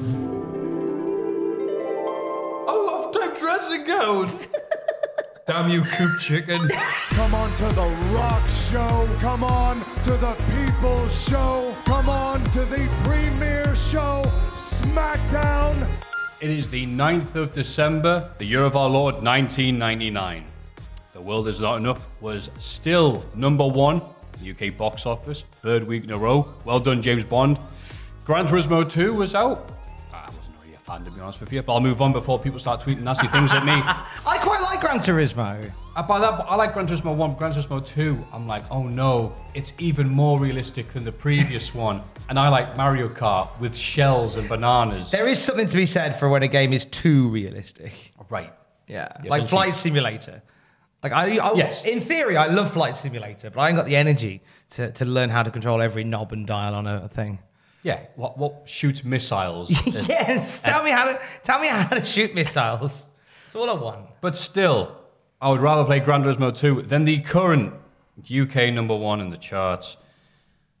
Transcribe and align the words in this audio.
I 0.00 0.02
love 2.72 3.12
time 3.12 3.34
dressing 3.38 3.84
gowns. 3.84 4.46
Damn 5.46 5.68
you, 5.68 5.82
coop 5.82 6.18
chicken. 6.18 6.58
Come 7.10 7.34
on 7.34 7.54
to 7.56 7.64
the 7.64 8.14
rock 8.14 8.42
show. 8.70 9.06
Come 9.20 9.44
on 9.44 9.80
to 10.04 10.12
the 10.12 10.34
people's 10.54 11.28
show. 11.28 11.76
Come 11.84 12.08
on 12.08 12.42
to 12.44 12.64
the 12.64 12.88
premiere 13.04 13.76
show. 13.76 14.22
SmackDown. 14.54 15.86
It 16.40 16.48
is 16.48 16.70
the 16.70 16.86
9th 16.86 17.34
of 17.34 17.52
December, 17.52 18.30
the 18.38 18.46
year 18.46 18.64
of 18.64 18.76
our 18.76 18.88
Lord 18.88 19.16
1999. 19.16 20.44
The 21.12 21.20
World 21.20 21.46
Is 21.48 21.60
Not 21.60 21.76
Enough 21.76 22.22
was 22.22 22.48
still 22.58 23.22
number 23.34 23.66
one 23.66 24.00
in 24.38 24.56
the 24.56 24.68
UK 24.68 24.74
box 24.78 25.04
office, 25.04 25.42
third 25.60 25.86
week 25.86 26.04
in 26.04 26.10
a 26.10 26.16
row. 26.16 26.48
Well 26.64 26.80
done, 26.80 27.02
James 27.02 27.24
Bond. 27.24 27.58
Gran 28.24 28.46
Turismo 28.46 28.88
2 28.88 29.12
was 29.12 29.34
out. 29.34 29.76
Fan, 30.90 31.04
to 31.04 31.10
be 31.10 31.20
honest 31.20 31.40
with 31.40 31.52
you, 31.52 31.62
but 31.62 31.72
I'll 31.74 31.80
move 31.80 32.02
on 32.02 32.12
before 32.12 32.38
people 32.38 32.58
start 32.58 32.80
tweeting 32.80 33.02
nasty 33.02 33.28
things 33.28 33.52
at 33.52 33.64
me. 33.64 33.72
I 34.26 34.38
quite 34.40 34.60
like 34.60 34.80
Gran 34.80 34.98
Turismo. 34.98 35.70
Uh, 35.94 36.02
by 36.02 36.18
that, 36.18 36.44
I 36.48 36.56
like 36.56 36.72
Gran 36.72 36.86
Turismo 36.86 37.14
1, 37.14 37.34
Gran 37.36 37.52
Turismo 37.52 37.84
2, 37.84 38.24
I'm 38.32 38.46
like, 38.46 38.62
oh 38.70 38.84
no, 38.84 39.32
it's 39.54 39.72
even 39.78 40.08
more 40.08 40.40
realistic 40.40 40.92
than 40.92 41.04
the 41.04 41.12
previous 41.12 41.74
one. 41.86 42.02
And 42.28 42.38
I 42.38 42.48
like 42.48 42.76
Mario 42.76 43.08
Kart 43.08 43.48
with 43.60 43.76
shells 43.76 44.36
and 44.36 44.48
bananas. 44.48 45.10
There 45.10 45.26
is 45.26 45.40
something 45.40 45.66
to 45.66 45.76
be 45.76 45.86
said 45.86 46.18
for 46.18 46.28
when 46.28 46.42
a 46.42 46.48
game 46.48 46.72
is 46.72 46.84
too 46.86 47.28
realistic. 47.28 47.92
Right. 48.28 48.52
Yeah, 48.86 49.08
Yes, 49.22 49.30
like 49.30 49.48
Flight 49.48 49.74
Simulator. 49.74 50.42
Like 51.02 51.12
I, 51.12 51.38
I 51.38 51.54
Yes. 51.54 51.84
in 51.84 52.00
theory, 52.00 52.36
I 52.36 52.46
love 52.46 52.72
Flight 52.72 52.96
Simulator, 52.96 53.50
but 53.50 53.60
I 53.60 53.68
ain't 53.68 53.76
got 53.76 53.86
the 53.86 53.96
energy 53.96 54.42
to, 54.70 54.90
to 54.92 55.04
learn 55.04 55.30
how 55.30 55.42
to 55.42 55.50
control 55.50 55.80
every 55.80 56.04
knob 56.04 56.32
and 56.32 56.46
dial 56.46 56.74
on 56.74 56.86
a, 56.86 57.02
a 57.04 57.08
thing. 57.08 57.38
Yeah, 57.82 58.00
what, 58.16 58.36
what 58.36 58.68
shoots 58.68 59.04
missiles. 59.04 59.70
yes, 59.86 60.62
tell 60.62 60.84
me 60.84 60.90
how 60.90 61.06
to 61.06 61.20
tell 61.42 61.60
me 61.60 61.68
how 61.68 61.88
to 61.88 62.04
shoot 62.04 62.34
missiles. 62.34 63.08
It's 63.46 63.56
all 63.56 63.70
I 63.70 63.74
want. 63.74 64.06
But 64.20 64.36
still, 64.36 64.96
I 65.40 65.50
would 65.50 65.60
rather 65.60 65.84
play 65.84 66.00
Gran 66.00 66.22
Turismo 66.22 66.56
2 66.56 66.82
than 66.82 67.04
the 67.04 67.18
current 67.20 67.72
UK 68.30 68.72
number 68.72 68.94
one 68.94 69.22
in 69.22 69.30
the 69.30 69.38
charts, 69.38 69.96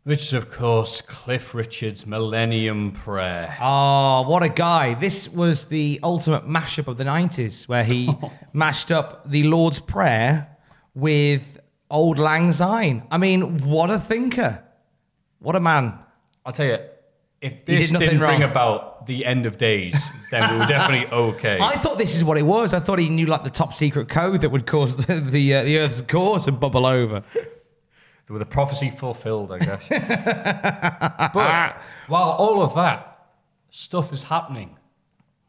which 0.04 0.20
is, 0.24 0.32
of 0.34 0.50
course, 0.50 1.00
Cliff 1.00 1.54
Richard's 1.54 2.06
Millennium 2.06 2.92
Prayer. 2.92 3.56
Oh, 3.60 4.28
what 4.28 4.42
a 4.42 4.50
guy! 4.50 4.92
This 4.94 5.26
was 5.28 5.64
the 5.66 6.00
ultimate 6.02 6.46
mashup 6.46 6.86
of 6.86 6.98
the 6.98 7.04
'90s, 7.04 7.66
where 7.66 7.84
he 7.84 8.10
mashed 8.52 8.90
up 8.90 9.28
the 9.30 9.44
Lord's 9.44 9.78
Prayer 9.78 10.54
with 10.94 11.58
Auld 11.90 12.18
Lang 12.18 12.52
Syne. 12.52 13.02
I 13.10 13.16
mean, 13.16 13.58
what 13.66 13.90
a 13.90 13.98
thinker! 13.98 14.62
What 15.38 15.56
a 15.56 15.60
man! 15.60 15.98
I'll 16.44 16.52
tell 16.52 16.66
you, 16.66 16.78
if 17.40 17.64
this 17.64 17.90
nothing 17.90 18.08
didn't 18.08 18.20
bring 18.20 18.42
about 18.42 19.06
the 19.06 19.24
end 19.24 19.46
of 19.46 19.56
days, 19.56 20.10
then 20.30 20.52
we 20.52 20.58
were 20.58 20.66
definitely 20.66 21.06
okay. 21.12 21.58
I 21.60 21.76
thought 21.76 21.96
this 21.96 22.14
is 22.14 22.22
what 22.22 22.36
it 22.36 22.42
was. 22.42 22.74
I 22.74 22.80
thought 22.80 22.98
he 22.98 23.08
knew 23.08 23.26
like 23.26 23.44
the 23.44 23.50
top 23.50 23.72
secret 23.74 24.08
code 24.08 24.42
that 24.42 24.50
would 24.50 24.66
cause 24.66 24.96
the 24.96 25.20
the, 25.20 25.54
uh, 25.54 25.64
the 25.64 25.78
Earth's 25.78 26.02
core 26.02 26.38
to 26.40 26.52
bubble 26.52 26.86
over. 26.86 27.24
With 28.28 28.38
the 28.38 28.46
prophecy 28.46 28.90
fulfilled, 28.90 29.50
I 29.50 29.58
guess. 29.58 29.88
but 31.34 31.76
while 32.06 32.30
all 32.30 32.62
of 32.62 32.76
that 32.76 33.32
stuff 33.70 34.12
is 34.12 34.22
happening, 34.22 34.76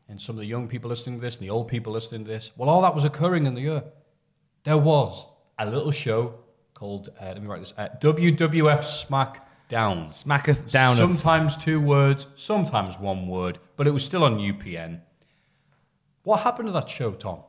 and 0.10 0.20
some 0.20 0.36
of 0.36 0.40
the 0.40 0.48
young 0.48 0.68
people 0.68 0.90
listening 0.90 1.20
to 1.20 1.22
this 1.22 1.36
and 1.36 1.44
the 1.46 1.52
old 1.52 1.68
people 1.68 1.94
listening 1.94 2.26
to 2.26 2.32
this, 2.32 2.52
while 2.56 2.70
all 2.70 2.82
that 2.82 2.96
was 2.96 3.04
occurring 3.04 3.46
in 3.46 3.54
the 3.54 3.62
year, 3.62 3.84
there 4.64 4.80
was 4.80 5.28
a 5.60 5.70
little 5.70 5.92
show 5.92 6.40
called, 6.74 7.10
uh, 7.22 7.26
let 7.26 7.42
me 7.42 7.48
write 7.48 7.60
this, 7.60 7.74
uh, 7.78 7.90
WWF 8.02 8.84
SmackDown. 9.72 10.08
Smacketh 10.08 10.72
down. 10.72 10.96
Sometimes 10.96 11.58
two 11.58 11.80
words, 11.80 12.28
sometimes 12.36 13.00
one 13.00 13.28
word, 13.28 13.60
but 13.78 13.88
it 13.88 13.92
was 13.92 14.04
still 14.06 14.24
on 14.24 14.38
UPN. 14.38 15.02
What 16.24 16.42
happened 16.42 16.68
to 16.68 16.72
that 16.74 16.90
show, 16.90 17.12
Tom? 17.12 17.40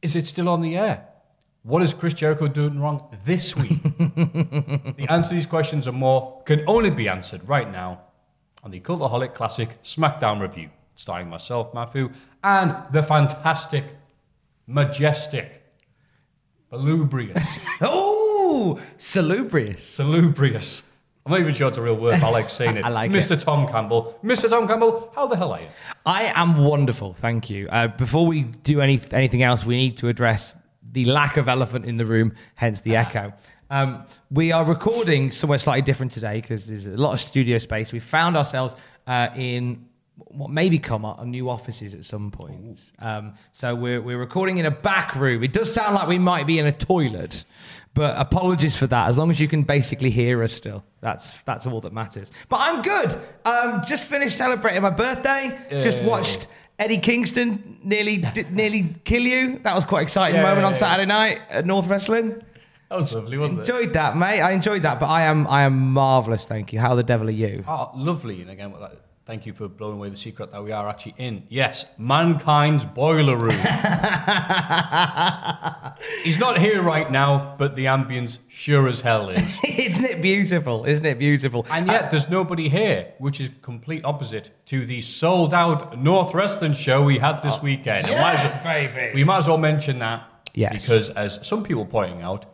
Is 0.00 0.14
it 0.16 0.26
still 0.26 0.48
on 0.48 0.60
the 0.62 0.76
air? 0.76 1.06
What 1.62 1.82
is 1.82 1.92
Chris 1.92 2.14
Jericho 2.14 2.48
doing 2.48 2.80
wrong 2.80 3.14
this 3.24 3.56
week? 3.56 3.82
the 3.98 5.06
answer 5.10 5.30
to 5.30 5.34
these 5.34 5.46
questions 5.46 5.86
and 5.86 5.98
more 5.98 6.42
can 6.46 6.62
only 6.66 6.90
be 6.90 7.08
answered 7.08 7.46
right 7.48 7.70
now 7.70 8.02
on 8.62 8.70
the 8.70 8.80
Cultaholic 8.80 9.34
Classic 9.34 9.82
SmackDown 9.82 10.40
review, 10.40 10.70
starring 10.94 11.28
myself, 11.28 11.74
Matthew, 11.74 12.10
and 12.42 12.74
the 12.92 13.02
fantastic, 13.02 13.84
majestic, 14.66 15.64
salubrious, 16.70 17.66
Oh, 17.80 18.78
salubrious. 18.96 19.84
salubrious. 19.84 20.84
I'm 21.28 21.32
not 21.32 21.40
even 21.40 21.52
sure 21.52 21.68
it's 21.68 21.76
a 21.76 21.82
real 21.82 21.94
word, 21.94 22.14
I 22.22 22.30
like 22.30 22.48
saying 22.48 22.78
it. 22.78 22.84
I 22.86 22.88
like 22.88 23.10
Mr. 23.10 23.32
it. 23.32 23.40
Tom 23.40 23.68
Campbell. 23.68 24.18
Mr. 24.24 24.48
Tom 24.48 24.66
Campbell, 24.66 25.12
how 25.14 25.26
the 25.26 25.36
hell 25.36 25.52
are 25.52 25.60
you? 25.60 25.66
I 26.06 26.32
am 26.34 26.64
wonderful, 26.64 27.12
thank 27.12 27.50
you. 27.50 27.68
Uh, 27.68 27.88
before 27.88 28.26
we 28.26 28.44
do 28.44 28.80
any 28.80 28.98
anything 29.10 29.42
else, 29.42 29.62
we 29.62 29.76
need 29.76 29.98
to 29.98 30.08
address 30.08 30.56
the 30.92 31.04
lack 31.04 31.36
of 31.36 31.46
elephant 31.46 31.84
in 31.84 31.98
the 31.98 32.06
room, 32.06 32.32
hence 32.54 32.80
the 32.80 32.96
echo. 32.96 33.34
Um, 33.68 34.06
we 34.30 34.52
are 34.52 34.64
recording 34.64 35.30
somewhere 35.30 35.58
slightly 35.58 35.82
different 35.82 36.12
today 36.12 36.40
because 36.40 36.66
there's 36.66 36.86
a 36.86 36.96
lot 36.96 37.12
of 37.12 37.20
studio 37.20 37.58
space. 37.58 37.92
We 37.92 38.00
found 38.00 38.34
ourselves 38.34 38.74
uh, 39.06 39.28
in 39.36 39.86
what 40.16 40.50
may 40.50 40.70
become 40.70 41.04
our, 41.04 41.14
our 41.16 41.26
new 41.26 41.50
offices 41.50 41.92
at 41.92 42.06
some 42.06 42.30
point. 42.30 42.92
Um, 43.00 43.34
so 43.52 43.74
we're, 43.74 44.00
we're 44.00 44.18
recording 44.18 44.56
in 44.56 44.64
a 44.64 44.70
back 44.70 45.14
room. 45.14 45.44
It 45.44 45.52
does 45.52 45.70
sound 45.72 45.94
like 45.94 46.08
we 46.08 46.18
might 46.18 46.46
be 46.46 46.58
in 46.58 46.64
a 46.64 46.72
toilet, 46.72 47.44
but 47.98 48.16
apologies 48.18 48.74
for 48.76 48.86
that. 48.86 49.08
As 49.08 49.18
long 49.18 49.30
as 49.30 49.38
you 49.40 49.48
can 49.48 49.62
basically 49.62 50.10
hear 50.10 50.42
us 50.42 50.52
still, 50.52 50.82
that's 51.00 51.32
that's 51.42 51.66
all 51.66 51.80
that 51.82 51.92
matters. 51.92 52.30
But 52.48 52.60
I'm 52.62 52.80
good. 52.82 53.14
Um, 53.44 53.82
just 53.86 54.06
finished 54.06 54.36
celebrating 54.38 54.82
my 54.82 54.90
birthday. 54.90 55.58
Just 55.70 56.02
watched 56.02 56.46
Eddie 56.78 56.98
Kingston 56.98 57.78
nearly 57.82 58.16
d- 58.34 58.46
nearly 58.50 58.94
kill 59.04 59.22
you. 59.22 59.58
That 59.64 59.74
was 59.74 59.84
quite 59.84 60.02
exciting 60.02 60.40
moment 60.40 60.64
on. 60.64 60.72
Saturday 60.74 61.06
night 61.06 61.40
at 61.50 61.66
North 61.66 61.86
Wrestling. 61.88 62.40
That 62.88 62.96
was 62.96 63.12
lovely, 63.12 63.36
wasn't 63.36 63.60
it? 63.60 63.68
Enjoyed 63.68 63.92
that, 63.92 64.16
mate. 64.16 64.40
I 64.40 64.52
enjoyed 64.52 64.82
that. 64.82 64.98
But 65.00 65.06
I 65.08 65.22
am 65.24 65.46
I 65.48 65.62
am 65.64 65.92
marvelous. 65.92 66.46
Thank 66.46 66.72
you. 66.72 66.78
How 66.80 66.94
the 66.94 67.02
devil 67.02 67.28
are 67.28 67.32
you? 67.32 67.64
Oh, 67.68 67.90
lovely. 67.94 68.40
And 68.42 68.50
again, 68.50 68.72
that- 68.80 69.00
thank 69.28 69.44
you 69.44 69.52
for 69.52 69.68
blowing 69.68 69.98
away 69.98 70.08
the 70.08 70.16
secret 70.16 70.50
that 70.52 70.64
we 70.64 70.72
are 70.72 70.88
actually 70.88 71.14
in. 71.18 71.42
Yes, 71.50 71.84
mankind's 71.98 72.86
boiler 72.86 73.36
room. 73.36 73.50
He's 76.24 76.38
not 76.38 76.58
here 76.58 76.82
right 76.82 77.12
now, 77.12 77.54
but 77.58 77.74
the 77.74 77.84
ambience 77.84 78.38
sure 78.48 78.88
as 78.88 79.02
hell 79.02 79.28
is. 79.28 79.58
Isn't 79.64 80.06
it 80.06 80.22
beautiful? 80.22 80.86
Isn't 80.86 81.04
it 81.04 81.18
beautiful? 81.18 81.66
And 81.70 81.86
yet, 81.88 82.06
uh, 82.06 82.08
there's 82.08 82.30
nobody 82.30 82.70
here, 82.70 83.12
which 83.18 83.38
is 83.38 83.50
complete 83.60 84.02
opposite 84.02 84.50
to 84.66 84.86
the 84.86 85.02
sold 85.02 85.52
out 85.52 85.98
North 85.98 86.32
Wrestling 86.32 86.72
show 86.72 87.02
we 87.02 87.18
had 87.18 87.42
this 87.42 87.58
oh, 87.58 87.64
weekend. 87.64 88.06
Might 88.06 88.36
as 88.36 88.44
Yes, 88.44 88.64
baby. 88.64 89.12
We 89.14 89.24
might 89.24 89.38
as 89.40 89.46
well 89.46 89.58
mention 89.58 89.98
that. 89.98 90.22
Yes. 90.54 90.86
Because, 90.86 91.10
as 91.10 91.38
some 91.46 91.62
people 91.62 91.82
are 91.82 91.86
pointing 91.86 92.22
out, 92.22 92.46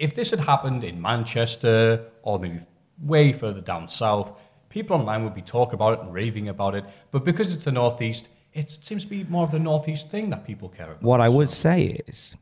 if 0.00 0.16
this 0.16 0.30
had 0.30 0.40
happened 0.40 0.82
in 0.82 1.00
Manchester 1.00 2.06
or 2.22 2.40
maybe 2.40 2.62
way 3.00 3.32
further 3.32 3.60
down 3.60 3.88
south, 3.88 4.32
people 4.70 4.96
online 4.96 5.22
would 5.24 5.34
be 5.34 5.42
talking 5.42 5.74
about 5.74 5.92
it 5.98 6.00
and 6.00 6.14
raving 6.14 6.48
about 6.48 6.74
it. 6.74 6.84
But 7.10 7.24
because 7.24 7.52
it's 7.52 7.64
the 7.64 7.72
Northeast, 7.72 8.30
it 8.54 8.70
seems 8.82 9.04
to 9.04 9.10
be 9.10 9.24
more 9.24 9.44
of 9.44 9.50
the 9.50 9.58
Northeast 9.58 10.08
thing 10.10 10.30
that 10.30 10.46
people 10.46 10.70
care 10.70 10.86
about. 10.92 11.02
What 11.02 11.20
I 11.20 11.28
would 11.28 11.50
say 11.50 12.00
is, 12.06 12.36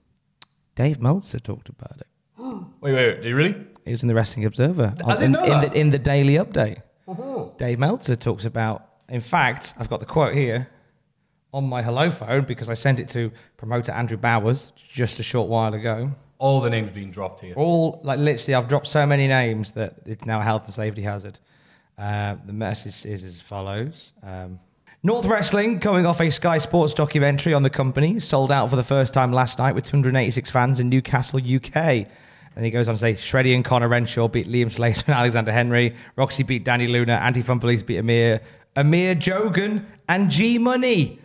Dave 0.76 1.00
Meltzer 1.00 1.40
talked 1.40 1.68
about 1.68 1.98
it. 1.98 2.06
Wait, 2.38 2.54
wait, 2.80 2.92
wait. 2.94 3.14
Did 3.22 3.24
you 3.24 3.36
really? 3.36 3.56
He 3.84 3.90
was 3.90 4.02
in 4.02 4.08
the 4.08 4.14
Wrestling 4.14 4.44
Observer 4.46 4.94
I 5.04 5.12
on- 5.14 5.20
didn't 5.20 5.24
in, 5.24 5.32
know 5.32 5.42
in 5.42 5.60
that. 5.62 5.72
the 5.72 5.80
in 5.80 5.90
the 5.90 5.98
daily 5.98 6.34
update. 6.34 6.82
Dave 7.56 7.78
Meltzer 7.78 8.14
talks 8.16 8.44
about. 8.44 8.84
In 9.08 9.20
fact, 9.22 9.72
I've 9.78 9.88
got 9.88 10.00
the 10.00 10.06
quote 10.06 10.34
here 10.34 10.68
on 11.54 11.66
my 11.66 11.80
hello 11.82 12.10
phone 12.10 12.42
because 12.44 12.68
I 12.68 12.74
sent 12.74 13.00
it 13.00 13.08
to 13.10 13.32
promoter 13.56 13.90
Andrew 13.92 14.18
Bowers 14.18 14.70
just 14.76 15.18
a 15.18 15.22
short 15.22 15.48
while 15.48 15.72
ago. 15.72 16.10
All 16.36 16.60
the 16.60 16.68
names 16.68 16.90
being 16.90 17.10
dropped 17.10 17.40
here. 17.40 17.54
All 17.56 18.00
like 18.04 18.18
literally, 18.18 18.54
I've 18.54 18.68
dropped 18.68 18.86
so 18.86 19.06
many 19.06 19.26
names 19.26 19.70
that 19.72 19.94
it's 20.04 20.26
now 20.26 20.40
a 20.40 20.42
health 20.42 20.66
and 20.66 20.74
safety 20.74 21.00
hazard. 21.00 21.38
Uh, 21.98 22.36
the 22.46 22.52
message 22.52 23.04
is 23.04 23.24
as 23.24 23.40
follows. 23.40 24.12
Um, 24.22 24.60
North 25.02 25.26
Wrestling, 25.26 25.80
coming 25.80 26.06
off 26.06 26.20
a 26.20 26.30
Sky 26.30 26.58
Sports 26.58 26.94
documentary 26.94 27.54
on 27.54 27.62
the 27.62 27.70
company, 27.70 28.20
sold 28.20 28.50
out 28.52 28.70
for 28.70 28.76
the 28.76 28.84
first 28.84 29.14
time 29.14 29.32
last 29.32 29.58
night 29.58 29.74
with 29.74 29.84
286 29.84 30.50
fans 30.50 30.80
in 30.80 30.88
Newcastle, 30.88 31.40
UK. 31.40 31.76
And 31.76 32.64
he 32.64 32.70
goes 32.70 32.88
on 32.88 32.94
to 32.96 32.98
say, 32.98 33.14
Shreddy 33.14 33.54
and 33.54 33.64
Connor 33.64 33.88
Renshaw 33.88 34.26
beat 34.26 34.48
Liam 34.48 34.72
Slater 34.72 35.04
and 35.06 35.14
Alexander 35.16 35.52
Henry. 35.52 35.94
Roxy 36.16 36.42
beat 36.42 36.64
Danny 36.64 36.88
Luna. 36.88 37.14
Anti-Fun 37.14 37.60
Police 37.60 37.82
beat 37.82 37.98
Amir. 37.98 38.40
Amir 38.74 39.14
Jogan 39.14 39.84
and 40.08 40.30
G 40.30 40.58
Money. 40.58 41.20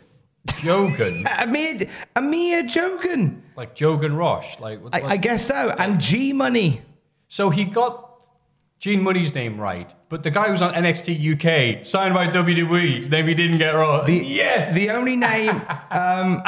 Jogan. 0.47 1.25
Amir, 1.39 1.87
Amir 2.15 2.63
Jogan. 2.63 3.41
like 3.55 3.75
Jogan 3.75 4.15
Rosh. 4.15 4.59
Like, 4.59 4.83
what, 4.83 4.93
I, 4.93 5.13
I 5.13 5.17
guess 5.17 5.47
so. 5.47 5.73
And 5.79 5.99
G 5.99 6.33
Money. 6.33 6.81
So 7.27 7.49
he 7.49 7.65
got 7.65 8.12
Gene 8.83 9.01
Money's 9.01 9.33
name 9.33 9.61
right, 9.61 9.95
but 10.09 10.23
the 10.23 10.29
guy 10.29 10.49
who's 10.49 10.61
on 10.61 10.73
NXT 10.73 11.15
UK, 11.79 11.85
signed 11.85 12.13
by 12.13 12.27
WWE, 12.27 13.09
name 13.09 13.27
he 13.29 13.33
didn't 13.33 13.57
get 13.57 13.71
right. 13.71 14.05
The, 14.05 14.13
yes! 14.13 14.73
The 14.73 14.89
only 14.89 15.15
name. 15.15 15.61
Um, 15.89 16.41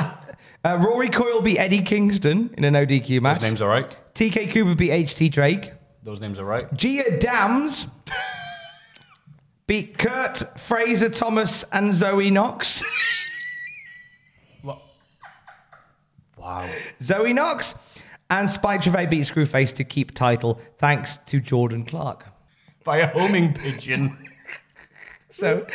uh, 0.65 0.79
Rory 0.83 1.09
Coyle 1.09 1.39
beat 1.39 1.59
Eddie 1.59 1.81
Kingston 1.81 2.53
in 2.57 2.65
an 2.65 2.73
ODQ 2.73 3.21
match. 3.21 3.39
Those 3.39 3.47
names 3.49 3.61
are 3.61 3.69
right. 3.69 3.97
TK 4.15 4.51
Cooper 4.51 4.75
beat 4.75 4.89
HT 4.89 5.31
Drake. 5.31 5.71
Those 6.03 6.19
names 6.19 6.37
are 6.37 6.43
right. 6.43 6.73
Gia 6.73 7.17
Dams 7.19 7.87
beat 9.67 9.97
Kurt, 9.97 10.59
Fraser 10.59 11.09
Thomas, 11.09 11.63
and 11.71 11.93
Zoe 11.93 12.31
Knox. 12.31 12.83
Wow. 16.37 16.67
Zoe 17.01 17.31
Knox. 17.31 17.75
And 18.29 18.49
Spike 18.49 18.81
Trevay 18.81 19.09
beat 19.09 19.21
Screwface 19.21 19.73
to 19.75 19.83
keep 19.83 20.13
title 20.13 20.59
thanks 20.79 21.17
to 21.27 21.39
Jordan 21.39 21.85
Clark. 21.85 22.25
By 22.83 22.97
a 22.97 23.07
homing 23.07 23.53
pigeon. 23.53 24.15
So 25.31 25.67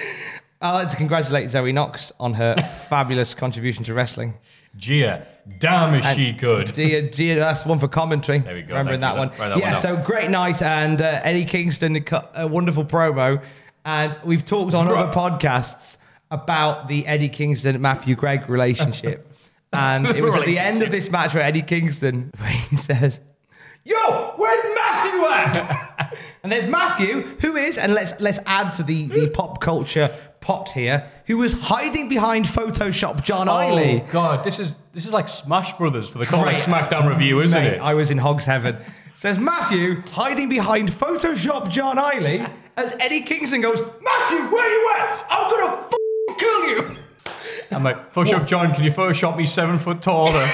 I'd 0.63 0.73
like 0.73 0.89
to 0.89 0.97
congratulate 0.97 1.51
Zoe 1.51 1.71
Knox 1.71 2.13
on 2.19 2.33
her 2.33 2.57
fabulous 2.89 3.35
contribution 3.35 3.85
to 3.85 3.93
wrestling. 3.93 4.33
Gia, 4.77 5.27
damn 5.59 5.95
is 5.95 6.07
she 6.15 6.33
good. 6.33 6.73
Gia, 6.75 7.11
Gia, 7.11 7.35
that's 7.35 7.67
one 7.67 7.79
for 7.79 7.87
commentary. 7.87 8.39
There 8.39 8.55
we 8.55 8.63
go, 8.63 8.69
Remembering 8.69 9.01
that 9.01 9.19
one. 9.19 9.31
That 9.37 9.59
yeah, 9.59 9.73
one 9.73 9.81
so 9.83 9.97
great 9.99 10.31
night. 10.31 10.63
And 10.63 11.03
uh, 11.03 11.21
Eddie 11.25 11.45
Kingston 11.45 12.03
cut 12.05 12.31
a 12.35 12.47
wonderful 12.47 12.87
promo. 12.87 13.43
And 13.85 14.17
we've 14.25 14.47
talked 14.47 14.75
on 14.75 14.89
other 14.89 15.13
podcasts 15.13 15.99
about 16.31 16.89
the 16.89 17.07
Eddie 17.07 17.29
Kingston 17.29 17.81
Matthew 17.83 18.15
Gregg 18.15 18.49
relationship. 18.49 19.27
And 19.73 20.07
it 20.09 20.23
was 20.23 20.35
at 20.35 20.47
the 20.47 20.59
end 20.59 20.83
of 20.83 20.91
this 20.91 21.11
match 21.11 21.35
where 21.35 21.43
Eddie 21.43 21.63
Kingston 21.63 22.33
where 22.39 22.49
he 22.51 22.77
says, 22.77 23.21
Yo, 23.85 24.35
where's 24.37 24.75
Matthew 24.75 25.25
at? 25.25 26.17
and 26.43 26.53
there's 26.53 26.67
Matthew, 26.67 27.23
who 27.41 27.57
is, 27.57 27.79
and 27.79 27.95
let's 27.95 28.19
let's 28.21 28.39
add 28.47 28.73
to 28.73 28.83
the, 28.83 29.07
the 29.07 29.29
pop 29.31 29.61
culture 29.61 30.15
pot 30.41 30.71
here, 30.71 31.11
who 31.27 31.39
was 31.39 31.53
hiding 31.55 32.09
behind 32.09 32.45
Photoshop 32.47 33.23
John. 33.25 33.49
Oh 33.49 33.99
god, 34.11 34.45
this 34.45 34.59
is 34.59 34.75
this 34.93 35.07
is 35.07 35.13
like 35.13 35.29
Smash 35.29 35.73
Brothers 35.79 36.09
for 36.09 36.19
the 36.19 36.27
Comic 36.27 36.57
SmackDown 36.57 37.09
review, 37.09 37.41
isn't 37.41 37.63
Mate, 37.63 37.75
it? 37.75 37.81
I 37.81 37.95
was 37.95 38.11
in 38.11 38.19
Hog's 38.19 38.45
Heaven. 38.45 38.77
Says 39.15 39.39
Matthew 39.39 40.03
hiding 40.13 40.49
behind 40.49 40.91
Photoshop 40.91 41.69
John 41.69 41.97
Iley 41.97 42.51
as 42.77 42.93
Eddie 43.01 43.21
Kingston 43.21 43.61
goes, 43.61 43.79
Matthew, 44.03 44.39
where 44.51 44.71
you 44.71 44.95
at? 44.97 45.27
I'm 45.31 45.51
gonna 45.51 45.83
f- 45.83 46.39
kill 46.39 46.69
you. 46.69 46.97
I'm 47.71 47.85
like, 47.85 48.13
Photoshop 48.13 48.47
John, 48.47 48.75
can 48.75 48.85
you 48.85 48.91
Photoshop 48.91 49.37
me 49.37 49.47
seven 49.47 49.79
foot 49.79 50.03
taller? 50.03 50.47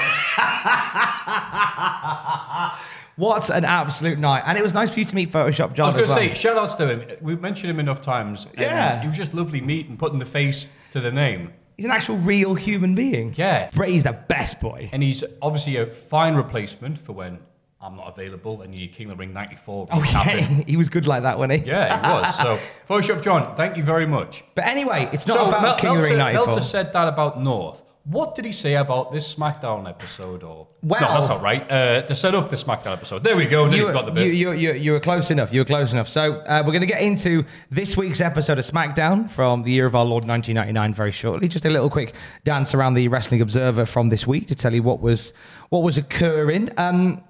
What 3.17 3.49
an 3.49 3.65
absolute 3.65 4.19
night. 4.19 4.43
And 4.45 4.59
it 4.59 4.63
was 4.63 4.75
nice 4.75 4.91
for 4.93 4.99
you 4.99 5.05
to 5.05 5.15
meet 5.15 5.31
Photoshop 5.31 5.73
John. 5.73 5.85
I 5.85 5.87
was 5.87 5.93
going 5.95 6.07
to 6.07 6.13
well. 6.13 6.17
say, 6.17 6.33
shout 6.35 6.55
outs 6.55 6.75
to 6.75 6.87
him. 6.87 7.17
We've 7.19 7.41
mentioned 7.41 7.71
him 7.71 7.79
enough 7.79 7.99
times. 7.99 8.45
And 8.45 8.59
Yeah. 8.59 9.01
He 9.01 9.07
was 9.07 9.17
just 9.17 9.33
lovely 9.33 9.59
meeting, 9.59 9.97
putting 9.97 10.19
the 10.19 10.25
face 10.25 10.67
to 10.91 10.99
the 10.99 11.11
name. 11.11 11.51
He's 11.77 11.85
an 11.85 11.91
actual 11.91 12.17
real 12.17 12.53
human 12.53 12.93
being. 12.93 13.33
Yeah. 13.35 13.71
Brady's 13.73 14.03
the 14.03 14.13
best 14.13 14.59
boy. 14.59 14.89
And 14.93 15.01
he's 15.01 15.23
obviously 15.41 15.77
a 15.77 15.87
fine 15.87 16.35
replacement 16.35 16.99
for 16.99 17.13
when 17.13 17.39
I'm 17.79 17.95
not 17.95 18.17
available 18.17 18.63
and 18.63 18.73
you 18.73 18.87
King 18.87 19.07
of 19.07 19.17
the 19.17 19.17
Ring 19.17 19.33
94. 19.33 19.87
Oh, 19.91 20.03
yeah. 20.03 20.39
he 20.67 20.77
was 20.77 20.89
good 20.89 21.05
like 21.05 21.23
that, 21.23 21.37
wasn't 21.37 21.61
he? 21.63 21.69
Yeah, 21.69 21.95
he 21.95 22.13
was. 22.13 22.37
So, 22.41 22.59
Photoshop 22.89 23.23
John, 23.23 23.55
thank 23.55 23.77
you 23.77 23.83
very 23.83 24.07
much. 24.07 24.43
But 24.55 24.65
anyway, 24.65 25.09
it's 25.13 25.27
not 25.27 25.37
so, 25.37 25.47
about 25.47 25.61
Mel- 25.61 25.75
King 25.75 25.89
of 25.91 25.95
the 25.97 26.01
Ring 26.09 26.17
Meltzer, 26.17 26.37
94. 26.37 26.47
Meltzer 26.47 26.67
said 26.67 26.93
that 26.93 27.07
about 27.07 27.39
North. 27.41 27.83
What 28.05 28.35
did 28.35 28.45
he 28.45 28.53
say 28.53 28.75
about 28.75 29.11
this 29.11 29.35
SmackDown 29.35 29.87
episode? 29.87 30.41
Or 30.41 30.69
Well- 30.81 31.01
no, 31.01 31.07
that's 31.07 31.27
not 31.27 31.41
right. 31.41 31.69
Uh, 31.69 32.01
to 32.03 32.15
set 32.15 32.33
up 32.33 32.49
the 32.49 32.55
SmackDown 32.55 32.93
episode. 32.93 33.23
There 33.23 33.35
we 33.35 33.45
go. 33.45 33.65
You, 33.69 33.85
you've 33.85 33.93
got 33.93 34.05
the 34.05 34.11
bit. 34.11 34.33
you, 34.33 34.51
you, 34.53 34.71
you 34.71 34.91
were 34.93 34.99
close 34.99 35.29
enough. 35.29 35.53
You 35.53 35.59
were 35.61 35.65
close 35.65 35.91
enough. 35.91 36.07
So 36.09 36.35
uh, 36.35 36.63
we're 36.65 36.71
going 36.71 36.81
to 36.81 36.87
get 36.87 37.01
into 37.01 37.43
this 37.69 37.95
week's 37.97 38.21
episode 38.21 38.57
of 38.57 38.65
SmackDown 38.65 39.29
from 39.29 39.61
the 39.63 39.71
year 39.71 39.85
of 39.85 39.93
our 39.93 40.05
Lord 40.05 40.25
1999 40.25 40.93
very 40.95 41.11
shortly. 41.11 41.47
Just 41.47 41.65
a 41.65 41.69
little 41.69 41.89
quick 41.89 42.15
dance 42.43 42.73
around 42.73 42.93
the 42.95 43.07
Wrestling 43.09 43.41
Observer 43.41 43.85
from 43.85 44.09
this 44.09 44.25
week 44.25 44.47
to 44.47 44.55
tell 44.55 44.73
you 44.73 44.81
what 44.81 44.99
was 45.01 45.31
what 45.69 45.83
was 45.83 45.97
occurring. 45.97 46.71
Um, 46.77 47.21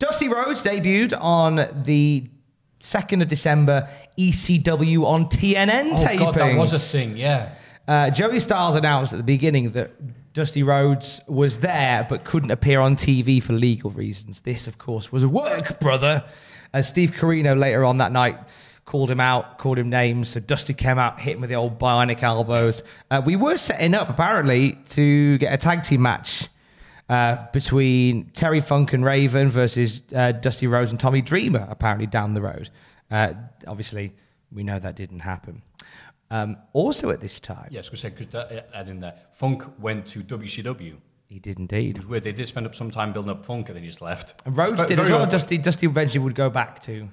Dusty 0.00 0.28
Rhodes 0.28 0.64
debuted 0.64 1.16
on 1.20 1.56
the 1.84 2.28
2nd 2.80 3.20
of 3.20 3.28
December 3.28 3.88
ECW 4.18 5.04
on 5.04 5.26
TNN 5.26 5.92
oh 5.92 5.94
tapings. 5.96 6.18
God, 6.18 6.34
that 6.34 6.56
was 6.56 6.72
a 6.72 6.78
thing. 6.78 7.16
Yeah. 7.18 7.50
Uh, 7.86 8.08
Joey 8.10 8.40
Styles 8.40 8.76
announced 8.76 9.12
at 9.12 9.18
the 9.18 9.22
beginning 9.22 9.72
that 9.72 9.92
Dusty 10.32 10.62
Rhodes 10.62 11.20
was 11.28 11.58
there 11.58 12.06
but 12.08 12.24
couldn't 12.24 12.50
appear 12.50 12.80
on 12.80 12.96
TV 12.96 13.42
for 13.42 13.52
legal 13.52 13.90
reasons. 13.90 14.40
This, 14.40 14.66
of 14.66 14.78
course, 14.78 15.12
was 15.12 15.22
a 15.22 15.28
work, 15.28 15.78
brother. 15.80 16.24
As 16.72 16.88
Steve 16.88 17.10
Corino 17.10 17.58
later 17.58 17.84
on 17.84 17.98
that 17.98 18.10
night 18.10 18.38
called 18.86 19.10
him 19.10 19.20
out, 19.20 19.58
called 19.58 19.78
him 19.78 19.90
names. 19.90 20.30
So 20.30 20.40
Dusty 20.40 20.72
came 20.72 20.98
out, 20.98 21.20
hit 21.20 21.34
him 21.34 21.42
with 21.42 21.50
the 21.50 21.56
old 21.56 21.78
bionic 21.78 22.22
elbows. 22.22 22.82
Uh, 23.10 23.20
we 23.22 23.36
were 23.36 23.58
setting 23.58 23.92
up, 23.94 24.08
apparently, 24.08 24.78
to 24.90 25.36
get 25.38 25.52
a 25.52 25.58
tag 25.58 25.82
team 25.82 26.00
match 26.00 26.48
uh, 27.10 27.46
between 27.52 28.30
Terry 28.30 28.60
Funk 28.60 28.92
and 28.92 29.04
Raven 29.04 29.50
versus 29.50 30.02
uh, 30.14 30.30
Dusty 30.30 30.68
Rhodes 30.68 30.92
and 30.92 31.00
Tommy 31.00 31.20
Dreamer, 31.20 31.66
apparently 31.68 32.06
down 32.06 32.34
the 32.34 32.40
road. 32.40 32.70
Uh, 33.10 33.34
obviously, 33.66 34.12
we 34.52 34.62
know 34.62 34.78
that 34.78 34.94
didn't 34.94 35.18
happen. 35.20 35.60
Um, 36.30 36.56
also, 36.72 37.10
at 37.10 37.20
this 37.20 37.40
time, 37.40 37.66
Yes, 37.70 37.90
because 37.90 38.02
that 38.30 38.68
add 38.72 38.88
in 38.88 39.00
there. 39.00 39.14
Funk 39.32 39.64
went 39.80 40.06
to 40.06 40.22
WCW. 40.22 40.98
he 41.28 41.40
did 41.40 41.58
indeed. 41.58 41.96
It 41.96 41.98
was 41.98 42.06
weird. 42.06 42.22
They 42.22 42.30
did 42.30 42.46
spend 42.46 42.66
up 42.66 42.76
some 42.76 42.92
time 42.92 43.12
building 43.12 43.32
up 43.32 43.44
Funk, 43.44 43.68
and 43.68 43.74
then 43.76 43.82
he 43.82 43.88
just 43.88 44.00
left. 44.00 44.40
And 44.46 44.56
Rhodes 44.56 44.84
did 44.84 45.00
as 45.00 45.10
well. 45.10 45.26
Dusty, 45.26 45.58
Dusty 45.58 45.86
eventually 45.86 46.20
would 46.22 46.36
go 46.36 46.48
back 46.48 46.80
to. 46.82 47.08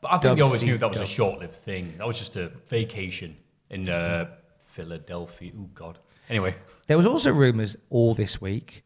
But 0.00 0.12
I 0.12 0.18
think 0.18 0.36
they 0.36 0.42
always 0.42 0.62
knew 0.64 0.78
that 0.78 0.88
was 0.88 1.00
a 1.00 1.06
short-lived 1.06 1.54
thing. 1.56 1.92
That 1.98 2.06
was 2.06 2.18
just 2.18 2.36
a 2.36 2.48
vacation 2.68 3.36
in 3.68 3.86
uh, 3.90 4.30
Philadelphia. 4.72 5.52
Oh 5.58 5.68
God. 5.74 5.98
Anyway, 6.30 6.54
There 6.86 6.96
was 6.96 7.06
also 7.06 7.30
rumours 7.32 7.76
all 7.90 8.14
this 8.14 8.40
week 8.40 8.83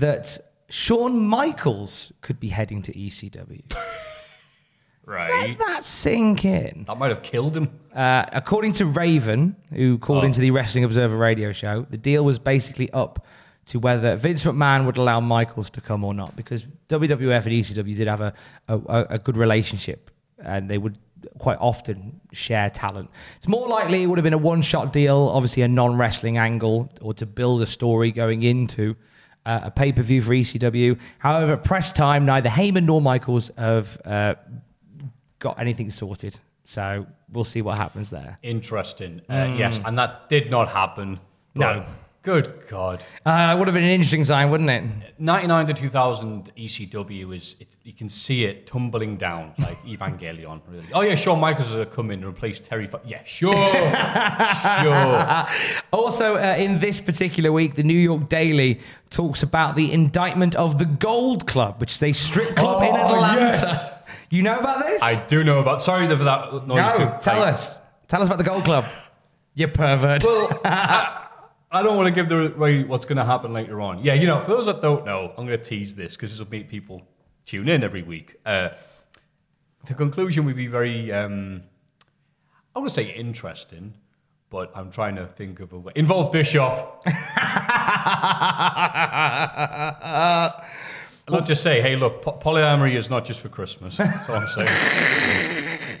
that 0.00 0.38
Shawn 0.68 1.26
Michaels 1.26 2.12
could 2.20 2.40
be 2.40 2.48
heading 2.48 2.82
to 2.82 2.92
ECW. 2.92 3.62
right. 5.04 5.48
Let 5.48 5.58
that 5.58 5.84
sink 5.84 6.44
in. 6.44 6.84
That 6.86 6.98
might 6.98 7.08
have 7.10 7.22
killed 7.22 7.56
him. 7.56 7.70
Uh, 7.94 8.24
according 8.32 8.72
to 8.72 8.86
Raven, 8.86 9.56
who 9.72 9.98
called 9.98 10.24
Oh. 10.24 10.26
into 10.26 10.40
the 10.40 10.50
Wrestling 10.50 10.84
Observer 10.84 11.16
radio 11.16 11.52
show, 11.52 11.86
the 11.90 11.98
deal 11.98 12.24
was 12.24 12.38
basically 12.38 12.90
up 12.92 13.24
to 13.66 13.78
whether 13.78 14.16
Vince 14.16 14.44
McMahon 14.44 14.86
would 14.86 14.96
allow 14.96 15.18
Michaels 15.20 15.70
to 15.70 15.80
come 15.80 16.04
or 16.04 16.14
not, 16.14 16.36
because 16.36 16.66
WWF 16.88 17.46
and 17.46 17.54
ECW 17.54 17.96
did 17.96 18.06
have 18.06 18.20
a, 18.20 18.32
a, 18.68 19.06
a 19.10 19.18
good 19.18 19.36
relationship, 19.36 20.10
and 20.38 20.68
they 20.70 20.78
would 20.78 20.98
quite 21.38 21.58
often 21.60 22.20
share 22.32 22.70
talent. 22.70 23.10
It's 23.38 23.48
more 23.48 23.66
likely 23.66 24.02
it 24.04 24.06
would 24.06 24.18
have 24.18 24.22
been 24.24 24.34
a 24.34 24.38
one-shot 24.38 24.92
deal, 24.92 25.30
obviously 25.32 25.62
a 25.64 25.68
non-wrestling 25.68 26.38
angle, 26.38 26.92
or 27.00 27.12
to 27.14 27.26
build 27.26 27.62
a 27.62 27.66
story 27.66 28.12
going 28.12 28.44
into 28.44 28.94
uh, 29.46 29.60
a 29.64 29.70
pay-per-view 29.70 30.20
for 30.20 30.32
ECW. 30.32 30.98
However, 31.18 31.54
at 31.54 31.64
press 31.64 31.92
time, 31.92 32.26
neither 32.26 32.50
Heyman 32.50 32.84
nor 32.84 33.00
Michaels 33.00 33.50
have 33.56 33.98
uh, 34.04 34.34
got 35.38 35.58
anything 35.58 35.90
sorted. 35.90 36.38
So 36.64 37.06
we'll 37.32 37.44
see 37.44 37.62
what 37.62 37.76
happens 37.76 38.10
there. 38.10 38.36
Interesting. 38.42 39.22
Uh, 39.28 39.54
Yes, 39.56 39.80
and 39.84 39.96
that 39.98 40.28
did 40.28 40.50
not 40.50 40.68
happen. 40.68 41.20
No. 41.54 41.86
Good 42.26 42.64
God. 42.68 43.04
Uh, 43.24 43.52
it 43.54 43.58
would 43.58 43.68
have 43.68 43.74
been 43.76 43.84
an 43.84 43.90
interesting 43.90 44.24
sign, 44.24 44.50
wouldn't 44.50 44.68
it? 44.68 44.82
99 45.20 45.66
to 45.68 45.74
2000 45.74 46.50
ECW 46.56 47.36
is, 47.36 47.54
it, 47.60 47.68
you 47.84 47.92
can 47.92 48.08
see 48.08 48.44
it 48.44 48.66
tumbling 48.66 49.16
down 49.16 49.54
like 49.60 49.80
Evangelion, 49.86 50.60
really. 50.68 50.88
Oh, 50.92 51.02
yeah, 51.02 51.14
Shawn 51.14 51.38
Michaels 51.38 51.70
has 51.70 51.86
come 51.92 52.10
in 52.10 52.24
replace 52.24 52.58
Terry. 52.58 52.88
Fu- 52.88 52.98
yeah, 53.04 53.22
sure. 53.22 53.52
sure. 54.82 55.46
Also, 55.92 56.34
uh, 56.34 56.56
in 56.58 56.80
this 56.80 57.00
particular 57.00 57.52
week, 57.52 57.76
the 57.76 57.84
New 57.84 57.94
York 57.94 58.28
Daily 58.28 58.80
talks 59.10 59.44
about 59.44 59.76
the 59.76 59.92
indictment 59.92 60.56
of 60.56 60.78
the 60.78 60.84
Gold 60.86 61.46
Club, 61.46 61.80
which 61.80 61.92
is 61.94 62.02
a 62.02 62.12
strip 62.12 62.56
club 62.56 62.82
in 62.82 62.88
Oh, 62.90 63.14
Atlanta. 63.14 63.40
yes. 63.42 63.92
You 64.28 64.42
know 64.42 64.58
about 64.58 64.84
this? 64.84 65.00
I 65.04 65.24
do 65.28 65.44
know 65.44 65.60
about. 65.60 65.80
Sorry 65.80 66.08
for 66.08 66.16
that 66.24 66.66
noise. 66.66 66.66
no. 66.76 66.90
too. 66.92 67.12
Tell 67.20 67.44
I- 67.44 67.50
us. 67.50 67.78
Tell 68.08 68.20
us 68.20 68.26
about 68.26 68.38
the 68.38 68.44
Gold 68.44 68.64
Club. 68.64 68.84
You 69.54 69.68
pervert. 69.68 70.24
Well, 70.24 70.60
I, 70.64 71.25
I 71.76 71.82
don't 71.82 71.94
want 71.94 72.06
to 72.08 72.22
give 72.22 72.32
away 72.56 72.84
what's 72.84 73.04
going 73.04 73.18
to 73.18 73.24
happen 73.24 73.52
later 73.52 73.82
on. 73.82 74.02
Yeah, 74.02 74.14
you 74.14 74.26
know, 74.26 74.40
for 74.40 74.52
those 74.52 74.64
that 74.64 74.80
don't 74.80 75.04
know, 75.04 75.34
I'm 75.36 75.46
going 75.46 75.58
to 75.58 75.64
tease 75.64 75.94
this 75.94 76.16
because 76.16 76.30
this 76.30 76.38
will 76.38 76.48
make 76.50 76.70
people 76.70 77.06
tune 77.44 77.68
in 77.68 77.84
every 77.84 78.02
week. 78.02 78.36
Uh, 78.46 78.70
the 79.84 79.92
conclusion 79.92 80.46
would 80.46 80.56
be 80.56 80.68
very, 80.68 81.12
um, 81.12 81.62
I 82.74 82.78
want 82.78 82.88
to 82.88 82.94
say 82.94 83.12
interesting, 83.12 83.92
but 84.48 84.72
I'm 84.74 84.90
trying 84.90 85.16
to 85.16 85.26
think 85.26 85.60
of 85.60 85.74
a 85.74 85.78
way. 85.78 85.92
Involve 85.96 86.32
Bischoff. 86.32 87.02
I'll 91.28 91.42
just 91.44 91.62
say, 91.62 91.82
hey, 91.82 91.96
look, 91.96 92.22
po- 92.22 92.38
polyamory 92.40 92.94
is 92.94 93.10
not 93.10 93.26
just 93.26 93.40
for 93.40 93.50
Christmas. 93.50 93.98
That's 93.98 94.30
all 94.30 94.36
I'm 94.36 94.48
saying. 94.48 95.72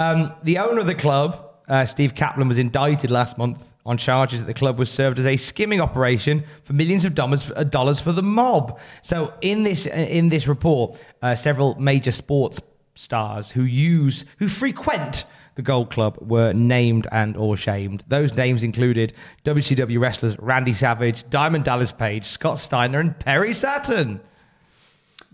Um, 0.00 0.32
the 0.44 0.58
owner 0.58 0.78
of 0.78 0.86
the 0.86 0.94
club, 0.94 1.56
uh, 1.68 1.84
Steve 1.84 2.14
Kaplan, 2.14 2.46
was 2.46 2.56
indicted 2.56 3.10
last 3.10 3.36
month 3.36 3.68
on 3.88 3.96
charges 3.96 4.40
that 4.40 4.46
the 4.46 4.54
club 4.54 4.78
was 4.78 4.90
served 4.90 5.18
as 5.18 5.24
a 5.24 5.38
skimming 5.38 5.80
operation 5.80 6.44
for 6.62 6.74
millions 6.74 7.06
of 7.06 7.14
dollars, 7.14 7.50
uh, 7.52 7.94
for 7.94 8.12
the 8.12 8.22
mob. 8.22 8.78
So, 9.00 9.32
in 9.40 9.62
this 9.62 9.86
uh, 9.86 9.90
in 9.90 10.28
this 10.28 10.46
report, 10.46 10.96
uh, 11.22 11.34
several 11.34 11.74
major 11.80 12.12
sports 12.12 12.60
stars 12.94 13.50
who 13.50 13.62
use 13.62 14.26
who 14.38 14.46
frequent 14.48 15.24
the 15.54 15.62
Gold 15.62 15.90
Club 15.90 16.18
were 16.20 16.52
named 16.52 17.06
and 17.10 17.34
or 17.36 17.56
shamed. 17.56 18.04
Those 18.06 18.36
names 18.36 18.62
included 18.62 19.14
WCW 19.44 19.98
wrestlers 19.98 20.38
Randy 20.38 20.74
Savage, 20.74 21.28
Diamond 21.30 21.64
Dallas 21.64 21.90
Page, 21.90 22.26
Scott 22.26 22.58
Steiner, 22.58 23.00
and 23.00 23.18
Perry 23.18 23.54
Saturn. 23.54 24.20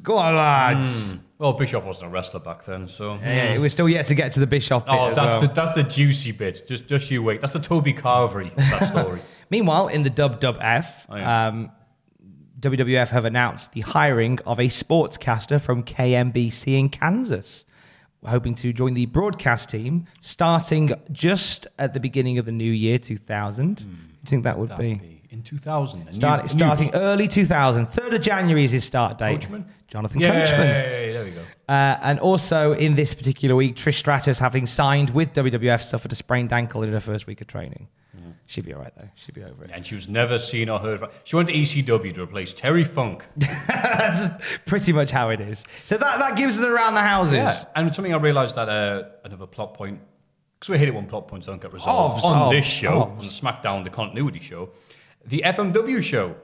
Go 0.02 0.16
on, 0.16 0.36
lads. 0.36 1.14
Well, 1.38 1.52
Bischoff 1.54 1.84
wasn't 1.84 2.10
a 2.10 2.14
wrestler 2.14 2.40
back 2.40 2.64
then, 2.64 2.86
so. 2.86 3.14
Yeah, 3.16 3.58
we're 3.58 3.68
still 3.70 3.88
yet 3.88 4.06
to 4.06 4.14
get 4.14 4.32
to 4.32 4.40
the 4.40 4.46
Bischoff 4.46 4.86
bit 4.86 4.94
Oh, 4.94 5.06
that's 5.08 5.18
well. 5.18 5.40
the 5.40 5.46
that's 5.48 5.74
the 5.74 5.82
juicy 5.82 6.30
bit. 6.32 6.62
Just 6.68 6.86
just 6.86 7.10
you 7.10 7.22
wait. 7.22 7.40
That's 7.40 7.52
the 7.52 7.58
Toby 7.60 7.92
Carvery 7.92 8.54
that 8.54 8.84
story. 8.92 9.20
Meanwhile, 9.50 9.88
in 9.88 10.04
the 10.04 10.10
WWF, 10.10 10.86
Oh, 11.08 11.16
yeah. 11.16 11.46
um, 11.48 11.72
WWF 12.60 13.08
have 13.08 13.24
announced 13.24 13.72
the 13.72 13.80
hiring 13.82 14.38
of 14.46 14.58
a 14.58 14.68
sportscaster 14.68 15.60
from 15.60 15.82
KMBC 15.82 16.78
in 16.78 16.88
Kansas, 16.88 17.64
hoping 18.24 18.54
to 18.56 18.72
join 18.72 18.94
the 18.94 19.06
broadcast 19.06 19.68
team 19.70 20.06
starting 20.20 20.92
just 21.12 21.66
at 21.78 21.92
the 21.94 22.00
beginning 22.00 22.38
of 22.38 22.46
the 22.46 22.52
new 22.52 22.72
year, 22.72 22.98
2000. 22.98 23.74
Do 23.76 23.84
you 23.84 23.88
think 24.24 24.44
that 24.44 24.58
would 24.58 24.74
be? 24.78 24.92
would 24.94 25.02
be 25.02 25.13
in 25.34 25.42
2000. 25.42 26.14
Start, 26.14 26.42
new- 26.42 26.48
starting 26.48 26.86
new- 26.88 26.98
early 26.98 27.28
2000. 27.28 27.86
3rd 27.86 28.14
of 28.14 28.22
January 28.22 28.64
is 28.64 28.70
his 28.70 28.84
start 28.84 29.18
date. 29.18 29.40
Coachman? 29.42 29.66
Jonathan 29.88 30.20
yeah, 30.20 30.30
Coachman. 30.30 30.60
there 30.60 31.24
we 31.24 31.30
go. 31.32 31.42
Uh, 31.68 31.98
and 32.02 32.20
also 32.20 32.72
in 32.72 32.94
this 32.94 33.14
particular 33.14 33.56
week, 33.56 33.74
Trish 33.76 33.94
Stratus, 33.98 34.38
having 34.38 34.66
signed 34.66 35.10
with 35.10 35.32
WWF, 35.34 35.82
suffered 35.82 36.12
a 36.12 36.14
sprained 36.14 36.52
ankle 36.52 36.82
in 36.82 36.92
her 36.92 37.00
first 37.00 37.26
week 37.26 37.40
of 37.40 37.46
training. 37.48 37.88
Mm. 38.16 38.34
She'd 38.46 38.64
be 38.64 38.74
all 38.74 38.80
right, 38.80 38.92
though. 38.96 39.08
She'd 39.16 39.34
be 39.34 39.42
over 39.42 39.64
it. 39.64 39.70
And 39.72 39.84
she 39.84 39.94
was 39.96 40.08
never 40.08 40.38
seen 40.38 40.68
or 40.68 40.78
heard. 40.78 41.02
Of. 41.02 41.12
She 41.24 41.34
went 41.36 41.48
to 41.48 41.54
ECW 41.54 42.14
to 42.14 42.22
replace 42.22 42.52
Terry 42.52 42.84
Funk. 42.84 43.24
That's 43.36 44.42
pretty 44.66 44.92
much 44.92 45.10
how 45.10 45.30
it 45.30 45.40
is. 45.40 45.64
So 45.84 45.96
that, 45.96 46.18
that 46.20 46.36
gives 46.36 46.60
us 46.60 46.64
around 46.64 46.94
the 46.94 47.02
houses. 47.02 47.34
Yeah, 47.34 47.64
and 47.74 47.94
something 47.94 48.14
I 48.14 48.18
realised 48.18 48.54
that 48.56 48.68
uh, 48.68 49.04
another 49.24 49.46
plot 49.46 49.74
point, 49.74 49.98
because 50.60 50.68
we 50.70 50.78
hit 50.78 50.88
it 50.88 50.94
when 50.94 51.06
plot 51.06 51.26
points 51.28 51.46
don't 51.46 51.60
get 51.60 51.72
resolved 51.72 52.22
Ovs, 52.22 52.30
on 52.30 52.48
ovs, 52.48 52.52
this 52.52 52.64
show, 52.64 52.90
ovs. 53.18 53.20
on 53.20 53.26
SmackDown, 53.26 53.84
the 53.84 53.90
continuity 53.90 54.40
show, 54.40 54.70
the 55.26 55.42
FMW 55.44 56.02
show 56.02 56.36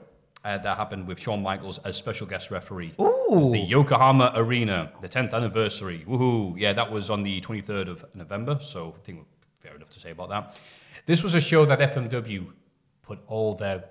uh, 0.43 0.57
that 0.57 0.77
happened 0.77 1.07
with 1.07 1.19
Shawn 1.19 1.41
Michaels 1.41 1.77
as 1.79 1.95
special 1.95 2.25
guest 2.25 2.51
referee. 2.51 2.93
Was 2.97 3.51
the 3.51 3.59
Yokohama 3.59 4.33
Arena, 4.35 4.91
the 5.01 5.09
10th 5.09 5.33
anniversary. 5.33 6.03
Woohoo! 6.07 6.55
Yeah, 6.57 6.73
that 6.73 6.91
was 6.91 7.09
on 7.09 7.23
the 7.23 7.39
23rd 7.41 7.89
of 7.89 8.05
November, 8.13 8.57
so 8.61 8.95
I 8.97 9.05
think 9.05 9.25
fair 9.59 9.75
enough 9.75 9.91
to 9.91 9.99
say 9.99 10.11
about 10.11 10.29
that. 10.29 10.59
This 11.05 11.23
was 11.23 11.35
a 11.35 11.41
show 11.41 11.65
that 11.65 11.79
FMW 11.79 12.47
put 13.01 13.19
all 13.27 13.55
their 13.55 13.85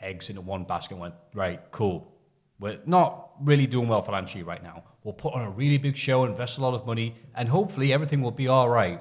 eggs 0.00 0.30
into 0.30 0.40
one 0.40 0.64
basket 0.64 0.94
and 0.94 1.00
went, 1.00 1.14
right, 1.34 1.60
cool. 1.70 2.12
We're 2.60 2.78
not 2.86 3.30
really 3.40 3.66
doing 3.66 3.88
well 3.88 4.02
financially 4.02 4.42
right 4.42 4.62
now. 4.62 4.84
We'll 5.04 5.14
put 5.14 5.34
on 5.34 5.42
a 5.42 5.50
really 5.50 5.78
big 5.78 5.96
show, 5.96 6.24
invest 6.24 6.58
a 6.58 6.60
lot 6.60 6.74
of 6.74 6.86
money, 6.86 7.14
and 7.34 7.48
hopefully 7.48 7.92
everything 7.92 8.20
will 8.20 8.30
be 8.32 8.48
all 8.48 8.68
right. 8.68 9.00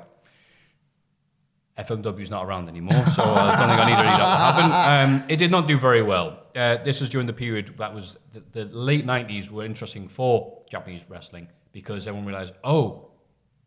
FMW 1.77 2.21
is 2.21 2.31
not 2.31 2.45
around 2.45 2.67
anymore, 2.67 3.05
so 3.07 3.23
I 3.23 3.57
don't 3.57 3.69
think 3.69 3.79
I 3.79 3.89
need 3.89 3.95
to 3.95 4.01
read 4.01 4.19
that 4.19 4.29
will 4.29 4.69
happen. 4.69 5.13
Um, 5.13 5.23
it 5.29 5.37
did 5.37 5.51
not 5.51 5.67
do 5.67 5.77
very 5.77 6.01
well. 6.01 6.43
Uh, 6.55 6.77
this 6.83 7.01
was 7.01 7.09
during 7.09 7.27
the 7.27 7.33
period 7.33 7.73
that 7.77 7.93
was 7.93 8.17
the, 8.33 8.41
the 8.51 8.65
late 8.75 9.05
90s 9.05 9.51
were 9.51 9.63
interesting 9.63 10.07
for 10.07 10.63
Japanese 10.69 11.03
wrestling 11.07 11.47
because 11.71 12.07
everyone 12.07 12.25
realized, 12.25 12.53
oh, 12.63 13.11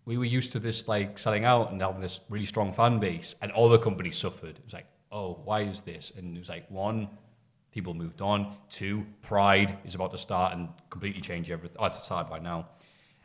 we 0.07 0.19
were 0.19 0.25
used 0.25 0.51
to 0.53 0.59
this 0.59 0.89
like 0.89 1.19
selling 1.19 1.45
out 1.45 1.71
and 1.71 1.81
having 1.81 2.01
this 2.01 2.21
really 2.29 2.47
strong 2.47 2.73
fan 2.73 2.99
base, 2.99 3.37
and 3.43 3.53
all 3.53 3.69
the 3.69 3.79
companies 3.79 4.17
suffered. 4.17 4.57
It 4.57 4.65
was 4.65 4.73
like, 4.73 4.87
oh, 5.13 5.41
why 5.45 5.61
is 5.61 5.81
this? 5.81 6.13
And 6.17 6.37
it 6.37 6.41
was 6.41 6.49
like, 6.49 6.69
one, 6.69 7.09
people 7.71 7.95
moved 7.95 8.21
on. 8.21 8.57
Two, 8.69 9.07
Pride 9.23 9.79
is 9.85 9.95
about 9.95 10.11
to 10.11 10.19
start 10.19 10.53
and 10.55 10.69
completely 10.91 11.21
change 11.21 11.51
everything. 11.51 11.77
Oh, 11.79 11.87
it's 11.87 12.03
started 12.03 12.29
by 12.29 12.41
now. 12.41 12.69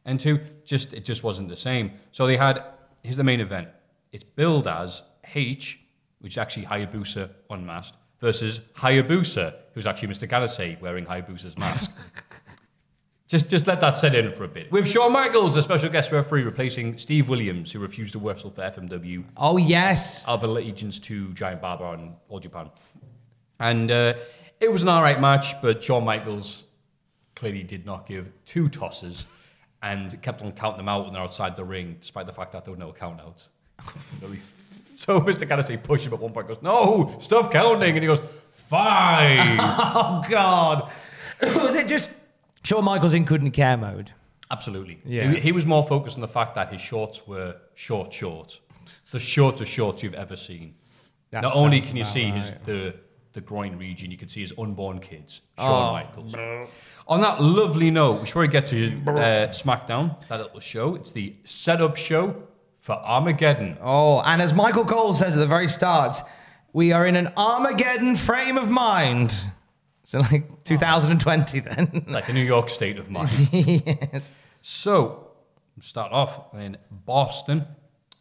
And 0.06 0.20
two, 0.20 0.39
just 0.63 0.94
it 0.94 1.04
just 1.04 1.24
wasn't 1.24 1.50
the 1.50 1.58
same. 1.58 1.92
So 2.12 2.27
they 2.27 2.38
had 2.38 2.63
here's 3.01 3.18
the 3.18 3.24
main 3.24 3.39
event. 3.39 3.70
It's 4.16 4.24
billed 4.24 4.66
as 4.66 5.04
H, 5.34 5.82
which 6.20 6.36
is 6.36 6.38
actually 6.38 6.66
Hayabusa 6.68 7.30
unmasked, 7.50 7.98
versus 8.22 8.62
Hayabusa, 8.78 9.56
who's 9.74 9.86
actually 9.86 10.08
Mr. 10.08 10.26
Gannosuke 10.26 10.80
wearing 10.80 11.06
Hayabusa's 11.06 11.58
mask. 11.58 11.92
just 13.28 13.50
just 13.50 13.68
let 13.68 13.82
that 13.82 13.98
set 13.98 14.16
in 14.16 14.32
for 14.32 14.46
a 14.46 14.48
bit. 14.48 14.72
With 14.72 14.88
Shawn 14.88 15.12
Michaels, 15.12 15.58
a 15.58 15.62
special 15.62 15.90
guest 15.90 16.14
referee, 16.14 16.44
replacing 16.44 16.98
Steve 16.98 17.28
Williams, 17.28 17.74
who 17.74 17.80
refused 17.80 18.14
to 18.14 18.20
wrestle 18.20 18.52
for 18.52 18.62
FMW 18.62 19.26
Oh, 19.36 19.58
yes. 19.58 20.26
of 20.30 20.46
allegiance 20.46 20.98
to 21.00 21.34
Giant 21.34 21.62
Baba 21.62 21.92
and 21.92 22.14
All 22.30 22.40
Japan. 22.40 22.70
And 23.60 23.92
uh, 23.92 24.14
it 24.62 24.72
was 24.72 24.82
an 24.82 24.88
all 24.88 25.02
right 25.02 25.20
match, 25.20 25.62
but 25.62 25.84
Shawn 25.84 26.06
Michaels 26.06 26.64
clearly 27.36 27.64
did 27.64 27.86
not 27.86 28.06
give 28.08 28.32
two 28.46 28.70
tosses 28.70 29.26
and 29.84 30.22
kept 30.22 30.42
on 30.42 30.54
counting 30.54 30.78
them 30.78 30.88
out 30.88 31.04
when 31.04 31.12
they're 31.12 31.22
outside 31.22 31.58
the 31.58 31.66
ring, 31.66 31.98
despite 32.00 32.28
the 32.28 32.34
fact 32.34 32.54
that 32.54 32.64
there 32.64 32.72
were 32.74 32.80
no 32.80 32.94
count 32.94 33.20
outs. 33.20 33.50
so 34.96 35.22
Mr. 35.22 35.48
Gannosuke 35.48 35.84
pushed 35.84 36.06
him 36.06 36.13
at 36.13 36.20
one 36.20 36.32
point 36.32 36.48
goes, 36.48 36.62
No, 36.62 37.18
stop 37.20 37.51
counting. 37.51 37.92
And 37.92 38.04
he 38.04 38.08
goes, 38.08 38.22
Fine. 38.51 39.58
Oh, 39.60 40.24
God. 40.30 40.92
Was 41.42 41.75
it 41.75 41.88
just 41.88 42.10
Shawn 42.63 42.84
Michaels 42.84 43.13
in 43.13 43.25
couldn't 43.25 43.51
care 43.51 43.77
mode? 43.77 44.12
Absolutely. 44.51 45.00
Yeah. 45.06 45.32
He, 45.32 45.39
he 45.39 45.51
was 45.51 45.65
more 45.65 45.86
focused 45.88 46.18
on 46.18 46.22
the 46.22 46.27
fact 46.27 46.56
that 46.56 46.72
his 46.72 46.82
shorts 46.82 47.27
were 47.27 47.56
short 47.75 48.13
shorts. 48.13 48.60
The 49.12 49.20
shortest 49.20 49.72
shorts 49.72 50.04
you've 50.04 50.13
ever 50.13 50.36
seen. 50.36 50.75
That 51.32 51.44
Not 51.44 51.56
only 51.56 51.80
sounds 51.80 51.88
can 51.89 51.98
you 51.98 52.04
about 52.04 52.13
see 52.13 52.24
his 52.24 52.51
right. 52.51 52.65
the 52.65 52.96
the 53.34 53.42
groin 53.42 53.77
region, 53.77 54.12
you 54.12 54.18
can 54.18 54.30
see 54.30 54.39
his 54.39 54.54
unborn 54.58 55.00
kids, 55.00 55.42
Shawn 55.60 55.94
Michaels. 55.94 56.36
On 57.08 57.20
that 57.20 57.42
lovely 57.42 57.92
note, 57.92 58.22
before 58.22 58.44
we 58.44 58.48
should 58.48 58.68
probably 58.70 58.92
get 58.94 59.06
to 59.06 59.12
uh, 59.12 59.48
SmackDown, 59.50 60.27
that 60.30 60.39
little 60.39 60.62
show. 60.62 60.96
It's 60.96 61.12
the 61.12 61.36
setup 61.44 61.98
show 61.98 62.44
for 62.86 62.94
Armageddon. 62.94 63.80
Oh, 63.82 64.22
and 64.22 64.44
as 64.44 64.54
Michael 64.54 64.86
Cole 64.86 65.12
says 65.15 65.36
at 65.36 65.39
the 65.39 65.48
very 65.48 65.68
start, 65.68 66.18
we 66.72 66.92
are 66.92 67.08
in 67.08 67.15
an 67.15 67.34
Armageddon 67.36 68.15
frame 68.15 68.60
of 68.60 68.70
mind. 68.70 69.44
So, 70.04 70.20
like 70.20 70.63
2020 70.65 71.62
then. 71.62 72.06
like 72.08 72.27
the 72.27 72.34
New 72.34 72.44
York 72.44 72.70
state 72.70 73.00
of 73.00 73.10
mind. 73.10 73.32
yes. 73.51 74.36
So, 74.62 75.32
start 75.82 76.12
off 76.12 76.54
in 76.54 76.77
Boston 76.92 77.65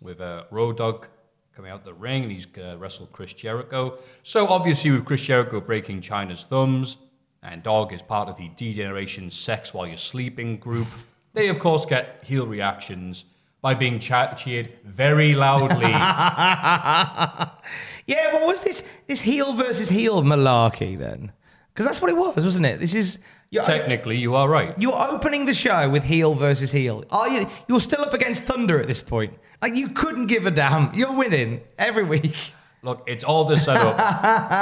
with 0.01 0.23
uh, 0.23 0.45
Road 0.51 0.79
Dogg 0.79 1.09
coming 1.55 1.71
out 1.71 1.85
the 1.85 1.93
ring 1.93 2.23
and 2.23 2.33
he's 2.33 2.47
going 2.47 2.71
to 2.71 2.79
wrestle 2.79 3.07
Chris 3.13 3.35
Jericho. 3.35 3.99
So, 4.23 4.47
obviously, 4.47 4.93
with 4.93 5.05
Chris 5.05 5.21
Jericho 5.21 5.61
breaking 5.61 6.01
Chyna's 6.01 6.45
thumbs, 6.45 6.97
and 7.43 7.63
Dog 7.63 7.93
is 7.93 8.01
part 8.01 8.31
of 8.31 8.37
the 8.39 8.49
D-Generation 8.57 9.31
Sex 9.31 9.75
While 9.75 9.89
You're 9.89 9.99
Sleeping 9.99 10.57
group, 10.57 10.89
they, 11.35 11.49
of 11.49 11.59
course, 11.59 11.85
get 11.85 12.21
heel 12.25 12.47
reactions 12.47 13.27
by 13.65 13.73
being 13.73 13.99
cha- 13.99 14.35
cheered 14.35 14.71
very 14.85 15.35
loudly. 15.35 15.91
Yeah, 18.07 18.35
what 18.35 18.47
was 18.47 18.61
this 18.61 18.85
this 19.07 19.23
heel 19.23 19.55
versus 19.55 19.89
heel 19.89 20.23
malarkey 20.23 20.99
then? 20.99 21.33
Because 21.73 21.87
that's 21.87 22.03
what 22.03 22.11
it 22.11 22.17
was, 22.19 22.37
wasn't 22.37 22.67
it? 22.67 22.79
This 22.79 22.95
is 22.95 23.19
you're, 23.49 23.65
Technically, 23.65 24.19
you 24.19 24.35
are 24.35 24.47
right. 24.47 24.75
you're 24.79 24.93
opening 25.11 25.47
the 25.47 25.55
show 25.55 25.89
with 25.89 26.05
heel 26.05 26.35
versus 26.35 26.71
heel. 26.71 27.07
Are 27.11 27.31
you? 27.31 27.49
You're 27.67 27.81
still 27.81 28.03
up 28.03 28.13
against 28.13 28.43
Thunder 28.45 28.79
at 28.79 28.87
this 28.89 29.01
point. 29.01 29.33
Like 29.63 29.75
you 29.75 29.89
couldn't 29.89 30.27
give 30.27 30.45
a 30.45 30.51
damn. 30.51 30.93
You're 30.93 31.13
winning 31.13 31.63
every 31.79 32.05
week. 32.05 32.37
Look, 32.83 33.03
it's 33.07 33.25
all 33.25 33.45
the 33.45 33.57
setup. 33.57 33.99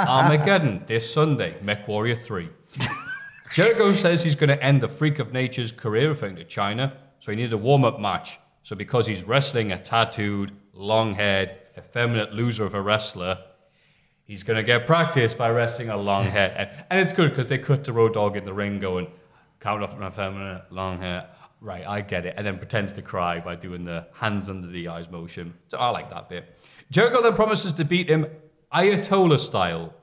Armageddon 0.09 0.85
this 0.87 1.12
Sunday, 1.12 1.56
Mech 1.62 1.88
Warrior 1.88 2.14
3. 2.14 2.49
Jericho 3.52 3.90
says 3.90 4.23
he's 4.23 4.37
going 4.37 4.50
to 4.56 4.62
end 4.62 4.80
the 4.80 4.88
Freak 4.88 5.18
of 5.18 5.32
Nature's 5.32 5.73
career 5.73 6.14
thing 6.14 6.37
to 6.37 6.44
Chyna, 6.44 6.92
so 7.18 7.32
he 7.32 7.37
needed 7.37 7.52
a 7.54 7.59
warm 7.59 7.85
up 7.85 7.99
match. 7.99 8.38
So, 8.62 8.76
because 8.76 9.07
he's 9.07 9.25
wrestling 9.25 9.73
a 9.73 9.83
tattooed, 9.83 10.52
long 10.73 11.14
haired, 11.14 11.54
effeminate 11.76 12.33
loser 12.33 12.64
of 12.64 12.75
a 12.75 12.81
wrestler, 12.81 13.38
he's 14.25 14.42
going 14.42 14.57
to 14.57 14.62
get 14.62 14.87
practice 14.87 15.35
by 15.35 15.50
wrestling 15.50 15.88
a 15.88 15.97
long 15.97 16.25
hair. 16.25 16.54
And, 16.57 16.71
and 16.90 17.00
it's 17.00 17.12
good 17.12 17.31
because 17.31 17.49
they 17.49 17.59
cut 17.59 17.85
the 17.85 17.92
Road 17.92 18.14
Dogg 18.14 18.37
in 18.37 18.45
the 18.45 18.52
ring 18.52 18.78
going, 18.78 19.09
count 19.61 19.83
off 19.83 19.97
an 19.97 20.07
effeminate, 20.07 20.64
long 20.71 21.00
hair. 21.00 21.28
right, 21.61 21.87
I 21.87 22.00
get 22.00 22.26
it, 22.26 22.35
and 22.37 22.47
then 22.47 22.59
pretends 22.59 22.92
to 22.95 23.02
cry 23.02 23.40
by 23.40 23.57
doing 23.57 23.85
the 23.85 24.07
hands 24.12 24.49
under 24.49 24.66
the 24.66 24.88
eyes 24.88 25.11
motion. 25.11 25.54
So 25.69 25.78
I 25.78 25.90
like 25.90 26.11
that 26.11 26.28
bit. 26.28 26.59
Jericho 26.90 27.23
then 27.23 27.35
promises 27.35 27.73
to 27.73 27.85
beat 27.85 28.09
him 28.09 28.26
Ayatollah 28.73 29.38
style. 29.38 29.95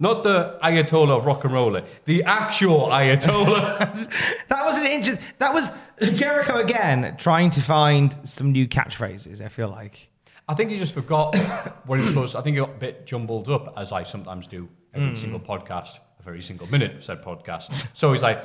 Not 0.00 0.22
the 0.22 0.58
Ayatollah 0.62 1.18
of 1.18 1.26
rock 1.26 1.44
and 1.44 1.52
roller, 1.52 1.84
the 2.04 2.22
actual 2.24 2.86
Ayatollah. 2.86 4.08
That 4.48 4.64
was 4.64 4.76
an 4.78 4.86
interest. 4.86 5.20
That 5.38 5.54
was 5.54 5.70
Jericho 6.14 6.58
again 6.58 7.16
trying 7.18 7.50
to 7.50 7.60
find 7.60 8.16
some 8.24 8.52
new 8.52 8.68
catchphrases. 8.68 9.42
I 9.42 9.48
feel 9.48 9.68
like. 9.68 10.10
I 10.48 10.54
think 10.54 10.70
he 10.70 10.78
just 10.78 10.94
forgot 10.94 11.36
what 11.86 11.98
he 11.98 12.04
was 12.04 12.14
supposed 12.14 12.32
to. 12.32 12.38
I 12.38 12.42
think 12.42 12.56
he 12.56 12.60
got 12.60 12.70
a 12.70 12.78
bit 12.78 13.06
jumbled 13.06 13.48
up, 13.48 13.74
as 13.76 13.92
I 13.92 14.02
sometimes 14.02 14.46
do 14.46 14.68
every 14.94 15.10
hmm. 15.10 15.16
single 15.16 15.40
podcast, 15.40 15.98
every 16.26 16.42
single 16.42 16.66
minute 16.68 16.96
of 16.96 17.04
said 17.04 17.22
podcast. 17.22 17.88
So 17.92 18.12
he's 18.12 18.22
like, 18.22 18.42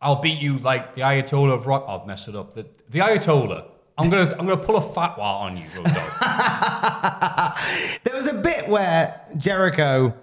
I'll 0.00 0.20
beat 0.20 0.38
you 0.38 0.58
like 0.58 0.94
the 0.94 1.02
Ayatollah 1.02 1.54
of 1.54 1.66
rock. 1.66 1.84
I've 1.88 2.06
messed 2.06 2.28
it 2.28 2.36
up. 2.36 2.54
The, 2.54 2.66
the 2.90 3.00
Ayatollah. 3.00 3.70
I'm 3.96 4.10
gonna 4.10 4.30
I'm 4.38 4.46
gonna 4.46 4.56
pull 4.56 4.76
a 4.76 4.80
fatwa 4.80 5.18
on 5.18 5.56
you, 5.56 5.64
Road 5.74 5.86
Dogg. 5.86 5.94
There 8.04 8.14
was 8.14 8.28
a 8.28 8.32
bit 8.32 8.68
where 8.68 9.20
Jericho 9.36 10.14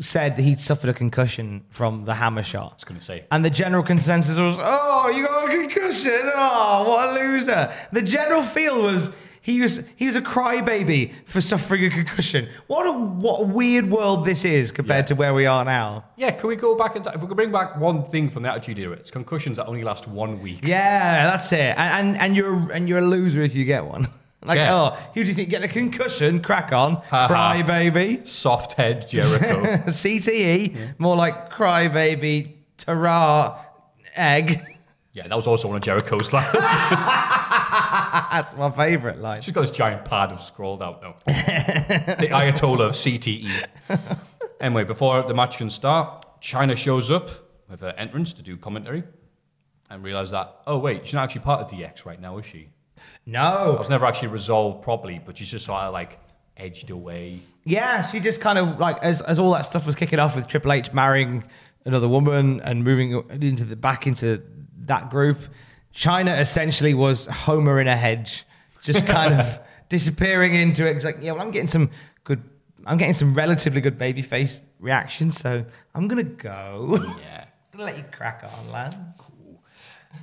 said 0.00 0.38
he'd 0.38 0.60
suffered 0.60 0.90
a 0.90 0.94
concussion 0.94 1.64
from 1.70 2.04
the 2.04 2.14
hammer 2.14 2.42
shot. 2.42 2.72
I 2.72 2.74
was 2.76 2.84
gonna 2.84 3.00
say. 3.00 3.24
And 3.30 3.44
the 3.44 3.50
general 3.50 3.82
consensus 3.82 4.36
was, 4.36 4.56
oh, 4.58 5.10
you 5.14 5.26
got 5.26 5.48
a 5.48 5.50
concussion. 5.52 6.20
Oh, 6.34 6.84
what 6.88 7.08
a 7.10 7.12
loser. 7.20 7.72
The 7.92 8.02
general 8.02 8.42
feel 8.42 8.82
was 8.82 9.10
he 9.42 9.60
was 9.60 9.84
he 9.94 10.06
was 10.06 10.16
a 10.16 10.20
crybaby 10.20 11.12
for 11.26 11.40
suffering 11.40 11.84
a 11.84 11.90
concussion. 11.90 12.48
What 12.66 12.86
a 12.86 12.92
what 12.92 13.42
a 13.42 13.44
weird 13.44 13.88
world 13.90 14.24
this 14.24 14.44
is 14.44 14.72
compared 14.72 15.04
Yeah. 15.04 15.06
to 15.06 15.14
where 15.14 15.34
we 15.34 15.46
are 15.46 15.64
now. 15.64 16.04
Yeah, 16.16 16.32
can 16.32 16.48
we 16.48 16.56
go 16.56 16.74
back 16.74 16.96
and? 16.96 17.06
If 17.06 17.20
we 17.20 17.28
could 17.28 17.36
bring 17.36 17.52
back 17.52 17.76
one 17.78 18.02
thing 18.04 18.28
from 18.28 18.42
the 18.42 18.50
Attitude 18.50 18.78
Era, 18.80 18.94
it's 18.96 19.10
concussions 19.12 19.56
that 19.58 19.66
only 19.66 19.84
last 19.84 20.08
one 20.08 20.42
week. 20.42 20.60
Yeah, 20.64 21.30
that's 21.30 21.52
it. 21.52 21.74
And 21.78 22.08
and, 22.08 22.16
and 22.20 22.36
you're 22.36 22.72
and 22.72 22.88
you're 22.88 22.98
a 22.98 23.06
loser 23.06 23.40
if 23.42 23.54
you 23.54 23.64
get 23.64 23.84
one. 23.84 24.08
like, 24.46 24.56
Yeah. 24.56 24.74
oh, 24.74 24.90
who 25.14 25.22
do 25.22 25.28
you 25.28 25.34
think 25.34 25.50
get 25.50 25.62
a 25.62 25.68
concussion? 25.68 26.40
Crack 26.40 26.72
on, 26.72 26.96
Ha 26.96 27.02
ha. 27.10 27.26
cry 27.28 27.62
baby. 27.62 28.22
Soft 28.24 28.72
head 28.74 29.06
Jericho. 29.08 29.62
CTE, 29.90 30.98
more 30.98 31.16
like 31.16 31.50
cry 31.50 31.88
baby, 31.88 32.58
tarra, 32.76 33.58
egg. 34.14 34.60
yeah, 35.12 35.26
that 35.28 35.34
was 35.36 35.46
also 35.46 35.68
one 35.68 35.76
of 35.76 35.82
Jericho's 35.82 36.32
lines. 36.32 36.52
That's 38.30 38.54
my 38.56 38.70
favourite 38.70 39.18
line. 39.18 39.40
She's 39.42 39.52
got 39.54 39.62
this 39.62 39.70
giant 39.70 40.04
pad 40.04 40.30
of 40.30 40.42
scrolled 40.42 40.82
out 40.82 41.02
now. 41.02 41.14
the 41.26 42.28
Ayatollah 42.30 42.86
of 42.86 42.92
CTE. 42.92 43.50
Anyway, 44.60 44.84
before 44.84 45.22
the 45.22 45.34
match 45.34 45.58
can 45.58 45.70
start, 45.70 46.40
Chyna 46.40 46.76
shows 46.76 47.10
up 47.10 47.30
with 47.68 47.80
her 47.80 47.94
entrance 47.98 48.32
to 48.34 48.42
do 48.42 48.56
commentary 48.56 49.02
and 49.90 50.02
realize 50.02 50.30
that, 50.30 50.54
oh, 50.66 50.78
wait, 50.78 51.04
she's 51.06 51.14
not 51.14 51.24
actually 51.24 51.42
part 51.42 51.60
of 51.60 51.70
DX 51.70 52.04
right 52.04 52.20
now, 52.20 52.38
is 52.38 52.46
she? 52.46 52.68
No, 53.24 53.72
it 53.74 53.78
was 53.78 53.88
never 53.88 54.06
actually 54.06 54.28
resolved 54.28 54.82
properly, 54.82 55.20
but 55.24 55.38
she's 55.38 55.50
just 55.50 55.66
sort 55.66 55.82
of 55.82 55.92
like 55.92 56.18
edged 56.56 56.90
away. 56.90 57.40
Yeah, 57.64 58.06
she 58.06 58.20
just 58.20 58.40
kind 58.40 58.58
of 58.58 58.78
like 58.78 58.98
as 59.02 59.20
as 59.22 59.38
all 59.38 59.52
that 59.52 59.62
stuff 59.62 59.86
was 59.86 59.94
kicking 59.94 60.18
off 60.18 60.36
with 60.36 60.46
Triple 60.46 60.72
H 60.72 60.92
marrying 60.92 61.44
another 61.84 62.08
woman 62.08 62.60
and 62.60 62.84
moving 62.84 63.12
into 63.30 63.64
the 63.64 63.76
back 63.76 64.06
into 64.06 64.42
that 64.80 65.10
group. 65.10 65.38
Chyna 65.94 66.38
essentially 66.40 66.94
was 66.94 67.26
Homer 67.26 67.80
in 67.80 67.88
a 67.88 67.96
hedge, 67.96 68.44
just 68.82 69.06
kind 69.06 69.34
of 69.34 69.60
disappearing 69.88 70.54
into 70.54 70.86
it. 70.86 70.96
It's 70.96 71.04
like, 71.04 71.18
yeah, 71.22 71.32
well, 71.32 71.42
I'm 71.42 71.50
getting 71.50 71.68
some 71.68 71.90
good, 72.24 72.42
I'm 72.84 72.98
getting 72.98 73.14
some 73.14 73.34
relatively 73.34 73.80
good 73.80 73.98
babyface 73.98 74.62
reactions, 74.78 75.38
so 75.38 75.64
I'm 75.94 76.06
gonna 76.06 76.22
go. 76.22 76.98
Yeah. 77.20 77.44
let 77.78 77.96
you 77.96 78.04
crack 78.10 78.44
on, 78.58 78.70
lads. 78.70 79.32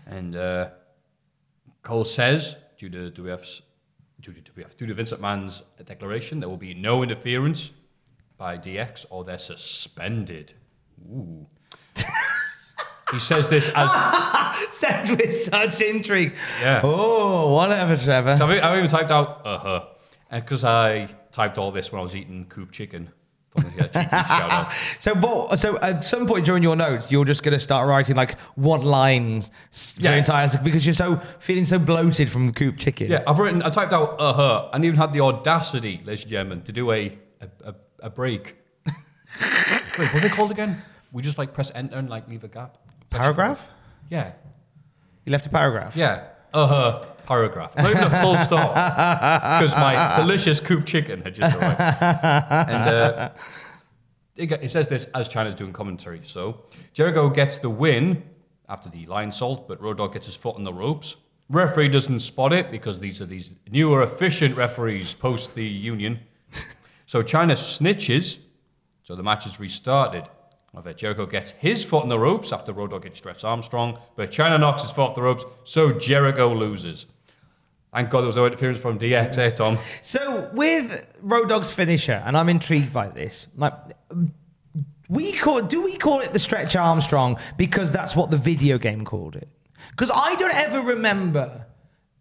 And 0.08 0.36
uh, 0.36 0.70
Cole 1.84 2.06
says, 2.06 2.56
due 2.78 2.90
to 2.90 3.10
due 3.12 3.28
to 4.32 4.42
due 4.78 4.88
to 4.88 4.94
Vince 4.94 5.12
McMahon's 5.12 5.64
declaration, 5.86 6.40
there 6.40 6.50
will 6.50 6.58
be 6.58 6.74
no 6.74 7.04
interference 7.04 7.72
by 8.38 8.58
DX 8.58 9.06
or 9.10 9.24
they're 9.24 9.38
suspended. 9.38 10.54
Ooh. 11.12 11.46
he 13.12 13.20
says 13.20 13.48
this 13.48 13.70
as 13.76 13.92
Said 14.72 15.10
with 15.10 15.34
such 15.34 15.82
intrigue. 15.82 16.34
Yeah. 16.62 16.82
Oh, 16.84 17.54
whatever, 17.54 17.96
Trevor. 17.98 18.38
So 18.38 18.48
I've, 18.48 18.64
I've 18.64 18.78
even 18.78 18.90
typed 18.90 19.12
out 19.12 19.42
uh 19.46 19.58
huh, 19.60 19.86
because 20.32 20.64
I 20.64 21.08
typed 21.32 21.58
all 21.58 21.72
this 21.72 21.92
when 21.92 22.00
I 22.00 22.04
was 22.04 22.16
eating 22.16 22.46
coop 22.46 22.72
chicken. 22.72 23.12
Thought 23.56 23.66
I'd 23.66 23.76
get 23.76 23.86
a 23.86 24.00
cheeky 24.00 24.10
shout 24.28 24.52
out. 24.52 24.72
So, 25.00 25.14
what, 25.16 25.60
so 25.60 25.78
at 25.80 26.04
some 26.04 26.26
point 26.26 26.46
during 26.46 26.64
your 26.64 26.76
notes, 26.76 27.12
you're 27.12 27.26
just 27.26 27.44
going 27.44 27.54
to 27.54 27.60
start 27.60 27.88
writing 27.88 28.16
like 28.16 28.40
one 28.56 28.82
lines 28.82 29.52
for 29.72 30.02
Yeah. 30.02 30.12
the 30.12 30.18
entire 30.18 30.50
because 30.64 30.86
you're 30.86 30.94
so 30.96 31.18
feeling 31.40 31.66
so 31.66 31.78
bloated 31.80 32.30
from 32.32 32.52
Coop 32.54 32.78
Chicken. 32.78 33.12
Yeah, 33.12 33.24
I've 33.28 33.38
written, 33.40 33.62
I 33.64 33.70
typed 33.70 33.94
out 33.94 34.20
uh 34.20 34.34
huh, 34.34 34.70
and 34.74 34.84
even 34.86 34.98
had 34.98 35.14
the 35.14 35.22
audacity, 35.22 36.02
ladies 36.06 36.24
and 36.24 36.32
gentlemen, 36.32 36.62
to 36.64 36.72
do 36.72 36.92
a 36.92 37.18
a, 37.42 37.48
a, 37.70 37.76
a 38.04 38.10
break. 38.10 38.56
Wait, 38.86 40.14
what 40.14 40.16
are 40.16 40.20
they 40.22 40.30
called 40.30 40.52
again? 40.52 40.82
We 41.12 41.22
just 41.22 41.38
like 41.38 41.54
press 41.54 41.72
enter 41.76 41.98
and 41.98 42.10
like 42.10 42.28
leave 42.28 42.44
a 42.44 42.48
gap. 42.48 42.78
Paragraph? 43.10 43.70
Yeah, 44.10 44.32
You 45.26 45.32
left 45.32 45.46
a 45.46 45.50
paragraph. 45.50 45.96
yeah, 45.96 46.24
uh 46.54 46.68
huh. 46.68 47.06
Paragraph. 47.26 47.76
Not 47.78 47.90
even 47.92 48.04
a 48.04 48.22
full 48.22 48.38
stop. 48.38 48.72
Because 49.62 49.76
my 49.76 50.18
delicious 50.18 50.60
coop 50.60 50.86
chicken 50.86 51.22
had 51.22 51.36
just 51.36 51.56
arrived. 51.56 51.80
And 51.80 52.90
uh, 52.90 53.30
it 54.36 54.52
it 54.52 54.72
says 54.72 54.88
this 54.88 55.06
as 55.16 55.30
Chyna's 55.30 55.56
doing 55.56 55.72
commentary. 55.72 56.22
So 56.24 56.64
Jericho 56.94 57.30
gets 57.30 57.58
the 57.58 57.70
win 57.70 58.24
after 58.68 58.90
the 58.90 59.06
Lionsault, 59.06 59.68
but 59.68 59.82
Road 59.82 59.98
Dogg 59.98 60.14
gets 60.14 60.28
his 60.28 60.36
foot 60.36 60.56
on 60.56 60.64
the 60.64 60.74
ropes. 60.74 61.16
Referee 61.50 61.90
doesn't 61.90 62.20
spot 62.20 62.52
it 62.52 62.72
because 62.72 63.00
these 63.00 63.22
are 63.22 63.26
these 63.26 63.56
newer, 63.70 64.02
efficient 64.04 64.56
referees 64.58 65.14
post 65.14 65.56
the 65.56 65.66
union. 65.66 66.20
So 67.06 67.22
China 67.22 67.54
snitches. 67.54 68.40
So 69.04 69.16
the 69.16 69.24
match 69.24 69.46
is 69.46 69.60
restarted. 69.60 70.24
However, 70.74 70.94
Jericho 70.94 71.26
gets 71.28 71.52
his 71.52 71.84
foot 71.84 72.04
on 72.04 72.10
the 72.10 72.18
ropes 72.18 72.52
after 72.52 72.74
Road 72.74 72.90
Dogg 72.92 73.04
gets 73.04 73.20
Stretch 73.20 73.44
Armstrong, 73.44 74.00
but 74.16 74.32
Chyna 74.32 74.60
knocks 74.60 74.82
his 74.82 74.92
foot 74.92 75.10
off 75.10 75.16
the 75.16 75.22
ropes, 75.22 75.46
so 75.64 75.92
Jericho 75.94 76.52
loses. 76.54 77.06
Thank 77.94 78.10
God 78.10 78.22
there 78.22 78.28
was 78.28 78.38
no 78.38 78.48
interference 78.48 78.80
from 78.80 78.98
DX, 78.98 79.38
eh, 79.38 79.52
Tom? 79.52 79.78
So 80.02 80.50
with 80.54 81.16
Road 81.22 81.50
Dogg's 81.50 81.70
finisher, 81.70 82.24
and 82.26 82.36
I'm 82.36 82.50
intrigued 82.50 82.92
by 82.92 83.10
this. 83.10 83.46
Like, 83.56 83.74
we 85.10 85.32
call 85.34 85.62
do 85.62 85.82
we 85.84 85.96
call 85.98 86.22
it 86.22 86.34
the 86.34 86.40
Stretch 86.40 86.76
Armstrong 86.76 87.38
because 87.58 87.92
that's 87.92 88.16
what 88.16 88.32
the 88.32 88.38
video 88.38 88.80
game 88.80 89.06
called 89.06 89.36
it? 89.36 89.48
Because 89.92 90.10
I 90.14 90.34
don't 90.36 90.56
ever 90.56 90.82
remember 90.82 91.68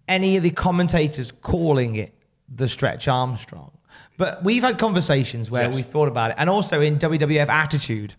any 0.09 0.37
of 0.37 0.43
the 0.43 0.51
commentators 0.51 1.33
calling 1.33 1.95
it 1.97 2.13
the 2.55 2.69
Stretch 2.69 3.09
Armstrong. 3.09 3.71
But 4.19 4.45
we've 4.45 4.63
had 4.63 4.79
conversations 4.79 5.51
where 5.51 5.67
Yes. 5.69 5.75
we 5.75 5.83
thought 5.83 6.09
about 6.09 6.33
it, 6.33 6.37
and 6.39 6.51
also 6.51 6.83
in 6.83 6.99
WWF 6.99 7.49
Attitude, 7.49 8.15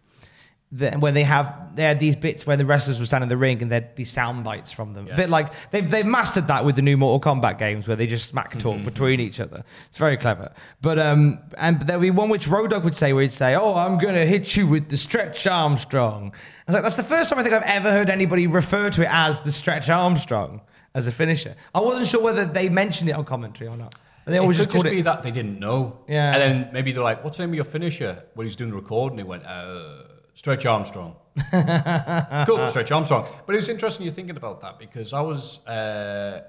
that 0.74 1.00
when 1.00 1.14
they 1.14 1.24
have 1.24 1.76
they 1.76 1.84
had 1.84 2.00
these 2.00 2.16
bits 2.16 2.46
where 2.46 2.58
the 2.58 2.66
wrestlers 2.66 3.00
would 3.00 3.08
stand 3.08 3.24
in 3.24 3.30
the 3.30 3.38
ring 3.38 3.62
and 3.62 3.72
there'd 3.72 3.96
be 3.96 4.04
sound 4.04 4.44
bites 4.44 4.72
from 4.72 4.94
them. 4.94 5.08
A 5.08 5.16
bit 5.16 5.30
like 5.30 5.54
they've 5.72 5.90
they've 5.90 6.06
mastered 6.06 6.48
that 6.48 6.66
with 6.66 6.76
the 6.76 6.82
new 6.82 6.98
Mortal 6.98 7.34
Kombat 7.34 7.60
games 7.60 7.88
where 7.88 7.96
they 7.96 8.08
just 8.08 8.28
smack 8.28 8.58
talk 8.60 8.84
between 8.84 9.20
each 9.20 9.40
other. 9.40 9.64
It's 9.88 9.98
very 9.98 10.18
clever. 10.18 10.52
But 10.82 11.00
um 11.00 11.40
and 11.58 11.80
there'll 11.82 12.02
be 12.02 12.12
one 12.12 12.30
which 12.30 12.48
Road 12.48 12.72
Dogg 12.72 12.84
would 12.84 12.96
say 12.96 13.14
where 13.14 13.22
he'd 13.22 13.32
say, 13.32 13.56
Oh, 13.56 13.76
I'm 13.76 13.98
gonna 13.98 14.26
hit 14.26 14.56
you 14.58 14.68
with 14.68 14.90
the 14.90 14.98
stretch 14.98 15.46
Armstrong. 15.46 16.34
I 16.68 16.72
was 16.72 16.74
like, 16.76 16.84
that's 16.84 16.96
the 16.96 17.04
first 17.04 17.30
time 17.30 17.40
I 17.40 17.44
think 17.44 17.54
I've 17.54 17.64
ever 17.64 17.92
heard 17.92 18.10
anybody 18.10 18.48
refer 18.48 18.90
to 18.90 19.02
it 19.04 19.10
as 19.12 19.42
the 19.42 19.52
stretch 19.52 19.90
Armstrong 19.90 20.62
as 20.96 21.08
a 21.08 21.12
finisher. 21.12 21.56
I 21.76 21.82
wasn't 21.82 22.08
sure 22.08 22.22
whether 22.22 22.46
they 22.46 22.70
mentioned 22.70 23.10
it 23.10 23.14
on 23.14 23.26
commentary 23.26 23.70
or 23.70 23.78
not. 23.78 23.96
But 24.26 24.32
they 24.32 24.38
always 24.38 24.58
it 24.58 24.60
just 24.60 24.70
could 24.70 24.76
called 24.76 24.86
just 24.86 24.94
be 24.94 25.00
it 25.02 25.04
that 25.04 25.24
they 25.24 25.32
didn't 25.32 25.60
know. 25.60 26.00
Yeah. 26.08 26.34
And 26.34 26.42
then 26.42 26.74
maybe 26.74 26.94
they're 26.94 27.04
like, 27.04 27.24
what's 27.24 27.38
the 27.38 27.44
name 27.44 27.50
of 27.52 27.56
your 27.56 27.66
finisher? 27.66 28.24
When 28.36 28.48
he's 28.48 28.56
doing 28.56 28.70
the 28.70 28.78
record, 28.78 29.12
and 29.12 29.20
they 29.20 29.24
went, 29.24 29.46
uh, 29.46 30.04
Stretch 30.36 30.66
Armstrong. 30.66 31.16
cool, 32.46 32.68
Stretch 32.68 32.92
Armstrong. 32.92 33.28
But 33.46 33.56
it 33.56 33.60
was 33.60 33.70
interesting 33.70 34.06
you're 34.06 34.14
thinking 34.14 34.38
about 34.38 34.62
that 34.62 34.80
because 34.80 35.14
I 35.14 35.22
was 35.22 35.66
uh, 35.68 36.42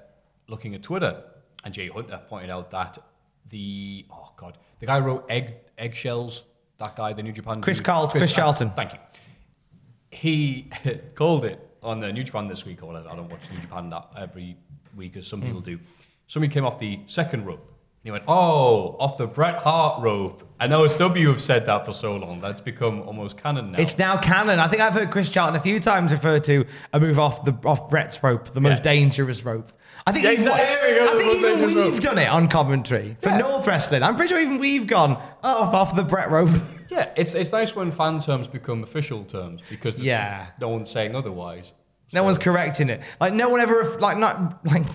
looking 0.47 0.75
at 0.75 0.83
Twitter 0.83 1.23
and 1.63 1.73
Jay 1.73 1.87
Hunter 1.87 2.21
pointed 2.27 2.49
out 2.49 2.71
that 2.71 2.97
the, 3.49 4.05
oh 4.11 4.31
God, 4.37 4.57
the 4.79 4.85
guy 4.85 4.99
who 4.99 5.05
wrote 5.05 5.25
egg, 5.29 5.55
Eggshells, 5.77 6.43
that 6.79 6.95
guy, 6.95 7.13
the 7.13 7.23
New 7.23 7.31
Japan 7.31 7.61
Chris 7.61 7.77
dude. 7.77 7.85
Carl- 7.85 8.07
Chris 8.07 8.31
Charlton. 8.31 8.71
Thank 8.71 8.93
you. 8.93 8.99
He 10.11 10.69
called 11.15 11.45
it 11.45 11.59
on 11.83 11.99
the 11.99 12.11
New 12.11 12.23
Japan 12.23 12.47
this 12.47 12.65
week, 12.65 12.81
or 12.81 12.87
whatever. 12.87 13.09
I 13.09 13.15
don't 13.15 13.29
watch 13.29 13.41
New 13.51 13.59
Japan 13.59 13.89
that 13.91 14.07
every 14.17 14.57
week 14.95 15.17
as 15.17 15.27
some 15.27 15.41
people 15.41 15.61
do. 15.61 15.79
Somebody 16.27 16.53
came 16.53 16.65
off 16.65 16.79
the 16.79 16.99
second 17.05 17.45
rope. 17.45 17.71
And 18.05 18.09
he 18.09 18.11
went, 18.11 18.25
Oh, 18.27 18.95
off 18.99 19.17
the 19.17 19.25
Bret 19.25 19.55
Hart 19.57 19.99
rope. 20.03 20.47
I 20.59 20.67
know 20.67 20.85
SW 20.85 21.01
have 21.27 21.41
said 21.41 21.65
that 21.65 21.87
for 21.87 21.93
so 21.93 22.15
long. 22.15 22.39
That's 22.39 22.61
become 22.61 23.01
almost 23.01 23.35
canon 23.35 23.69
now. 23.69 23.79
It's 23.79 23.97
now 23.97 24.15
canon. 24.17 24.59
I 24.59 24.67
think 24.67 24.83
I've 24.83 24.93
heard 24.93 25.09
Chris 25.09 25.27
Charlton 25.31 25.55
a 25.55 25.59
few 25.59 25.79
times 25.79 26.11
refer 26.11 26.39
to 26.41 26.65
a 26.93 26.99
move 26.99 27.17
off 27.17 27.43
the 27.45 27.57
off 27.65 27.89
Bret's 27.89 28.21
rope, 28.23 28.53
the 28.53 28.61
most 28.61 28.77
Yeah. 28.85 28.93
dangerous 28.93 29.43
rope. 29.43 29.71
I 30.05 30.11
think 30.11 30.23
Yeah, 30.23 30.31
even, 30.33 30.43
exactly. 30.45 30.99
I 31.01 31.07
think 31.17 31.35
even 31.37 31.65
we've 31.65 31.75
rope. 31.93 31.99
done 31.99 32.19
it 32.19 32.27
on 32.29 32.47
commentary 32.47 33.17
for 33.23 33.29
Yeah. 33.29 33.37
North 33.39 33.65
Wrestling. 33.65 34.03
I'm 34.03 34.15
pretty 34.15 34.29
sure 34.29 34.39
even 34.39 34.59
we've 34.59 34.85
gone 34.85 35.17
oh, 35.43 35.63
off 35.63 35.73
off 35.73 35.95
the 35.95 36.03
Bret 36.03 36.29
rope. 36.29 36.51
yeah, 36.91 37.09
it's, 37.17 37.33
it's 37.33 37.51
nice 37.51 37.75
when 37.75 37.91
fan 37.91 38.19
terms 38.19 38.47
become 38.47 38.83
official 38.83 39.23
terms 39.23 39.63
because 39.67 39.97
Yeah. 39.97 40.45
no 40.61 40.69
one's 40.69 40.91
saying 40.91 41.15
otherwise. 41.15 41.73
No 42.13 42.21
one's 42.23 42.37
correcting 42.37 42.89
it. 42.89 43.01
Like 43.19 43.33
no 43.33 43.49
one 43.49 43.59
ever 43.61 43.97
like 43.99 44.17
not 44.19 44.63
like. 44.71 44.85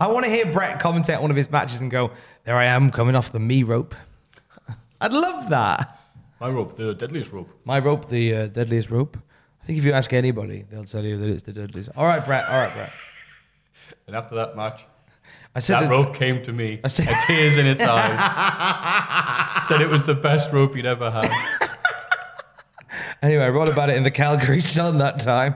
I 0.00 0.06
want 0.06 0.24
to 0.26 0.30
hear 0.30 0.46
Bret 0.46 0.78
commentate 0.80 1.16
on 1.16 1.22
one 1.22 1.30
of 1.32 1.36
his 1.36 1.50
matches 1.50 1.80
and 1.80 1.90
go, 1.90 2.12
"There 2.44 2.56
I 2.56 2.64
am 2.66 2.90
coming 2.90 3.14
off 3.16 3.32
the 3.32 3.40
me 3.40 3.62
rope." 3.62 3.94
I'd 5.00 5.12
love 5.12 5.48
that. 5.50 5.98
My 6.40 6.48
rope, 6.48 6.76
the 6.76 6.94
deadliest 6.94 7.32
rope. 7.32 7.48
My 7.64 7.78
rope, 7.78 8.08
the 8.08 8.34
uh, 8.34 8.46
deadliest 8.48 8.90
rope. 8.90 9.16
I 9.62 9.64
think 9.66 9.78
if 9.78 9.84
you 9.84 9.92
ask 9.92 10.12
anybody, 10.12 10.64
they'll 10.70 10.84
tell 10.84 11.04
you 11.04 11.16
that 11.18 11.28
it's 11.28 11.42
the 11.44 11.52
deadliest. 11.52 11.90
All 11.96 12.04
right, 12.06 12.24
Bret. 12.24 12.48
All 12.48 12.58
right, 12.60 12.72
Bret. 12.74 12.92
And 14.06 14.16
after 14.16 14.34
that 14.36 14.56
match, 14.56 14.84
I 15.54 15.60
said 15.60 15.74
that 15.76 15.80
this- 15.82 15.90
rope 15.90 16.14
came 16.14 16.42
to 16.42 16.52
me, 16.52 16.80
I 16.84 16.88
said- 16.88 17.06
with 17.06 17.16
tears 17.26 17.58
in 17.58 17.66
its 17.66 17.82
eyes. 17.82 18.18
Said 19.66 19.80
it 19.80 19.88
was 19.88 20.04
the 20.06 20.14
best 20.14 20.52
rope 20.52 20.74
he'd 20.74 20.86
ever 20.86 21.10
had. 21.10 21.30
Anyway, 23.22 23.44
I 23.44 23.48
wrote 23.50 23.68
about 23.68 23.88
it 23.88 23.96
in 23.96 24.02
the 24.02 24.10
Calgary 24.10 24.60
Sun 24.60 24.98
that 24.98 25.20
time. 25.20 25.54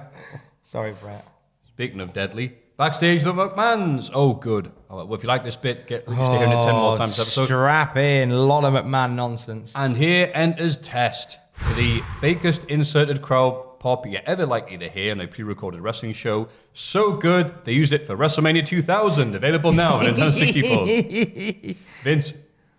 Sorry, 0.62 0.94
Bret. 1.03 1.27
Speaking 1.66 1.99
of 2.01 2.12
deadly, 2.12 2.55
backstage 2.77 3.25
the 3.25 3.33
McMahons. 3.33 4.09
Oh, 4.14 4.35
good. 4.35 4.70
Oh, 4.88 5.05
well, 5.05 5.14
if 5.14 5.22
you 5.22 5.29
like 5.29 5.44
this 5.44 5.57
bit, 5.57 5.87
get 5.87 6.07
used 6.09 6.20
to 6.20 6.38
hearing 6.38 6.53
it 6.53 6.62
ten 6.62 6.75
more 6.75 6.92
oh, 6.92 6.96
times 6.96 7.16
this 7.16 7.27
episode. 7.27 7.46
Strap 7.46 7.96
in, 7.96 8.31
a 8.31 8.37
lot 8.37 8.64
of 8.64 8.72
McMahon 8.72 9.14
nonsense. 9.14 9.72
And 9.75 9.96
here 9.96 10.31
enters 10.33 10.77
Test 10.77 11.38
for 11.53 11.75
the 11.75 12.01
fakest 12.20 12.68
inserted 12.68 13.20
crowd 13.20 13.81
pop 13.81 14.07
you're 14.07 14.20
ever 14.27 14.46
likely 14.46 14.79
to 14.79 14.88
hear 14.88 15.12
in 15.12 15.20
a 15.20 15.27
pre-recorded 15.27 15.81
wrestling 15.81 16.12
show. 16.12 16.49
So 16.72 17.12
good, 17.12 17.53
they 17.64 17.72
used 17.72 17.92
it 17.92 18.07
for 18.07 18.16
WrestleMania 18.16 18.64
2000, 18.64 19.35
available 19.35 19.72
now 19.72 19.94
on 19.94 20.05
Nintendo 20.05 20.33
64. 20.33 21.75
Vince 22.05 22.33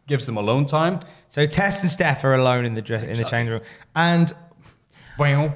gives 0.08 0.26
them 0.26 0.38
alone 0.38 0.66
time. 0.66 1.02
So 1.30 1.46
Test 1.46 1.84
and 1.84 1.92
Steph 1.92 2.24
are 2.24 2.36
alone 2.36 2.66
in 2.66 2.74
the 2.74 2.82
dre- 2.82 3.10
in 3.10 3.18
the 3.18 3.26
change 3.26 3.50
room, 3.50 3.62
and 3.96 4.34
I'm 5.20 5.54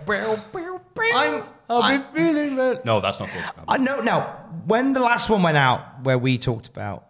I'll 1.72 1.84
I, 1.84 1.98
be 1.98 2.04
feeling 2.14 2.56
that. 2.58 2.84
No, 2.84 3.00
that's 3.00 3.20
not 3.20 3.30
good. 3.32 3.44
I 3.68 3.78
know 3.78 4.02
now. 4.02 4.38
When 4.66 4.92
the 4.92 5.00
last 5.00 5.30
one 5.30 5.42
went 5.42 5.56
out, 5.56 6.04
where 6.04 6.18
we 6.18 6.38
talked 6.38 6.68
about 6.68 7.08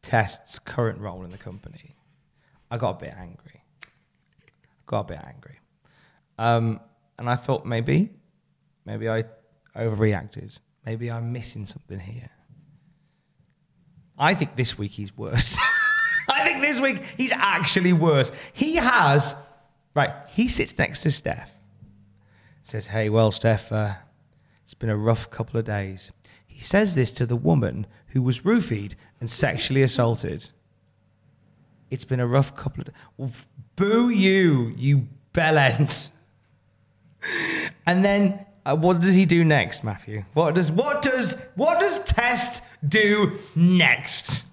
Test's 0.00 0.60
current 0.60 1.00
role 1.00 1.24
in 1.24 1.30
the 1.30 1.38
company, 1.38 1.96
I 2.70 2.78
got 2.78 2.90
a 2.90 3.04
bit 3.04 3.14
angry. 3.18 3.62
Got 4.86 5.00
a 5.00 5.04
bit 5.04 5.20
angry, 5.26 5.58
um, 6.38 6.78
and 7.18 7.28
I 7.28 7.36
thought 7.36 7.66
maybe, 7.66 8.10
maybe 8.84 9.08
I 9.08 9.24
overreacted. 9.74 10.58
Maybe 10.86 11.10
I'm 11.10 11.32
missing 11.32 11.64
something 11.64 11.98
here. 11.98 12.30
I 14.18 14.34
think 14.34 14.56
this 14.56 14.78
week 14.78 14.92
he's 14.92 15.16
worse. 15.16 15.56
I 16.28 16.44
think 16.44 16.62
this 16.62 16.80
week 16.80 17.02
he's 17.16 17.32
actually 17.32 17.92
worse. 17.92 18.30
He 18.52 18.76
has, 18.76 19.34
right, 19.94 20.12
he 20.28 20.48
sits 20.48 20.78
next 20.78 21.02
to 21.02 21.10
Steph. 21.10 21.53
Says, 22.64 22.86
hey, 22.86 23.08
well, 23.08 23.30
Steph, 23.30 23.70
uh, 23.70 23.94
it's 24.64 24.74
been 24.74 24.88
a 24.88 24.96
rough 24.96 25.30
couple 25.30 25.60
of 25.60 25.66
days. 25.66 26.10
He 26.46 26.60
says 26.60 26.94
this 26.94 27.12
to 27.12 27.26
the 27.26 27.36
woman 27.36 27.86
who 28.08 28.22
was 28.22 28.40
roofied 28.40 28.94
and 29.20 29.28
sexually 29.28 29.82
assaulted. 29.82 30.50
It's 31.90 32.04
been 32.04 32.20
a 32.20 32.26
rough 32.26 32.56
couple 32.56 32.80
of 32.80 32.86
days. 32.86 32.94
Well, 33.16 33.30
boo 33.76 34.08
you, 34.08 34.72
you 34.76 35.06
bellend. 35.32 36.10
And 37.86 38.04
then 38.04 38.44
uh, 38.64 38.76
what 38.76 39.00
does 39.00 39.14
he 39.14 39.26
do 39.26 39.44
next, 39.44 39.84
Matthew? 39.84 40.24
What 40.32 40.54
does 40.54 40.70
what 40.70 41.02
does 41.02 41.36
what 41.54 41.80
does 41.80 41.98
Test 42.00 42.62
do 42.88 43.38
next? 43.54 44.44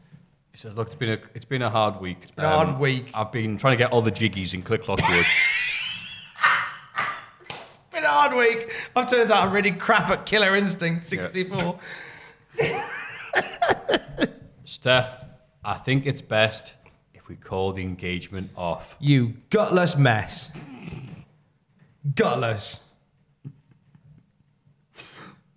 He 0.51 0.57
says, 0.57 0.73
"Look, 0.75 0.87
it's 0.87 0.95
been 0.95 1.09
a 1.09 1.19
it's 1.33 1.45
been 1.45 1.61
a 1.61 1.69
hard 1.69 2.01
week. 2.01 2.17
It's 2.21 2.31
been 2.31 2.45
a 2.45 2.49
hard 2.49 2.79
week. 2.79 3.09
I've 3.13 3.31
been 3.31 3.57
trying 3.57 3.73
to 3.73 3.77
get 3.77 3.91
all 3.91 4.01
the 4.01 4.11
jiggies 4.11 4.53
in 4.53 4.63
Click 4.63 4.83
Clock 4.83 4.99
Wood. 5.09 5.25
Been 8.11 8.17
a 8.17 8.19
hard 8.19 8.35
week. 8.35 8.69
I've 8.93 9.07
turned 9.07 9.31
out 9.31 9.47
I'm 9.47 9.53
really 9.53 9.71
crap 9.71 10.09
at 10.09 10.25
Killer 10.25 10.53
Instinct 10.57 11.05
64. 11.05 11.79
Steph, 14.65 15.23
I 15.63 15.75
think 15.75 16.05
it's 16.05 16.21
best 16.21 16.73
if 17.13 17.29
we 17.29 17.37
call 17.37 17.71
the 17.71 17.83
engagement 17.83 18.51
off. 18.57 18.97
You 18.99 19.35
gutless 19.49 19.95
mess. 19.95 20.51
Gutless. 22.13 22.81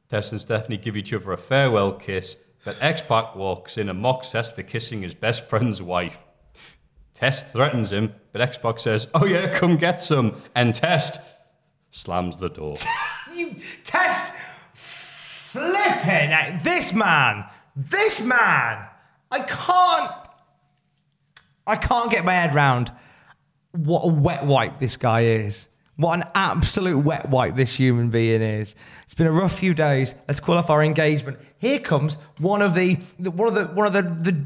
Test 0.09 0.31
and 0.31 0.40
Stephanie 0.40 0.77
give 0.77 0.97
each 0.97 1.12
other 1.12 1.33
a 1.33 1.37
farewell 1.37 1.90
kiss, 1.90 2.37
but 2.64 2.81
X 2.81 3.03
Pac 3.03 3.35
walks 3.35 3.79
in 3.79 3.88
and 3.88 4.01
mocks 4.01 4.31
Test 4.31 4.55
for 4.55 4.62
kissing 4.62 5.03
his 5.03 5.12
best 5.14 5.49
friend's 5.49 5.83
wife. 5.83 6.19
Test 7.14 7.49
threatens 7.49 7.90
him, 7.90 8.14
but 8.31 8.40
X 8.40 8.59
Pac 8.59 8.79
says, 8.79 9.09
"Oh 9.12 9.25
yeah, 9.25 9.49
come 9.49 9.77
get 9.77 10.01
some," 10.01 10.40
and 10.55 10.73
Test 10.73 11.19
slams 11.94 12.37
the 12.37 12.48
door. 12.48 12.74
You 13.33 13.57
test 13.83 14.33
flipping 14.74 16.30
at 16.30 16.62
this 16.62 16.92
man. 16.92 17.46
This 17.74 18.20
man. 18.20 18.87
I 19.28 19.40
can't. 19.40 20.12
I 21.66 21.74
can't 21.74 22.12
get 22.12 22.24
my 22.24 22.33
head 22.33 22.54
round 22.54 22.92
what 23.72 24.02
a 24.02 24.07
wet 24.07 24.46
wipe 24.46 24.78
this 24.78 24.96
guy 24.96 25.22
is. 25.22 25.68
What 25.96 26.14
an 26.20 26.24
absolute 26.37 26.98
wet 26.98 27.28
wipe 27.28 27.57
this 27.57 27.74
human 27.74 28.11
being 28.11 28.40
is. 28.40 28.76
It's 29.02 29.14
been 29.14 29.26
a 29.26 29.33
rough 29.33 29.59
few 29.59 29.74
days. 29.74 30.14
Let's 30.28 30.38
call 30.38 30.59
off 30.59 30.70
our 30.70 30.85
engagement. 30.85 31.38
Here 31.59 31.80
comes 31.80 32.16
one 32.38 32.62
of 32.62 32.76
the, 32.76 32.98
the 33.18 33.33
one 33.33 33.48
of 33.48 33.54
the 33.57 33.64
one 33.74 33.88
of 33.88 33.92
the, 33.92 34.02
the 34.02 34.44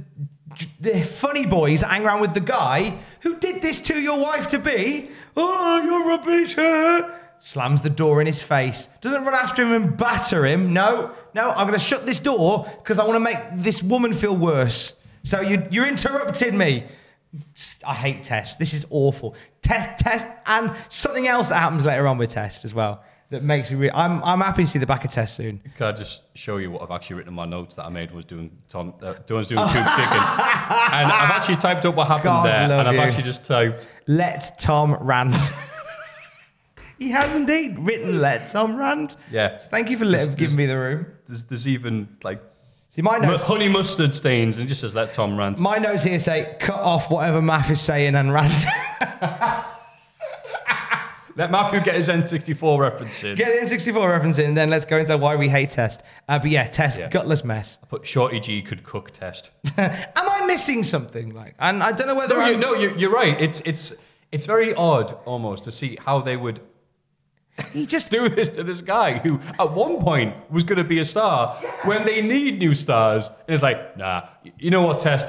the 0.81 1.03
funny 1.03 1.45
boys 1.45 1.83
that 1.83 1.89
hang 1.89 2.07
around 2.07 2.23
with 2.23 2.33
the 2.33 2.41
guy 2.41 2.97
who 3.21 3.37
did 3.37 3.61
this 3.61 3.83
to 3.83 4.01
your 4.01 4.19
wife 4.19 4.47
to 4.49 4.59
be. 4.59 5.11
Oh, 5.37 5.83
you're 5.83 6.09
rubbish. 6.09 6.55
huh?" 6.55 7.11
Slams 7.41 7.83
the 7.83 7.91
door 7.91 8.21
in 8.21 8.27
his 8.27 8.43
face. 8.43 8.89
Doesn't 9.01 9.25
run 9.25 9.35
after 9.35 9.63
him 9.63 9.73
and 9.73 9.97
batter 9.97 10.45
him. 10.45 10.73
No, 10.73 11.13
no, 11.35 11.51
I'm 11.51 11.67
going 11.67 11.79
to 11.79 11.85
shut 11.85 12.05
this 12.05 12.21
door 12.21 12.67
because 12.79 12.99
I 12.99 13.05
want 13.05 13.15
to 13.17 13.21
make 13.21 13.39
this 13.55 13.83
woman 13.83 14.13
feel 14.13 14.37
worse. 14.37 14.95
So 15.25 15.41
you, 15.41 15.67
you're 15.71 15.87
interrupting 15.87 16.57
me. 16.57 16.85
I 17.87 17.95
hate 17.95 18.23
Test. 18.23 18.59
This 18.59 18.73
is 18.75 18.87
awful. 18.91 19.35
Test, 19.63 19.99
test, 19.99 20.27
and 20.47 20.73
something 20.89 21.27
else 21.29 21.51
that 21.51 21.57
happens 21.57 21.85
later 21.85 22.07
on 22.07 22.19
with 22.19 22.31
Test 22.31 22.65
as 22.65 22.75
well 22.75 23.03
that 23.31 23.43
makes 23.43 23.71
me. 23.71 23.77
Re- 23.77 23.91
I'm 23.93 24.23
I'm 24.25 24.41
happy 24.41 24.65
to 24.65 24.71
see 24.71 24.79
the 24.79 24.87
back 24.87 25.05
of 25.05 25.11
Test 25.11 25.37
soon. 25.37 25.61
Can 25.77 25.87
I 25.87 25.93
just 25.93 26.23
show 26.35 26.57
you 26.57 26.71
what 26.71 26.83
I've 26.83 26.91
actually 26.91 27.17
written 27.17 27.29
in 27.33 27.35
my 27.35 27.45
notes 27.45 27.75
that 27.75 27.85
I 27.85 27.89
made 27.91 28.11
was 28.13 28.25
doing 28.25 28.51
Tom, 28.69 28.95
uh, 29.03 29.15
doing 29.27 29.45
Tube 29.45 29.59
Chicken, 29.59 29.79
and 29.79 31.13
I've 31.13 31.31
actually 31.31 31.57
typed 31.57 31.85
up 31.85 31.95
what 31.95 32.07
happened 32.07 32.25
God 32.25 32.47
there, 32.47 32.55
and 32.55 32.89
I've 32.89 32.95
you. 32.95 33.01
actually 33.01 33.25
just 33.25 33.45
typed. 33.45 33.89
Let 34.07 34.59
Tom 34.59 34.95
rant. 35.01 35.37
He 36.99 37.11
has 37.11 37.37
indeed 37.37 37.79
written 37.79 38.21
"Let 38.21 38.49
Tom 38.49 38.77
rant." 38.77 39.17
Yeah. 39.31 39.59
Thank 39.59 39.91
you 39.91 39.97
for 39.99 40.05
let, 40.05 40.37
giving 40.37 40.57
me 40.57 40.67
the 40.67 40.79
room. 40.79 41.07
There's, 41.27 41.45
there's 41.45 41.69
even 41.69 42.09
like 42.23 42.43
See 42.91 43.03
my 43.03 43.19
notes. 43.19 43.45
honey 43.45 43.69
mustard 43.69 44.15
stains, 44.15 44.57
and 44.57 44.65
it 44.67 44.69
just 44.69 44.81
says 44.81 44.95
"Let 44.95 45.15
Tom 45.15 45.37
rant." 45.39 45.59
My 45.59 45.79
notes 45.79 46.05
here 46.05 46.19
say 46.19 46.57
cut 46.59 46.81
off 46.81 47.11
whatever 47.11 47.41
Math 47.43 47.71
is 47.71 47.81
saying 47.81 48.15
and 48.15 48.33
rant. 48.33 48.65
Let 51.37 51.53
Matthew 51.53 51.81
get 51.83 51.95
his 51.95 52.09
N64 52.09 52.81
reference 52.81 53.23
in. 53.23 53.37
Get 53.37 53.55
the 53.55 53.77
N64 53.77 54.11
reference 54.11 54.39
in, 54.41 54.47
and 54.47 54.57
then 54.57 54.71
let's 54.71 54.85
go 54.85 54.99
into 54.99 55.17
why 55.17 55.37
we 55.37 55.49
hate 55.49 55.71
Test. 55.71 56.03
Uh, 56.29 56.37
but 56.41 56.51
yeah, 56.51 56.67
Test, 56.67 56.99
Yeah. 56.99 57.09
gutless 57.11 57.45
mess. 57.45 57.79
I 57.81 57.87
put 57.87 58.05
Shorty 58.05 58.41
G 58.41 58.61
could 58.61 58.83
cook 58.83 59.13
test. 59.13 59.53
Am 59.79 59.93
I 60.17 60.45
missing 60.47 60.83
something? 60.83 61.33
Like, 61.35 61.55
and 61.61 61.81
I 61.81 61.93
don't 61.93 62.09
know 62.09 62.17
whether 62.17 62.35
No, 62.35 62.41
you, 62.47 62.51
I'm- 62.53 62.61
no, 62.61 62.75
you, 62.75 62.93
you're 62.97 63.13
right. 63.13 63.41
It's 63.41 63.61
it's 63.65 63.93
it's 64.33 64.47
very 64.47 64.75
odd 64.75 65.13
almost 65.27 65.63
to 65.65 65.71
see 65.71 65.97
how 66.05 66.21
they 66.21 66.37
would 66.37 66.59
he 67.73 67.87
just 67.87 68.11
do 68.11 68.29
this 68.29 68.49
to 68.51 68.63
this 68.63 68.81
guy 68.81 69.19
who 69.19 69.41
at 69.59 69.73
one 69.73 70.01
point 70.01 70.35
was 70.51 70.65
going 70.65 70.79
to 70.79 70.85
be 70.85 70.99
a 71.01 71.05
star 71.05 71.55
when 71.85 72.05
they 72.05 72.21
need 72.23 72.59
new 72.59 72.75
stars. 72.75 73.29
And 73.29 73.55
it's 73.55 73.63
like, 73.63 73.97
nah, 73.97 74.29
you 74.59 74.71
know 74.71 74.83
what, 74.83 75.01
Test? 75.01 75.29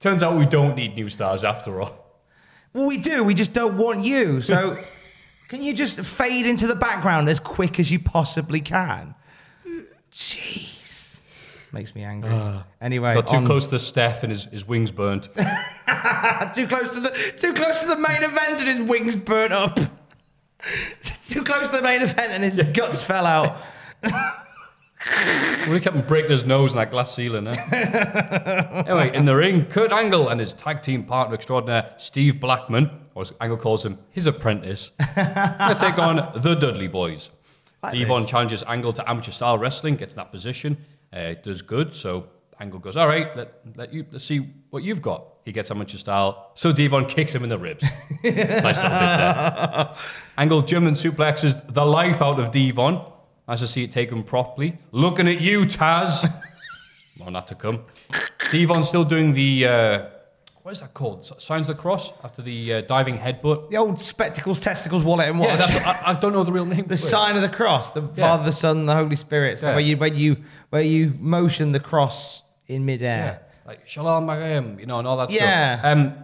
Turns 0.00 0.22
out 0.22 0.36
we 0.36 0.46
don't 0.46 0.76
need 0.76 0.94
new 0.94 1.08
stars 1.08 1.44
after 1.44 1.80
all. 1.80 2.06
Well, 2.72 2.86
we 2.86 2.98
do. 2.98 3.24
We 3.24 3.32
just 3.34 3.52
don't 3.54 3.78
want 3.78 4.04
you. 4.04 4.42
So, 4.42 4.78
can 5.48 5.62
you 5.62 5.72
just 5.72 5.98
fade 6.00 6.46
into 6.46 6.66
the 6.66 6.74
background 6.74 7.28
as 7.28 7.40
quick 7.40 7.80
as 7.80 7.90
you 7.90 7.98
possibly 7.98 8.60
can? 8.60 9.14
Jeez, 10.12 11.18
makes 11.72 11.94
me 11.94 12.02
angry. 12.04 12.30
Uh, 12.30 12.62
anyway, 12.80 13.14
Got 13.14 13.28
too 13.28 13.36
on- 13.36 13.46
close 13.46 13.66
to 13.68 13.78
Steph 13.78 14.22
and 14.22 14.30
his, 14.30 14.44
his 14.44 14.66
wings 14.66 14.90
burnt. 14.90 15.24
too 16.54 16.66
close 16.66 16.94
to 16.94 17.00
the 17.00 17.32
too 17.36 17.52
close 17.54 17.82
to 17.82 17.88
the 17.88 17.96
main 17.96 18.22
event, 18.22 18.60
and 18.60 18.68
his 18.68 18.80
wings 18.80 19.16
burnt 19.16 19.52
up. 19.52 19.78
too 21.26 21.42
close 21.42 21.68
to 21.70 21.76
the 21.76 21.82
main 21.82 22.02
event, 22.02 22.32
and 22.32 22.42
his 22.42 22.60
guts 22.72 23.02
fell 23.02 23.26
out. 23.26 23.58
we 25.68 25.80
kept 25.80 26.06
breaking 26.06 26.30
his 26.30 26.44
nose 26.44 26.72
in 26.72 26.78
that 26.78 26.90
glass 26.90 27.14
ceiling. 27.14 27.46
Eh? 27.46 28.84
anyway, 28.86 29.14
in 29.14 29.24
the 29.24 29.34
ring, 29.34 29.64
Kurt 29.66 29.92
Angle 29.92 30.28
and 30.28 30.40
his 30.40 30.54
tag 30.54 30.82
team 30.82 31.04
partner 31.04 31.34
extraordinaire, 31.34 31.94
Steve 31.98 32.40
Blackman, 32.40 32.90
or 33.14 33.22
as 33.22 33.32
Angle 33.40 33.58
calls 33.58 33.84
him, 33.84 33.98
his 34.10 34.26
apprentice, 34.26 34.92
take 34.98 35.98
on 35.98 36.16
the 36.42 36.56
Dudley 36.58 36.88
Boyz. 36.88 37.30
Devon 37.92 38.22
this. 38.22 38.30
challenges 38.30 38.64
Angle 38.66 38.92
to 38.94 39.08
amateur 39.08 39.30
style 39.30 39.58
wrestling, 39.58 39.96
gets 39.96 40.14
that 40.14 40.32
position, 40.32 40.76
uh, 41.12 41.34
does 41.42 41.62
good. 41.62 41.94
So 41.94 42.26
Angle 42.60 42.80
goes, 42.80 42.96
all 42.96 43.06
right, 43.06 43.34
let, 43.36 43.52
let 43.76 43.92
you, 43.92 44.06
let's 44.10 44.24
see 44.24 44.48
what 44.70 44.82
you've 44.82 45.02
got. 45.02 45.35
He 45.46 45.52
gets 45.52 45.70
amateur 45.70 45.96
style. 45.96 46.50
So 46.56 46.72
Devon 46.72 47.06
kicks 47.06 47.32
him 47.32 47.44
in 47.44 47.48
the 47.48 47.58
ribs. 47.58 47.84
nice 48.24 48.24
little 48.24 48.42
bit 48.42 48.76
there. 48.82 49.96
Angle 50.38 50.62
German 50.62 50.94
suplexes 50.94 51.72
the 51.72 51.86
life 51.86 52.20
out 52.20 52.40
of 52.40 52.50
Devon. 52.50 53.00
Nice 53.46 53.60
to 53.60 53.68
see 53.68 53.84
it 53.84 53.92
taken 53.92 54.24
properly. 54.24 54.76
Looking 54.90 55.28
at 55.28 55.40
you, 55.40 55.60
Taz. 55.64 56.28
More 57.18 57.30
not 57.30 57.46
to 57.46 57.54
come. 57.54 57.84
Devon's 58.50 58.88
still 58.88 59.04
doing 59.04 59.34
the, 59.34 59.66
uh, 59.68 60.06
what 60.62 60.72
is 60.72 60.80
that 60.80 60.92
called? 60.94 61.24
Signs 61.40 61.68
of 61.68 61.76
the 61.76 61.80
cross 61.80 62.12
after 62.24 62.42
the 62.42 62.72
uh, 62.74 62.80
diving 62.80 63.16
headbutt. 63.16 63.70
The 63.70 63.76
old 63.76 64.00
spectacles, 64.00 64.58
testicles, 64.58 65.04
wallet, 65.04 65.28
and 65.28 65.38
watch. 65.38 65.48
Yeah, 65.48 65.56
that's, 65.58 66.04
I, 66.04 66.10
I 66.10 66.20
don't 66.20 66.32
know 66.32 66.42
the 66.42 66.50
real 66.50 66.66
name. 66.66 66.84
the 66.88 66.96
sign 66.96 67.36
of 67.36 67.42
the 67.42 67.48
cross, 67.48 67.92
the 67.92 68.02
Yeah. 68.02 68.08
Father, 68.16 68.42
the 68.42 68.52
Son, 68.52 68.84
the 68.84 68.96
Holy 68.96 69.14
Spirit. 69.14 69.60
So 69.60 69.68
Yeah. 69.68 69.74
where 69.74 69.80
you 69.84 69.96
where 69.96 70.12
you 70.12 70.36
where 70.70 70.82
you 70.82 71.12
motion 71.20 71.70
the 71.70 71.78
cross 71.78 72.42
in 72.66 72.84
midair. 72.84 73.42
Like 73.66 73.86
Shalom 73.88 74.26
Marim, 74.26 74.78
you 74.80 74.86
know, 74.86 74.98
and 74.98 75.08
all 75.08 75.16
that 75.18 75.30
Yeah. 75.30 75.78
stuff. 75.78 75.92
Um, 75.92 76.14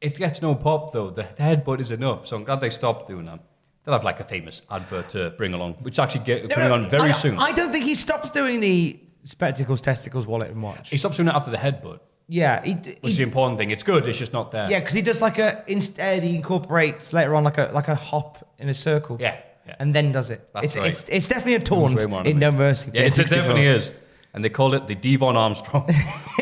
it 0.00 0.16
gets 0.16 0.40
no 0.42 0.54
pop 0.54 0.92
though. 0.92 1.10
The, 1.10 1.22
the 1.36 1.42
headbutt 1.42 1.80
is 1.80 1.90
enough, 1.90 2.26
so 2.26 2.36
I'm 2.36 2.44
glad 2.44 2.60
they 2.60 2.70
stopped 2.70 3.08
doing 3.08 3.26
that. 3.26 3.40
They'll 3.84 3.94
have 3.94 4.04
like 4.04 4.20
a 4.20 4.24
famous 4.24 4.62
advert 4.70 5.10
to 5.10 5.30
bring 5.30 5.54
along, 5.54 5.74
which 5.80 5.98
actually 5.98 6.24
get 6.24 6.48
coming 6.50 6.70
on 6.70 6.84
very 6.90 7.10
I, 7.10 7.12
soon. 7.12 7.38
I 7.38 7.52
don't 7.52 7.72
think 7.72 7.84
he 7.84 7.94
stops 7.94 8.30
doing 8.30 8.60
the 8.60 8.98
spectacles, 9.24 9.80
testicles, 9.80 10.26
wallet, 10.26 10.50
and 10.50 10.62
watch. 10.62 10.90
he 10.90 10.96
stops 10.98 11.16
doing 11.16 11.28
it 11.28 11.34
after 11.34 11.50
the 11.50 11.56
headbutt, 11.56 12.00
yeah, 12.28 12.62
he, 12.62 12.74
which 12.74 12.98
is 13.04 13.16
the 13.16 13.22
important 13.24 13.58
thing. 13.58 13.70
It's 13.70 13.82
good, 13.82 14.06
it's 14.06 14.18
just 14.18 14.32
not 14.32 14.50
there. 14.50 14.70
yeah, 14.70 14.78
because 14.80 14.94
he 14.94 15.02
does 15.02 15.20
like 15.20 15.38
a 15.38 15.64
instead 15.66 16.22
he 16.22 16.34
incorporates 16.34 17.12
later 17.12 17.34
on 17.34 17.44
like 17.44 17.58
a 17.58 17.70
like 17.74 17.88
a 17.88 17.94
hop 17.94 18.48
in 18.58 18.68
a 18.68 18.74
circle. 18.74 19.16
Yeah, 19.20 19.36
yeah. 19.66 19.76
and 19.80 19.94
then 19.94 20.12
does 20.12 20.30
it. 20.30 20.48
That's 20.54 20.66
it's, 20.66 20.76
right. 20.76 20.90
it's 20.90 21.04
it's 21.08 21.26
definitely 21.28 21.54
a 21.54 21.58
Comes 21.58 21.68
taunt 21.68 21.96
way 21.96 22.06
more 22.06 22.22
to 22.22 22.30
in. 22.30 22.38
No 22.38 22.52
Mercy. 22.52 22.90
Yeah, 22.94 23.02
it's, 23.02 23.18
it 23.18 23.28
64. 23.28 23.36
definitely 23.42 23.66
is. 23.66 23.92
And 24.32 24.44
they 24.44 24.48
call 24.48 24.74
it 24.74 24.86
the 24.86 24.94
Devon 24.94 25.36
Armstrong. 25.36 25.88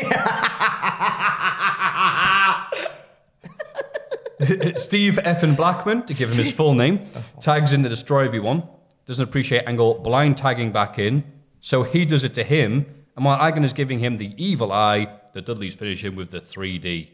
Steve 4.77 5.19
Effin 5.23 5.55
Blackman, 5.55 6.05
to 6.05 6.13
give 6.13 6.31
him 6.31 6.37
his 6.37 6.51
full 6.51 6.73
name, 6.73 7.07
tags 7.39 7.73
in 7.73 7.83
to 7.83 7.89
destroy 7.89 8.25
everyone. 8.25 8.67
Doesn't 9.05 9.23
appreciate 9.23 9.63
Angle 9.65 9.99
blind 9.99 10.37
tagging 10.37 10.71
back 10.71 10.99
in. 10.99 11.23
So 11.61 11.83
he 11.83 12.05
does 12.05 12.23
it 12.23 12.33
to 12.35 12.43
him. 12.43 12.85
And 13.15 13.25
while 13.25 13.41
Angle 13.41 13.65
is 13.65 13.73
giving 13.73 13.99
him 13.99 14.17
the 14.17 14.33
evil 14.37 14.71
eye, 14.71 15.07
the 15.33 15.41
Dudleys 15.41 15.75
finish 15.75 16.03
him 16.03 16.15
with 16.15 16.31
the 16.31 16.41
3D. 16.41 17.09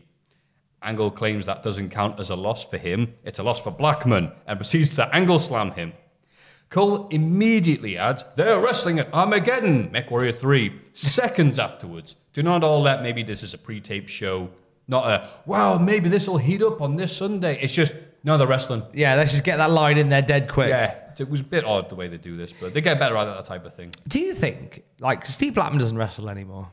Angle 0.81 1.11
claims 1.11 1.45
that 1.45 1.63
doesn't 1.63 1.89
count 1.89 2.19
as 2.19 2.29
a 2.29 2.35
loss 2.35 2.63
for 2.63 2.77
him. 2.77 3.13
It's 3.23 3.39
a 3.39 3.43
loss 3.43 3.59
for 3.59 3.71
Blackman 3.71 4.31
and 4.45 4.59
proceeds 4.59 4.95
to 4.95 5.15
angle 5.15 5.39
slam 5.39 5.71
him. 5.71 5.93
Cole 6.69 7.07
immediately 7.09 7.97
adds, 7.97 8.23
they're 8.35 8.59
wrestling 8.59 8.99
at 8.99 9.13
Armageddon, 9.13 9.91
Mech 9.91 10.11
Warrior 10.11 10.31
3, 10.31 10.81
seconds 10.93 11.59
afterwards. 11.59 12.15
Do 12.33 12.43
not 12.43 12.63
all 12.63 12.81
let 12.81 13.01
maybe 13.01 13.23
this 13.23 13.43
is 13.43 13.53
a 13.53 13.57
pre-taped 13.57 14.09
show, 14.09 14.49
not 14.87 15.07
a, 15.07 15.29
wow, 15.45 15.77
maybe 15.77 16.09
this 16.09 16.27
will 16.27 16.37
heat 16.37 16.61
up 16.61 16.81
on 16.81 16.95
this 16.95 17.15
Sunday. 17.15 17.57
It's 17.61 17.73
just, 17.73 17.93
no, 18.23 18.37
they're 18.37 18.47
wrestling. 18.47 18.83
Yeah, 18.93 19.15
let's 19.15 19.31
just 19.31 19.43
get 19.43 19.57
that 19.57 19.71
line 19.71 19.97
in 19.97 20.09
there 20.09 20.21
dead 20.21 20.49
quick. 20.49 20.69
Yeah, 20.69 20.95
it 21.17 21.29
was 21.29 21.39
a 21.39 21.43
bit 21.45 21.63
odd 21.63 21.89
the 21.89 21.95
way 21.95 22.07
they 22.07 22.17
do 22.17 22.35
this, 22.35 22.51
but 22.51 22.73
they 22.73 22.81
get 22.81 22.99
better 22.99 23.15
at 23.15 23.25
that 23.25 23.45
type 23.45 23.65
of 23.65 23.73
thing. 23.73 23.91
Do 24.07 24.19
you 24.19 24.33
think, 24.33 24.83
like, 24.99 25.25
Steve 25.25 25.53
Blackman 25.53 25.79
doesn't 25.79 25.97
wrestle 25.97 26.29
anymore? 26.29 26.69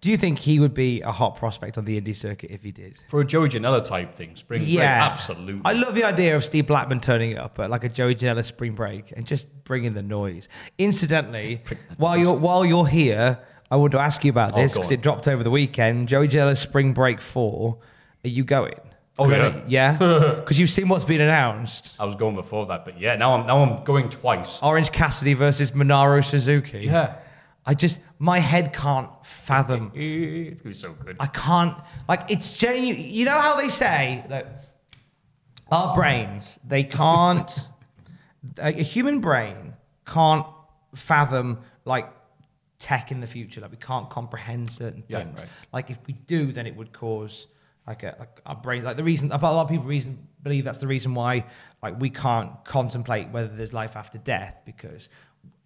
Do 0.00 0.08
you 0.10 0.16
think 0.16 0.38
he 0.38 0.58
would 0.60 0.72
be 0.72 1.02
a 1.02 1.12
hot 1.12 1.36
prospect 1.36 1.76
on 1.76 1.84
the 1.84 2.00
indie 2.00 2.16
circuit 2.16 2.50
if 2.50 2.62
he 2.62 2.72
did? 2.72 2.98
For 3.08 3.20
a 3.20 3.24
Joey 3.24 3.50
Janela 3.50 3.84
type 3.84 4.14
thing, 4.14 4.34
spring 4.34 4.64
break, 4.64 4.78
absolutely. 4.80 5.60
I 5.64 5.74
love 5.74 5.94
the 5.94 6.04
idea 6.04 6.34
of 6.34 6.42
Steve 6.44 6.66
Blackman 6.66 7.00
turning 7.00 7.32
it 7.32 7.38
up 7.38 7.58
at 7.58 7.68
like 7.68 7.84
a 7.84 7.88
Joey 7.90 8.14
Janela 8.14 8.42
spring 8.44 8.72
break 8.74 9.12
and 9.14 9.26
just 9.26 9.46
bringing 9.64 9.92
the 9.92 10.02
noise. 10.02 10.48
Incidentally, 10.78 11.62
while 11.98 12.16
you're 12.16 12.32
while 12.34 12.64
you're 12.64 12.86
here, 12.86 13.38
I 13.70 13.76
want 13.76 13.92
to 13.92 13.98
ask 13.98 14.24
you 14.24 14.30
about 14.30 14.54
Oh, 14.54 14.62
this 14.62 14.72
because 14.72 14.88
on. 14.88 14.94
it 14.94 15.02
dropped 15.02 15.28
over 15.28 15.42
the 15.42 15.50
weekend. 15.50 16.08
Joey 16.08 16.28
Janela 16.28 16.56
spring 16.56 16.94
break 16.94 17.20
four. 17.20 17.78
Are 18.24 18.28
you 18.28 18.42
going? 18.44 18.80
Oh, 19.18 19.28
yeah. 19.28 19.60
yeah. 19.68 19.98
Because 20.36 20.58
you've 20.58 20.70
seen 20.70 20.88
what's 20.88 21.04
been 21.04 21.20
announced. 21.20 21.94
I 22.00 22.06
was 22.06 22.16
going 22.16 22.34
before 22.36 22.64
that, 22.66 22.86
but 22.86 22.98
yeah, 22.98 23.16
now 23.16 23.34
I'm 23.34 23.46
now 23.46 23.62
I'm 23.62 23.84
going 23.84 24.08
twice. 24.08 24.58
Orange 24.62 24.92
Cassidy 24.92 25.34
versus 25.34 25.72
Minoru 25.72 26.24
Suzuki. 26.24 26.80
Yeah. 26.86 27.16
I 27.66 27.74
just 27.74 28.00
my 28.22 28.38
head 28.38 28.72
can't 28.72 29.08
fathom 29.24 29.90
It's 29.94 30.60
gonna 30.60 30.72
be 30.74 30.78
so 30.78 30.92
good. 30.92 31.16
I 31.18 31.26
can't 31.26 31.76
like 32.08 32.30
it's 32.30 32.56
genuine. 32.56 33.02
You 33.02 33.24
know 33.24 33.40
how 33.40 33.56
they 33.56 33.70
say 33.70 34.24
that 34.28 34.62
our 35.72 35.94
brains 35.94 36.60
they 36.64 36.84
can't 36.84 37.50
a 38.58 38.68
a 38.68 38.82
human 38.82 39.20
brain 39.20 39.74
can't 40.06 40.46
fathom 40.94 41.58
like 41.84 42.08
tech 42.78 43.10
in 43.10 43.20
the 43.20 43.26
future. 43.26 43.60
Like 43.60 43.70
we 43.72 43.76
can't 43.78 44.08
comprehend 44.10 44.70
certain 44.70 45.02
Yeah, 45.08 45.18
things. 45.18 45.40
right. 45.40 45.48
Like 45.72 45.90
if 45.90 45.98
we 46.06 46.12
do, 46.14 46.52
then 46.52 46.66
it 46.66 46.76
would 46.76 46.92
cause 46.92 47.46
like 47.86 48.02
a 48.02 48.14
like 48.18 48.40
our 48.44 48.56
brain 48.56 48.84
like 48.84 48.96
the 48.98 49.04
reason. 49.04 49.32
A 49.32 49.38
lot 49.38 49.62
of 49.62 49.68
people 49.68 49.86
reason 49.86 50.26
believe 50.42 50.64
that's 50.64 50.78
the 50.78 50.86
reason 50.86 51.14
why 51.14 51.44
like 51.82 51.98
we 52.00 52.10
can't 52.10 52.52
contemplate 52.64 53.28
whether 53.30 53.48
there's 53.48 53.72
life 53.72 53.96
after 53.96 54.18
death 54.18 54.56
because 54.66 55.08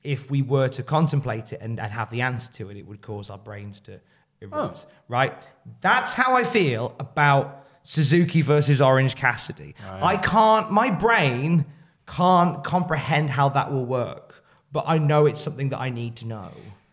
if 0.05 0.31
we 0.31 0.43
were 0.43 0.69
to 0.69 0.83
contemplate 0.83 1.53
it 1.53 1.61
and, 1.61 1.81
and 1.81 1.93
have 1.93 2.11
the 2.11 2.21
answer 2.21 2.53
to 2.53 2.71
it, 2.71 2.77
it 2.77 2.87
would 2.87 3.01
cause 3.01 3.31
our 3.31 3.38
brains 3.38 3.81
to 3.81 4.01
erupt. 4.40 4.87
Oh. 4.88 4.93
Right? 5.09 5.35
That's 5.81 6.12
how 6.12 6.37
I 6.37 6.45
feel 6.45 6.95
about 7.01 7.67
Suzuki 7.83 8.43
versus 8.43 8.81
Orange 8.81 9.17
Cassidy. 9.17 9.75
I 10.03 10.17
can't. 10.17 10.71
My 10.71 10.90
brain 10.90 11.67
can't 12.07 12.62
comprehend 12.62 13.31
how 13.31 13.49
that 13.51 13.73
will 13.73 13.87
work, 13.87 14.45
but 14.73 14.85
I 14.87 14.99
know 14.99 15.27
it's 15.27 15.40
something 15.40 15.71
that 15.71 15.81
I 15.81 15.90
need 15.90 16.17
to 16.17 16.27
know. 16.27 16.51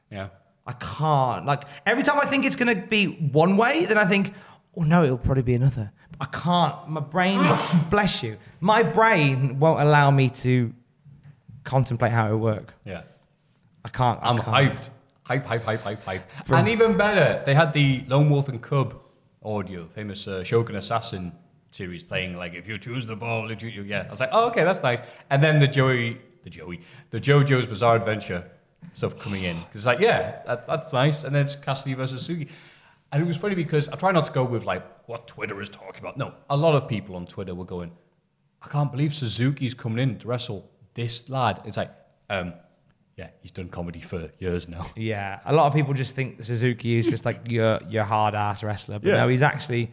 yeah. 0.10 0.30
I 0.68 0.74
can't. 0.74 1.46
Like 1.46 1.64
every 1.88 2.04
time 2.04 2.20
I 2.22 2.28
think 2.28 2.46
it's 2.46 2.56
going 2.56 2.74
to 2.74 2.88
be 2.88 3.08
one 3.08 3.58
way, 3.58 3.86
then 3.86 3.98
I 3.98 4.06
think, 4.06 4.32
oh 4.78 4.84
no, 4.84 5.04
it'll 5.04 5.18
probably 5.18 5.44
be 5.44 5.56
another. 5.56 5.92
I 6.20 6.26
can't. 6.26 6.88
My 6.88 7.02
brain, 7.02 7.40
bless 7.90 8.22
you, 8.22 8.38
my 8.60 8.84
brain 8.84 9.60
won't 9.60 9.82
allow 9.82 10.12
me 10.12 10.30
to 10.30 10.72
contemplate 11.64 12.12
how 12.12 12.28
it 12.28 12.32
will 12.32 12.40
work. 12.40 12.74
Yeah. 12.86 13.04
I 13.84 13.90
can't. 13.90 14.20
I 14.22 14.30
I'm 14.30 14.38
can't. 14.38 14.74
hyped. 14.74 14.90
Hype, 15.24 15.46
hype, 15.46 15.64
hype, 15.64 15.82
hype, 15.82 16.04
hype. 16.04 16.24
And 16.50 16.68
even 16.68 16.98
better, 16.98 17.42
they 17.46 17.54
had 17.54 17.72
the 17.74 18.04
Lone 18.08 18.30
Wolf 18.30 18.50
and 18.50 18.62
Cub 18.62 19.00
audio, 19.44 19.88
famous 19.96 20.28
uh, 20.28 20.44
Shogun 20.44 20.76
Assassin 20.76 21.32
series 21.70 22.04
playing, 22.04 22.38
like, 22.38 22.54
if 22.54 22.68
you 22.68 22.78
choose 22.78 23.08
the 23.08 23.16
ball, 23.16 23.50
you 23.50 23.56
choose, 23.56 23.74
yeah. 23.88 24.06
I 24.08 24.12
was 24.12 24.20
like, 24.20 24.30
oh, 24.34 24.48
okay, 24.48 24.64
that's 24.64 24.84
nice. 24.84 25.00
And 25.30 25.42
then 25.42 25.60
the 25.60 25.68
Joey, 25.68 26.20
the 26.44 26.50
Joey, 26.50 26.82
the 27.12 27.20
JoJo's 27.20 27.66
Bizarre 27.66 27.96
Adventure 27.96 28.46
stuff 28.94 29.18
coming 29.18 29.46
in. 29.46 29.58
Because 29.58 29.76
it's 29.76 29.86
like, 29.86 30.00
yeah, 30.00 30.42
that, 30.46 30.68
that's 30.68 30.92
nice. 30.92 31.24
And 31.24 31.34
then 31.34 31.46
it's 31.46 31.56
Cassidy 31.56 31.94
versus 31.94 32.28
Sugi. 32.28 32.50
And 33.14 33.24
it 33.24 33.26
was 33.26 33.38
funny 33.38 33.56
because 33.56 33.88
I 33.88 33.96
try 33.96 34.12
not 34.12 34.26
to 34.26 34.32
go 34.32 34.44
with, 34.44 34.66
like, 34.66 34.84
what 35.08 35.28
Twitter 35.28 35.62
is 35.62 35.70
talking 35.70 36.02
about. 36.02 36.18
No, 36.18 36.34
a 36.50 36.58
lot 36.58 36.76
of 36.76 36.90
people 36.90 37.16
on 37.16 37.26
Twitter 37.26 37.56
were 37.56 37.66
going, 37.66 37.92
I 38.62 38.68
can't 38.68 38.92
believe 38.92 39.14
Suzuki's 39.14 39.74
coming 39.74 40.00
in 40.00 40.20
to 40.20 40.28
wrestle 40.28 40.70
this 40.94 41.30
lad. 41.30 41.62
It's 41.66 41.78
like, 41.78 41.92
um, 42.30 42.54
yeah, 43.18 43.30
he's 43.42 43.52
done 43.52 43.70
comedy 43.70 44.02
for 44.02 44.30
years 44.40 44.68
now. 44.68 44.86
Yeah, 44.96 45.40
a 45.46 45.54
lot 45.54 45.68
of 45.68 45.74
people 45.74 45.94
just 45.94 46.16
think 46.16 46.44
Suzuki 46.44 46.98
is 46.98 47.08
just 47.10 47.26
like 47.26 47.42
your 47.50 47.80
your 47.90 48.04
hard 48.04 48.34
ass 48.36 48.64
wrestler, 48.64 49.00
but 49.00 49.08
Yeah. 49.10 49.18
no, 49.18 49.28
he's 49.28 49.42
actually 49.42 49.92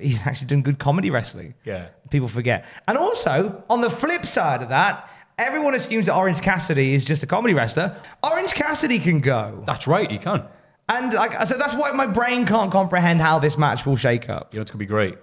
he's 0.00 0.20
actually 0.26 0.46
done 0.48 0.62
good 0.62 0.78
comedy 0.78 1.10
wrestling. 1.10 1.54
Yeah. 1.64 1.88
people 2.10 2.28
forget. 2.28 2.64
And 2.88 2.96
also 2.96 3.62
on 3.68 3.80
the 3.80 3.90
flip 3.90 4.24
side 4.26 4.62
of 4.62 4.68
that, 4.70 5.08
everyone 5.38 5.74
assumes 5.74 6.06
that 6.06 6.14
Orange 6.16 6.40
Cassidy 6.40 6.94
is 6.94 7.04
just 7.04 7.22
a 7.22 7.26
comedy 7.26 7.54
wrestler. 7.54 7.96
Orange 8.22 8.54
Cassidy 8.54 8.98
can 8.98 9.20
go, 9.20 9.62
That's 9.66 9.86
right, 9.86 10.10
he 10.10 10.18
can. 10.18 10.44
and 10.88 11.12
like 11.12 11.32
so 11.46 11.56
that's 11.58 11.74
why 11.74 11.90
my 11.92 12.06
brain 12.06 12.46
can't 12.46 12.70
comprehend 12.72 13.20
how 13.20 13.38
this 13.38 13.56
match 13.58 13.84
will 13.86 13.96
shake 13.96 14.28
up. 14.30 14.52
You 14.54 14.58
know, 14.58 14.62
it's 14.62 14.70
going 14.70 14.78
to 14.78 14.84
be 14.84 14.86
great 14.86 15.16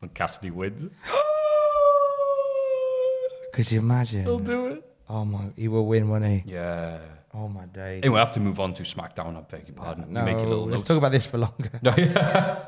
when 0.00 0.08
Cassidy 0.10 0.50
wins. 0.50 0.86
Could 3.52 3.70
you 3.70 3.80
imagine? 3.80 4.22
He'll 4.22 4.38
do 4.38 4.66
it. 4.66 4.84
Oh 5.08 5.24
my, 5.24 5.50
he 5.56 5.68
will 5.68 5.86
win, 5.86 6.08
won't 6.08 6.24
he? 6.24 6.44
Yeah. 6.46 6.98
Oh 7.32 7.48
my 7.48 7.66
day. 7.66 7.98
Anyway, 7.98 8.18
I 8.18 8.24
have 8.24 8.34
to 8.34 8.40
move 8.40 8.58
on 8.60 8.74
to 8.74 8.82
SmackDown. 8.82 9.36
I 9.36 9.40
beg 9.40 9.68
your 9.68 9.76
pardon. 9.76 10.06
You 10.08 10.12
no, 10.12 10.24
make 10.24 10.36
your 10.36 10.46
little 10.46 10.64
let's 10.64 10.80
notes. 10.80 10.88
talk 10.88 10.98
about 10.98 11.12
this 11.12 11.26
for 11.26 11.38
longer. 11.38 11.70
No, 11.82 11.94
yeah. 11.96 12.64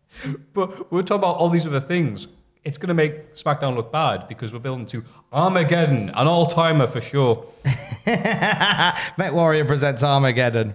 but 0.54 0.90
we're 0.90 1.02
talking 1.02 1.20
about 1.20 1.36
all 1.36 1.50
these 1.50 1.66
other 1.66 1.80
things. 1.80 2.28
It's 2.64 2.76
going 2.78 2.88
to 2.88 2.94
make 2.94 3.34
SmackDown 3.34 3.76
look 3.76 3.92
bad 3.92 4.28
because 4.28 4.52
we're 4.52 4.58
building 4.58 4.86
to 4.86 5.04
Armageddon, 5.32 6.10
an 6.10 6.26
all 6.26 6.46
timer 6.46 6.86
for 6.86 7.00
sure. 7.00 7.46
Mech 8.06 9.32
Warrior 9.32 9.64
presents 9.64 10.02
Armageddon. 10.02 10.74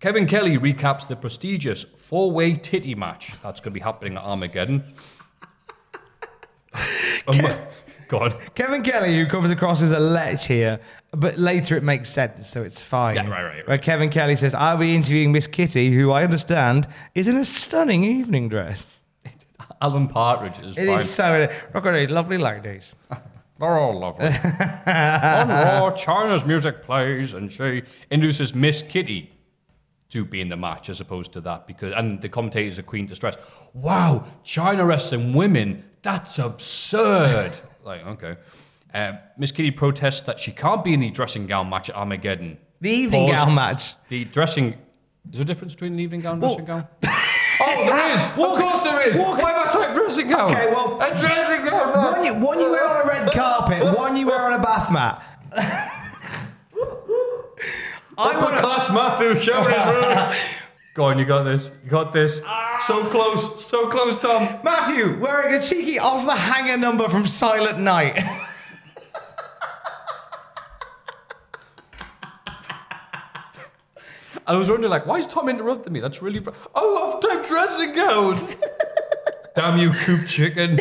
Kevin 0.00 0.26
Kelly 0.26 0.58
recaps 0.58 1.08
the 1.08 1.16
prestigious 1.16 1.82
four 1.82 2.30
way 2.30 2.54
titty 2.54 2.94
match 2.94 3.32
that's 3.42 3.60
going 3.60 3.72
to 3.72 3.74
be 3.74 3.80
happening 3.80 4.16
at 4.16 4.22
Armageddon. 4.22 4.84
um, 7.26 7.58
go 8.08 8.18
on. 8.20 8.32
Kevin 8.54 8.82
Kelly, 8.82 9.14
who 9.16 9.26
comes 9.26 9.50
across 9.50 9.82
as 9.82 9.92
a 9.92 9.98
lech 9.98 10.40
here, 10.40 10.80
but 11.12 11.38
later 11.38 11.76
it 11.76 11.82
makes 11.82 12.10
sense, 12.10 12.48
so 12.48 12.62
it's 12.62 12.80
fine. 12.80 13.16
Yeah, 13.16 13.22
right, 13.28 13.42
right, 13.42 13.56
right. 13.58 13.68
Where 13.68 13.78
Kevin 13.78 14.08
Kelly 14.10 14.36
says, 14.36 14.54
I'll 14.54 14.76
be 14.76 14.94
interviewing 14.94 15.32
Miss 15.32 15.46
Kitty, 15.46 15.90
who 15.92 16.10
I 16.10 16.24
understand 16.24 16.86
is 17.14 17.28
in 17.28 17.36
a 17.36 17.44
stunning 17.44 18.04
evening 18.04 18.48
dress. 18.48 19.00
Alan 19.82 20.08
Partridge 20.08 20.58
is 20.60 20.76
It 20.76 20.86
fine. 20.86 20.98
is 21.00 21.10
so, 21.10 21.48
look 21.74 21.86
at 21.86 21.94
it, 21.94 22.10
lovely 22.10 22.38
ladies. 22.38 22.94
They're 23.60 23.78
all 23.78 23.98
lovely. 23.98 24.26
On 24.86 25.48
Raw, 25.48 25.90
Chyna's 25.96 26.44
music 26.46 26.84
plays, 26.84 27.32
and 27.32 27.50
she 27.52 27.82
introduces 28.10 28.54
Miss 28.54 28.82
Kitty 28.82 29.32
to 30.10 30.24
be 30.24 30.40
in 30.40 30.48
the 30.48 30.56
match 30.56 30.88
as 30.88 31.00
opposed 31.00 31.32
to 31.32 31.40
that 31.42 31.66
because 31.66 31.92
and 31.94 32.22
the 32.22 32.28
commentators 32.28 32.78
are 32.78 32.82
Queen 32.84 33.04
Distress. 33.04 33.36
Wow, 33.74 34.24
China 34.44 34.84
wrestling 34.86 35.34
women, 35.34 35.84
that's 36.02 36.38
absurd. 36.38 37.52
Like, 37.88 38.06
okay. 38.06 38.36
Uh, 38.94 39.12
Miss 39.36 39.50
Kitty 39.50 39.70
protests 39.72 40.20
that 40.22 40.38
she 40.38 40.52
can't 40.52 40.84
be 40.84 40.94
in 40.94 41.00
the 41.00 41.10
dressing 41.10 41.46
gown 41.46 41.68
match 41.68 41.90
at 41.90 41.96
Armageddon. 41.96 42.56
The 42.80 42.90
evening 42.90 43.26
Pause. 43.28 43.44
gown 43.44 43.54
match. 43.54 43.94
The 44.08 44.24
dressing. 44.26 44.74
Is 44.74 44.78
there 45.32 45.42
a 45.42 45.44
difference 45.44 45.74
between 45.74 45.94
an 45.94 46.00
evening 46.00 46.20
gown 46.20 46.34
and 46.34 46.42
Well- 46.42 46.56
dressing 46.56 46.66
gown? 46.66 46.86
oh, 47.60 47.84
there 47.86 48.14
is. 48.14 48.24
of 48.26 48.34
course 48.36 48.82
there 48.82 49.08
is. 49.10 49.18
walk- 49.18 49.42
Why 49.42 49.52
have 49.52 49.66
I 49.66 49.72
typed 49.72 49.94
dressing 49.94 50.28
gown? 50.28 50.50
Okay, 50.52 50.66
well- 50.68 51.00
a 51.02 51.18
dressing 51.18 51.64
gown. 51.66 51.92
man. 51.92 52.12
One 52.12 52.24
you, 52.24 52.34
one 52.34 52.60
you 52.60 52.70
wear 52.70 52.86
on 52.86 53.02
a 53.04 53.08
red 53.08 53.32
carpet, 53.32 53.82
one 53.98 54.16
you 54.16 54.26
wear 54.28 54.40
on 54.40 54.52
a 54.54 54.62
bath 54.62 54.90
mat. 54.92 55.24
I 58.20 58.36
want 58.42 58.54
to. 58.56 58.60
class 58.60 58.90
Matthew 58.90 59.38
showing 59.40 59.68
his 59.70 59.94
room. 59.94 60.32
Go 60.98 61.04
on, 61.04 61.16
you 61.16 61.24
got 61.24 61.44
this. 61.44 61.70
You 61.84 61.90
got 61.90 62.12
this. 62.12 62.38
So 62.38 62.44
ah. 62.44 63.08
close, 63.12 63.64
so 63.64 63.86
close, 63.86 64.16
Tom. 64.16 64.58
Matthew 64.64 65.16
wearing 65.20 65.54
a 65.54 65.62
cheeky 65.62 66.00
off 66.00 66.26
the 66.26 66.34
hanger 66.34 66.76
number 66.76 67.08
from 67.08 67.24
Silent 67.24 67.78
Night. 67.78 68.16
I 74.44 74.54
was 74.56 74.68
wondering, 74.68 74.90
like, 74.90 75.06
why 75.06 75.18
is 75.18 75.28
Tom 75.28 75.48
interrupting 75.48 75.92
me? 75.92 76.00
That's 76.00 76.20
really. 76.20 76.44
Oh, 76.74 77.12
I've 77.14 77.20
typed 77.20 77.46
dressing 77.46 77.92
gown. 77.92 78.34
Damn 79.54 79.78
you, 79.78 79.92
coop 79.92 80.26
chicken. 80.26 80.80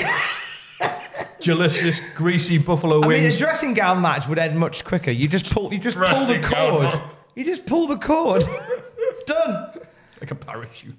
Delicious, 1.41 2.01
greasy 2.15 2.57
buffalo 2.57 3.07
wings. 3.07 3.23
I 3.23 3.27
mean, 3.27 3.31
a 3.35 3.37
dressing 3.37 3.75
gown 3.75 4.01
match 4.01 4.27
would 4.27 4.39
end 4.39 4.57
much 4.57 4.83
quicker. 4.83 5.11
You 5.11 5.27
just 5.27 5.53
pull, 5.53 5.71
you 5.71 5.77
just 5.77 5.95
pull 5.95 6.25
the 6.25 6.39
gown. 6.39 6.89
cord. 6.89 6.99
You 7.35 7.45
just 7.45 7.67
pull 7.67 7.85
the 7.85 7.97
cord. 7.97 8.43
Done. 9.27 9.76
Like 10.27 10.31
a 10.31 10.45
parachute. 10.45 10.95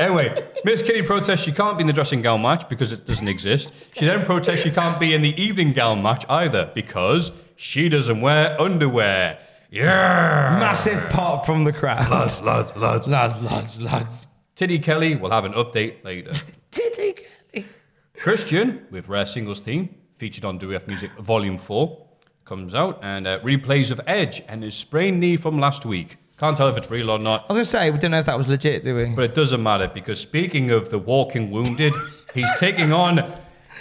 anyway, 0.00 0.34
Miss 0.64 0.82
Kitty 0.82 1.02
protests 1.02 1.42
she 1.42 1.52
can't 1.52 1.78
be 1.78 1.82
in 1.82 1.86
the 1.86 1.92
dressing 1.92 2.20
gown 2.22 2.42
match 2.42 2.68
because 2.68 2.90
it 2.90 3.06
doesn't 3.06 3.28
exist. 3.28 3.72
She 3.94 4.06
then 4.06 4.24
protests 4.24 4.62
she 4.62 4.70
can't 4.70 4.98
be 4.98 5.14
in 5.14 5.22
the 5.22 5.40
evening 5.40 5.72
gown 5.72 6.02
match 6.02 6.24
either 6.28 6.70
because 6.74 7.30
she 7.56 7.88
doesn't 7.88 8.20
wear 8.20 8.60
underwear. 8.60 9.38
Yeah. 9.70 10.56
Massive 10.58 11.08
pop 11.10 11.46
from 11.46 11.64
the 11.64 11.72
crowd. 11.72 12.10
Lads, 12.10 12.42
lads, 12.42 12.74
lads. 12.74 13.06
lads, 13.06 13.42
lads, 13.42 13.80
lads. 13.80 14.26
Tiddy 14.56 14.78
Kelly 14.80 15.14
will 15.14 15.30
have 15.30 15.44
an 15.44 15.52
update 15.52 16.02
later. 16.02 16.32
Titty 16.72 17.14
Kelly. 17.52 17.66
Christian, 18.14 18.86
with 18.90 19.08
Rare 19.08 19.26
Singles 19.26 19.60
Theme, 19.60 19.94
featured 20.16 20.44
on 20.44 20.58
Do 20.58 20.68
We 20.68 20.74
Have 20.74 20.88
Music 20.88 21.12
Volume 21.20 21.58
4, 21.58 22.04
comes 22.44 22.74
out 22.74 22.98
and 23.02 23.28
uh, 23.28 23.38
replays 23.40 23.92
of 23.92 24.00
Edge 24.06 24.42
and 24.48 24.64
his 24.64 24.74
sprained 24.74 25.20
knee 25.20 25.36
from 25.36 25.60
last 25.60 25.86
week. 25.86 26.16
Can't 26.38 26.56
tell 26.56 26.68
if 26.68 26.76
it's 26.76 26.90
real 26.90 27.10
or 27.10 27.18
not, 27.18 27.46
I 27.48 27.52
was 27.52 27.56
gonna 27.56 27.64
say 27.64 27.90
we 27.90 27.98
don't 27.98 28.12
know 28.12 28.20
if 28.20 28.26
that 28.26 28.38
was 28.38 28.48
legit, 28.48 28.84
do 28.84 28.94
we? 28.94 29.06
but 29.06 29.24
it 29.24 29.34
doesn't 29.34 29.60
matter 29.62 29.90
because 29.92 30.20
speaking 30.20 30.70
of 30.70 30.88
the 30.90 30.98
walking 30.98 31.50
wounded, 31.50 31.92
he's 32.34 32.50
taking 32.58 32.92
on 32.92 33.32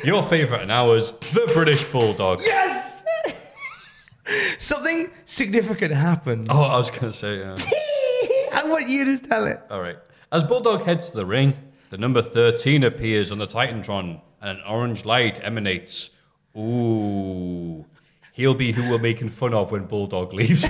your 0.03 0.23
favourite 0.23 0.63
and 0.63 0.71
ours, 0.71 1.11
the 1.33 1.49
British 1.53 1.83
Bulldog. 1.85 2.41
Yes. 2.43 3.03
Something 4.57 5.11
significant 5.25 5.93
happens. 5.93 6.47
Oh, 6.49 6.71
I 6.73 6.77
was 6.77 6.89
going 6.91 7.11
to 7.11 7.17
say, 7.17 7.43
uh, 7.43 7.55
I 8.53 8.63
want 8.65 8.89
you 8.89 9.05
to 9.05 9.17
tell 9.17 9.45
it. 9.47 9.59
all 9.69 9.81
right. 9.81 9.97
As 10.31 10.43
Bulldog 10.43 10.81
heads 10.83 11.11
to 11.11 11.17
the 11.17 11.25
ring, 11.25 11.53
the 11.89 11.97
number 11.97 12.21
13 12.21 12.83
appears 12.83 13.31
on 13.31 13.37
the 13.37 13.47
Titantron 13.47 14.19
and 14.41 14.59
an 14.59 14.63
orange 14.67 15.05
light 15.05 15.39
emanates. 15.41 16.09
Ooh. 16.57 17.85
He'll 18.33 18.53
be 18.53 18.71
who 18.73 18.89
we're 18.91 18.99
making 18.99 19.29
fun 19.29 19.53
of 19.53 19.71
when 19.71 19.85
Bulldog 19.85 20.33
leaves. 20.33 20.65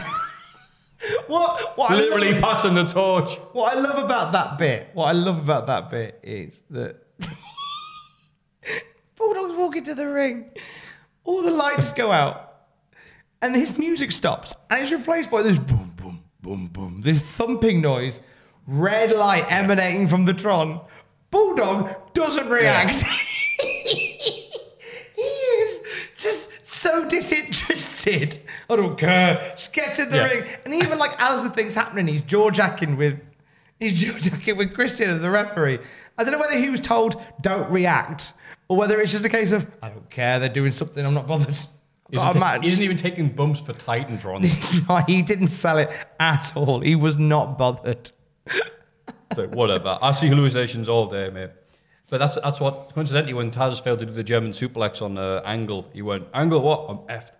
What? 1.27 1.77
What 1.77 1.91
Literally 1.91 2.33
love, 2.33 2.41
passing 2.41 2.73
the 2.75 2.83
torch. 2.83 3.35
what 3.53 3.75
I 3.75 3.79
love 3.79 4.03
about 4.03 4.31
that 4.33 4.57
bit. 4.57 4.89
What 4.93 5.05
I 5.05 5.11
love 5.11 5.37
about 5.39 5.67
that 5.67 5.89
bit 5.89 6.19
is 6.23 6.61
that 6.69 6.97
Bulldog's 9.15 9.55
walking 9.55 9.83
to 9.85 9.95
the 9.95 10.07
ring. 10.07 10.49
All 11.23 11.41
the 11.43 11.51
lights 11.51 11.91
go 11.93 12.11
out, 12.11 12.55
and 13.41 13.55
his 13.55 13.77
music 13.77 14.11
stops, 14.11 14.55
and 14.69 14.81
it's 14.81 14.91
replaced 14.91 15.29
by 15.29 15.41
this 15.43 15.57
boom, 15.57 15.91
boom, 15.97 16.23
boom, 16.41 16.67
boom. 16.67 17.01
This 17.01 17.21
thumping 17.21 17.81
noise, 17.81 18.19
red 18.65 19.11
light 19.11 19.45
emanating 19.51 20.07
from 20.07 20.25
the 20.25 20.33
Tron. 20.33 20.81
Bulldog 21.29 22.13
doesn't 22.13 22.47
react. 22.49 23.03
he 23.61 25.21
is 25.21 25.81
just 26.15 26.49
so 26.65 27.07
disinterested. 27.07 27.56
I 28.69 28.75
don't 28.75 28.97
care. 28.97 29.53
Just 29.55 29.73
gets 29.73 29.99
in 29.99 30.09
the 30.11 30.17
Yeah. 30.17 30.23
ring, 30.25 30.49
and 30.65 30.73
even 30.73 30.97
like 30.97 31.11
as 31.19 31.43
the 31.43 31.49
thing's 31.49 31.75
happening, 31.75 32.07
he's 32.07 32.21
jaw 32.21 32.49
jacking 32.51 32.97
with 32.97 33.19
he's 33.79 34.01
jaw 34.01 34.17
jacking 34.19 34.57
with 34.57 34.73
Christian 34.73 35.09
as 35.09 35.21
the 35.21 35.29
referee. 35.29 35.79
I 36.17 36.23
don't 36.23 36.33
know 36.33 36.39
whether 36.39 36.57
he 36.57 36.69
was 36.69 36.81
told 36.81 37.21
don't 37.41 37.69
react 37.71 38.33
or 38.69 38.77
whether 38.77 38.99
it's 38.99 39.11
just 39.11 39.23
a 39.25 39.29
case 39.29 39.51
of 39.51 39.67
I 39.81 39.89
don't 39.89 40.09
care. 40.09 40.39
They're 40.39 40.49
doing 40.49 40.71
something. 40.71 41.05
I'm 41.05 41.13
not 41.13 41.27
bothered. 41.27 41.57
A 42.13 42.29
Isn't, 42.29 42.61
he 42.61 42.67
isn't 42.69 42.83
even 42.83 42.95
taking 42.95 43.27
bumps 43.27 43.59
for 43.59 43.73
Titantron. 43.73 44.41
No, 44.87 44.95
he 45.07 45.21
didn't 45.21 45.49
sell 45.49 45.77
it 45.77 45.89
at 46.21 46.53
all. 46.55 46.79
He 46.79 46.95
was 46.95 47.17
not 47.17 47.57
bothered. 47.57 48.11
so 49.35 49.47
whatever. 49.47 49.99
I 50.01 50.13
see 50.13 50.27
hallucinations 50.27 50.87
all 50.87 51.07
day, 51.07 51.29
mate. 51.29 51.49
But 52.09 52.19
that's 52.19 52.35
that's 52.35 52.61
what 52.61 52.93
coincidentally 52.93 53.33
when 53.33 53.51
Taz 53.51 53.81
failed 53.83 53.99
to 53.99 54.05
do 54.05 54.13
the 54.13 54.23
German 54.23 54.51
suplex 54.51 55.01
on 55.01 55.17
uh, 55.17 55.41
Angle, 55.43 55.85
he 55.91 56.01
went 56.01 56.27
Angle 56.33 56.61
what? 56.61 56.85
I'm 56.87 56.99
effed. 57.13 57.31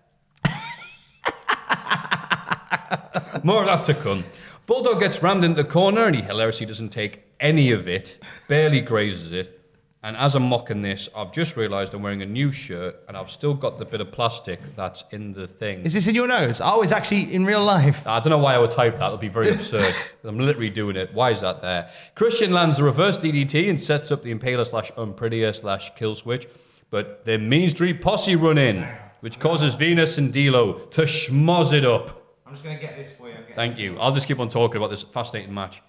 More 3.44 3.62
of 3.62 3.66
that 3.66 3.84
to 3.84 3.94
come. 3.94 4.24
Bulldog 4.66 5.00
gets 5.00 5.22
rammed 5.22 5.44
into 5.44 5.62
the 5.62 5.68
corner 5.68 6.04
and 6.04 6.14
he 6.14 6.22
hilariously 6.22 6.66
doesn't 6.66 6.90
take 6.90 7.24
any 7.40 7.70
of 7.70 7.88
it, 7.88 8.22
barely 8.48 8.80
grazes 8.80 9.32
it. 9.32 9.58
And 10.02 10.16
as 10.16 10.36
I'm 10.36 10.44
mocking 10.44 10.80
this, 10.80 11.08
I've 11.14 11.32
just 11.32 11.56
realised 11.56 11.92
I'm 11.92 12.02
wearing 12.02 12.22
a 12.22 12.26
new 12.26 12.52
shirt 12.52 13.00
and 13.08 13.16
I've 13.16 13.30
still 13.30 13.52
got 13.52 13.80
the 13.80 13.84
bit 13.84 14.00
of 14.00 14.12
plastic 14.12 14.60
that's 14.76 15.02
in 15.10 15.32
the 15.32 15.48
thing. 15.48 15.82
Is 15.82 15.92
this 15.92 16.06
in 16.06 16.14
your 16.14 16.28
nose? 16.28 16.60
Oh, 16.62 16.82
it's 16.82 16.92
actually 16.92 17.34
in 17.34 17.44
real 17.44 17.64
life. 17.64 18.06
I 18.06 18.20
don't 18.20 18.30
know 18.30 18.38
why 18.38 18.54
I 18.54 18.58
would 18.58 18.70
type 18.70 18.96
that. 18.98 19.06
It'll 19.06 19.18
be 19.18 19.28
very 19.28 19.50
absurd. 19.50 19.94
I'm 20.24 20.38
literally 20.38 20.70
doing 20.70 20.94
it. 20.94 21.12
Why 21.12 21.32
is 21.32 21.40
that 21.40 21.62
there? 21.62 21.90
Christian 22.14 22.52
lands 22.52 22.76
the 22.76 22.84
reverse 22.84 23.18
DDT 23.18 23.68
and 23.68 23.80
sets 23.80 24.12
up 24.12 24.22
the 24.22 24.32
Impaler 24.32 24.66
slash 24.66 24.92
Unprettier 24.92 25.52
slash 25.52 25.92
Kill 25.96 26.14
Switch. 26.14 26.46
But 26.90 27.24
the 27.24 27.36
Mean 27.36 27.68
Street 27.68 28.00
Posse 28.00 28.36
run 28.36 28.56
in, 28.56 28.88
which 29.20 29.40
causes 29.40 29.74
Venis 29.74 30.16
and 30.16 30.32
D'Lo 30.32 30.74
to 30.90 31.02
schmoz 31.02 31.72
it 31.72 31.84
up. 31.84 32.27
I'm 32.48 32.54
just 32.54 32.64
going 32.64 32.76
to 32.76 32.80
get 32.80 32.96
this 32.96 33.12
for 33.12 33.28
you. 33.28 33.36
Thank 33.54 33.78
you. 33.78 33.98
I'll 33.98 34.12
just 34.12 34.26
keep 34.26 34.38
on 34.40 34.48
talking 34.48 34.78
about 34.78 34.88
this 34.88 35.02
fascinating 35.02 35.52
match. 35.52 35.82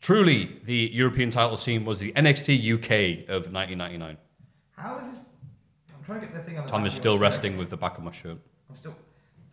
Truly, 0.00 0.58
the 0.64 0.90
European 0.94 1.30
title 1.30 1.58
scene 1.58 1.84
was 1.84 1.98
the 1.98 2.10
NXT 2.12 2.74
UK 2.76 3.28
of 3.28 3.52
1999. 3.52 4.16
How 4.76 4.96
is 4.98 5.10
this? 5.10 5.20
I'm 5.94 6.02
trying 6.02 6.20
to 6.20 6.26
get 6.26 6.34
the 6.34 6.40
thing 6.42 6.58
on 6.58 6.64
the 6.64 6.70
Tom 6.70 6.86
is 6.86 6.94
of 6.94 6.96
still 6.96 7.14
shirt. 7.16 7.20
resting 7.20 7.58
with 7.58 7.68
the 7.68 7.76
back 7.76 7.98
of 7.98 8.04
my 8.04 8.12
shirt. 8.12 8.38
I'm 8.70 8.76
still. 8.76 8.94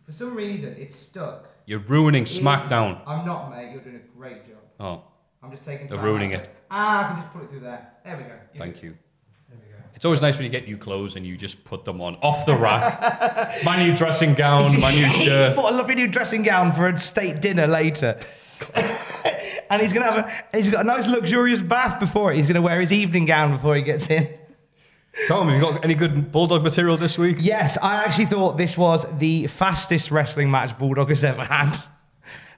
For 0.04 0.12
some 0.12 0.34
reason, 0.34 0.74
it's 0.78 0.94
stuck. 0.94 1.50
You're 1.66 1.80
ruining 1.80 2.24
SmackDown. 2.24 3.02
I'm 3.06 3.26
not, 3.26 3.50
mate. 3.50 3.70
You're 3.72 3.82
doing 3.82 3.96
a 3.96 4.18
great 4.18 4.46
job. 4.46 4.58
Oh, 4.80 5.04
I'm 5.42 5.50
just 5.50 5.64
taking. 5.64 5.86
They're 5.86 5.98
time 5.98 6.06
ruining 6.06 6.30
it. 6.30 6.48
Ah, 6.70 7.04
I 7.04 7.12
can 7.12 7.22
just 7.22 7.32
put 7.34 7.42
it 7.42 7.50
through 7.50 7.60
there. 7.60 7.92
There 8.06 8.16
we 8.16 8.22
go. 8.22 8.34
thank 8.56 8.82
you. 8.82 8.90
We 8.90 8.94
go. 8.94 9.00
It's 10.02 10.04
always 10.04 10.20
nice 10.20 10.36
when 10.36 10.42
you 10.42 10.50
get 10.50 10.66
new 10.66 10.76
clothes 10.76 11.14
and 11.14 11.24
you 11.24 11.36
just 11.36 11.62
put 11.62 11.84
them 11.84 12.00
on 12.00 12.16
off 12.22 12.44
the 12.44 12.56
rack. 12.56 13.62
my 13.64 13.80
new 13.80 13.94
dressing 13.94 14.34
gown, 14.34 14.80
my 14.80 14.92
new 14.92 15.04
shirt. 15.10 15.50
He's 15.50 15.56
bought 15.56 15.72
a 15.72 15.76
lovely 15.76 15.94
new 15.94 16.08
dressing 16.08 16.42
gown 16.42 16.72
for 16.72 16.88
a 16.88 16.98
state 16.98 17.40
dinner 17.40 17.68
later. 17.68 18.18
and 19.70 19.80
he's 19.80 19.92
gonna 19.92 20.10
have 20.10 20.26
a. 20.26 20.56
He's 20.56 20.70
got 20.70 20.80
a 20.80 20.88
nice 20.88 21.06
luxurious 21.06 21.62
bath 21.62 22.00
before 22.00 22.32
it. 22.32 22.36
He's 22.38 22.48
gonna 22.48 22.60
wear 22.60 22.80
his 22.80 22.92
evening 22.92 23.26
gown 23.26 23.52
before 23.52 23.76
he 23.76 23.82
gets 23.82 24.10
in. 24.10 24.28
Tom, 25.28 25.48
have 25.48 25.54
you 25.54 25.62
got 25.62 25.84
any 25.84 25.94
good 25.94 26.32
bulldog 26.32 26.64
material 26.64 26.96
this 26.96 27.16
week? 27.16 27.36
Yes, 27.38 27.78
I 27.80 28.02
actually 28.02 28.26
thought 28.26 28.58
this 28.58 28.76
was 28.76 29.06
the 29.20 29.46
fastest 29.46 30.10
wrestling 30.10 30.50
match 30.50 30.76
Bulldog 30.80 31.10
has 31.10 31.22
ever 31.22 31.44
had. 31.44 31.76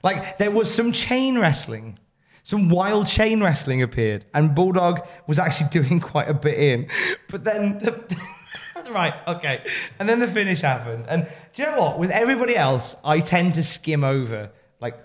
Like 0.03 0.39
there 0.39 0.49
was 0.49 0.73
some 0.73 0.91
chain 0.91 1.37
wrestling, 1.37 1.99
some 2.45 2.69
wild 2.69 3.07
chain 3.07 3.41
wrestling 3.43 3.81
appeared, 3.81 4.23
and 4.35 4.53
Bulldog 4.53 5.05
was 5.27 5.39
actually 5.39 5.69
doing 5.71 5.99
quite 5.99 6.29
a 6.29 6.33
bit 6.33 6.57
in. 6.57 6.87
But 7.29 7.43
then, 7.43 7.79
the, 7.79 8.17
right, 8.91 9.15
okay, 9.27 9.65
and 9.99 10.07
then 10.07 10.19
the 10.19 10.27
finish 10.27 10.61
happened. 10.61 11.05
And 11.07 11.27
do 11.53 11.63
you 11.63 11.71
know 11.71 11.81
what? 11.81 11.97
With 11.99 12.11
everybody 12.11 12.55
else, 12.55 12.95
I 13.03 13.19
tend 13.19 13.55
to 13.55 13.63
skim 13.63 14.03
over 14.03 14.51
like 14.79 14.95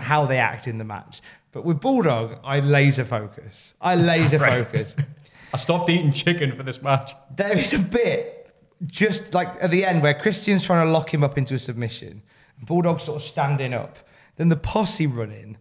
how 0.00 0.24
they 0.26 0.38
act 0.38 0.68
in 0.68 0.78
the 0.78 0.84
match. 0.84 1.20
But 1.50 1.64
with 1.64 1.80
Bulldog, 1.80 2.38
I 2.44 2.60
laser 2.60 3.04
focus. 3.04 3.74
I 3.80 3.96
laser 4.12 4.38
Right. 4.38 4.64
focus. 4.64 4.94
I 5.52 5.56
stopped 5.56 5.90
eating 5.90 6.12
chicken 6.12 6.54
for 6.56 6.62
this 6.62 6.80
match. 6.80 7.12
There 7.36 7.52
is 7.52 7.72
a 7.74 7.78
bit 7.80 8.52
just 8.86 9.34
like 9.34 9.48
at 9.62 9.70
the 9.70 9.84
end 9.84 10.02
where 10.02 10.14
Christian's 10.14 10.64
trying 10.64 10.84
to 10.86 10.92
lock 10.92 11.12
him 11.12 11.24
up 11.24 11.36
into 11.38 11.54
a 11.54 11.58
submission. 11.58 12.22
Bulldog 12.66 13.00
sort 13.00 13.16
of 13.20 13.26
standing 13.26 13.72
up. 13.74 13.98
Then 14.36 14.48
the 14.48 14.56
posse 14.56 15.06
run 15.06 15.30
in. 15.32 15.56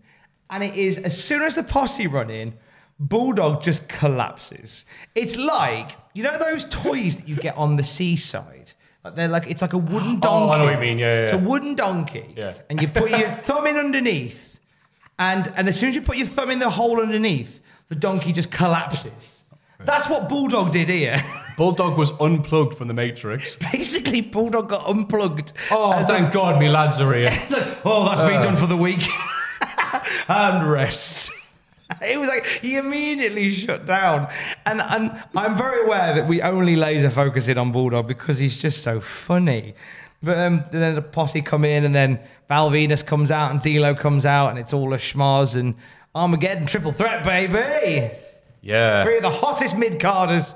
And 0.54 0.64
it 0.64 0.76
is 0.76 1.00
as 1.00 1.22
soon 1.22 1.42
as 1.42 1.56
the 1.56 1.64
posse 1.64 2.06
run 2.06 2.30
in, 2.30 2.54
Bulldog 3.00 3.64
just 3.64 3.90
collapses. 3.90 4.86
It's 5.16 5.36
like, 5.36 5.98
you 6.14 6.22
know 6.22 6.38
those 6.38 6.66
toys 6.66 7.16
that 7.16 7.28
you 7.28 7.36
get 7.36 7.58
on 7.58 7.76
the 7.76 7.84
seaside? 7.84 8.74
Like 9.04 9.16
they're 9.16 9.28
like 9.28 9.50
it's 9.50 9.64
like 9.64 9.74
a 9.74 9.80
wooden 9.80 10.20
donkey. 10.20 10.28
Oh, 10.28 10.52
I 10.52 10.60
know 10.60 10.66
what 10.66 10.76
you 10.76 10.80
mean. 10.80 11.00
Yeah, 11.00 11.16
yeah, 11.16 11.24
It's 11.24 11.34
a 11.34 11.40
wooden 11.40 11.74
donkey. 11.74 12.36
Yeah. 12.38 12.54
And 12.70 12.80
you 12.80 12.88
put 12.88 13.10
your 13.10 13.30
thumb 13.48 13.66
in 13.66 13.78
underneath. 13.78 14.60
And 15.18 15.52
and 15.56 15.68
as 15.68 15.80
soon 15.80 15.90
as 15.90 15.96
you 15.96 16.04
put 16.04 16.18
your 16.18 16.28
thumb 16.28 16.52
in 16.52 16.60
the 16.60 16.70
hole 16.70 17.02
underneath, 17.02 17.60
the 17.90 17.96
donkey 17.96 18.32
just 18.32 18.52
collapses. 18.52 19.42
That's 19.80 20.08
what 20.08 20.30
Bulldog 20.30 20.72
did 20.72 20.88
here. 20.88 21.22
Bulldog 21.58 21.98
was 21.98 22.12
unplugged 22.20 22.78
from 22.78 22.88
the 22.88 22.94
Matrix. 22.94 23.56
Basically, 23.72 24.22
Bulldog 24.22 24.70
got 24.70 24.88
unplugged. 24.88 25.54
Oh, 25.72 26.06
thank 26.06 26.32
God, 26.32 26.60
me 26.60 26.70
lads 26.70 27.02
are 27.02 27.12
here. 27.12 27.30
It's 27.32 27.52
like, 27.52 27.80
oh, 27.84 28.06
that's 28.06 28.22
me 28.22 28.36
uh. 28.36 28.42
done 28.42 28.56
for 28.56 28.68
the 28.68 28.78
week. 28.78 29.02
and 30.28 30.70
rest. 30.70 31.32
It 32.02 32.20
was 32.20 32.28
like 32.28 32.48
he 32.48 32.78
immediately 32.78 33.52
shut 33.52 33.86
down. 33.86 34.28
And 34.66 34.82
and 34.82 35.24
I'm 35.36 35.56
very 35.56 35.84
aware 35.86 36.16
that 36.16 36.28
we 36.28 36.42
only 36.42 36.76
laser 36.76 37.12
focus 37.12 37.48
in 37.48 37.58
on 37.60 37.72
Bulldog 37.72 38.08
because 38.08 38.40
he's 38.40 38.60
just 38.60 38.82
so 38.82 39.00
funny. 39.00 39.76
But 40.24 40.38
um, 40.40 40.64
then 40.72 40.96
the 40.96 41.02
posse 41.02 41.42
come 41.42 41.66
in, 41.66 41.84
and 41.84 41.94
then 41.94 42.20
Val 42.48 42.72
Venis 42.72 43.06
comes 43.06 43.30
out, 43.30 43.52
and 43.52 43.62
D'Lo 43.62 43.94
comes 43.94 44.26
out, 44.26 44.50
and 44.50 44.58
it's 44.58 44.74
all 44.74 44.94
a 44.94 44.98
schmoz 44.98 45.56
and 45.56 45.76
Armageddon 46.16 46.66
triple 46.66 46.94
threat, 46.94 47.24
baby. 47.24 48.10
Yeah. 48.62 49.04
Three 49.04 49.18
of 49.18 49.24
the 49.24 49.30
hottest 49.30 49.78
mid 49.78 50.00
carders. 50.00 50.56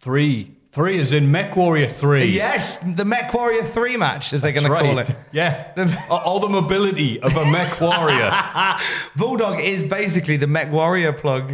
Three. 0.00 0.57
Three 0.70 0.98
is 0.98 1.12
in 1.12 1.30
Mech 1.30 1.56
Warrior 1.56 1.88
3. 1.88 2.24
Yes, 2.26 2.76
the 2.78 3.04
Mech 3.04 3.32
Warrior 3.32 3.62
3 3.62 3.96
match, 3.96 4.32
as 4.34 4.42
they're 4.42 4.52
going 4.52 4.68
That's 4.70 4.82
to 4.82 4.86
call 4.88 4.98
it. 4.98 5.10
Yeah. 5.32 5.72
The- 5.74 5.98
All 6.10 6.40
the 6.40 6.48
mobility 6.48 7.18
of 7.20 7.34
a 7.36 7.44
Mech 7.50 7.80
Warrior. 7.80 8.30
Bulldog 9.16 9.60
is 9.60 9.82
basically 9.82 10.36
the 10.36 10.46
Mech 10.46 10.70
Warrior 10.70 11.12
plug 11.14 11.52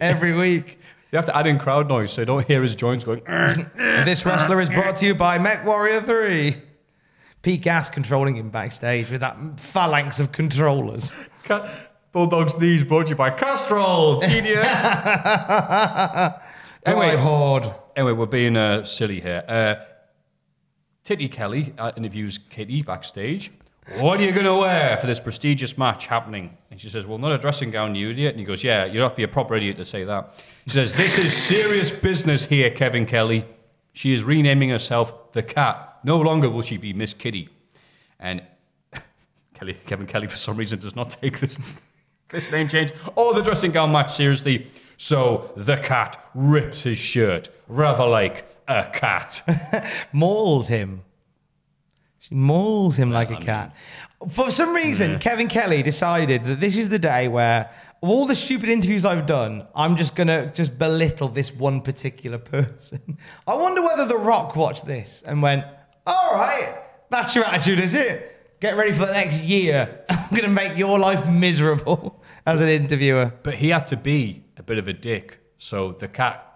every 0.00 0.32
week. 0.32 0.78
You 1.12 1.16
have 1.16 1.26
to 1.26 1.36
add 1.36 1.46
in 1.46 1.58
crowd 1.58 1.88
noise 1.88 2.12
so 2.12 2.22
you 2.22 2.26
don't 2.26 2.46
hear 2.46 2.62
his 2.62 2.76
joints 2.76 3.04
going. 3.04 3.22
This 3.76 4.24
wrestler 4.24 4.60
is 4.60 4.70
brought 4.70 4.96
to 4.96 5.06
you 5.06 5.14
by 5.14 5.38
Mech 5.38 5.66
Warrior 5.66 6.00
3. 6.00 6.56
Pete 7.42 7.62
Gas 7.62 7.88
controlling 7.90 8.36
him 8.36 8.48
backstage 8.50 9.10
with 9.10 9.20
that 9.20 9.36
phalanx 9.60 10.18
of 10.20 10.30
controllers. 10.32 11.14
Bulldog's 12.12 12.56
knees 12.58 12.84
brought 12.84 13.06
to 13.06 13.10
you 13.10 13.16
by 13.16 13.30
Castrol. 13.30 14.20
Genius. 14.20 14.66
Anyway. 16.86 17.16
Anyway, 17.96 18.12
we're 18.12 18.26
being 18.26 18.56
uh, 18.56 18.84
silly 18.84 19.20
here. 19.20 19.44
Uh, 19.46 19.74
Titty 21.04 21.28
Kelly 21.28 21.74
uh, 21.78 21.92
interviews 21.96 22.38
Kitty 22.38 22.82
backstage. 22.82 23.50
What 23.98 24.20
are 24.20 24.24
you 24.24 24.30
going 24.30 24.44
to 24.44 24.54
wear 24.54 24.96
for 24.98 25.08
this 25.08 25.18
prestigious 25.18 25.76
match 25.76 26.06
happening? 26.06 26.56
And 26.70 26.80
she 26.80 26.88
says, 26.88 27.06
Well, 27.06 27.18
not 27.18 27.32
a 27.32 27.38
dressing 27.38 27.70
gown, 27.70 27.94
you 27.96 28.10
idiot. 28.10 28.34
And 28.34 28.38
he 28.38 28.46
goes, 28.46 28.62
Yeah, 28.62 28.84
you'd 28.84 29.02
have 29.02 29.12
to 29.12 29.16
be 29.16 29.22
a 29.24 29.28
proper 29.28 29.56
idiot 29.56 29.78
to 29.78 29.84
say 29.84 30.04
that. 30.04 30.34
She 30.66 30.70
says, 30.70 30.92
This 30.92 31.18
is 31.18 31.36
serious 31.36 31.90
business 31.90 32.44
here, 32.44 32.70
Kevin 32.70 33.06
Kelly. 33.06 33.44
She 33.92 34.14
is 34.14 34.22
renaming 34.22 34.68
herself 34.68 35.32
the 35.32 35.42
cat. 35.42 35.98
No 36.04 36.20
longer 36.20 36.48
will 36.48 36.62
she 36.62 36.76
be 36.76 36.92
Miss 36.92 37.14
Kitty. 37.14 37.48
And 38.20 38.42
Kelly, 39.54 39.76
Kevin 39.86 40.06
Kelly, 40.06 40.28
for 40.28 40.36
some 40.36 40.56
reason, 40.56 40.78
does 40.78 40.94
not 40.94 41.10
take 41.10 41.40
this, 41.40 41.58
this 42.28 42.52
name 42.52 42.68
change 42.68 42.92
or 43.16 43.34
the 43.34 43.42
dressing 43.42 43.72
gown 43.72 43.90
match 43.90 44.14
seriously. 44.14 44.68
So 45.02 45.50
the 45.56 45.78
cat 45.78 46.22
rips 46.34 46.82
his 46.82 46.98
shirt, 46.98 47.48
rather 47.68 48.04
like 48.04 48.44
a 48.68 48.84
cat. 48.92 49.40
Mauls 50.12 50.68
him. 50.68 51.04
She 52.18 52.34
mauls 52.34 52.98
him 52.98 53.10
like 53.10 53.30
a 53.30 53.36
cat. 53.38 53.74
For 54.28 54.50
some 54.50 54.74
reason, 54.74 55.18
Kevin 55.18 55.48
Kelly 55.48 55.82
decided 55.82 56.44
that 56.44 56.60
this 56.60 56.76
is 56.76 56.90
the 56.90 56.98
day 56.98 57.28
where, 57.28 57.70
of 58.02 58.10
all 58.10 58.26
the 58.26 58.36
stupid 58.36 58.68
interviews 58.68 59.06
I've 59.06 59.24
done, 59.24 59.66
I'm 59.74 59.96
just 59.96 60.14
going 60.14 60.28
to 60.28 60.52
just 60.52 60.76
belittle 60.76 61.28
this 61.28 61.50
one 61.50 61.80
particular 61.80 62.36
person. 62.54 63.16
I 63.46 63.54
wonder 63.54 63.80
whether 63.80 64.04
The 64.04 64.18
Rock 64.18 64.54
watched 64.54 64.84
this 64.84 65.22
and 65.22 65.40
went, 65.40 65.64
all 66.06 66.32
right, 66.34 66.74
that's 67.08 67.34
your 67.34 67.46
attitude, 67.46 67.80
is 67.80 67.94
it? 67.94 68.58
Get 68.60 68.76
ready 68.76 68.92
for 68.92 69.06
the 69.06 69.14
next 69.14 69.40
year. 69.40 70.04
I'm 70.10 70.28
going 70.28 70.42
to 70.42 70.48
make 70.48 70.76
your 70.76 70.98
life 70.98 71.26
miserable 71.26 72.22
as 72.44 72.60
an 72.60 72.68
interviewer. 72.68 73.32
but 73.42 73.54
he 73.54 73.70
had 73.70 73.86
to 73.86 73.96
be 73.96 74.44
a 74.60 74.62
bit 74.62 74.78
of 74.78 74.86
a 74.86 74.92
dick, 74.92 75.38
so 75.56 75.92
the 75.92 76.06
cat 76.06 76.46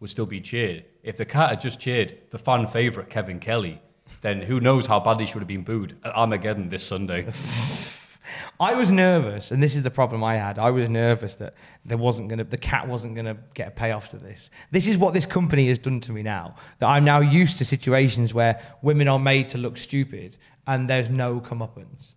would 0.00 0.10
still 0.10 0.26
be 0.26 0.40
cheered. 0.40 0.84
If 1.04 1.16
the 1.16 1.24
cat 1.24 1.50
had 1.50 1.60
just 1.60 1.78
cheered 1.78 2.18
the 2.30 2.38
fan 2.38 2.66
favourite 2.66 3.08
Kevin 3.08 3.38
Kelly, 3.38 3.80
then 4.20 4.42
who 4.42 4.60
knows 4.60 4.86
how 4.86 4.98
badly 4.98 5.26
she 5.26 5.34
would 5.34 5.42
have 5.42 5.48
been 5.48 5.62
booed 5.62 5.96
at 6.04 6.14
Armageddon 6.14 6.68
this 6.68 6.84
Sunday. 6.84 7.32
I 8.60 8.74
was 8.74 8.90
nervous, 8.90 9.52
and 9.52 9.62
this 9.62 9.76
is 9.76 9.84
the 9.84 9.90
problem 9.92 10.24
I 10.24 10.36
had. 10.36 10.58
I 10.58 10.70
was 10.70 10.88
nervous 10.88 11.36
that 11.36 11.54
there 11.84 11.98
wasn't 11.98 12.30
to, 12.30 12.42
the 12.42 12.58
cat 12.58 12.88
wasn't 12.88 13.14
to 13.16 13.36
get 13.54 13.68
a 13.68 13.70
payoff 13.70 14.08
to 14.10 14.16
this. 14.16 14.50
This 14.72 14.88
is 14.88 14.96
what 14.96 15.14
this 15.14 15.26
company 15.26 15.68
has 15.68 15.78
done 15.78 16.00
to 16.00 16.12
me 16.12 16.22
now. 16.22 16.56
That 16.80 16.88
I'm 16.88 17.04
now 17.04 17.20
used 17.20 17.58
to 17.58 17.64
situations 17.64 18.34
where 18.34 18.60
women 18.82 19.06
are 19.06 19.20
made 19.20 19.46
to 19.48 19.58
look 19.58 19.76
stupid, 19.76 20.36
and 20.66 20.90
there's 20.90 21.10
no 21.10 21.40
comeuppance. 21.40 22.14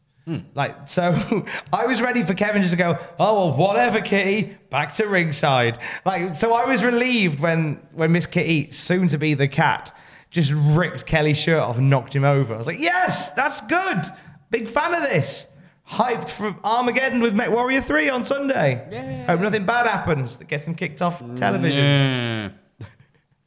Like 0.56 0.88
so, 0.88 1.46
I 1.74 1.86
was 1.86 2.02
ready 2.02 2.24
for 2.24 2.34
Kevin 2.34 2.62
just 2.62 2.72
to 2.72 2.78
go, 2.78 2.98
oh 3.20 3.36
well, 3.50 3.58
whatever, 3.58 4.02
Kitty, 4.02 4.58
back 4.72 4.94
to 4.94 5.06
ringside. 5.06 5.78
Like 6.04 6.34
so, 6.34 6.54
I 6.54 6.66
was 6.66 6.84
relieved 6.84 7.40
when 7.40 7.76
when 7.94 8.12
Miss 8.12 8.26
Kitty, 8.26 8.72
soon 8.72 9.08
to 9.10 9.20
be 9.20 9.36
the 9.36 9.48
cat, 9.48 9.96
just 10.32 10.52
ripped 10.54 11.06
Kelly's 11.06 11.38
shirt 11.38 11.60
off 11.62 11.78
and 11.78 11.90
knocked 11.90 12.16
him 12.16 12.24
over. 12.24 12.56
I 12.56 12.58
was 12.58 12.68
like, 12.68 12.80
yes, 12.80 13.32
that's 13.32 13.62
good. 13.62 14.02
Big 14.50 14.68
fan 14.68 14.94
of 14.94 15.04
this. 15.04 15.48
Hyped 15.88 16.30
for 16.30 16.56
Armageddon 16.64 17.22
with 17.22 17.36
Mech 17.36 17.52
Warrior 17.52 17.80
3 17.82 18.10
on 18.10 18.24
Sunday. 18.24 18.88
Yeah. 18.92 19.28
Hope 19.28 19.40
nothing 19.40 19.66
bad 19.66 19.86
happens 19.86 20.38
that 20.38 20.48
gets 20.48 20.66
them 20.66 20.74
kicked 20.74 21.02
off 21.02 21.20
television. 21.36 21.84
Mm. 21.84 22.54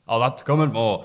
oh, 0.07 0.20
that's 0.20 0.45
coming 0.45 0.72
more. 0.72 1.05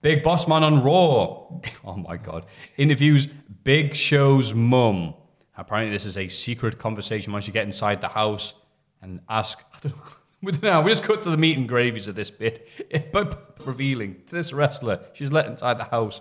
Big 0.00 0.22
Boss 0.22 0.46
Man 0.46 0.62
on 0.62 0.82
Raw. 0.82 1.46
Oh 1.84 1.96
my 1.96 2.16
God. 2.16 2.46
Interviews 2.76 3.28
Big 3.64 3.94
Show's 3.94 4.54
mum. 4.54 5.14
Apparently, 5.56 5.92
this 5.92 6.06
is 6.06 6.16
a 6.16 6.28
secret 6.28 6.78
conversation 6.78 7.32
once 7.32 7.46
you 7.46 7.52
get 7.52 7.66
inside 7.66 8.00
the 8.00 8.08
house 8.08 8.54
and 9.02 9.20
ask. 9.28 9.58
We 10.40 10.52
just 10.52 11.02
cut 11.02 11.24
to 11.24 11.30
the 11.30 11.36
meat 11.36 11.58
and 11.58 11.68
gravies 11.68 12.06
of 12.06 12.14
this 12.14 12.30
bit. 12.30 12.68
But 13.12 13.56
revealing 13.66 14.22
to 14.26 14.34
this 14.36 14.52
wrestler 14.52 15.00
she's 15.12 15.32
let 15.32 15.46
inside 15.46 15.78
the 15.78 15.84
house 15.84 16.20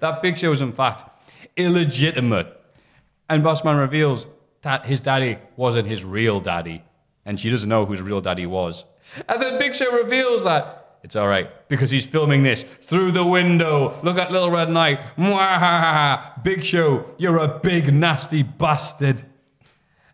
that 0.00 0.20
Big 0.20 0.36
Show 0.36 0.52
is, 0.52 0.60
in 0.60 0.72
fact, 0.72 1.04
illegitimate. 1.56 2.60
And 3.30 3.42
Bossman 3.42 3.78
reveals 3.78 4.26
that 4.62 4.84
his 4.84 5.00
daddy 5.00 5.38
wasn't 5.56 5.88
his 5.88 6.04
real 6.04 6.40
daddy. 6.40 6.84
And 7.24 7.40
she 7.40 7.50
doesn't 7.50 7.68
know 7.68 7.86
whose 7.86 8.02
real 8.02 8.20
daddy 8.20 8.46
was. 8.46 8.84
And 9.28 9.40
then 9.40 9.58
Big 9.58 9.74
Show 9.74 9.90
reveals 9.92 10.44
that 10.44 10.83
it's 11.04 11.14
all 11.16 11.28
right 11.28 11.50
because 11.68 11.90
he's 11.90 12.06
filming 12.06 12.42
this 12.42 12.64
through 12.80 13.12
the 13.12 13.24
window. 13.24 13.94
Look 14.02 14.16
at 14.16 14.32
Little 14.32 14.50
Red 14.50 14.70
Knight. 14.70 15.00
Mwahaha. 15.18 16.42
Big 16.42 16.64
Show, 16.64 17.04
you're 17.18 17.36
a 17.36 17.58
big 17.58 17.92
nasty 17.92 18.42
bastard. 18.42 19.22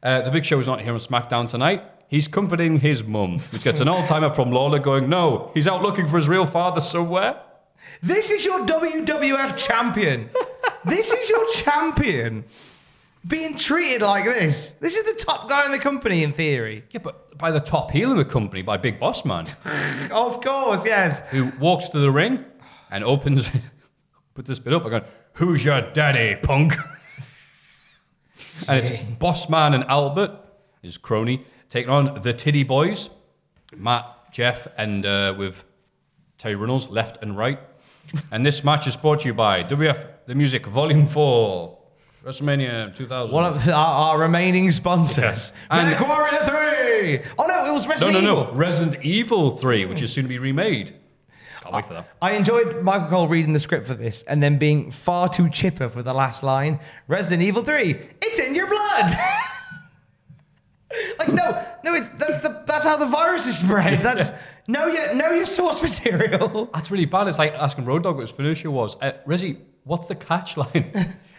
Uh, 0.02 0.22
the 0.22 0.32
Big 0.32 0.44
Show 0.44 0.58
is 0.58 0.66
not 0.66 0.80
here 0.80 0.92
on 0.92 0.98
SmackDown 0.98 1.48
tonight. 1.48 1.84
He's 2.08 2.26
comforting 2.26 2.80
his 2.80 3.04
mum, 3.04 3.38
which 3.52 3.62
gets 3.62 3.78
an 3.78 3.86
all 3.86 4.04
timer 4.04 4.34
from 4.34 4.50
Lawler 4.50 4.80
going, 4.80 5.08
No, 5.08 5.52
he's 5.54 5.68
out 5.68 5.80
looking 5.80 6.08
for 6.08 6.16
his 6.16 6.28
real 6.28 6.44
father 6.44 6.80
somewhere. 6.80 7.40
This 8.02 8.32
is 8.32 8.44
your 8.44 8.66
WWF 8.66 9.56
champion. 9.56 10.28
this 10.84 11.12
is 11.12 11.30
your 11.30 11.48
champion. 11.52 12.44
Being 13.26 13.56
treated 13.56 14.00
like 14.00 14.24
this. 14.24 14.74
This 14.80 14.96
is 14.96 15.04
the 15.04 15.22
top 15.24 15.48
guy 15.48 15.66
in 15.66 15.72
the 15.72 15.78
company, 15.78 16.22
in 16.24 16.32
theory. 16.32 16.84
Yeah, 16.90 17.00
but 17.02 17.36
by 17.36 17.50
the 17.50 17.60
top 17.60 17.90
heel 17.90 18.10
in 18.10 18.16
the 18.16 18.24
company, 18.24 18.62
by 18.62 18.78
Big 18.78 18.98
Boss 18.98 19.24
Man, 19.24 19.46
Of 20.10 20.40
course, 20.42 20.84
yes. 20.86 21.22
who 21.28 21.52
walks 21.58 21.90
to 21.90 21.98
the 21.98 22.10
ring 22.10 22.44
and 22.90 23.04
opens, 23.04 23.50
put 24.34 24.46
this 24.46 24.58
bit 24.58 24.72
up, 24.72 24.82
and 24.82 24.90
going, 24.90 25.04
Who's 25.34 25.64
your 25.64 25.82
daddy, 25.92 26.36
punk? 26.42 26.74
and 28.68 28.78
it's 28.84 29.02
Boss 29.14 29.48
Man 29.50 29.74
and 29.74 29.84
Albert, 29.84 30.32
his 30.82 30.96
crony, 30.96 31.44
taking 31.68 31.90
on 31.90 32.20
the 32.22 32.32
Titty 32.32 32.62
Boys, 32.62 33.10
Matt, 33.76 34.32
Jeff, 34.32 34.66
and 34.78 35.04
uh, 35.04 35.34
with 35.36 35.64
Terry 36.38 36.54
Reynolds, 36.54 36.88
left 36.88 37.22
and 37.22 37.36
right. 37.36 37.58
And 38.32 38.44
this 38.44 38.64
match 38.64 38.86
is 38.86 38.96
brought 38.96 39.20
to 39.20 39.28
you 39.28 39.34
by 39.34 39.62
WF 39.62 40.08
The 40.26 40.34
Music 40.34 40.66
Volume 40.66 41.06
4, 41.06 41.78
WrestleMania 42.24 42.94
2000. 42.94 43.34
One 43.34 43.44
of 43.44 43.68
our, 43.68 43.74
our 43.74 44.18
remaining 44.18 44.70
sponsors. 44.72 45.16
Yes. 45.16 45.52
And 45.70 45.98
Warrior 46.06 46.44
3! 46.44 47.22
Oh 47.38 47.46
no, 47.46 47.64
it 47.64 47.72
was 47.72 47.86
no, 47.86 47.90
Resident 47.90 48.12
no, 48.12 48.20
Evil. 48.20 48.44
no. 48.44 48.52
Resident 48.52 49.04
Evil 49.04 49.56
3, 49.56 49.86
which 49.86 50.02
is 50.02 50.12
soon 50.12 50.24
to 50.24 50.28
be 50.28 50.38
remade. 50.38 50.94
Can't 51.62 51.74
wait 51.74 51.86
for 51.86 51.94
that. 51.94 52.08
I 52.20 52.32
enjoyed 52.32 52.82
Michael 52.82 53.08
Cole 53.08 53.28
reading 53.28 53.54
the 53.54 53.58
script 53.58 53.86
for 53.86 53.94
this 53.94 54.22
and 54.24 54.42
then 54.42 54.58
being 54.58 54.90
far 54.90 55.30
too 55.30 55.48
chipper 55.48 55.88
for 55.88 56.02
the 56.02 56.12
last 56.12 56.42
line. 56.42 56.78
Resident 57.08 57.42
Evil 57.42 57.64
3, 57.64 57.98
it's 58.20 58.38
in 58.38 58.54
your 58.54 58.66
blood. 58.66 59.10
like 61.18 61.32
no, 61.32 61.64
no, 61.84 61.94
it's 61.94 62.08
that's 62.10 62.42
the 62.42 62.64
that's 62.66 62.84
how 62.84 62.96
the 62.96 63.06
virus 63.06 63.46
is 63.46 63.58
spread. 63.58 64.02
That's 64.02 64.32
know 64.66 64.88
your 64.88 65.14
know 65.14 65.30
your 65.30 65.46
source 65.46 65.80
material. 65.80 66.68
That's 66.74 66.90
really 66.90 67.06
bad. 67.06 67.28
It's 67.28 67.38
like 67.38 67.54
asking 67.54 67.86
Road 67.86 68.02
Dogg 68.02 68.16
what 68.16 68.22
his 68.22 68.30
finisher 68.30 68.70
was. 68.70 68.96
Uh, 69.00 69.12
Rezzy, 69.26 69.58
what's 69.84 70.06
the 70.06 70.16
catch 70.16 70.58
line? 70.58 71.16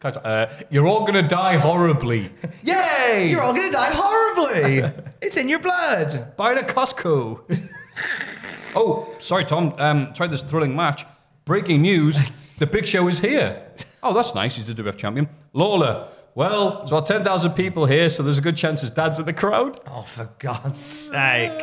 Catch- 0.00 0.18
uh, 0.24 0.46
you're 0.70 0.86
all 0.86 1.00
going 1.00 1.14
to 1.14 1.22
die 1.22 1.56
horribly. 1.56 2.30
Yay! 2.62 3.28
You're 3.30 3.40
all 3.42 3.52
gonna 3.54 3.72
die 3.72 3.90
horribly. 3.92 4.82
it's 5.20 5.36
in 5.36 5.48
your 5.48 5.58
blood. 5.58 6.36
Buy 6.36 6.52
it 6.52 6.58
at 6.58 6.68
Costco. 6.68 7.40
oh, 8.74 9.14
sorry, 9.18 9.44
Tom. 9.44 9.74
Um, 9.78 10.12
tried 10.12 10.30
this 10.30 10.42
thrilling 10.42 10.74
match. 10.76 11.04
Breaking 11.44 11.82
news: 11.82 12.56
The 12.58 12.66
Big 12.66 12.86
Show 12.86 13.08
is 13.08 13.18
here. 13.20 13.62
Oh, 14.02 14.12
that's 14.12 14.34
nice. 14.34 14.56
He's 14.56 14.66
the 14.66 14.74
WF 14.74 14.96
champion. 14.96 15.28
Lawler. 15.52 16.08
Well, 16.34 16.78
there's 16.78 16.90
about 16.90 17.06
ten 17.06 17.24
thousand 17.24 17.52
people 17.52 17.86
here, 17.86 18.10
so 18.10 18.22
there's 18.22 18.38
a 18.38 18.42
good 18.42 18.56
chance 18.56 18.82
his 18.82 18.90
dad's 18.90 19.18
in 19.18 19.24
the 19.24 19.32
crowd. 19.32 19.80
Oh, 19.86 20.02
for 20.02 20.28
God's 20.38 20.78
sake. 20.78 21.62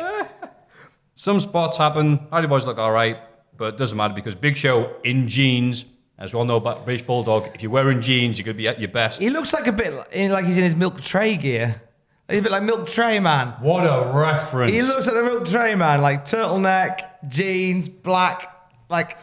Some 1.14 1.38
spots 1.38 1.76
happen. 1.76 2.26
Hardy 2.30 2.48
Boys 2.48 2.66
look 2.66 2.78
all 2.78 2.90
right, 2.90 3.18
but 3.56 3.74
it 3.74 3.78
doesn't 3.78 3.96
matter 3.96 4.14
because 4.14 4.34
Big 4.34 4.56
Show 4.56 4.96
in 5.04 5.28
jeans. 5.28 5.84
As 6.24 6.32
we 6.32 6.38
all 6.38 6.46
know 6.46 6.56
about 6.56 6.86
British 6.86 7.06
Bulldog, 7.06 7.50
if 7.54 7.62
you're 7.62 7.70
wearing 7.70 8.00
jeans, 8.00 8.38
you're 8.38 8.46
going 8.46 8.56
to 8.56 8.58
be 8.58 8.66
at 8.66 8.80
your 8.80 8.88
best. 8.88 9.20
He 9.20 9.28
looks 9.28 9.52
like 9.52 9.66
a 9.66 9.72
bit 9.72 9.92
like, 9.92 10.30
like 10.30 10.46
he's 10.46 10.56
in 10.56 10.64
his 10.64 10.74
milk 10.74 11.02
tray 11.02 11.36
gear. 11.36 11.82
He's 12.30 12.38
a 12.38 12.42
bit 12.42 12.50
like 12.52 12.62
Milk 12.62 12.86
Tray 12.86 13.18
Man. 13.18 13.48
What 13.60 13.84
a 13.84 14.10
reference. 14.10 14.72
He 14.72 14.80
looks 14.80 15.06
like 15.06 15.14
the 15.14 15.22
Milk 15.22 15.44
Tray 15.44 15.74
Man, 15.74 16.00
like 16.00 16.24
turtleneck, 16.24 17.28
jeans, 17.28 17.86
black, 17.90 18.70
like 18.88 19.18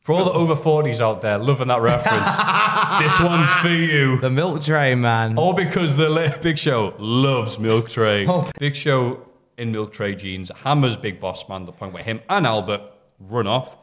For 0.00 0.14
all 0.14 0.24
the 0.24 0.32
over 0.32 0.56
40s 0.56 1.02
out 1.02 1.20
there 1.20 1.36
loving 1.36 1.68
that 1.68 1.82
reference, 1.82 2.34
this 3.02 3.20
one's 3.20 3.52
for 3.60 3.68
you. 3.68 4.18
the 4.20 4.30
Milk 4.30 4.62
Tray 4.62 4.94
Man. 4.94 5.36
All 5.36 5.52
because 5.52 5.96
the 5.96 6.38
Big 6.42 6.58
Show 6.58 6.94
loves 6.98 7.58
Milk 7.58 7.90
Tray. 7.90 8.26
Oh. 8.26 8.50
Big 8.58 8.74
Show 8.74 9.28
in 9.58 9.70
Milk 9.70 9.92
Tray 9.92 10.14
jeans 10.14 10.50
hammers 10.64 10.96
Big 10.96 11.20
Boss 11.20 11.46
Man 11.50 11.60
to 11.60 11.66
the 11.66 11.72
point 11.72 11.92
where 11.92 12.02
him 12.02 12.22
and 12.30 12.46
Albert 12.46 12.80
run 13.18 13.46
off, 13.46 13.76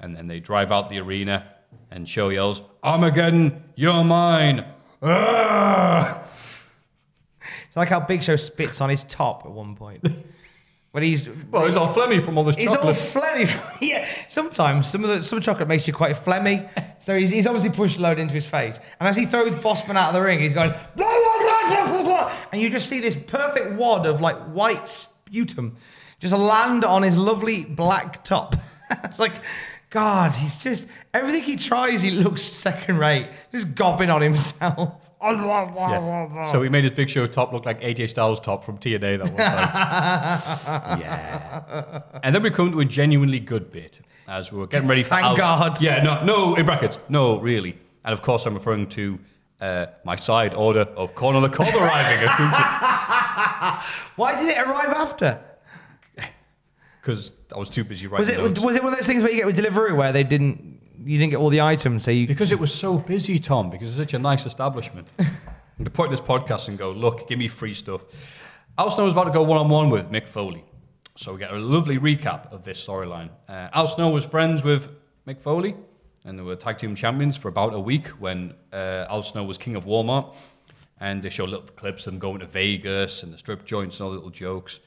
and 0.00 0.16
then 0.16 0.28
they 0.28 0.40
drive 0.40 0.72
out 0.72 0.88
the 0.88 0.98
arena, 0.98 1.51
and 1.90 2.08
Show 2.08 2.30
yells, 2.30 2.62
Armageddon, 2.82 3.62
you're 3.76 4.04
mine. 4.04 4.64
Ah! 5.02 6.22
It's 7.66 7.76
like 7.76 7.88
how 7.88 8.00
Big 8.00 8.22
Show 8.22 8.36
spits 8.36 8.80
on 8.80 8.90
his 8.90 9.04
top 9.04 9.44
at 9.46 9.50
one 9.50 9.74
point. 9.76 10.06
when 10.92 11.02
he's 11.02 11.28
Well, 11.50 11.64
he's 11.64 11.76
all 11.76 11.92
phlegmy 11.94 12.22
from 12.22 12.36
all 12.36 12.44
this 12.44 12.56
chocolate. 12.56 12.94
he's 12.94 13.16
all 13.16 13.22
chocolate. 13.22 13.48
phlegmy. 13.48 13.78
yeah, 13.80 14.06
sometimes 14.28 14.88
some 14.88 15.04
of 15.04 15.10
the 15.10 15.22
some 15.22 15.40
chocolate 15.40 15.68
makes 15.68 15.86
you 15.86 15.92
quite 15.94 16.14
phlegmy. 16.16 16.68
So 17.02 17.18
he's, 17.18 17.30
he's 17.30 17.46
obviously 17.46 17.70
pushed 17.70 17.98
a 17.98 18.02
load 18.02 18.18
into 18.18 18.34
his 18.34 18.46
face, 18.46 18.78
and 19.00 19.08
as 19.08 19.16
he 19.16 19.26
throws 19.26 19.54
Bossman 19.54 19.96
out 19.96 20.08
of 20.08 20.14
the 20.14 20.20
ring, 20.20 20.38
he's 20.38 20.52
going 20.52 20.70
blah 20.70 20.86
blah 20.96 21.38
blah 21.38 21.68
blah 21.68 21.86
blah 21.88 22.02
blah, 22.02 22.32
and 22.52 22.60
you 22.60 22.68
just 22.70 22.88
see 22.88 23.00
this 23.00 23.16
perfect 23.16 23.72
wad 23.72 24.06
of 24.06 24.20
like 24.20 24.36
white 24.48 24.86
sputum 24.88 25.76
just 26.20 26.34
land 26.34 26.84
on 26.84 27.02
his 27.02 27.16
lovely 27.16 27.64
black 27.64 28.22
top. 28.22 28.54
it's 28.90 29.18
like. 29.18 29.32
God, 29.92 30.34
he's 30.34 30.56
just 30.56 30.88
everything 31.12 31.42
he 31.42 31.56
tries, 31.56 32.00
he 32.00 32.10
looks 32.10 32.40
second 32.40 32.96
rate, 32.98 33.28
just 33.52 33.74
gobbing 33.74 34.08
on 34.08 34.22
himself. 34.22 34.94
Yeah. 35.22 36.50
So 36.50 36.62
he 36.62 36.70
made 36.70 36.84
his 36.84 36.94
Big 36.94 37.10
Show 37.10 37.26
top 37.26 37.52
look 37.52 37.66
like 37.66 37.80
AJ 37.82 38.08
Styles' 38.08 38.40
top 38.40 38.64
from 38.64 38.78
TNA 38.78 39.22
that 39.22 39.28
one 39.28 39.36
time. 39.36 41.00
yeah. 41.00 42.02
And 42.24 42.34
then 42.34 42.42
we 42.42 42.50
come 42.50 42.72
to 42.72 42.80
a 42.80 42.84
genuinely 42.84 43.38
good 43.38 43.70
bit 43.70 44.00
as 44.26 44.50
we're 44.50 44.66
getting 44.66 44.88
ready 44.88 45.02
for. 45.02 45.10
Thank 45.10 45.26
Al's- 45.26 45.38
God. 45.38 45.80
Yeah. 45.80 46.02
No. 46.02 46.24
No. 46.24 46.54
In 46.56 46.64
brackets. 46.64 46.98
No. 47.08 47.38
Really. 47.38 47.78
And 48.04 48.12
of 48.12 48.22
course, 48.22 48.46
I'm 48.46 48.54
referring 48.54 48.88
to 48.88 49.18
uh, 49.60 49.86
my 50.04 50.16
side 50.16 50.54
order 50.54 50.80
of 50.96 51.14
Corner 51.14 51.40
the 51.40 51.50
Cob 51.50 51.72
arriving. 51.72 52.28
Why 54.16 54.36
did 54.36 54.48
it 54.48 54.58
arrive 54.58 54.88
after? 54.88 55.40
because 57.00 57.32
I 57.54 57.58
was 57.58 57.70
too 57.70 57.84
busy 57.84 58.06
Was 58.06 58.28
writing 58.28 58.44
it 58.44 58.48
notes. 58.48 58.60
was 58.60 58.76
it 58.76 58.82
one 58.82 58.92
of 58.92 58.98
those 58.98 59.06
things 59.06 59.22
where 59.22 59.30
you 59.30 59.38
get 59.38 59.46
with 59.46 59.56
delivery 59.56 59.92
where 59.92 60.12
they 60.12 60.24
didn't 60.24 60.80
you 61.04 61.18
didn't 61.18 61.30
get 61.30 61.38
all 61.38 61.48
the 61.48 61.60
items, 61.60 62.04
so 62.04 62.10
you 62.10 62.26
Because 62.26 62.52
it 62.52 62.60
was 62.60 62.72
so 62.72 62.96
busy, 62.98 63.38
Tom, 63.38 63.70
because 63.70 63.90
it's 63.90 63.98
such 63.98 64.14
a 64.14 64.18
nice 64.18 64.46
establishment. 64.46 65.08
and 65.18 65.84
to 65.84 65.90
point 65.90 66.10
this 66.10 66.20
podcast 66.20 66.68
and 66.68 66.78
go, 66.78 66.92
look, 66.92 67.28
give 67.28 67.38
me 67.38 67.48
free 67.48 67.74
stuff. 67.74 68.02
Al 68.78 68.90
Snow 68.90 69.04
was 69.04 69.12
about 69.12 69.24
to 69.24 69.32
go 69.32 69.42
one 69.42 69.58
on 69.58 69.68
one 69.68 69.90
with 69.90 70.10
Mick 70.10 70.28
Foley. 70.28 70.64
So 71.16 71.32
we 71.32 71.40
get 71.40 71.52
a 71.52 71.58
lovely 71.58 71.98
recap 71.98 72.52
of 72.52 72.64
this 72.64 72.84
storyline. 72.84 73.30
Uh, 73.48 73.68
Al 73.72 73.86
Snow 73.88 74.10
was 74.10 74.24
friends 74.24 74.64
with 74.64 74.90
Mick 75.26 75.40
Foley, 75.40 75.74
and 76.24 76.38
they 76.38 76.42
were 76.42 76.56
tag 76.56 76.78
team 76.78 76.94
champions 76.94 77.36
for 77.36 77.48
about 77.48 77.74
a 77.74 77.80
week 77.80 78.06
when 78.08 78.54
uh, 78.72 79.06
Al 79.10 79.22
Snow 79.22 79.44
was 79.44 79.58
king 79.58 79.76
of 79.76 79.84
Walmart. 79.84 80.34
And 81.00 81.20
they 81.20 81.30
show 81.30 81.44
little 81.44 81.66
clips 81.66 82.06
of 82.06 82.12
them 82.12 82.20
going 82.20 82.38
to 82.38 82.46
Vegas 82.46 83.24
and 83.24 83.34
the 83.34 83.38
strip 83.38 83.64
joints 83.64 83.98
and 83.98 84.04
all 84.04 84.10
the 84.10 84.16
little 84.18 84.30
jokes. 84.30 84.78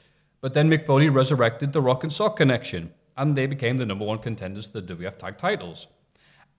But 0.46 0.54
then 0.54 0.70
Mick 0.70 0.86
Foley 0.86 1.08
resurrected 1.08 1.72
the 1.72 1.82
Rock 1.82 2.04
and 2.04 2.12
Sock 2.12 2.36
connection, 2.36 2.92
and 3.16 3.34
they 3.34 3.48
became 3.48 3.78
the 3.78 3.84
number 3.84 4.04
one 4.04 4.20
contenders 4.20 4.68
to 4.68 4.80
the 4.80 4.94
WF 4.94 5.18
tag 5.18 5.38
titles. 5.38 5.88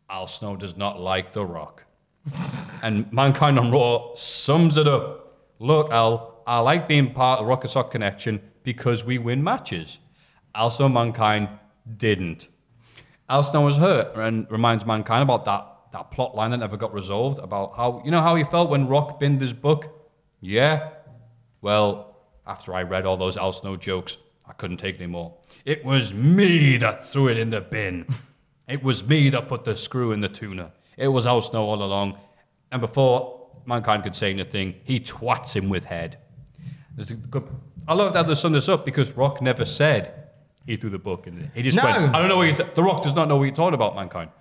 Al 0.10 0.28
Snow 0.28 0.58
does 0.58 0.76
not 0.76 1.00
like 1.00 1.32
The 1.32 1.46
Rock. 1.46 1.86
and 2.84 3.10
Mankind 3.14 3.58
on 3.58 3.72
Raw 3.72 4.14
sums 4.16 4.76
it 4.76 4.90
up. 4.90 5.38
Look, 5.60 5.90
Al, 5.90 6.44
I 6.46 6.60
like 6.60 6.90
being 6.90 7.14
part 7.14 7.40
of 7.40 7.46
the 7.46 7.50
Rock 7.50 7.64
and 7.64 7.72
Sock 7.72 7.90
connection 7.90 8.42
because 8.64 9.06
we 9.06 9.20
win 9.20 9.42
matches. 9.42 10.00
Al 10.54 10.70
Snow 10.70 10.90
Mankind 10.90 11.48
didn't. 11.96 12.50
Al 13.30 13.42
Snow 13.42 13.62
was 13.62 13.78
hurt 13.78 14.14
and 14.18 14.52
reminds 14.52 14.86
Mankind 14.86 15.24
about 15.24 15.46
that, 15.46 15.66
that 15.94 16.12
plot 16.12 16.36
line 16.36 16.52
that 16.52 16.58
never 16.58 16.76
got 16.76 16.94
resolved 16.94 17.40
about 17.40 17.78
how, 17.78 18.02
you 18.04 18.12
know 18.12 18.22
how 18.22 18.36
he 18.36 18.44
felt 18.44 18.70
when 18.70 18.90
Rock 18.90 19.18
binned 19.18 19.40
his 19.40 19.54
book? 19.54 20.10
Yeah. 20.42 20.90
Well, 21.62 22.07
after 22.48 22.74
I 22.74 22.84
read 22.84 23.06
all 23.06 23.18
those 23.18 23.38
Al 23.38 23.52
Snow 23.54 23.76
jokes, 23.76 24.18
I 24.48 24.54
couldn't 24.54 24.78
take 24.78 24.96
anymore. 24.96 25.34
It 25.66 25.84
was 25.84 26.14
me 26.14 26.78
that 26.78 27.08
threw 27.10 27.28
it 27.28 27.38
in 27.38 27.50
the 27.50 27.62
bin. 27.62 28.06
It 28.70 28.84
was 28.84 29.02
me 29.02 29.30
that 29.30 29.48
put 29.48 29.64
the 29.64 29.78
screw 29.78 30.12
in 30.12 30.20
the 30.20 30.28
tuna. 30.28 30.74
It 30.98 31.08
was 31.08 31.26
Al 31.26 31.40
Snow 31.42 31.64
all 31.64 31.82
along. 31.82 32.18
And 32.70 32.82
before 32.82 33.48
Mankind 33.66 34.04
could 34.04 34.14
say 34.14 34.30
anything, 34.30 34.76
he 34.84 35.00
twats 35.00 35.56
him 35.56 35.70
with 35.70 35.86
head. 35.86 36.18
There's 36.98 37.10
a 37.12 37.14
good- 37.14 37.48
I 37.88 37.94
love 37.94 38.12
that 38.12 38.28
they 38.28 38.36
sum 38.36 38.52
this 38.52 38.68
up 38.68 38.84
because 38.84 39.14
Rock 39.14 39.42
never 39.42 39.64
said 39.64 40.14
he 40.66 40.76
threw 40.76 40.90
the 40.90 41.00
book 41.00 41.28
in. 41.28 41.50
He 41.56 41.62
just 41.62 41.78
No. 41.78 41.86
went, 41.86 42.14
I 42.14 42.20
don't 42.20 42.28
know 42.28 42.36
what 42.36 42.48
you 42.50 42.56
t- 42.58 42.66
The 42.76 42.84
Rock 42.84 43.04
does 43.04 43.16
not 43.16 43.30
know 43.30 43.38
what 43.38 43.46
you're 43.46 43.56
talking 43.56 43.74
about, 43.74 43.96
Mankind. 43.96 44.32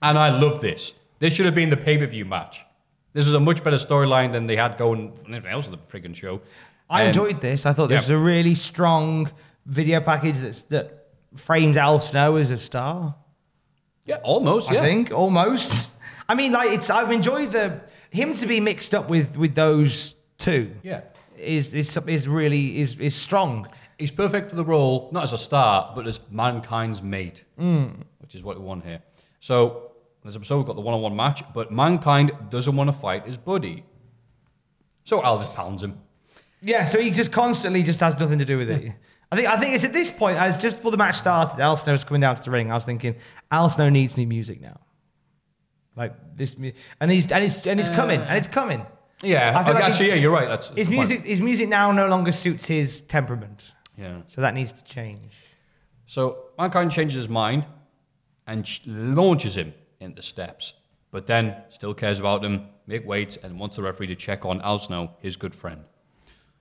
And 0.00 0.16
I 0.16 0.30
love 0.30 0.62
this. 0.62 0.94
This 1.18 1.34
should 1.34 1.44
have 1.44 1.54
been 1.54 1.68
the 1.68 1.76
pay 1.76 1.98
per 1.98 2.06
view 2.06 2.24
match. 2.24 2.64
This 3.12 3.26
is 3.26 3.34
a 3.34 3.40
much 3.40 3.62
better 3.62 3.76
storyline 3.76 4.32
than 4.32 4.46
they 4.46 4.56
had 4.56 4.78
going 4.78 5.12
on 5.26 5.34
anything 5.34 5.50
else 5.52 5.66
in 5.66 5.72
the 5.72 5.78
friggin' 5.78 6.16
show. 6.16 6.40
I 6.88 7.02
Um, 7.02 7.06
enjoyed 7.08 7.40
this. 7.40 7.66
I 7.66 7.72
thought 7.72 7.88
this 7.88 7.94
yeah. 7.96 8.00
was 8.00 8.10
a 8.10 8.18
really 8.18 8.54
strong 8.54 9.30
video 9.64 10.00
package 10.00 10.36
that's, 10.38 10.62
that 10.64 11.08
frames 11.34 11.76
Al 11.76 11.98
Snow 12.00 12.36
as 12.36 12.50
a 12.50 12.58
star. 12.58 13.14
Yeah, 14.04 14.16
almost. 14.22 14.70
Yeah. 14.70 14.80
I 14.80 14.82
think 14.82 15.10
almost. 15.12 15.90
I 16.28 16.34
mean, 16.34 16.52
like 16.52 16.70
it's. 16.70 16.90
I've 16.90 17.10
enjoyed 17.10 17.52
the 17.52 17.80
him 18.10 18.34
to 18.34 18.46
be 18.46 18.60
mixed 18.60 18.94
up 18.94 19.08
with 19.08 19.36
with 19.36 19.54
those 19.54 20.14
two. 20.38 20.70
Yeah. 20.82 21.00
is 21.36 21.74
is 21.74 21.96
is 22.06 22.28
really 22.28 22.80
is 22.80 22.94
is 23.00 23.14
strong. 23.14 23.66
He's 23.98 24.12
perfect 24.12 24.50
for 24.50 24.56
the 24.56 24.64
role, 24.64 25.08
not 25.10 25.24
as 25.24 25.32
a 25.32 25.38
star, 25.38 25.92
but 25.96 26.06
as 26.06 26.20
mankind's 26.30 27.02
mate, 27.02 27.44
Mm. 27.58 28.02
which 28.20 28.34
is 28.34 28.42
what 28.44 28.58
we 28.58 28.64
want 28.64 28.84
here. 28.84 29.00
So, 29.40 29.92
this 30.24 30.36
episode, 30.36 30.58
we've 30.58 30.66
got 30.66 30.76
the 30.76 30.82
one 30.82 30.94
on 30.94 31.00
one 31.00 31.16
match, 31.16 31.42
but 31.54 31.72
mankind 31.72 32.30
doesn't 32.50 32.76
want 32.76 32.88
to 32.88 32.96
fight 32.96 33.26
his 33.26 33.36
buddy. 33.38 33.84
So 35.04 35.22
Al 35.22 35.38
just 35.38 35.54
pounds 35.54 35.82
him. 35.82 35.98
Yeah, 36.66 36.84
so 36.84 37.00
he 37.00 37.10
just 37.12 37.30
constantly 37.30 37.82
just 37.84 38.00
has 38.00 38.18
nothing 38.18 38.40
to 38.40 38.44
do 38.44 38.58
with 38.58 38.70
it. 38.70 38.92
I 39.30 39.36
think 39.36 39.48
I 39.48 39.56
think 39.56 39.74
it's 39.74 39.84
at 39.84 39.92
this 39.92 40.10
point, 40.10 40.36
as 40.36 40.58
just 40.58 40.78
before 40.78 40.90
the 40.90 40.96
match 40.96 41.14
started, 41.16 41.60
Al 41.60 41.76
Snow 41.76 41.92
was 41.92 42.04
coming 42.04 42.20
down 42.20 42.36
to 42.36 42.42
the 42.42 42.50
ring. 42.50 42.70
I 42.70 42.74
was 42.74 42.84
thinking, 42.84 43.16
Al 43.50 43.68
Snow 43.68 43.88
needs 43.88 44.16
new 44.16 44.26
music 44.26 44.60
now. 44.60 44.80
Like 45.94 46.12
this, 46.36 46.58
mu- 46.58 46.72
and 47.00 47.10
he's 47.10 47.30
and 47.30 47.44
it's 47.44 47.66
and 47.66 47.78
it's 47.80 47.88
uh. 47.88 47.94
coming 47.94 48.20
and 48.20 48.36
it's 48.36 48.48
coming. 48.48 48.84
Yeah, 49.22 49.58
I 49.58 49.64
feel 49.64 49.74
like 49.74 49.84
actually, 49.84 50.08
yeah, 50.08 50.14
you're 50.16 50.30
right. 50.32 50.46
That's 50.48 50.68
His 50.68 50.88
the 50.88 50.96
point. 50.96 51.08
music, 51.08 51.24
his 51.26 51.40
music 51.40 51.68
now 51.68 51.90
no 51.90 52.06
longer 52.08 52.32
suits 52.32 52.66
his 52.66 53.00
temperament. 53.00 53.72
Yeah. 53.96 54.20
So 54.26 54.42
that 54.42 54.52
needs 54.54 54.72
to 54.72 54.84
change. 54.84 55.32
So 56.06 56.50
Mankind 56.58 56.90
changes 56.92 57.16
his 57.16 57.28
mind 57.28 57.64
and 58.46 58.66
sh- 58.66 58.80
launches 58.86 59.56
him 59.56 59.72
into 60.00 60.20
steps, 60.22 60.74
but 61.10 61.26
then 61.26 61.56
still 61.70 61.94
cares 61.94 62.20
about 62.20 62.44
him, 62.44 62.66
Mick 62.88 63.04
waits, 63.06 63.38
and 63.38 63.58
wants 63.58 63.76
the 63.76 63.82
referee 63.82 64.08
to 64.08 64.14
check 64.16 64.44
on 64.44 64.60
Al 64.60 64.78
Snow, 64.78 65.12
his 65.20 65.36
good 65.36 65.54
friend. 65.54 65.80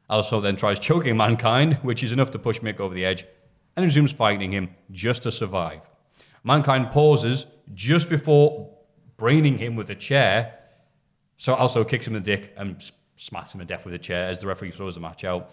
Al 0.10 0.24
Snow 0.24 0.42
then 0.42 0.56
tries 0.56 0.80
choking 0.80 1.18
Mankind, 1.18 1.76
which 1.76 2.04
is 2.04 2.12
enough 2.12 2.32
to 2.32 2.40
push 2.40 2.60
Mick 2.60 2.80
over 2.80 2.94
the 2.94 3.06
edge, 3.06 3.26
and 3.76 3.86
resumes 3.86 4.12
fighting 4.12 4.52
him 4.52 4.70
just 4.92 5.24
to 5.24 5.32
survive. 5.32 5.82
Mankind 6.44 6.92
pauses 6.92 7.48
just 7.74 8.10
before 8.10 8.70
braining 9.18 9.58
him 9.58 9.76
with 9.76 9.90
a 9.90 9.96
chair, 9.96 10.60
so 11.38 11.56
also 11.56 11.84
kicks 11.84 12.08
him 12.08 12.16
in 12.16 12.24
the 12.24 12.26
dick 12.26 12.54
and 12.58 12.92
smacks 13.16 13.54
him 13.54 13.60
to 13.60 13.66
death 13.66 13.86
with 13.86 13.94
a 13.94 14.00
chair 14.00 14.28
as 14.28 14.40
the 14.40 14.48
referee 14.48 14.72
throws 14.72 14.96
the 14.96 15.02
match 15.02 15.24
out. 15.24 15.52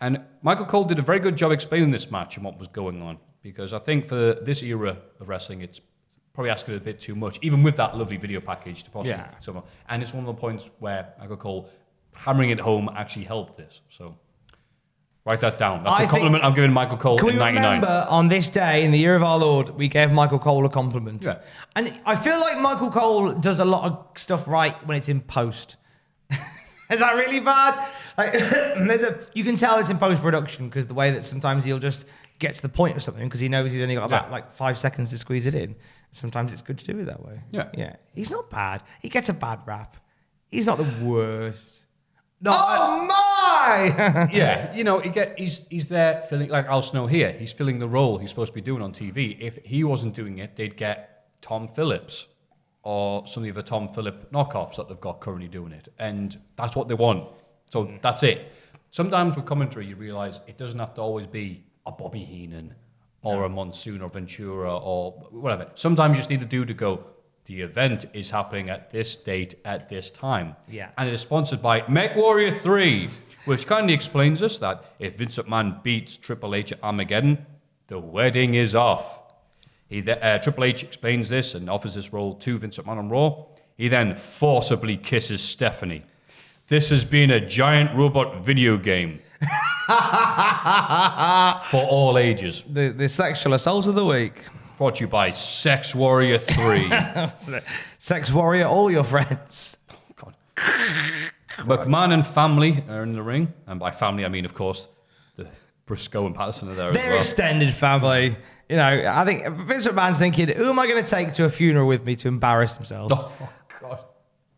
And 0.00 0.22
Michael 0.42 0.64
Cole 0.64 0.84
did 0.84 0.98
a 0.98 1.02
very 1.02 1.18
good 1.18 1.36
job 1.36 1.52
explaining 1.52 1.90
this 1.90 2.10
match 2.10 2.36
and 2.36 2.44
what 2.44 2.58
was 2.58 2.68
going 2.68 3.02
on 3.02 3.18
because 3.42 3.72
I 3.72 3.78
think 3.78 4.06
for 4.06 4.34
this 4.34 4.62
era 4.62 4.96
of 5.20 5.28
wrestling, 5.28 5.60
it's 5.60 5.80
probably 6.32 6.50
asking 6.50 6.76
a 6.76 6.80
bit 6.80 7.00
too 7.00 7.16
much, 7.16 7.38
even 7.42 7.62
with 7.62 7.76
that 7.76 7.96
lovely 7.96 8.16
video 8.16 8.40
package 8.40 8.84
to 8.84 8.90
possibly. 8.90 9.18
Yeah. 9.18 9.38
someone. 9.40 9.64
And 9.88 10.02
it's 10.02 10.14
one 10.14 10.24
of 10.24 10.34
the 10.34 10.40
points 10.40 10.68
where 10.78 11.12
Michael 11.18 11.36
Cole 11.36 11.70
hammering 12.18 12.50
it 12.50 12.60
home 12.60 12.90
actually 12.94 13.24
helped 13.24 13.56
this. 13.56 13.80
So 13.90 14.16
write 15.24 15.40
that 15.40 15.58
down. 15.58 15.84
That's 15.84 16.00
I 16.00 16.04
a 16.04 16.08
compliment 16.08 16.44
I'm 16.44 16.54
giving 16.54 16.72
Michael 16.72 16.96
Cole 16.98 17.18
Can 17.18 17.26
we 17.26 17.32
in 17.32 17.38
'99. 17.38 17.62
remember 17.64 18.06
on 18.10 18.28
this 18.28 18.48
day 18.48 18.84
in 18.84 18.90
the 18.90 18.98
year 18.98 19.14
of 19.14 19.22
our 19.22 19.38
Lord, 19.38 19.70
we 19.70 19.88
gave 19.88 20.12
Michael 20.12 20.38
Cole 20.38 20.64
a 20.66 20.70
compliment? 20.70 21.24
Yeah. 21.24 21.38
And 21.76 21.94
I 22.04 22.16
feel 22.16 22.40
like 22.40 22.58
Michael 22.58 22.90
Cole 22.90 23.32
does 23.34 23.58
a 23.60 23.64
lot 23.64 23.84
of 23.84 24.18
stuff 24.18 24.48
right 24.48 24.74
when 24.86 24.96
it's 24.96 25.08
in 25.08 25.20
post. 25.20 25.76
Is 26.90 27.00
that 27.00 27.14
really 27.16 27.40
bad? 27.40 27.86
Like, 28.16 28.32
there's 28.32 29.02
a 29.02 29.18
you 29.34 29.44
can 29.44 29.56
tell 29.56 29.78
it's 29.78 29.90
in 29.90 29.98
post 29.98 30.20
production 30.22 30.68
because 30.68 30.86
the 30.86 30.94
way 30.94 31.10
that 31.10 31.24
sometimes 31.24 31.64
he'll 31.64 31.78
just 31.78 32.06
get 32.38 32.54
to 32.54 32.62
the 32.62 32.68
point 32.68 32.96
of 32.96 33.02
something 33.02 33.24
because 33.24 33.40
he 33.40 33.48
knows 33.48 33.72
he's 33.72 33.82
only 33.82 33.94
got 33.96 34.04
about 34.06 34.26
Yeah. 34.26 34.32
like 34.32 34.52
five 34.52 34.78
seconds 34.78 35.10
to 35.10 35.18
squeeze 35.18 35.46
it 35.46 35.54
in. 35.54 35.74
Sometimes 36.10 36.52
it's 36.52 36.62
good 36.62 36.78
to 36.78 36.84
do 36.92 36.98
it 37.00 37.04
that 37.04 37.22
way. 37.22 37.40
Yeah. 37.50 37.68
yeah. 37.76 37.96
He's 38.14 38.30
not 38.30 38.48
bad. 38.48 38.82
He 39.02 39.08
gets 39.10 39.28
a 39.28 39.34
bad 39.34 39.60
rap. 39.66 39.96
He's 40.46 40.66
not 40.66 40.78
the 40.78 40.88
worst. 41.04 41.84
No, 42.40 42.52
oh 42.54 43.06
my! 43.06 44.28
yeah, 44.32 44.72
you 44.74 44.84
know, 44.84 45.00
he 45.00 45.08
get, 45.08 45.38
he's 45.38 45.62
he's 45.68 45.86
there 45.88 46.22
filling 46.22 46.50
like 46.50 46.66
Al 46.66 46.82
Snow 46.82 47.06
here. 47.06 47.32
He's 47.32 47.52
filling 47.52 47.80
the 47.80 47.88
role 47.88 48.18
he's 48.18 48.30
supposed 48.30 48.52
to 48.52 48.54
be 48.54 48.60
doing 48.60 48.80
on 48.80 48.92
TV. 48.92 49.36
If 49.40 49.58
he 49.64 49.82
wasn't 49.82 50.14
doing 50.14 50.38
it, 50.38 50.54
they'd 50.54 50.76
get 50.76 51.26
Tom 51.40 51.66
Phillips 51.66 52.28
or 52.82 53.26
some 53.26 53.44
of 53.44 53.54
the 53.54 53.62
Tom 53.62 53.88
Phillip 53.88 54.30
knockoffs 54.32 54.76
that 54.76 54.88
they've 54.88 55.00
got 55.00 55.20
currently 55.20 55.48
doing 55.48 55.72
it, 55.72 55.88
and 55.98 56.38
that's 56.56 56.76
what 56.76 56.86
they 56.86 56.94
want. 56.94 57.28
So 57.70 57.84
mm. 57.84 58.00
that's 58.00 58.22
it. 58.22 58.52
Sometimes 58.90 59.36
with 59.36 59.44
commentary, 59.44 59.86
you 59.86 59.96
realise 59.96 60.40
it 60.46 60.56
doesn't 60.56 60.78
have 60.78 60.94
to 60.94 61.00
always 61.00 61.26
be 61.26 61.64
a 61.86 61.92
Bobby 61.92 62.20
Heenan 62.20 62.74
or 63.22 63.44
a 63.44 63.48
Monsoon 63.48 64.00
or 64.00 64.08
Ventura 64.08 64.76
or 64.76 65.12
whatever. 65.30 65.68
Sometimes 65.74 66.12
you 66.12 66.18
just 66.18 66.30
need 66.30 66.42
a 66.42 66.46
dude 66.46 66.68
to 66.68 66.74
go. 66.74 67.04
The 67.48 67.62
event 67.62 68.04
is 68.12 68.28
happening 68.28 68.68
at 68.68 68.90
this 68.90 69.16
date 69.16 69.54
at 69.64 69.88
this 69.88 70.10
time. 70.10 70.54
Yeah. 70.68 70.90
And 70.98 71.08
it 71.08 71.14
is 71.14 71.22
sponsored 71.22 71.62
by 71.62 71.82
Mech 71.88 72.14
Warrior 72.14 72.58
3, 72.60 73.08
which 73.46 73.66
kindly 73.66 73.94
explains 73.94 74.42
us 74.42 74.58
that 74.58 74.84
if 74.98 75.16
Vince 75.16 75.38
McMahon 75.38 75.82
beats 75.82 76.18
Triple 76.18 76.54
H 76.54 76.72
at 76.72 76.84
Armageddon, 76.84 77.46
the 77.86 77.98
wedding 77.98 78.52
is 78.52 78.74
off. 78.74 79.22
He 79.88 80.02
th- 80.02 80.18
uh, 80.20 80.38
Triple 80.40 80.64
H 80.64 80.82
explains 80.82 81.30
this 81.30 81.54
and 81.54 81.70
offers 81.70 81.94
this 81.94 82.12
role 82.12 82.34
to 82.34 82.58
Vince 82.58 82.76
McMahon 82.76 82.98
on 82.98 83.08
Raw. 83.08 83.46
He 83.78 83.88
then 83.88 84.14
forcibly 84.14 84.98
kisses 84.98 85.40
Stephanie. 85.40 86.04
This 86.66 86.90
has 86.90 87.02
been 87.02 87.30
a 87.30 87.40
giant 87.40 87.96
robot 87.96 88.44
video 88.44 88.76
game 88.76 89.20
for 91.70 91.80
all 91.88 92.18
ages. 92.18 92.62
the, 92.68 92.90
the 92.90 93.08
sexual 93.08 93.54
assault 93.54 93.86
of 93.86 93.94
the 93.94 94.04
week. 94.04 94.44
Brought 94.78 94.94
to 94.96 95.00
you 95.04 95.08
by 95.08 95.32
Sex 95.32 95.92
Warrior 95.94 96.38
3. 96.38 96.90
Sex 97.98 98.30
warrior, 98.32 98.64
all 98.66 98.90
your 98.90 99.02
friends. 99.02 99.76
God. 100.14 100.34
McMahon 101.58 102.12
and 102.14 102.24
family 102.24 102.84
are 102.88 103.02
in 103.02 103.12
the 103.12 103.22
ring. 103.22 103.52
And 103.66 103.80
by 103.80 103.90
family, 103.90 104.24
I 104.24 104.28
mean, 104.28 104.44
of 104.44 104.54
course, 104.54 104.86
the 105.36 105.48
Brisco 105.88 106.26
and 106.26 106.34
Patterson 106.34 106.70
are 106.70 106.74
there 106.74 106.90
as 106.90 106.94
Their 106.96 107.08
well. 107.10 107.18
extended 107.18 107.74
family. 107.74 108.36
You 108.68 108.76
know, 108.76 109.04
I 109.12 109.24
think 109.24 109.48
Vince 109.66 109.86
McMahon's 109.88 110.18
thinking, 110.20 110.48
who 110.48 110.68
am 110.68 110.78
I 110.78 110.86
going 110.86 111.02
to 111.02 111.10
take 111.10 111.32
to 111.34 111.44
a 111.44 111.50
funeral 111.50 111.88
with 111.88 112.04
me 112.04 112.14
to 112.16 112.28
embarrass 112.28 112.76
themselves? 112.76 113.14
Oh, 113.16 113.32
God. 113.80 113.98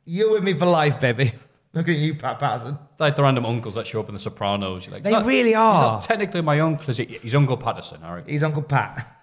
You're 0.04 0.32
with 0.32 0.44
me 0.44 0.52
for 0.52 0.66
life, 0.66 1.00
baby. 1.00 1.32
Look 1.72 1.88
at 1.88 1.96
you, 1.96 2.14
Pat 2.16 2.38
Patterson. 2.40 2.76
Like 2.98 3.16
the 3.16 3.22
random 3.22 3.46
uncles 3.46 3.76
that 3.76 3.86
show 3.86 4.00
up 4.00 4.08
in 4.08 4.14
The 4.14 4.18
Sopranos. 4.20 4.84
You're 4.84 4.94
like, 4.96 5.04
They 5.04 5.10
"He's 5.10 5.18
not- 5.20 5.24
really 5.26 5.48
He's 5.50 5.56
are. 5.56 5.82
not 5.92 6.02
technically 6.02 6.42
my 6.42 6.60
uncle. 6.60 6.90
Is 6.90 6.96
he? 6.98 7.04
He's 7.04 7.34
Uncle 7.34 7.56
Patterson, 7.56 8.02
all 8.04 8.16
right? 8.16 8.24
He's 8.28 8.42
Uncle 8.42 8.62
Pat. 8.62 9.06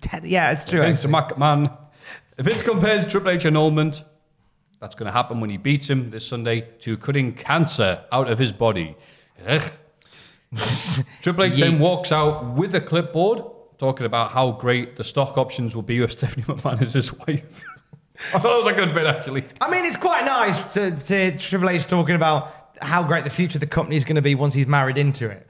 Ted- 0.00 0.26
yeah, 0.26 0.52
it's 0.52 0.64
true. 0.64 0.80
Vince. 0.80 1.04
McMahon. 1.04 1.76
Vince 2.38 2.62
compares 2.62 3.06
Triple 3.06 3.30
H 3.30 3.44
annulment. 3.46 4.04
That's 4.80 4.94
going 4.94 5.06
to 5.06 5.12
happen 5.12 5.40
when 5.40 5.50
he 5.50 5.56
beats 5.56 5.88
him 5.88 6.10
this 6.10 6.26
Sunday 6.26 6.62
to 6.80 6.96
cutting 6.96 7.34
cancer 7.34 8.04
out 8.10 8.28
of 8.28 8.38
his 8.38 8.50
body. 8.52 8.96
Ugh. 9.46 9.62
Triple 11.22 11.44
H 11.44 11.56
then 11.56 11.78
walks 11.78 12.12
out 12.12 12.54
with 12.54 12.74
a 12.74 12.80
clipboard 12.80 13.42
talking 13.78 14.06
about 14.06 14.30
how 14.30 14.52
great 14.52 14.96
the 14.96 15.04
stock 15.04 15.38
options 15.38 15.74
will 15.74 15.82
be 15.82 16.00
with 16.00 16.12
Stephanie 16.18 16.44
McMahon 16.44 16.80
as 16.82 16.92
his 16.94 17.12
wife. 17.12 17.64
I 18.34 18.38
thought 18.38 18.42
that 18.42 18.56
was 18.56 18.66
a 18.66 18.72
good 18.72 18.92
bit, 18.92 19.06
actually. 19.06 19.44
I 19.60 19.70
mean, 19.70 19.84
it's 19.84 19.96
quite 19.96 20.24
nice 20.24 20.62
to, 20.74 20.90
to 20.90 21.38
Triple 21.38 21.70
H 21.70 21.86
talking 21.86 22.14
about 22.14 22.74
how 22.80 23.02
great 23.02 23.24
the 23.24 23.30
future 23.30 23.56
of 23.56 23.60
the 23.60 23.66
company 23.66 23.96
is 23.96 24.04
going 24.04 24.16
to 24.16 24.22
be 24.22 24.34
once 24.34 24.54
he's 24.54 24.66
married 24.66 24.98
into 24.98 25.28
it. 25.30 25.46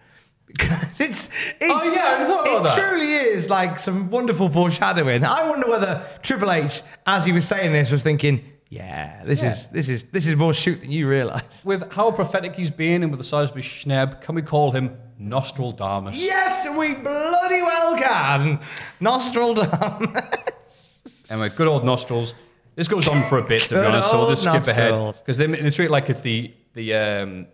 Because 0.53 1.01
it's, 1.01 1.31
it's 1.61 1.85
Oh, 1.85 1.93
yeah, 1.95 2.19
I 2.21 2.25
thought 2.27 2.47
about 2.47 2.59
it 2.59 2.63
that. 2.65 2.79
truly 2.91 3.13
is 3.15 3.51
like 3.51 3.79
some 3.79 4.11
wonderful 4.11 4.49
foreshadowing. 4.49 5.25
I 5.25 5.49
wonder 5.49 5.69
whether 5.69 6.03
Triple 6.23 6.53
H, 6.53 6.83
as 7.07 7.25
he 7.27 7.33
was 7.33 7.47
saying 7.47 7.73
this, 7.73 7.91
was 7.91 8.03
thinking, 8.03 8.45
"Yeah, 8.69 9.23
this 9.25 9.43
is 9.43 9.69
this 9.69 9.89
is 9.89 10.05
this 10.05 10.27
is 10.27 10.37
more 10.37 10.53
shoot 10.55 10.81
than 10.81 10.91
you 10.93 11.09
realize." 11.09 11.63
With 11.65 11.93
how 11.93 12.11
prophetic 12.11 12.55
he's 12.55 12.71
been 12.71 13.03
and 13.03 13.11
with 13.11 13.19
the 13.19 13.25
size 13.25 13.51
of 13.51 13.57
his 13.57 13.65
schneb, 13.65 14.21
can 14.21 14.35
we 14.35 14.43
call 14.43 14.73
him 14.73 14.97
Nostradamus? 15.19 16.23
Yes, 16.23 16.67
we 16.77 16.95
bloody 16.95 17.63
well 17.63 17.97
can. 17.97 18.61
Nostradamus. 19.01 21.29
Anyway, 21.31 21.49
good 21.57 21.69
old 21.69 21.85
nostrils. 21.85 22.35
This 22.75 22.89
goes 22.89 23.07
on 23.09 23.23
for 23.29 23.39
a 23.39 23.43
bit, 23.45 23.63
to 23.63 23.75
be 23.75 23.81
honest, 23.81 24.11
so 24.11 24.19
we'll 24.19 24.31
just 24.31 24.43
skip 24.43 24.67
ahead 24.67 24.95
because 25.19 25.37
they, 25.37 25.47
they 25.47 25.71
treat 25.71 25.87
it 25.87 25.91
like 25.91 26.09
it's 26.11 26.21
the 26.23 26.53
the 26.75 26.95
um, 26.95 27.47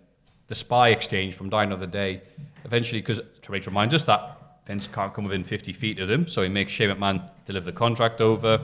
the 0.47 0.55
spy 0.55 0.91
exchange 0.91 1.35
from 1.35 1.51
Die 1.51 1.63
Another 1.63 1.87
Day. 1.87 2.23
Eventually, 2.65 3.01
because 3.01 3.21
Triple 3.41 3.57
H 3.57 3.67
reminds 3.67 3.95
us 3.95 4.05
that 4.05 4.39
Vince 4.67 4.87
can't 4.87 5.15
come 5.15 5.25
within 5.25 5.45
50 5.45 5.73
feet 5.73 5.99
of 5.99 6.11
him, 6.11 6.29
so 6.29 6.43
he 6.43 6.49
makes 6.49 6.73
Shane 6.73 6.91
McMahon 6.91 7.23
deliver 7.47 7.67
the 7.67 7.77
contract 7.77 8.21
over. 8.21 8.59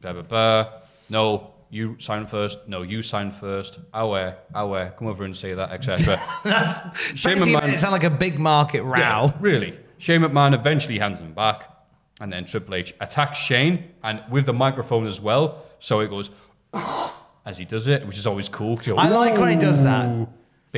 Blah 0.00 0.12
blah 0.14 0.22
blah. 0.22 0.68
No, 1.10 1.52
you 1.70 1.96
sign 1.98 2.26
first. 2.26 2.60
No, 2.66 2.82
you 2.82 3.02
sign 3.02 3.32
first. 3.32 3.78
Our, 3.92 4.36
our, 4.54 4.90
come 4.90 5.08
over 5.08 5.24
and 5.24 5.36
say 5.36 5.52
that, 5.54 5.70
etc. 5.72 6.18
That's 6.44 6.80
Shane 7.18 7.38
McMahon- 7.38 7.74
it 7.74 7.80
sound 7.80 7.92
like 7.92 8.04
a 8.04 8.10
big 8.10 8.38
market 8.38 8.82
row. 8.82 8.98
Yeah, 8.98 9.32
really. 9.40 9.78
Shane 9.98 10.22
McMahon 10.22 10.54
eventually 10.54 10.98
hands 10.98 11.18
him 11.18 11.32
back, 11.32 11.70
and 12.20 12.32
then 12.32 12.44
Triple 12.44 12.74
H 12.74 12.94
attacks 13.00 13.38
Shane, 13.38 13.90
and 14.02 14.22
with 14.30 14.46
the 14.46 14.52
microphone 14.52 15.06
as 15.06 15.20
well. 15.20 15.64
So 15.80 16.00
he 16.00 16.08
goes 16.08 16.30
as 17.44 17.58
he 17.58 17.64
does 17.64 17.88
it, 17.88 18.06
which 18.06 18.16
is 18.18 18.26
always 18.26 18.48
cool. 18.48 18.78
I 18.96 19.08
like 19.08 19.36
when 19.38 19.50
he 19.50 19.56
does 19.56 19.82
that. 19.82 20.28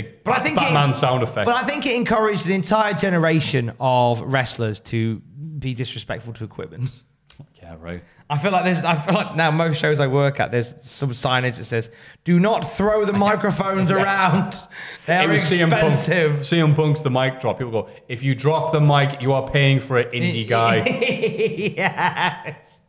Big 0.02 0.24
But 0.24 0.38
I 0.38 0.42
think 0.42 0.56
Batman 0.56 0.90
it, 0.90 0.94
sound 0.94 1.22
effect. 1.22 1.46
But 1.46 1.56
I 1.56 1.66
think 1.66 1.86
it 1.86 1.94
encouraged 1.94 2.46
an 2.46 2.52
entire 2.52 2.94
generation 2.94 3.72
of 3.80 4.20
wrestlers 4.20 4.80
to 4.80 5.16
be 5.58 5.74
disrespectful 5.74 6.32
to 6.34 6.44
equipment. 6.44 6.90
yeah, 7.62 7.76
right. 7.80 8.02
I 8.30 8.36
feel 8.36 8.50
like 8.50 8.64
there's. 8.64 8.84
I 8.84 8.94
feel 8.94 9.14
like 9.14 9.36
now 9.36 9.50
most 9.50 9.78
shows 9.78 10.00
I 10.00 10.06
work 10.06 10.38
at, 10.38 10.50
there's 10.52 10.74
some 10.80 11.10
signage 11.10 11.56
that 11.56 11.64
says, 11.64 11.90
"Do 12.24 12.38
not 12.38 12.70
throw 12.70 13.06
the 13.06 13.12
microphones 13.28 13.90
around. 13.90 14.54
They're 15.06 15.28
was 15.28 15.42
CM 15.44 15.70
Punk. 15.70 15.94
expensive." 15.94 16.32
CM 16.40 16.76
Punk's 16.76 17.00
the 17.00 17.10
mic 17.10 17.40
drop. 17.40 17.58
People 17.58 17.72
go, 17.72 17.88
if 18.06 18.22
you 18.22 18.34
drop 18.34 18.72
the 18.72 18.80
mic, 18.82 19.22
you 19.22 19.32
are 19.32 19.48
paying 19.48 19.80
for 19.80 19.96
it, 19.96 20.12
indie 20.12 20.46
guy. 20.46 20.84
yes. 21.76 22.82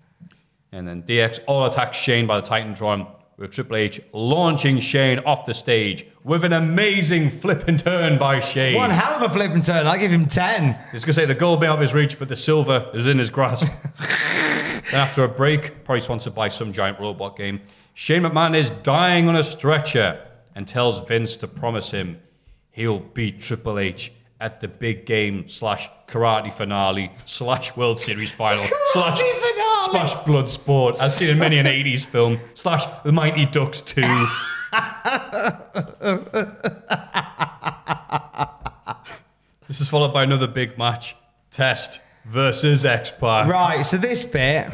and 0.73 0.85
then 0.85 1.03
DX 1.03 1.39
all 1.47 1.65
attacks 1.65 1.97
Shane 1.97 2.27
by 2.27 2.41
the 2.41 2.45
Titan 2.45 2.75
Titantron, 2.75 3.07
with 3.39 3.51
Triple 3.51 3.77
H 3.77 4.01
launching 4.11 4.79
Shane 4.79 5.19
off 5.19 5.45
the 5.45 5.53
stage 5.53 6.05
with 6.25 6.43
an 6.43 6.51
amazing 6.51 7.29
flip 7.29 7.67
and 7.67 7.79
turn 7.79 8.19
by 8.19 8.41
Shane. 8.41 8.75
One 8.75 8.89
hell 8.89 9.13
of 9.13 9.31
a 9.31 9.33
flip 9.33 9.51
and 9.51 9.63
turn. 9.63 9.87
I 9.87 9.97
give 9.97 10.11
him 10.11 10.25
ten. 10.25 10.75
I 10.75 10.93
was 10.93 11.05
going 11.05 11.13
to 11.13 11.21
say 11.21 11.25
the 11.25 11.33
gold 11.33 11.61
may 11.61 11.67
out 11.67 11.75
of 11.75 11.81
his 11.81 11.93
reach, 11.93 12.19
but 12.19 12.27
the 12.27 12.35
silver 12.35 12.91
is 12.93 13.07
in 13.07 13.17
his 13.17 13.29
grasp. 13.29 13.71
then 13.97 14.83
after 14.93 15.23
a 15.23 15.29
break, 15.29 15.85
probably 15.85 16.01
sponsored 16.01 16.35
by 16.35 16.49
some 16.49 16.73
giant 16.73 16.99
robot 16.99 17.37
game, 17.37 17.61
Shane 17.93 18.23
McMahon 18.23 18.55
is 18.55 18.71
dying 18.83 19.29
on 19.29 19.37
a 19.37 19.43
stretcher 19.43 20.27
and 20.53 20.67
tells 20.67 21.07
Vince 21.07 21.37
to 21.37 21.47
promise 21.47 21.91
him 21.91 22.19
he'll 22.71 22.99
beat 22.99 23.41
Triple 23.41 23.79
H 23.79 24.11
at 24.41 24.61
the 24.61 24.67
big 24.67 25.05
game 25.05 25.47
slash 25.49 25.89
karate 26.07 26.51
finale 26.53 27.11
slash 27.25 27.75
World 27.75 27.99
Series 27.99 28.31
final 28.31 28.65
slash 28.93 29.19
finale. 29.19 29.83
smash 29.83 30.15
blood 30.25 30.49
sport 30.49 30.95
as 31.01 31.15
seen 31.15 31.29
in 31.29 31.37
many 31.37 31.57
an 31.57 31.65
80s 31.65 32.05
film 32.05 32.39
slash 32.53 32.85
the 33.03 33.11
Mighty 33.11 33.45
Ducks 33.45 33.81
2. 33.81 34.01
this 39.67 39.81
is 39.81 39.89
followed 39.89 40.13
by 40.13 40.23
another 40.23 40.47
big 40.47 40.77
match 40.77 41.15
Test 41.51 41.99
versus 42.25 42.85
X 42.85 43.11
Pac. 43.11 43.47
Right, 43.47 43.83
so 43.83 43.97
this 43.97 44.23
bit, 44.23 44.69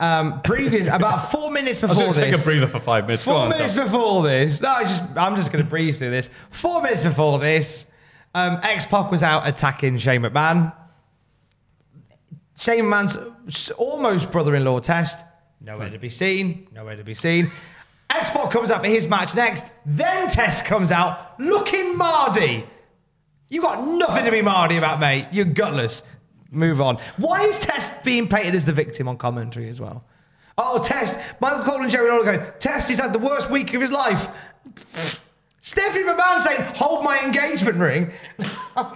um, 0.00 0.40
previous 0.42 0.86
about 0.86 1.30
four 1.30 1.50
minutes 1.50 1.78
before 1.78 1.94
I 2.04 2.08
was 2.08 2.16
before 2.16 2.22
going 2.24 2.32
to 2.32 2.38
take 2.38 2.40
a 2.40 2.44
breather 2.44 2.66
for 2.66 2.80
five 2.80 3.06
minutes. 3.06 3.24
Four 3.24 3.34
on, 3.34 3.50
minutes 3.50 3.74
Tom. 3.74 3.84
before 3.84 4.22
this. 4.22 4.60
No, 4.60 4.78
it's 4.80 4.90
just 4.90 5.02
I'm 5.16 5.36
just 5.36 5.52
going 5.52 5.62
to 5.62 5.68
breeze 5.68 5.98
through 5.98 6.10
this. 6.10 6.30
Four 6.50 6.82
minutes 6.82 7.04
before 7.04 7.38
this, 7.38 7.86
um, 8.34 8.60
X 8.62 8.86
Pac 8.86 9.10
was 9.10 9.22
out 9.22 9.46
attacking 9.46 9.98
Shane 9.98 10.22
McMahon. 10.22 10.72
Shane 12.56 12.84
McMahon's 12.84 13.70
almost 13.72 14.30
brother-in-law 14.30 14.80
test. 14.80 15.20
Nowhere 15.60 15.90
to 15.90 15.98
be 15.98 16.10
seen. 16.10 16.68
Nowhere 16.72 16.96
to 16.96 17.04
be 17.04 17.14
seen. 17.14 17.50
X 18.10 18.30
Pac 18.30 18.50
comes 18.50 18.70
out 18.70 18.82
for 18.82 18.88
his 18.88 19.06
match 19.08 19.34
next. 19.34 19.66
Then 19.86 20.28
Test 20.28 20.64
comes 20.64 20.90
out 20.90 21.38
looking 21.40 21.96
Mardy. 21.96 22.64
You 23.48 23.62
got 23.62 23.86
nothing 23.86 24.24
to 24.24 24.30
be 24.30 24.42
Mardy 24.42 24.76
about, 24.76 25.00
mate. 25.00 25.26
You're 25.32 25.44
gutless. 25.44 26.02
Move 26.50 26.80
on. 26.80 26.96
Why 27.16 27.42
is 27.42 27.58
Test 27.58 28.02
being 28.02 28.28
painted 28.28 28.54
as 28.54 28.64
the 28.64 28.72
victim 28.72 29.06
on 29.08 29.16
commentary 29.16 29.68
as 29.68 29.80
well? 29.80 30.04
Oh, 30.58 30.82
Test. 30.82 31.18
Michael 31.40 31.62
Cole 31.62 31.82
and 31.82 31.90
Jerry 31.90 32.10
Lawler 32.10 32.24
going, 32.24 32.52
Test, 32.58 32.88
he's 32.88 32.98
had 32.98 33.12
the 33.12 33.18
worst 33.18 33.50
week 33.50 33.72
of 33.74 33.80
his 33.80 33.92
life. 33.92 34.28
Stephanie 35.62 36.04
McMahon 36.04 36.40
saying, 36.40 36.62
hold 36.74 37.04
my 37.04 37.20
engagement 37.20 37.76
ring. 37.76 38.10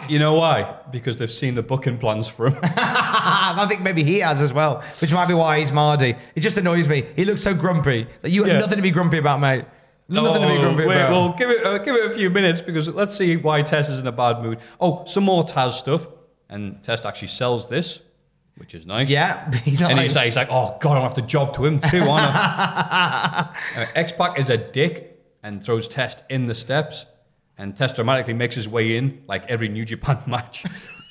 You 0.09 0.19
know 0.19 0.33
why? 0.35 0.77
Because 0.91 1.19
they've 1.19 1.31
seen 1.31 1.55
the 1.55 1.62
booking 1.62 1.99
plans 1.99 2.27
for 2.27 2.47
him. 2.47 2.57
I 2.62 3.67
think 3.69 3.83
maybe 3.83 4.03
he 4.03 4.21
has 4.21 4.41
as 4.41 4.53
well, 4.53 4.83
which 5.01 5.12
might 5.12 5.29
be 5.29 5.35
why 5.35 5.61
he's 5.61 5.71
Mardy. 5.73 6.15
It 6.35 6.41
just 6.41 6.57
annoys 6.57 6.89
me. 6.89 7.05
He 7.17 7.27
looks 7.27 7.43
so 7.43 7.53
grumpy. 7.55 8.07
That 8.23 8.31
you 8.31 8.45
have 8.45 8.53
Yeah. 8.53 8.59
nothing 8.61 8.77
to 8.77 8.83
be 8.83 8.91
grumpy 8.91 9.19
about, 9.19 9.41
mate. 9.41 9.65
Nothing 10.09 10.41
to 10.43 10.49
be 10.49 10.55
Oh, 10.55 10.61
grumpy 10.61 10.87
wait, 10.87 10.97
about. 10.97 11.11
Well, 11.11 11.29
give 11.37 11.51
it 11.51 11.65
uh, 11.67 11.79
give 11.79 11.95
it 11.97 12.11
a 12.11 12.15
few 12.15 12.31
minutes 12.31 12.61
because 12.62 12.89
let's 12.89 13.15
see 13.17 13.37
why 13.37 13.61
Test 13.62 13.91
is 13.91 14.01
in 14.01 14.07
a 14.07 14.12
bad 14.12 14.43
mood. 14.43 14.59
Oh, 14.81 15.05
some 15.07 15.25
more 15.25 15.45
Taz 15.45 15.73
stuff, 15.73 16.07
and 16.49 16.83
Test 16.83 17.05
actually 17.07 17.29
sells 17.29 17.69
this, 17.69 18.01
which 18.57 18.75
is 18.75 18.85
nice. 18.87 19.09
yeah, 19.09 19.51
he's 19.65 19.81
not 19.81 19.91
and 19.91 19.97
like, 19.99 20.05
he's, 20.07 20.17
like, 20.17 20.25
he's 20.27 20.37
like, 20.37 20.49
oh 20.51 20.77
god, 20.81 20.99
I 20.99 21.01
have 21.01 21.15
to 21.15 21.23
job 21.23 21.55
to 21.57 21.65
him 21.65 21.81
too, 21.81 22.01
aren't 22.01 22.35
I? 22.37 23.49
uh, 23.77 23.87
X 23.95 24.12
Pac 24.12 24.39
is 24.39 24.51
a 24.51 24.59
dick 24.59 25.14
and 25.45 25.64
throws 25.64 25.86
Test 25.86 26.24
in 26.28 26.47
the 26.47 26.55
steps, 26.55 27.07
and 27.57 27.76
Test 27.76 27.95
dramatically 27.95 28.34
makes 28.34 28.57
his 28.57 28.66
way 28.66 28.97
in 28.97 29.22
like 29.28 29.45
every 29.49 29.68
New 29.68 29.84
Japan 29.84 30.18
match 30.26 30.64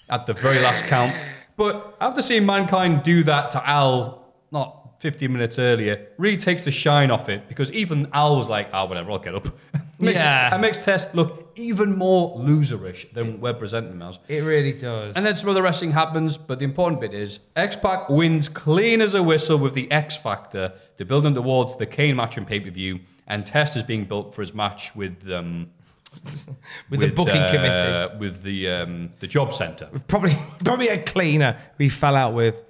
at 0.09 0.25
the 0.25 0.33
very 0.33 0.59
last 0.59 0.83
count. 0.85 1.15
But 1.55 1.95
after 2.01 2.21
seeing 2.21 2.45
Mankind 2.45 3.03
do 3.03 3.23
that 3.23 3.51
to 3.51 3.69
Al, 3.69 4.25
not 4.51 4.95
15 4.99 5.31
minutes 5.31 5.59
earlier, 5.59 6.07
really 6.17 6.35
takes 6.35 6.65
the 6.65 6.71
shine 6.71 7.11
off 7.11 7.29
it 7.29 7.47
because 7.47 7.71
even 7.71 8.09
Al 8.11 8.35
was 8.35 8.49
like, 8.49 8.69
ah, 8.73 8.85
whatever, 8.85 9.11
I'll 9.11 9.19
get 9.19 9.35
up. 9.35 9.47
makes, 9.99 10.23
Yeah. 10.23 10.53
It 10.53 10.57
makes 10.59 10.83
Test 10.83 11.13
look 11.13 11.51
even 11.55 11.95
more 11.95 12.35
loserish 12.39 13.13
than 13.13 13.39
we're 13.39 13.53
presenting 13.53 13.91
him 13.91 14.01
as. 14.01 14.17
it 14.27 14.41
really 14.43 14.73
does. 14.73 15.15
And 15.15 15.23
then 15.23 15.35
some 15.35 15.49
other 15.49 15.61
wrestling 15.61 15.91
happens, 15.91 16.35
but 16.35 16.57
the 16.57 16.65
important 16.65 16.99
bit 16.99 17.13
is 17.13 17.39
X 17.55 17.75
Pac 17.75 18.09
wins 18.09 18.49
clean 18.49 18.99
as 18.99 19.13
a 19.13 19.21
whistle 19.21 19.59
with 19.59 19.75
the 19.75 19.91
X 19.91 20.17
Factor 20.17 20.73
to 20.97 21.05
build 21.05 21.23
him 21.23 21.35
towards 21.35 21.77
the 21.77 21.85
Kane 21.85 22.15
match 22.15 22.37
in 22.37 22.45
pay 22.45 22.59
per 22.59 22.71
view. 22.71 22.99
And 23.33 23.47
Test 23.47 23.75
is 23.75 23.81
being 23.81 24.05
built 24.05 24.35
for 24.35 24.41
his 24.41 24.53
match 24.53 24.95
with 24.95 25.27
um, 25.31 25.71
with, 26.91 26.99
the 26.99 27.07
booking 27.07 27.41
uh, 27.41 27.51
committee. 27.51 28.17
with 28.19 28.43
the 28.43 28.69
um, 28.69 29.09
the 29.21 29.25
job 29.25 29.55
center. 29.55 29.89
Probably, 30.07 30.35
probably 30.63 30.89
a 30.89 31.01
cleaner 31.01 31.57
we 31.79 31.89
fell 31.89 32.15
out 32.15 32.35
with. 32.35 32.63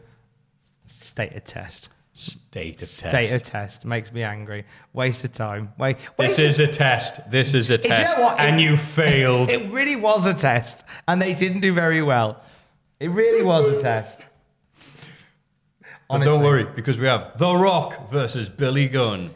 State 0.99 1.33
of 1.33 1.43
test. 1.43 1.89
State 2.13 2.81
of 2.81 2.87
State 2.87 3.11
test. 3.11 3.27
State 3.27 3.35
of 3.35 3.43
test 3.43 3.85
makes 3.85 4.13
me 4.13 4.23
angry. 4.23 4.63
Waste 4.93 5.25
of 5.25 5.33
time. 5.33 5.73
Wait, 5.77 5.97
This 6.17 6.39
is 6.39 6.61
a 6.61 6.67
test. 6.67 7.29
This 7.29 7.53
is 7.53 7.69
a 7.69 7.73
you 7.73 7.89
know 7.89 7.95
test, 7.95 8.17
and 8.39 8.61
you 8.61 8.77
failed. 8.99 9.49
It 9.49 9.69
really 9.69 9.97
was 9.97 10.25
a 10.27 10.33
test, 10.33 10.85
and 11.09 11.21
they 11.21 11.33
didn't 11.33 11.59
do 11.59 11.73
very 11.73 12.01
well. 12.01 12.41
It 13.01 13.09
really 13.09 13.43
was 13.43 13.67
a 13.67 13.81
test. 13.81 14.27
But 16.07 16.23
don't 16.23 16.43
worry, 16.43 16.63
because 16.63 16.97
we 16.97 17.07
have 17.07 17.37
The 17.37 17.53
Rock 17.53 18.09
versus 18.09 18.47
Billy 18.47 18.87
Gunn. 18.87 19.31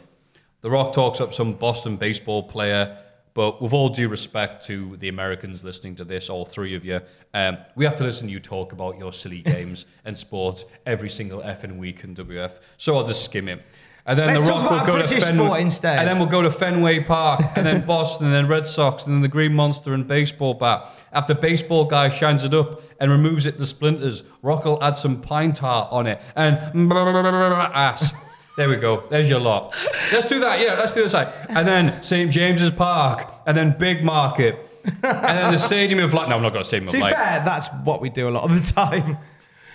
The 0.60 0.70
Rock 0.70 0.92
talks 0.92 1.20
up 1.20 1.32
some 1.32 1.52
Boston 1.52 1.96
baseball 1.96 2.42
player, 2.42 2.98
but 3.34 3.62
with 3.62 3.72
all 3.72 3.88
due 3.90 4.08
respect 4.08 4.66
to 4.66 4.96
the 4.96 5.08
Americans 5.08 5.62
listening 5.62 5.94
to 5.96 6.04
this, 6.04 6.28
all 6.28 6.44
three 6.44 6.74
of 6.74 6.84
you, 6.84 7.00
um, 7.32 7.58
we 7.76 7.84
have 7.84 7.94
to 7.96 8.02
listen 8.04 8.26
to 8.26 8.32
you 8.32 8.40
talk 8.40 8.72
about 8.72 8.98
your 8.98 9.12
silly 9.12 9.40
games 9.42 9.86
and 10.04 10.18
sports 10.18 10.64
every 10.84 11.08
single 11.08 11.42
effing 11.42 11.78
week 11.78 12.02
in 12.02 12.14
WF. 12.16 12.58
So 12.76 12.96
I'll 12.96 13.06
just 13.06 13.24
skim 13.24 13.48
it. 13.48 13.62
And 14.04 14.18
then 14.18 14.28
Let's 14.28 14.46
The 14.46 14.52
Rock 14.52 14.70
will 14.70 14.78
go 14.80 14.98
to 14.98 15.06
British 15.06 15.22
Fenway, 15.22 15.44
sport 15.46 15.60
instead. 15.60 15.98
and 15.98 16.08
then 16.08 16.18
we'll 16.18 16.26
go 16.28 16.42
to 16.42 16.50
Fenway 16.50 17.04
Park, 17.04 17.42
and 17.54 17.64
then 17.64 17.84
Boston, 17.86 18.26
and 18.26 18.34
then 18.34 18.48
Red 18.48 18.66
Sox, 18.66 19.04
and 19.04 19.14
then 19.14 19.22
the 19.22 19.28
Green 19.28 19.54
Monster 19.54 19.92
and 19.92 20.08
baseball 20.08 20.54
bat. 20.54 20.88
After 21.12 21.34
baseball 21.34 21.84
guy 21.84 22.08
shines 22.08 22.42
it 22.42 22.54
up 22.54 22.82
and 22.98 23.12
removes 23.12 23.44
it 23.46 23.58
the 23.58 23.66
splinters, 23.66 24.24
Rock 24.42 24.64
will 24.64 24.82
add 24.82 24.96
some 24.96 25.20
pine 25.20 25.52
tar 25.52 25.88
on 25.92 26.06
it 26.06 26.20
and 26.34 26.58
ass. 26.92 28.12
There 28.58 28.68
we 28.68 28.74
go. 28.76 29.04
There's 29.08 29.28
your 29.28 29.38
lot. 29.38 29.72
Let's 30.12 30.26
do 30.26 30.40
that. 30.40 30.58
Yeah, 30.60 30.74
let's 30.74 30.90
do 30.90 31.00
this 31.02 31.12
side. 31.12 31.32
And 31.48 31.66
then 31.66 32.02
St 32.02 32.28
James's 32.30 32.72
Park, 32.72 33.32
and 33.46 33.56
then 33.56 33.76
Big 33.78 34.02
Market, 34.02 34.58
and 34.84 35.38
then 35.38 35.52
the 35.52 35.58
Stadium 35.58 36.00
of 36.00 36.12
Light. 36.12 36.28
No, 36.28 36.34
I'm 36.36 36.42
not 36.42 36.52
going 36.52 36.64
to 36.64 36.68
Stadium 36.68 36.86
of 36.88 36.90
To 36.90 36.96
be 36.96 37.02
Light. 37.02 37.14
fair, 37.14 37.42
that's 37.44 37.68
what 37.84 38.00
we 38.00 38.10
do 38.10 38.28
a 38.28 38.30
lot 38.30 38.42
of 38.50 38.54
the 38.66 38.72
time. 38.72 39.16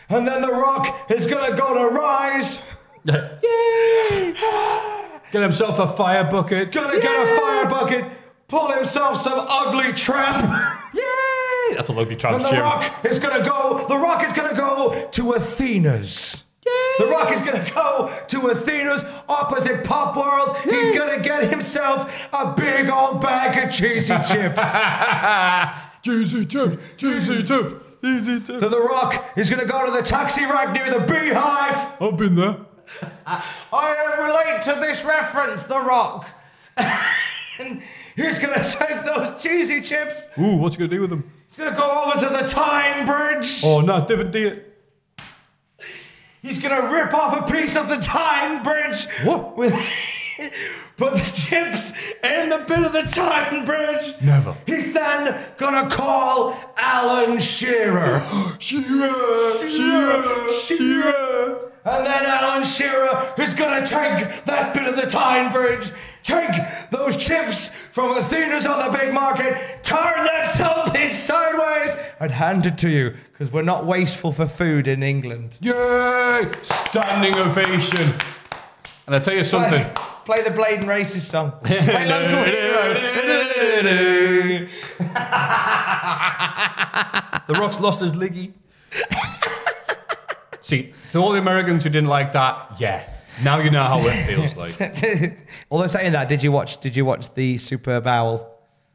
And 0.09 0.27
then 0.27 0.41
The 0.41 0.51
Rock 0.51 1.09
is 1.09 1.25
gonna 1.25 1.55
go 1.55 1.73
to 1.73 1.95
Rise. 1.95 2.59
Yay! 3.05 4.33
Get 5.31 5.41
himself 5.41 5.79
a 5.79 5.87
fire 5.87 6.25
bucket. 6.29 6.71
Gonna 6.73 6.99
get 6.99 7.11
a 7.11 7.39
fire 7.39 7.65
bucket. 7.69 8.05
Pull 8.49 8.67
himself 8.71 9.17
some 9.17 9.45
ugly 9.47 9.93
tramp. 9.93 10.43
Yay! 10.93 11.75
That's 11.75 11.89
a 11.89 11.93
lovely 11.93 12.17
And 12.21 12.41
The 12.41 12.49
Jim. 12.49 12.59
Rock 12.59 13.05
is 13.05 13.17
gonna 13.17 13.43
go. 13.45 13.85
The 13.87 13.97
Rock 13.97 14.23
is 14.25 14.33
gonna 14.33 14.55
go 14.55 15.07
to 15.11 15.31
Athena's. 15.33 16.42
The 16.99 17.05
Rock 17.07 17.31
is 17.31 17.41
gonna 17.41 17.67
go 17.73 18.13
to 18.27 18.39
Athena's 18.49 19.03
opposite 19.27 19.83
Pop 19.83 20.15
World. 20.15 20.57
He's 20.57 20.95
gonna 20.97 21.19
get 21.21 21.49
himself 21.49 22.27
a 22.33 22.53
big 22.53 22.89
old 22.89 23.21
bag 23.21 23.67
of 23.67 23.73
cheesy 23.73 24.13
chips. 24.29 24.75
Cheesy 26.03 26.45
chips, 26.45 26.77
cheesy 26.97 27.43
chips, 27.43 27.73
cheesy 28.01 28.39
chips. 28.39 28.47
So 28.59 28.69
The 28.69 28.79
Rock 28.81 29.31
is 29.37 29.49
gonna 29.49 29.65
go 29.65 29.85
to 29.85 29.91
the 29.91 30.01
taxi 30.03 30.45
rank 30.45 30.73
near 30.73 30.91
the 30.91 30.99
Beehive. 30.99 31.89
I've 32.01 32.17
been 32.17 32.35
there. 32.35 32.57
I 33.25 34.15
relate 34.19 34.61
to 34.63 34.79
this 34.79 35.03
reference, 35.03 35.63
The 35.63 35.79
Rock. 35.79 36.27
and 36.77 37.81
he's 38.15 38.37
gonna 38.39 38.67
take 38.69 39.03
those 39.05 39.41
cheesy 39.41 39.81
chips. 39.81 40.27
Ooh, 40.37 40.57
what's 40.57 40.75
he 40.75 40.79
going 40.79 40.89
to 40.91 40.95
do 40.97 41.01
with 41.01 41.09
them? 41.09 41.29
He's 41.47 41.57
gonna 41.57 41.75
go 41.75 42.03
over 42.05 42.19
to 42.19 42.33
the 42.33 42.47
Tyne 42.47 43.05
Bridge. 43.05 43.61
Oh, 43.63 43.81
no, 43.81 44.05
different 44.05 44.31
deal. 44.31 44.57
He's 46.43 46.59
gonna 46.59 46.91
rip 46.91 47.13
off 47.13 47.49
a 47.49 47.51
piece 47.51 47.77
of 47.77 47.87
the 47.87 47.95
Tyne 47.95 48.61
Bridge. 48.63 49.07
What? 49.23 49.55
With 49.55 49.71
put 50.97 51.13
the 51.13 51.31
chips 51.33 51.93
in 52.21 52.49
the 52.49 52.57
bit 52.67 52.79
of 52.79 52.91
the 52.91 53.03
Tyne 53.03 53.65
Bridge. 53.65 54.13
Never. 54.21 54.53
He's 54.65 54.93
then 54.93 55.39
gonna 55.57 55.89
call 55.89 56.53
Alan 56.77 57.39
Shearer. 57.39 58.21
Shearer, 58.59 59.69
Shearer, 59.69 60.49
Shearer. 60.51 61.71
And 61.85 62.05
then 62.05 62.25
Alan 62.25 62.63
Shearer 62.63 63.33
is 63.37 63.53
gonna 63.53 63.85
take 63.85 64.43
that 64.43 64.73
bit 64.73 64.85
of 64.85 64.97
the 64.97 65.07
Tyne 65.07 65.49
Bridge, 65.49 65.91
take 66.23 66.89
those 66.89 67.17
chips 67.17 67.69
from 67.69 68.17
Athena's 68.17 68.65
on 68.65 68.91
the 68.91 68.97
big 68.97 69.13
market, 69.13 69.83
turn 69.83 70.25
that 70.25 70.47
something 70.47 71.11
sideways, 71.11 71.95
and 72.19 72.31
hand 72.31 72.65
it 72.65 72.77
to 72.79 72.89
you, 72.89 73.13
because 73.31 73.51
we're 73.51 73.61
not 73.61 73.85
wasteful 73.85 74.31
for 74.31 74.47
food 74.47 74.87
in 74.87 75.03
England. 75.03 75.57
Yay! 75.61 76.51
Standing 76.61 77.35
ovation. 77.35 78.13
And 79.05 79.15
I 79.15 79.19
tell 79.19 79.33
you 79.33 79.43
something. 79.43 79.83
Play, 80.25 80.41
play 80.41 80.43
the 80.43 80.49
Blaydon 80.49 80.87
Races 80.87 81.27
song. 81.27 81.51
Play 81.63 82.07
local 82.07 82.43
hero. 82.45 82.99
The 87.45 87.53
Rock's 87.55 87.79
lost 87.79 87.99
his 87.99 88.13
liggy. 88.13 88.53
See, 90.61 90.93
to 91.11 91.19
all 91.19 91.33
the 91.33 91.39
Americans 91.39 91.83
who 91.83 91.89
didn't 91.89 92.07
like 92.09 92.31
that, 92.33 92.79
yeah. 92.79 93.12
Now 93.41 93.59
you 93.59 93.71
know 93.71 93.83
how 93.83 93.99
it 94.05 94.25
feels 94.25 94.55
like. 94.55 95.37
Although 95.71 95.87
saying 95.87 96.11
that, 96.11 96.29
did 96.29 96.43
you 96.43 96.51
watch? 96.51 96.79
Did 96.79 96.95
you 96.95 97.05
watch 97.05 97.33
the 97.33 97.57
Superb 97.57 98.05
Owl? 98.05 98.49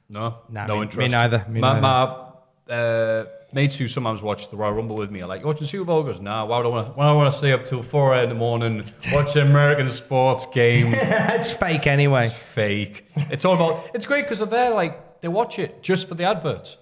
No, 0.09 0.39
Nah, 0.49 0.67
no 0.67 0.75
me- 0.75 0.81
me 0.81 0.85
interest. 0.87 1.11
neither, 1.13 1.45
me 1.49 1.61
my, 1.61 1.81
neither. 1.81 1.81
my, 1.83 2.75
uh, 2.75 3.25
mates 3.53 3.77
who 3.77 3.89
sometimes 3.89 4.23
watch 4.23 4.51
the 4.51 4.57
Royal 4.57 4.73
Rumble 4.73 4.97
with 4.97 5.11
me 5.11 5.21
are 5.23 5.27
like, 5.27 5.41
"You 5.41 5.47
watching 5.47 5.67
Super 5.67 5.85
Bowl?" 5.85 6.03
He 6.03 6.11
goes, 6.13 6.21
"Nah, 6.21 6.45
why 6.45 6.59
would 6.59 6.67
I 6.67 6.69
want 6.69 6.87
to? 6.87 6.93
Why 6.93 7.05
do 7.07 7.11
I 7.11 7.13
want 7.15 7.33
to 7.33 7.39
stay 7.39 7.53
up 7.53 7.65
till 7.65 7.83
four 7.83 8.15
in 8.17 8.29
the 8.29 8.35
morning 8.35 8.85
watch 9.13 9.37
an 9.37 9.49
American 9.49 9.89
sports 9.89 10.47
game? 10.47 10.87
it's 10.93 11.51
fake 11.51 11.87
anyway. 11.87 12.27
It's 12.27 12.35
Fake. 12.35 13.05
It's 13.17 13.45
all 13.45 13.55
about. 13.55 13.91
It's 13.95 14.07
great 14.07 14.23
because 14.25 14.39
they're 14.39 14.47
there, 14.47 14.71
like 14.71 15.21
they 15.21 15.29
watch 15.29 15.59
it 15.59 15.83
just 15.83 16.09
for 16.09 16.15
the 16.15 16.25
adverts, 16.25 16.77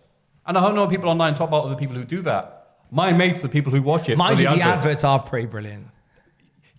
and 0.47 0.57
I 0.59 0.61
don't 0.61 0.75
know 0.75 0.87
people 0.87 1.09
online 1.09 1.35
talk 1.35 1.49
about 1.49 1.65
other 1.65 1.77
people 1.77 1.97
who 1.97 2.05
do 2.05 2.21
that. 2.23 2.53
My 2.93 3.13
mates, 3.13 3.41
the 3.41 3.49
people 3.49 3.73
who 3.73 3.83
watch 3.83 4.09
it, 4.09 4.17
Mind 4.17 4.39
you, 4.39 4.49
the 4.49 4.55
the 4.57 4.61
adverts. 4.63 4.85
adverts 4.85 5.05
are 5.05 5.19
pretty 5.19 5.47
brilliant. 5.47 5.89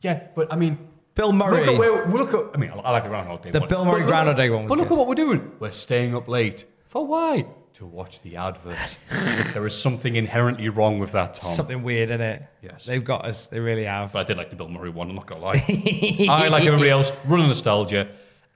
Yeah, 0.07 0.23
but 0.35 0.51
I 0.53 0.55
mean, 0.55 0.77
Bill 1.15 1.33
Murray. 1.33 1.65
Look 1.65 1.73
at 1.73 1.77
where, 1.79 2.05
look 2.07 2.33
at. 2.33 2.55
I 2.55 2.57
mean, 2.57 2.71
I 2.71 2.91
like 2.91 3.03
the 3.03 3.09
Groundhog 3.09 3.41
Day. 3.41 3.51
The 3.51 3.59
one. 3.59 3.67
Bill 3.69 3.83
Murray 3.83 3.99
But 4.01 4.05
look- 4.05 4.07
Groundhog 4.07 4.37
Day 4.37 4.49
one 4.49 4.63
was 4.63 4.69
But 4.69 4.77
look 4.77 4.87
good. 4.87 4.93
at 4.93 4.97
what 4.99 5.07
we're 5.07 5.15
doing. 5.15 5.51
We're 5.59 5.71
staying 5.71 6.15
up 6.15 6.27
late 6.29 6.63
for 6.87 7.05
why? 7.05 7.45
To 7.73 7.85
watch 7.85 8.21
the 8.21 8.37
adverts. 8.37 8.97
there 9.11 9.65
is 9.67 9.77
something 9.77 10.15
inherently 10.15 10.69
wrong 10.69 10.97
with 10.99 11.11
that, 11.11 11.35
Tom. 11.35 11.53
Something 11.53 11.83
weird 11.83 12.09
in 12.09 12.21
it. 12.21 12.41
Yes. 12.63 12.85
They've 12.85 13.03
got 13.03 13.25
us. 13.25 13.47
They 13.47 13.59
really 13.59 13.83
have. 13.83 14.13
But 14.13 14.19
I 14.19 14.23
did 14.23 14.37
like 14.37 14.49
the 14.49 14.55
Bill 14.55 14.69
Murray 14.69 14.89
one. 14.89 15.09
I'm 15.09 15.15
not 15.15 15.27
gonna 15.27 15.41
lie. 15.41 15.61
I 16.29 16.47
like 16.47 16.65
everybody 16.65 16.89
else 16.89 17.11
running 17.25 17.47
nostalgia, 17.47 18.07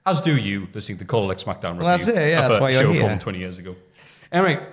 as 0.06 0.22
do 0.22 0.38
you 0.38 0.70
listening 0.74 0.98
to 1.00 1.06
Call 1.06 1.28
Like 1.28 1.38
SmackDown 1.38 1.74
review. 1.74 1.84
Well, 1.86 1.98
that's 1.98 2.08
it, 2.08 2.16
yeah, 2.16 2.42
that's 2.48 2.56
a 2.56 2.62
why 2.62 2.70
you're 2.72 2.84
show 2.84 2.92
here. 2.94 3.10
from 3.10 3.20
20 3.20 3.38
years 3.40 3.58
ago. 3.60 3.76
Anyway, 4.32 4.66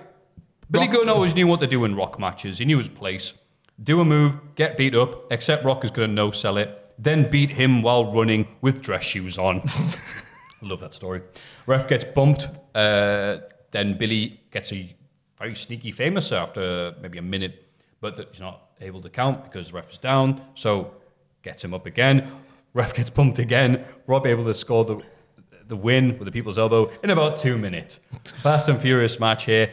Billy 0.71 0.87
Rock- 0.87 0.95
Gunn 0.95 1.09
always 1.09 1.35
knew 1.35 1.45
what 1.47 1.59
to 1.59 1.67
do 1.67 1.83
in 1.85 1.95
Rock 1.95 2.17
matches. 2.19 2.57
He 2.59 2.65
knew 2.65 2.77
his 2.77 2.87
place. 2.87 3.33
Do 3.83 4.01
a 4.01 4.05
move, 4.05 4.33
get 4.55 4.77
beat 4.77 4.95
up, 4.95 5.31
except 5.31 5.63
Rock 5.63 5.85
is 5.85 5.91
going 5.91 6.09
to 6.09 6.13
no 6.13 6.31
sell 6.31 6.57
it, 6.57 6.93
then 6.97 7.29
beat 7.29 7.49
him 7.49 7.81
while 7.81 8.11
running 8.11 8.47
with 8.61 8.81
dress 8.81 9.03
shoes 9.03 9.37
on. 9.37 9.61
Love 10.61 10.81
that 10.81 10.93
story. 10.93 11.21
Ref 11.65 11.87
gets 11.87 12.03
bumped. 12.03 12.49
Uh, 12.75 13.37
then 13.71 13.97
Billy 13.97 14.41
gets 14.51 14.73
a 14.73 14.93
very 15.37 15.55
sneaky 15.55 15.91
famous 15.91 16.31
after 16.31 16.93
maybe 17.01 17.17
a 17.17 17.21
minute, 17.21 17.71
but 18.01 18.17
that 18.17 18.29
he's 18.31 18.41
not 18.41 18.69
able 18.81 19.01
to 19.01 19.09
count 19.09 19.43
because 19.43 19.71
ref 19.71 19.91
is 19.91 19.97
down. 19.97 20.41
So 20.55 20.91
gets 21.41 21.63
him 21.63 21.73
up 21.73 21.85
again. 21.85 22.29
Ref 22.73 22.93
gets 22.93 23.09
bumped 23.09 23.39
again. 23.39 23.85
Rob 24.07 24.27
able 24.27 24.43
to 24.45 24.53
score 24.53 24.83
the 24.83 25.01
the 25.69 25.75
win 25.75 26.17
with 26.17 26.25
the 26.25 26.31
people's 26.31 26.57
elbow 26.57 26.91
in 27.03 27.11
about 27.11 27.37
two 27.37 27.57
minutes. 27.57 27.99
Fast 28.41 28.67
and 28.67 28.81
furious 28.81 29.19
match 29.19 29.45
here. 29.45 29.69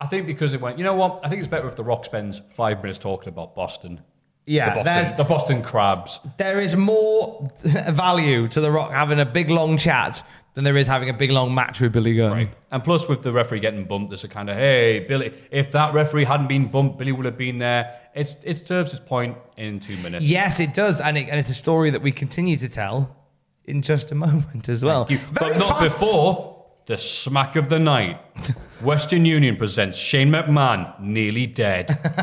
I 0.00 0.06
think 0.06 0.26
because 0.26 0.54
it 0.54 0.60
went, 0.60 0.78
you 0.78 0.84
know 0.84 0.94
what? 0.94 1.20
I 1.22 1.28
think 1.28 1.40
it's 1.40 1.48
better 1.48 1.68
if 1.68 1.76
The 1.76 1.84
Rock 1.84 2.04
spends 2.04 2.40
five 2.54 2.82
minutes 2.82 2.98
talking 2.98 3.28
about 3.28 3.54
Boston. 3.54 4.00
Yeah, 4.46 4.74
the 4.78 4.84
Boston, 4.84 5.16
the 5.16 5.24
Boston 5.24 5.62
Crabs. 5.62 6.18
There 6.38 6.60
is 6.60 6.74
more 6.74 7.48
value 7.62 8.48
to 8.48 8.60
The 8.60 8.70
Rock 8.70 8.90
having 8.90 9.20
a 9.20 9.26
big 9.26 9.50
long 9.50 9.76
chat 9.76 10.22
than 10.54 10.64
there 10.64 10.76
is 10.76 10.86
having 10.86 11.08
a 11.08 11.12
big 11.12 11.30
long 11.30 11.54
match 11.54 11.80
with 11.80 11.92
Billy 11.92 12.16
Gunn. 12.16 12.32
Right. 12.32 12.52
And 12.72 12.82
plus, 12.82 13.06
with 13.08 13.22
the 13.22 13.32
referee 13.32 13.60
getting 13.60 13.84
bumped, 13.84 14.10
there's 14.10 14.24
a 14.24 14.28
kind 14.28 14.50
of, 14.50 14.56
hey, 14.56 15.04
Billy, 15.06 15.32
if 15.52 15.70
that 15.72 15.94
referee 15.94 16.24
hadn't 16.24 16.48
been 16.48 16.66
bumped, 16.68 16.98
Billy 16.98 17.12
would 17.12 17.26
have 17.26 17.38
been 17.38 17.58
there. 17.58 18.00
It's, 18.14 18.34
it 18.42 18.66
serves 18.66 18.92
its 18.92 19.00
point 19.04 19.36
in 19.56 19.78
two 19.78 19.96
minutes. 19.98 20.24
Yes, 20.24 20.58
it 20.58 20.74
does, 20.74 21.00
and, 21.00 21.16
it, 21.16 21.28
and 21.28 21.38
it's 21.38 21.50
a 21.50 21.54
story 21.54 21.90
that 21.90 22.02
we 22.02 22.10
continue 22.10 22.56
to 22.56 22.68
tell 22.68 23.14
in 23.66 23.82
just 23.82 24.10
a 24.10 24.14
moment 24.26 24.68
as 24.68 24.82
well. 24.82 25.04
Thank 25.04 25.20
you. 25.20 25.26
Very 25.28 25.52
But 25.52 25.58
not 25.58 25.78
fast- 25.78 25.94
before 26.00 26.49
the 26.90 26.98
smack 26.98 27.54
of 27.54 27.68
the 27.68 27.78
night. 27.78 28.18
Western 28.82 29.24
Union 29.24 29.54
presents 29.56 29.96
Shane 29.96 30.28
McMahon, 30.28 30.98
nearly 30.98 31.46
dead. 31.46 31.86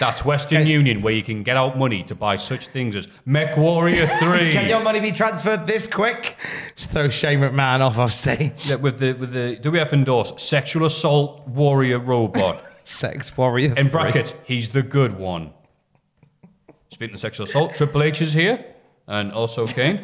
That's 0.00 0.24
Western 0.24 0.66
Union, 0.66 1.02
where 1.02 1.12
you 1.12 1.22
can 1.22 1.42
get 1.42 1.58
out 1.58 1.76
money 1.76 2.02
to 2.04 2.14
buy 2.14 2.36
such 2.36 2.68
things 2.68 2.96
as 2.96 3.06
Mech 3.26 3.54
Warrior 3.58 4.06
3. 4.18 4.50
Can 4.50 4.66
your 4.66 4.80
money 4.80 5.00
be 5.00 5.12
transferred 5.12 5.66
this 5.66 5.86
quick? 5.86 6.36
Just 6.74 6.90
throw 6.90 7.10
Shane 7.10 7.40
McMahon 7.40 7.80
off 7.80 7.98
off 7.98 8.12
stage. 8.12 8.70
Yeah, 8.70 8.76
with 8.76 8.98
the 8.98 9.12
with 9.12 9.32
the 9.32 9.58
WF 9.62 9.92
endorsed 9.92 10.40
sexual 10.40 10.86
assault 10.86 11.46
warrior 11.46 11.98
robot. 11.98 12.64
Sex 12.84 13.36
warrior. 13.36 13.74
In 13.76 13.88
brackets, 13.88 14.32
he's 14.44 14.70
the 14.70 14.82
good 14.82 15.18
one. 15.18 15.52
Speaking 16.88 17.12
of 17.12 17.20
sexual 17.20 17.46
assault, 17.46 17.74
Triple 17.74 18.02
H 18.04 18.22
is 18.22 18.32
here, 18.32 18.64
and 19.06 19.32
also 19.32 19.66
Kane. 19.66 20.00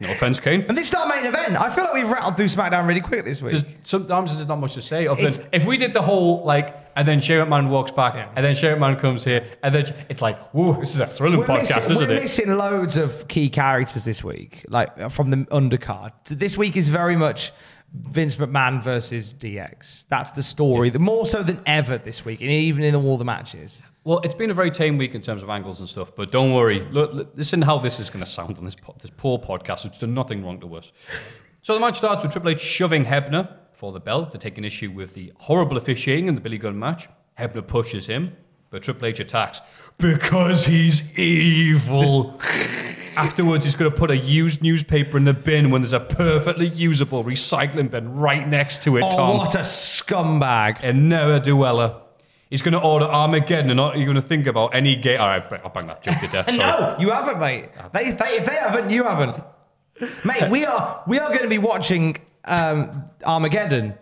No 0.00 0.10
offense, 0.10 0.40
Kane. 0.40 0.64
And 0.68 0.76
this 0.76 0.88
is 0.88 0.94
our 0.94 1.06
main 1.08 1.24
event. 1.24 1.56
I 1.56 1.70
feel 1.70 1.84
like 1.84 1.94
we've 1.94 2.08
rattled 2.10 2.36
through 2.36 2.46
SmackDown 2.46 2.86
really 2.86 3.00
quick 3.00 3.24
this 3.24 3.40
week. 3.40 3.52
There's 3.52 3.64
sometimes 3.84 4.34
there's 4.34 4.48
not 4.48 4.58
much 4.58 4.74
to 4.74 4.82
say. 4.82 5.06
Other 5.06 5.20
It's- 5.20 5.38
than 5.38 5.48
if 5.52 5.64
we 5.64 5.76
did 5.76 5.92
the 5.92 6.02
whole 6.02 6.44
like, 6.44 6.76
and 6.96 7.06
then 7.06 7.20
Shane 7.20 7.46
McMahon 7.46 7.68
walks 7.68 7.90
back, 7.92 8.14
Yeah. 8.14 8.26
and 8.34 8.44
then 8.44 8.54
Shane 8.56 8.76
McMahon 8.76 8.98
comes 8.98 9.24
here, 9.24 9.44
and 9.62 9.74
then 9.74 9.84
it's 10.08 10.20
like, 10.20 10.38
whoa, 10.50 10.72
this 10.74 10.94
is 10.94 11.00
a 11.00 11.06
thrilling 11.06 11.40
We're 11.40 11.46
podcast, 11.46 11.76
missing, 11.76 11.92
isn't 11.92 12.04
it? 12.04 12.08
we're 12.08 12.16
it? 12.18 12.22
missing 12.22 12.56
loads 12.56 12.96
of 12.96 13.28
key 13.28 13.48
characters 13.48 14.04
this 14.04 14.22
week, 14.24 14.64
like 14.68 14.98
uh, 15.00 15.08
from 15.08 15.30
the 15.30 15.36
undercard. 15.52 16.10
So 16.24 16.34
this 16.34 16.58
week 16.58 16.76
is 16.76 16.88
very 16.88 17.16
much 17.16 17.52
Vince 17.94 18.34
McMahon 18.36 18.82
versus 18.82 19.32
DX. 19.32 20.06
That's 20.08 20.30
the 20.30 20.42
story, 20.42 20.90
the 20.90 20.98
more 20.98 21.24
so 21.26 21.42
than 21.44 21.60
ever 21.66 21.98
this 21.98 22.24
week, 22.24 22.40
and 22.40 22.50
even 22.50 22.82
in 22.82 22.94
all 22.96 23.16
the 23.16 23.24
matches. 23.24 23.80
Well, 24.04 24.20
it's 24.20 24.34
been 24.34 24.50
a 24.50 24.54
very 24.54 24.70
tame 24.70 24.98
week 24.98 25.14
in 25.14 25.22
terms 25.22 25.42
of 25.42 25.48
angles 25.48 25.80
and 25.80 25.88
stuff, 25.88 26.12
but 26.14 26.30
don't 26.30 26.52
worry. 26.52 26.80
Look, 26.90 27.14
look, 27.14 27.32
listen 27.36 27.62
how 27.62 27.78
this 27.78 27.98
is 27.98 28.10
going 28.10 28.22
to 28.24 28.30
sound 28.30 28.58
on 28.58 28.64
this 28.64 28.74
po- 28.76 28.94
this 29.00 29.10
poor 29.16 29.38
podcast, 29.38 29.84
which 29.84 29.98
done 29.98 30.12
nothing 30.14 30.44
wrong 30.44 30.60
to 30.60 30.74
us. 30.76 30.92
So 31.62 31.72
the 31.72 31.80
match 31.80 31.96
starts 31.96 32.22
with 32.22 32.30
Triple 32.32 32.50
H 32.50 32.60
shoving 32.60 33.06
Hebner 33.06 33.48
for 33.72 33.92
the 33.92 34.00
belt 34.00 34.30
to 34.32 34.38
take 34.38 34.58
an 34.58 34.64
issue 34.64 34.90
with 34.90 35.14
the 35.14 35.32
horrible 35.38 35.78
officiating 35.78 36.28
in 36.28 36.34
the 36.34 36.40
Billy 36.42 36.58
Gunn 36.58 36.78
match. 36.78 37.08
Hebner 37.38 37.66
pushes 37.66 38.06
him, 38.06 38.36
but 38.68 38.82
Triple 38.82 39.06
H 39.06 39.20
attacks 39.20 39.62
because 39.96 40.66
he's 40.66 41.18
evil. 41.18 42.38
Afterwards, 43.16 43.64
he's 43.64 43.74
going 43.76 43.90
to 43.90 43.96
put 43.96 44.10
a 44.10 44.16
used 44.16 44.60
newspaper 44.62 45.16
in 45.16 45.24
the 45.24 45.32
bin 45.32 45.70
when 45.70 45.80
there's 45.82 45.92
a 45.94 46.00
perfectly 46.00 46.66
usable 46.66 47.24
recycling 47.24 47.90
bin 47.90 48.14
right 48.16 48.46
next 48.46 48.82
to 48.82 48.96
it, 48.98 49.04
Oh, 49.04 49.10
Tom. 49.10 49.36
what 49.38 49.54
a 49.54 49.58
scumbag! 49.60 50.80
And 50.82 51.08
never 51.08 51.38
do 51.40 51.64
Ella. 51.64 52.02
He's 52.54 52.62
going 52.62 52.74
to 52.74 52.80
order 52.80 53.06
Armageddon 53.06 53.68
and 53.68 53.76
not 53.76 53.96
even 53.96 54.04
going 54.04 54.14
to 54.14 54.22
think 54.22 54.46
about 54.46 54.76
any 54.76 54.94
game. 54.94 55.20
All 55.20 55.26
right, 55.26 55.42
I'll 55.64 55.70
bang 55.70 55.88
that 55.88 56.04
joke 56.04 56.20
to 56.20 56.28
death. 56.28 56.46
No, 56.56 56.94
you 57.00 57.10
haven't, 57.10 57.40
mate. 57.40 57.70
They, 57.92 58.12
they, 58.12 58.26
if 58.26 58.46
they 58.46 58.54
haven't, 58.54 58.90
you 58.90 59.02
haven't, 59.02 59.42
mate. 60.24 60.48
We 60.52 60.64
are 60.64 61.02
we 61.08 61.18
are 61.18 61.30
going 61.30 61.42
to 61.42 61.48
be 61.48 61.58
watching 61.58 62.16
um, 62.44 63.10
Armageddon 63.26 63.94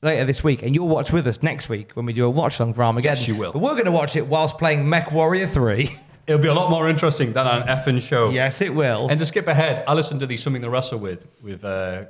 later 0.00 0.24
this 0.24 0.42
week, 0.42 0.62
and 0.62 0.74
you'll 0.74 0.88
watch 0.88 1.12
with 1.12 1.26
us 1.26 1.42
next 1.42 1.68
week 1.68 1.90
when 1.96 2.06
we 2.06 2.14
do 2.14 2.24
a 2.24 2.30
watch 2.30 2.58
along 2.58 2.72
for 2.72 2.82
Armageddon. 2.82 3.18
Yes, 3.18 3.28
you 3.28 3.36
will. 3.36 3.52
But 3.52 3.58
we're 3.58 3.74
going 3.74 3.84
to 3.84 3.92
watch 3.92 4.16
it 4.16 4.26
whilst 4.26 4.56
playing 4.56 4.88
Mech 4.88 5.12
Warrior 5.12 5.46
Three. 5.46 5.90
It'll 6.26 6.40
be 6.40 6.48
a 6.48 6.54
lot 6.54 6.70
more 6.70 6.88
interesting 6.88 7.34
than 7.34 7.46
an 7.46 7.68
effing 7.68 8.00
show. 8.00 8.30
yes, 8.30 8.62
it 8.62 8.74
will. 8.74 9.10
And 9.10 9.20
to 9.20 9.26
skip 9.26 9.48
ahead, 9.48 9.84
I 9.86 9.92
listened 9.92 10.20
to 10.20 10.26
the 10.26 10.38
Something 10.38 10.62
to 10.62 10.70
Wrestle 10.70 10.98
With 10.98 11.26
with 11.42 11.62
uh, 11.62 12.06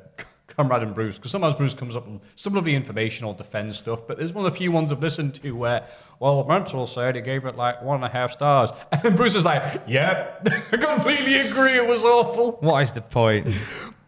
Conrad 0.48 0.82
and 0.82 0.94
Bruce, 0.94 1.18
because 1.18 1.30
sometimes 1.30 1.54
Bruce 1.54 1.74
comes 1.74 1.94
up 1.94 2.08
with 2.08 2.20
some 2.34 2.54
lovely 2.54 2.74
information 2.74 3.26
or 3.26 3.34
defends 3.34 3.78
stuff, 3.78 4.00
but 4.08 4.18
there's 4.18 4.32
one 4.32 4.44
of 4.44 4.52
the 4.52 4.58
few 4.58 4.72
ones 4.72 4.90
I've 4.90 5.00
listened 5.00 5.34
to 5.36 5.52
where, 5.52 5.86
well, 6.20 6.44
Mental 6.44 6.86
said 6.86 7.14
he 7.14 7.20
gave 7.20 7.44
it 7.44 7.54
like 7.56 7.82
one 7.82 7.96
and 7.96 8.04
a 8.04 8.08
half 8.08 8.32
stars. 8.32 8.70
And 9.04 9.16
Bruce 9.16 9.34
is 9.36 9.44
like, 9.44 9.82
yep, 9.86 10.48
I 10.72 10.76
completely 10.76 11.36
agree, 11.36 11.74
it 11.74 11.86
was 11.86 12.02
awful. 12.02 12.52
what 12.60 12.82
is 12.82 12.92
the 12.92 13.02
point? 13.02 13.46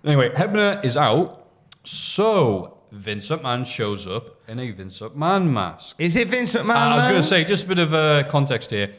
Anyway, 0.03 0.31
Hebner 0.31 0.83
is 0.83 0.97
out, 0.97 1.47
so 1.85 2.79
Vince 2.91 3.29
McMahon 3.29 3.67
shows 3.67 4.07
up 4.07 4.41
in 4.49 4.59
a 4.59 4.71
Vince 4.71 4.99
McMahon 5.01 5.51
mask. 5.51 5.97
Is 5.99 6.17
it 6.17 6.29
Vince 6.29 6.53
McMahon? 6.53 6.71
Uh, 6.75 6.95
I 6.95 6.97
was 6.97 7.07
going 7.07 7.21
to 7.21 7.23
say, 7.23 7.45
just 7.45 7.65
a 7.65 7.67
bit 7.69 7.79
of 7.79 7.93
uh, 7.93 8.23
context 8.29 8.71
here. 8.71 8.95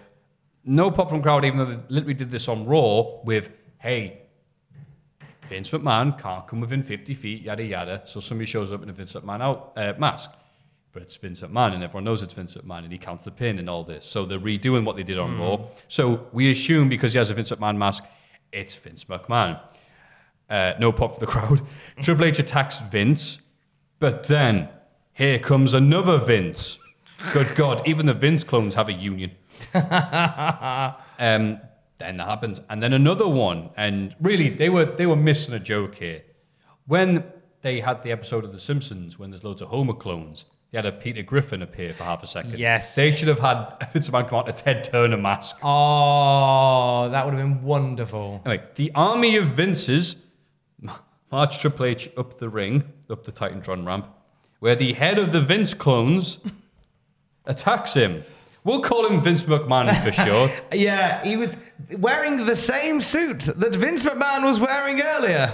No 0.64 0.92
pop 0.92 1.10
from 1.10 1.24
crowd, 1.24 1.44
even 1.44 1.58
though 1.58 1.66
they 1.66 1.80
literally 1.89 2.14
did 2.14 2.30
this 2.30 2.48
on 2.48 2.68
Raw 2.68 3.22
with, 3.24 3.50
hey, 3.80 4.20
Vince 5.52 5.70
McMahon 5.72 6.18
can't 6.18 6.47
come 6.47 6.62
within 6.62 6.82
50 6.82 7.14
feet, 7.14 7.41
yada 7.41 7.62
yada. 7.62 8.02
So 8.06 8.22
somebody 8.22 8.45
shows 8.45 8.72
up 8.72 8.84
in 8.84 8.89
a 8.89 8.93
Vince 8.93 9.12
McMahon 9.12 9.41
out, 9.41 9.74
uh, 9.76 9.93
mask. 9.99 10.32
But 10.93 11.04
it's 11.04 11.18
Vince 11.18 11.41
McMahon, 11.41 11.74
and 11.74 11.84
everyone 11.84 12.06
knows 12.06 12.24
it's 12.24 12.32
Vince 12.32 12.56
McMahon, 12.56 12.84
and 12.84 12.91
he 12.93 12.97
counts 12.97 13.26
the 13.26 13.32
pin 13.32 13.60
and 13.60 13.70
all 13.70 13.84
this. 13.84 14.06
So 14.06 14.26
they're 14.26 14.39
redoing 14.39 14.86
what 14.86 14.95
they 14.95 15.04
did 15.04 15.20
on 15.20 15.38
Raw. 15.38 15.66
So 15.89 16.28
we 16.32 16.49
assume 16.52 16.88
because 16.88 17.12
he 17.12 17.18
has 17.18 17.30
a 17.30 17.34
Vince 17.34 17.52
McMahon 17.52 17.76
mask, 17.76 18.06
it's 18.54 18.76
Vince 18.76 19.04
McMahon. 19.04 19.60
Uh, 20.49 20.74
no 20.80 20.93
pop 20.93 21.16
for 21.16 21.20
the 21.20 21.28
crowd. 21.28 21.62
Triple 22.02 22.24
H 22.24 22.39
attacks 22.39 22.80
Vince, 22.89 23.39
but 23.99 24.24
then 24.28 24.70
here 25.12 25.38
comes 25.38 25.74
another 25.74 26.18
Vince. 26.18 26.80
Good 27.34 27.56
God, 27.56 27.86
even 27.86 28.06
the 28.06 28.14
Vince 28.14 28.45
clones 28.45 28.76
have 28.76 28.88
a 28.88 28.93
union. 28.93 29.32
um, 29.74 31.60
then 32.02 32.18
that 32.18 32.28
happens, 32.28 32.60
and 32.70 32.82
then 32.84 32.93
another 32.93 33.28
one, 33.28 33.70
and 33.78 34.16
really 34.20 34.49
they 34.49 34.70
were 34.70 34.86
they 34.86 35.06
were 35.06 35.16
missing 35.16 35.54
a 35.54 35.60
joke 35.60 35.95
here. 35.95 36.24
When 36.88 37.24
they 37.62 37.80
had 37.80 38.04
the 38.04 38.12
episode 38.12 38.43
of 38.43 38.52
The 38.52 38.60
Simpsons, 38.60 39.18
when 39.20 39.30
there's 39.32 39.43
loads 39.43 39.62
of 39.62 39.70
Homer 39.70 39.93
clones, 39.93 40.45
they 40.72 40.78
had 40.78 40.86
a 40.86 40.91
Peter 40.91 41.22
Griffin 41.22 41.62
appear 41.62 41.93
for 41.93 42.04
half 42.04 42.24
a 42.24 42.28
second. 42.28 42.58
Yes. 42.58 42.95
they 42.95 43.12
should 43.12 43.28
have 43.28 43.39
had 43.39 43.76
Vince 43.93 44.10
McMahon 44.10 44.28
come 44.28 44.39
out 44.39 44.49
a 44.49 44.54
Ted 44.54 44.84
Turner 44.84 45.18
mask. 45.18 45.58
Oh, 45.62 47.10
that 47.10 47.26
would 47.26 47.34
have 47.34 47.43
been 47.43 47.62
wonderful. 47.64 48.41
Anyway, 48.45 48.64
the 48.76 48.91
army 48.95 49.36
of 49.38 49.45
Vinces 49.45 50.16
march 51.32 51.60
Triple 51.60 51.86
H 51.86 52.10
up 52.18 52.39
the 52.39 52.49
ring, 52.49 52.84
up 53.10 53.24
the 53.24 53.32
Titantron 53.32 53.86
ramp, 53.86 54.08
where 54.60 54.76
the 54.76 54.93
head 54.93 55.18
of 55.18 55.32
the 55.32 55.41
Vince 55.41 55.74
clones 55.74 56.39
attacks 57.45 57.93
him. 57.93 58.24
We'll 58.64 58.82
call 58.82 59.07
him 59.07 59.22
Vince 59.24 59.43
McMahon 59.43 59.93
for 60.03 60.12
sure. 60.26 60.51
Yeah, 60.72 61.24
he 61.24 61.36
was 61.36 61.55
wearing 61.97 62.45
the 62.45 62.55
same 62.55 63.01
suit 63.01 63.39
that 63.55 63.76
Vince 63.76 64.03
McMahon 64.03 64.43
was 64.43 64.59
wearing 64.59 65.01
earlier. 65.01 65.51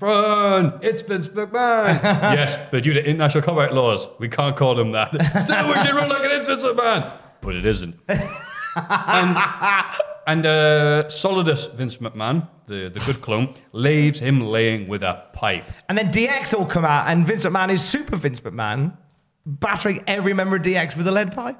Run! 0.00 0.78
It's 0.82 1.02
Vince 1.02 1.28
McMahon. 1.28 2.02
yes, 2.02 2.58
but 2.70 2.82
due 2.82 2.92
to 2.92 3.04
international 3.06 3.42
copyright 3.42 3.72
laws, 3.72 4.08
we 4.18 4.28
can't 4.28 4.56
call 4.56 4.78
him 4.78 4.92
that. 4.92 5.10
Still, 5.42 5.68
we 5.68 5.74
can 5.74 5.94
run 5.94 6.08
like 6.08 6.24
an 6.24 6.44
Vince 6.44 6.64
McMahon, 6.64 7.12
but 7.40 7.56
it 7.56 7.64
isn't. 7.64 7.94
and 8.08 9.38
and 10.26 10.44
uh, 10.44 11.04
Solidus 11.08 11.72
Vince 11.74 11.98
McMahon, 11.98 12.48
the, 12.66 12.90
the 12.90 13.02
good 13.06 13.22
clone, 13.22 13.48
leaves 13.72 14.18
him 14.18 14.40
laying 14.40 14.88
with 14.88 15.02
a 15.02 15.24
pipe. 15.32 15.64
And 15.88 15.96
then 15.96 16.10
DX 16.10 16.58
will 16.58 16.66
come 16.66 16.84
out, 16.84 17.08
and 17.08 17.26
Vince 17.26 17.44
McMahon 17.46 17.70
is 17.70 17.82
super 17.82 18.16
Vince 18.16 18.40
McMahon, 18.40 18.96
battering 19.46 20.02
every 20.06 20.34
member 20.34 20.56
of 20.56 20.62
DX 20.62 20.96
with 20.96 21.06
a 21.06 21.12
lead 21.12 21.32
pipe. 21.32 21.56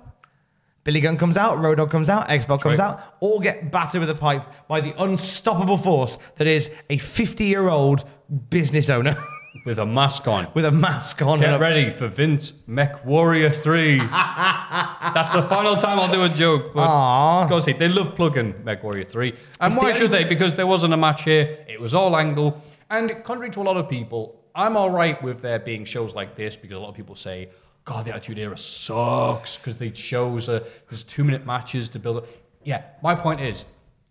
Billy 0.86 1.00
Gunn 1.00 1.16
comes 1.18 1.36
out, 1.36 1.58
Road 1.58 1.78
Dogg 1.78 1.90
comes 1.90 2.08
out, 2.08 2.30
X-Pac 2.30 2.60
comes 2.60 2.78
out, 2.78 3.00
all 3.18 3.40
get 3.40 3.72
battered 3.72 4.00
with 4.00 4.08
a 4.08 4.14
pipe 4.14 4.44
by 4.68 4.80
the 4.80 4.94
unstoppable 5.02 5.76
force 5.76 6.16
that 6.36 6.46
is 6.46 6.70
a 6.88 6.96
50-year-old 6.98 8.04
business 8.50 8.88
owner 8.88 9.12
With 9.66 9.80
a 9.80 9.86
mask 9.86 10.28
on. 10.28 10.46
with 10.54 10.64
a 10.64 10.70
mask 10.70 11.22
on. 11.22 11.40
Get 11.40 11.48
and 11.48 11.56
a- 11.56 11.58
ready 11.58 11.90
for 11.90 12.06
Vince 12.06 12.52
Mech 12.68 13.04
Warrior 13.04 13.50
3. 13.50 13.98
That's 13.98 15.34
the 15.34 15.42
final 15.48 15.76
time 15.76 15.98
I'll 15.98 16.12
do 16.12 16.22
a 16.22 16.28
joke. 16.28 16.72
But 16.72 16.82
Aw. 16.86 17.48
Go 17.48 17.58
see, 17.58 17.72
they 17.72 17.88
love 17.88 18.14
plugging 18.14 18.54
Mech 18.64 18.84
Warrior 18.84 19.04
3. 19.04 19.34
And 19.60 19.74
why 19.74 19.92
should 19.92 20.12
they? 20.12 20.22
Because 20.22 20.54
there 20.54 20.68
wasn't 20.68 20.92
a 20.94 20.96
match 20.96 21.24
here. 21.24 21.64
It 21.68 21.80
was 21.80 21.94
all 21.94 22.16
angle. 22.16 22.62
And 22.90 23.24
contrary 23.24 23.50
to 23.52 23.60
a 23.60 23.64
lot 23.64 23.76
of 23.76 23.88
people, 23.88 24.40
I'm 24.54 24.76
all 24.76 24.90
right 24.90 25.20
with 25.20 25.40
there 25.40 25.58
being 25.58 25.84
shows 25.84 26.14
like 26.14 26.36
this 26.36 26.54
because 26.54 26.76
a 26.76 26.80
lot 26.80 26.90
of 26.90 26.94
people 26.94 27.16
say, 27.16 27.48
God, 27.86 28.04
the 28.04 28.10
Attitude 28.10 28.38
Era 28.38 28.58
sucks 28.58 29.56
because 29.56 29.76
they 29.78 29.92
shows 29.92 30.48
uh, 30.48 30.64
there's 30.90 31.04
two 31.04 31.22
minute 31.24 31.46
matches 31.46 31.88
to 31.90 31.98
build 32.00 32.18
up. 32.18 32.26
Yeah, 32.64 32.82
my 33.00 33.14
point 33.14 33.40
is 33.40 33.64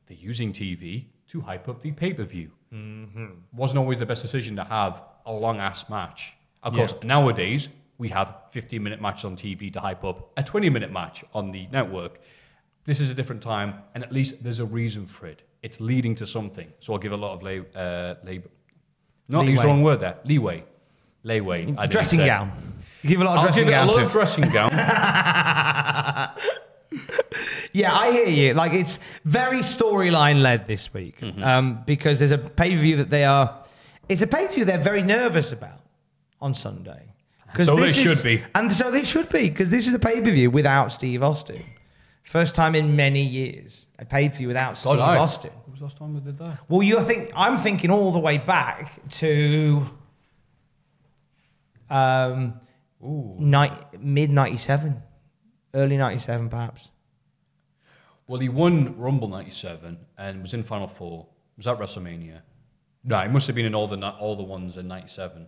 they're 0.07 0.17
using 0.17 0.53
TV 0.53 1.05
to 1.27 1.41
hype 1.41 1.67
up 1.67 1.81
the 1.81 1.91
pay 1.91 2.13
per 2.13 2.23
view. 2.23 2.49
Wasn't 3.53 3.77
always 3.77 3.99
the 3.99 4.05
best 4.05 4.21
decision 4.21 4.55
to 4.55 4.63
have 4.63 5.03
a 5.25 5.31
long 5.31 5.59
ass 5.59 5.89
match. 5.89 6.33
Of 6.63 6.73
course, 6.73 6.93
nowadays 7.03 7.67
we 7.97 8.07
have 8.09 8.33
15 8.51 8.81
minute 8.81 9.01
matches 9.01 9.25
on 9.25 9.35
TV 9.35 9.71
to 9.73 9.79
hype 9.81 10.03
up 10.05 10.31
a 10.37 10.43
20 10.43 10.69
minute 10.69 10.91
match 10.91 11.25
on 11.33 11.51
the 11.51 11.67
network. 11.71 12.19
This 12.85 13.01
is 13.01 13.09
a 13.09 13.13
different 13.13 13.41
time, 13.41 13.75
and 13.93 14.03
at 14.03 14.11
least 14.11 14.41
there's 14.43 14.59
a 14.61 14.65
reason 14.65 15.05
for 15.05 15.27
it. 15.27 15.43
It's 15.63 15.81
leading 15.81 16.15
to 16.15 16.25
something. 16.27 16.71
So 16.79 16.93
I'll 16.93 16.99
give 16.99 17.11
a 17.11 17.17
lot 17.17 17.33
of 17.33 17.43
lay, 17.43 17.61
uh, 17.75 18.15
labor. 18.23 18.49
Not 19.27 19.41
use 19.47 19.59
the 19.59 19.67
wrong 19.67 19.81
word 19.83 19.99
there. 19.99 20.17
Leeway. 20.23 20.63
Didn't 21.65 21.91
dressing 21.91 22.19
say. 22.19 22.27
Gown. 23.05 23.11
You 23.11 23.17
give 23.17 23.21
a 23.21 23.25
lot 23.25 23.37
of 23.37 23.37
I'll 23.37 23.43
dressing 23.45 23.63
give 23.63 23.67
it 23.67 23.71
a 23.71 23.75
gown 23.75 23.87
lot 23.87 23.95
to. 23.95 24.01
of 24.05 24.11
dressing 24.11 24.49
gown. 24.49 24.71
Yeah, 27.73 27.93
I 27.93 28.11
hear 28.13 28.27
you. 28.27 28.53
Like 28.53 28.71
it's 28.71 28.99
very 29.25 29.57
storyline 29.59 30.41
led 30.41 30.65
this 30.65 30.93
week 30.93 31.19
Mm-hmm. 31.19 31.43
um, 31.43 31.83
because 31.85 32.19
there's 32.19 32.31
a 32.31 32.37
pay 32.37 32.71
per 32.73 32.77
view 32.79 32.95
that 32.97 33.09
they 33.09 33.25
are. 33.25 33.63
It's 34.07 34.21
a 34.21 34.27
pay 34.27 34.47
per 34.47 34.53
view 34.53 34.63
they're 34.65 34.77
very 34.77 35.01
nervous 35.03 35.51
about 35.51 35.81
on 36.39 36.53
Sunday. 36.53 37.01
'Cause 37.53 37.65
So 37.65 37.75
they 37.75 37.81
this 37.83 37.97
is- 37.97 38.03
should 38.03 38.23
be. 38.23 38.41
and 38.53 38.71
so 38.71 38.91
they 38.91 39.03
should 39.03 39.27
be 39.29 39.49
because 39.49 39.69
this 39.71 39.87
is 39.89 39.93
a 39.93 39.99
pay 39.99 40.21
per 40.21 40.31
view 40.31 40.49
without 40.51 40.91
Steve 40.93 41.21
Austin. 41.21 41.57
First 42.23 42.55
time 42.55 42.75
in 42.75 42.95
many 42.95 43.21
years 43.23 43.87
a 43.99 44.05
pay 44.05 44.29
per 44.29 44.35
view 44.35 44.47
without 44.47 44.77
Steve 44.77 44.95
God, 44.97 45.17
I- 45.17 45.17
Austin. 45.17 45.51
What 45.51 45.71
was 45.71 45.79
the 45.79 45.85
last 45.85 45.97
time 45.97 46.13
we 46.13 46.21
did 46.21 46.37
that? 46.39 46.59
Well, 46.69 46.81
you're 46.81 47.01
think 47.01 47.31
I'm 47.35 47.57
thinking 47.57 47.91
all 47.91 48.13
the 48.13 48.19
way 48.19 48.37
back 48.37 49.01
to 49.21 49.85
um, 51.89 52.39
night, 52.45 52.53
mid 53.01 54.29
'97, 54.29 55.01
early 55.73 55.97
'97, 55.97 56.49
perhaps. 56.49 56.91
Well, 58.27 58.39
he 58.39 58.49
won 58.49 58.97
Rumble 58.97 59.27
97 59.27 59.97
and 60.17 60.41
was 60.41 60.53
in 60.55 60.63
Final 60.63 60.87
Four. 60.87 61.27
Was 61.57 61.65
that 61.65 61.77
WrestleMania? 61.77 62.41
No, 63.03 63.19
it 63.19 63.29
must 63.29 63.45
have 63.45 63.55
been 63.55 63.65
in 63.67 63.75
all 63.75 63.87
the 63.87 64.03
all 64.17 64.35
the 64.35 64.43
ones 64.43 64.77
in 64.77 64.87
97. 64.87 65.45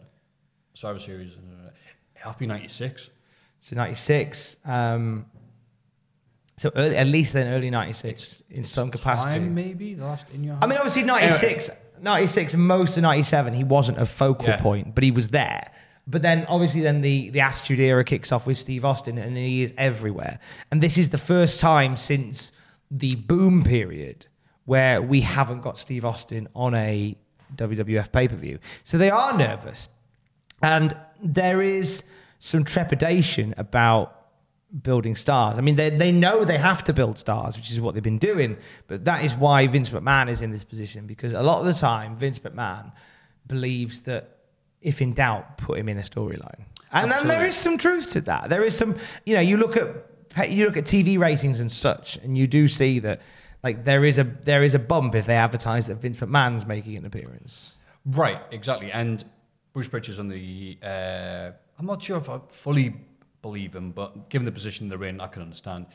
Survivor 0.75 0.99
Series. 0.99 1.33
uh, 1.33 1.69
Happy 2.13 2.45
96. 2.45 3.09
So 3.59 3.75
96. 3.75 4.57
Um, 4.65 5.25
so 6.57 6.71
early, 6.75 6.95
at 6.97 7.07
least 7.07 7.33
then 7.33 7.47
early 7.47 7.71
96 7.71 8.43
in 8.51 8.63
some 8.63 8.91
capacity. 8.91 9.39
Time, 9.39 9.55
maybe? 9.55 9.95
The 9.95 10.03
last 10.05 10.27
in 10.31 10.43
your 10.43 10.57
I 10.61 10.67
mean, 10.67 10.77
obviously 10.77 11.01
96, 11.03 11.71
96 11.99 12.53
most 12.55 12.95
of 12.97 13.01
97, 13.03 13.53
he 13.55 13.63
wasn't 13.63 13.97
a 13.97 14.05
focal 14.05 14.45
Yeah. 14.47 14.61
point, 14.61 14.93
but 14.93 15.03
he 15.03 15.09
was 15.09 15.29
there. 15.29 15.71
But 16.07 16.21
then 16.21 16.45
obviously 16.47 16.81
then 16.81 17.01
the, 17.01 17.29
the 17.31 17.41
Attitude 17.41 17.79
Era 17.79 18.03
kicks 18.03 18.31
off 18.31 18.47
with 18.47 18.57
Steve 18.57 18.85
Austin 18.85 19.17
and 19.17 19.35
he 19.35 19.61
is 19.61 19.73
everywhere. 19.77 20.39
And 20.71 20.81
this 20.81 20.97
is 20.97 21.09
the 21.09 21.17
first 21.17 21.59
time 21.59 21.97
since 21.97 22.53
the 22.89 23.15
boom 23.15 23.63
period 23.63 24.27
where 24.65 25.01
we 25.01 25.21
haven't 25.21 25.61
got 25.61 25.77
Steve 25.77 26.05
Austin 26.05 26.47
on 26.55 26.73
a 26.73 27.15
WWF 27.55 28.11
pay-per-view. 28.11 28.59
So 28.83 28.97
they 28.97 29.09
are 29.09 29.37
nervous. 29.37 29.89
And 30.61 30.95
there 31.21 31.61
is 31.61 32.03
some 32.39 32.63
trepidation 32.63 33.53
about 33.57 34.13
building 34.81 35.15
stars. 35.15 35.57
I 35.57 35.61
mean, 35.61 35.75
they, 35.75 35.89
they 35.89 36.11
know 36.11 36.43
they 36.43 36.57
have 36.57 36.83
to 36.85 36.93
build 36.93 37.17
stars, 37.17 37.57
which 37.57 37.71
is 37.71 37.79
what 37.79 37.93
they've 37.93 38.03
been 38.03 38.17
doing. 38.17 38.57
But 38.87 39.05
that 39.05 39.23
is 39.23 39.35
why 39.35 39.67
Vince 39.67 39.89
McMahon 39.89 40.29
is 40.29 40.41
in 40.41 40.51
this 40.51 40.63
position 40.63 41.07
because 41.07 41.33
a 41.33 41.41
lot 41.41 41.59
of 41.59 41.65
the 41.65 41.73
time, 41.73 42.15
Vince 42.15 42.39
McMahon 42.39 42.91
believes 43.47 44.01
that 44.01 44.36
if 44.87 45.01
in 45.01 45.13
doubt, 45.13 45.57
put 45.57 45.77
him 45.77 45.89
in 45.89 45.97
a 45.97 46.01
storyline. 46.01 46.63
And 46.93 47.11
then 47.11 47.27
there 47.27 47.45
is 47.45 47.55
some 47.55 47.77
truth 47.77 48.09
to 48.11 48.21
that. 48.21 48.49
There 48.49 48.63
is 48.63 48.75
some, 48.75 48.95
you 49.25 49.35
know, 49.35 49.41
you 49.41 49.57
look 49.57 49.75
at 49.75 50.49
you 50.49 50.65
look 50.65 50.77
at 50.77 50.85
TV 50.85 51.19
ratings 51.19 51.59
and 51.59 51.69
such, 51.69 52.15
and 52.17 52.37
you 52.37 52.47
do 52.47 52.69
see 52.69 52.99
that 52.99 53.21
like 53.63 53.83
there 53.83 54.05
is 54.05 54.17
a 54.17 54.23
there 54.23 54.63
is 54.63 54.75
a 54.75 54.79
bump 54.79 55.13
if 55.13 55.25
they 55.25 55.35
advertise 55.35 55.87
that 55.87 55.95
Vince 55.95 56.17
McMahon's 56.17 56.65
making 56.65 56.95
an 56.95 57.05
appearance. 57.05 57.75
Right, 58.05 58.39
exactly. 58.51 58.89
And 58.93 59.25
Bruce 59.73 59.89
Pritchard's 59.89 60.19
on 60.19 60.29
the. 60.29 60.77
Uh, 60.81 61.51
I'm 61.77 61.85
not 61.85 62.01
sure 62.01 62.17
if 62.17 62.29
I 62.29 62.39
fully 62.49 62.95
believe 63.41 63.75
him, 63.75 63.91
but 63.91 64.29
given 64.29 64.45
the 64.45 64.53
position 64.53 64.87
they're 64.87 65.03
in, 65.03 65.19
I 65.19 65.27
can 65.27 65.41
understand 65.41 65.87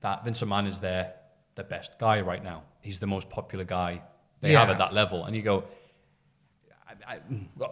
that 0.00 0.24
Vince 0.24 0.40
McMahon 0.40 0.66
is 0.66 0.80
their 0.80 1.14
the 1.54 1.62
best 1.62 1.98
guy 2.00 2.20
right 2.20 2.42
now. 2.42 2.64
He's 2.80 2.98
the 2.98 3.06
most 3.06 3.30
popular 3.30 3.64
guy 3.64 4.02
they 4.40 4.52
have 4.54 4.70
at 4.70 4.78
that 4.78 4.92
level, 4.92 5.24
and 5.26 5.36
you 5.36 5.42
go. 5.42 5.64
I, 7.06 7.18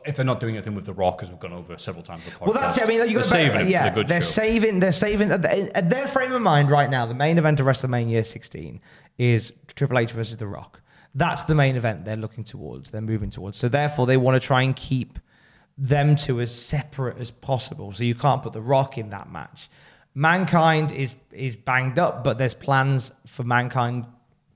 if 0.07 0.17
they're 0.17 0.25
not 0.25 0.41
doing 0.41 0.55
anything 0.57 0.75
with 0.75 0.87
The 0.87 0.93
Rock, 0.93 1.23
as 1.23 1.31
we've 1.31 1.41
gone 1.41 1.53
over 1.53 1.77
several 1.79 2.03
times, 2.03 2.25
the 2.25 2.33
Well, 2.45 2.53
that's 2.53 2.77
it. 2.79 2.85
I 2.85 2.87
mean, 2.87 2.99
you 3.01 3.07
they're 3.07 3.15
got 3.17 3.25
saving 3.25 3.61
it 3.63 3.69
yeah, 3.69 3.85
for 3.85 3.91
the 3.91 3.95
good 4.03 4.09
they're 4.09 4.21
show. 4.21 4.27
saving. 4.27 4.81
They're 4.81 4.93
saving 4.93 5.31
at 5.31 5.89
their 5.91 6.07
frame 6.07 6.33
of 6.33 6.43
mind 6.43 6.71
right 6.71 6.91
now. 6.91 7.07
The 7.07 7.15
main 7.15 7.39
event 7.39 7.61
of 7.61 7.67
WrestleMania 7.67 8.25
16 8.25 8.81
is 9.19 9.53
Triple 9.75 9.99
H 9.99 10.13
versus 10.13 10.37
The 10.37 10.47
Rock. 10.47 10.81
That's 11.15 11.43
the 11.45 11.55
main 11.55 11.77
event 11.77 12.05
they're 12.05 12.17
looking 12.17 12.45
towards. 12.45 12.91
They're 12.91 13.01
moving 13.01 13.31
towards. 13.31 13.59
So 13.59 13.69
therefore, 13.69 14.07
they 14.07 14.17
want 14.17 14.41
to 14.41 14.47
try 14.47 14.63
and 14.63 14.77
keep 14.77 15.19
them 15.77 16.17
two 16.17 16.41
as 16.41 16.55
separate 16.55 17.19
as 17.19 17.31
possible. 17.31 17.93
So 17.93 18.05
you 18.05 18.15
can't 18.15 18.43
put 18.43 18.53
The 18.53 18.61
Rock 18.63 18.99
in 18.99 19.11
that 19.11 19.31
match. 19.31 19.69
Mankind 20.15 20.91
is 20.93 21.17
is 21.33 21.55
banged 21.57 21.99
up, 21.99 22.25
but 22.25 22.39
there's 22.39 22.55
plans 22.55 23.13
for 23.27 23.45
Mankind 23.45 24.05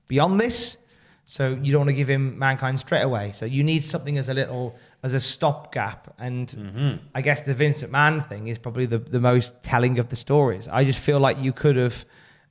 beyond 0.07 0.39
this. 0.39 0.77
So 1.25 1.57
you 1.61 1.71
don't 1.71 1.79
want 1.81 1.89
to 1.89 1.95
give 1.95 2.09
him 2.09 2.37
Mankind 2.37 2.77
straight 2.79 3.01
away. 3.01 3.31
So 3.31 3.45
you 3.45 3.63
need 3.63 3.83
something 3.83 4.17
as 4.17 4.29
a 4.29 4.33
little 4.33 4.75
as 5.03 5.13
a 5.13 5.19
stopgap. 5.19 6.13
And 6.19 6.47
Mm-hmm. 6.47 6.95
I 7.15 7.21
guess 7.21 7.41
the 7.41 7.53
Vince 7.53 7.83
McMahon 7.83 8.27
thing 8.27 8.47
is 8.47 8.57
probably 8.57 8.85
the, 8.85 8.97
the 8.97 9.19
most 9.19 9.53
telling 9.63 9.99
of 9.99 10.09
the 10.09 10.15
stories. 10.15 10.67
I 10.67 10.83
just 10.83 10.99
feel 10.99 11.19
like 11.19 11.37
you 11.39 11.53
could 11.53 11.75
have, 11.77 12.05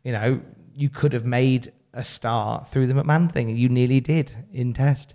you 0.05 0.13
know, 0.13 0.41
you 0.75 0.89
could 0.89 1.13
have 1.13 1.25
made 1.27 1.73
a 1.93 2.03
star 2.05 2.67
through 2.71 2.87
the 2.87 2.95
McMahon 2.95 3.31
thing. 3.31 3.55
You 3.55 3.69
nearly 3.69 4.01
did 4.01 4.35
in 4.53 4.73
Test. 4.73 5.15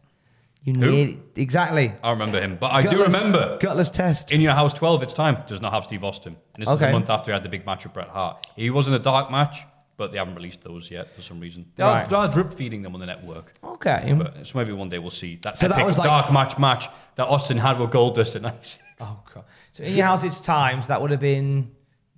You 0.64 0.74
Who? 0.74 0.80
nearly 0.92 1.20
exactly. 1.38 1.94
I 2.04 2.12
remember 2.12 2.42
him, 2.42 2.58
but 2.60 2.72
I 2.74 2.82
do 2.82 3.02
remember 3.02 3.58
Gutless 3.62 3.90
test. 3.90 4.32
In 4.34 4.42
Your 4.42 4.54
House 4.54 4.74
12, 4.74 5.02
it's 5.02 5.14
time. 5.14 5.38
Does 5.48 5.62
not 5.62 5.72
have 5.72 5.86
Steve 5.86 6.04
Austin. 6.04 6.36
And 6.56 6.66
this 6.66 6.74
is 6.74 6.82
a 6.82 6.92
month 6.92 7.10
after 7.10 7.32
he 7.32 7.34
had 7.34 7.44
the 7.44 7.50
big 7.50 7.66
match 7.66 7.86
with 7.86 7.94
Bret 7.94 8.10
Hart. 8.10 8.46
He 8.58 8.70
was 8.70 8.88
in 8.88 8.94
a 8.94 9.00
dark 9.00 9.32
match, 9.32 9.64
but 9.98 10.12
they 10.12 10.18
haven't 10.20 10.36
released 10.36 10.64
those 10.64 10.90
yet 10.92 11.14
for 11.16 11.22
some 11.22 11.40
reason. 11.40 11.66
They, 11.76 11.84
Right. 11.84 12.06
are, 12.06 12.08
they 12.08 12.16
are 12.16 12.28
drip 12.28 12.54
feeding 12.54 12.84
them 12.84 12.94
on 12.94 13.00
the 13.00 13.06
network. 13.08 13.54
Okay. 13.64 14.14
But 14.18 14.46
so 14.48 14.58
maybe 14.60 14.72
one 14.72 14.90
day 14.90 15.00
we'll 15.00 15.10
see 15.12 15.38
that 15.42 15.58
So 15.58 15.68
that 15.68 15.74
epic 15.76 15.88
was 15.88 15.98
like- 15.98 16.08
dark 16.08 16.32
match 16.32 16.58
match 16.58 16.88
that 17.16 17.28
Austin 17.28 17.58
had 17.58 17.80
with 17.80 17.90
Goldust 17.92 18.36
at 18.36 18.42
night. 18.44 18.78
Oh 19.00 19.20
god. 19.34 19.44
So 19.74 19.84
in 19.84 19.94
your 19.96 20.08
house, 20.08 20.24
it's 20.24 20.40
times 20.40 20.88
that 20.88 21.00
would 21.02 21.12
have 21.12 21.20
been 21.20 21.72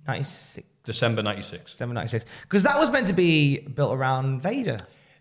ninety 0.06 0.24
six. 0.24 0.66
December 0.82 1.22
96. 1.22 1.72
December 1.72 1.94
96. 1.94 2.24
Because 2.42 2.62
that 2.62 2.78
was 2.78 2.90
meant 2.90 3.06
to 3.08 3.12
be 3.12 3.58
built 3.60 3.92
around 3.94 4.40
Vader. 4.42 4.78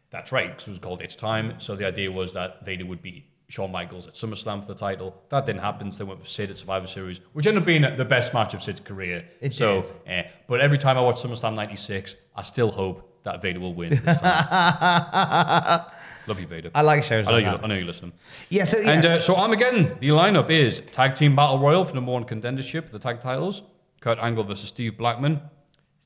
That's 0.09 0.31
right, 0.31 0.47
because 0.49 0.67
it 0.67 0.71
was 0.71 0.79
called 0.79 1.01
It's 1.01 1.17
Time. 1.17 1.55
So 1.59 1.75
the 1.75 1.85
idea 1.85 2.09
was 2.09 2.31
that 2.33 2.65
Vader 2.65 2.85
would 2.85 3.01
beat 3.01 3.25
Shawn 3.49 3.71
Michaels 3.71 4.07
at 4.07 4.13
SummerSlam 4.13 4.61
for 4.61 4.67
the 4.67 4.75
title. 4.79 5.15
That 5.29 5.45
didn't 5.45 5.61
happen, 5.61 5.91
so 5.91 5.97
they 5.99 6.03
went 6.05 6.19
with 6.19 6.29
Sid 6.29 6.51
at 6.51 6.57
Survivor 6.57 6.87
Series, 6.87 7.19
which 7.33 7.45
ended 7.47 7.63
up 7.63 7.67
being 7.67 7.81
the 7.97 8.05
best 8.05 8.33
match 8.33 8.53
of 8.53 8.61
Sid's 8.63 8.79
career. 8.79 9.25
It 9.41 9.53
so, 9.53 9.81
did. 9.81 9.91
eh, 10.07 10.23
but 10.47 10.61
every 10.61 10.77
time 10.77 10.97
I 10.97 11.01
watch 11.01 11.21
SummerSlam 11.21 11.55
96, 11.55 12.15
I 12.35 12.43
still 12.43 12.71
hope 12.71 13.21
that 13.23 13.41
Vader 13.41 13.59
will 13.59 13.73
win 13.73 13.89
this 13.89 14.17
time. 14.19 15.81
Love 16.27 16.39
you, 16.39 16.45
Vader. 16.47 16.69
I 16.75 16.81
like 16.81 17.03
shows 17.03 17.25
I 17.27 17.31
know, 17.31 17.37
like 17.37 17.45
you, 17.45 17.51
that. 17.51 17.63
I 17.63 17.67
know 17.67 17.73
you're 17.75 17.85
listening. 17.85 18.13
Yeah, 18.49 18.65
so 18.65 18.77
yeah. 18.77 18.91
And 18.91 19.05
uh, 19.05 19.19
so 19.19 19.35
Armageddon, 19.35 19.97
the 19.99 20.09
lineup 20.09 20.51
is 20.51 20.79
Tag 20.91 21.15
Team 21.15 21.35
Battle 21.35 21.57
Royal 21.57 21.83
for 21.83 21.95
number 21.95 22.11
one 22.11 22.25
contendership 22.25 22.85
for 22.85 22.91
the 22.91 22.99
tag 22.99 23.19
titles. 23.19 23.63
Kurt 23.99 24.19
Angle 24.19 24.43
versus 24.43 24.69
Steve 24.69 24.95
Blackman. 24.97 25.41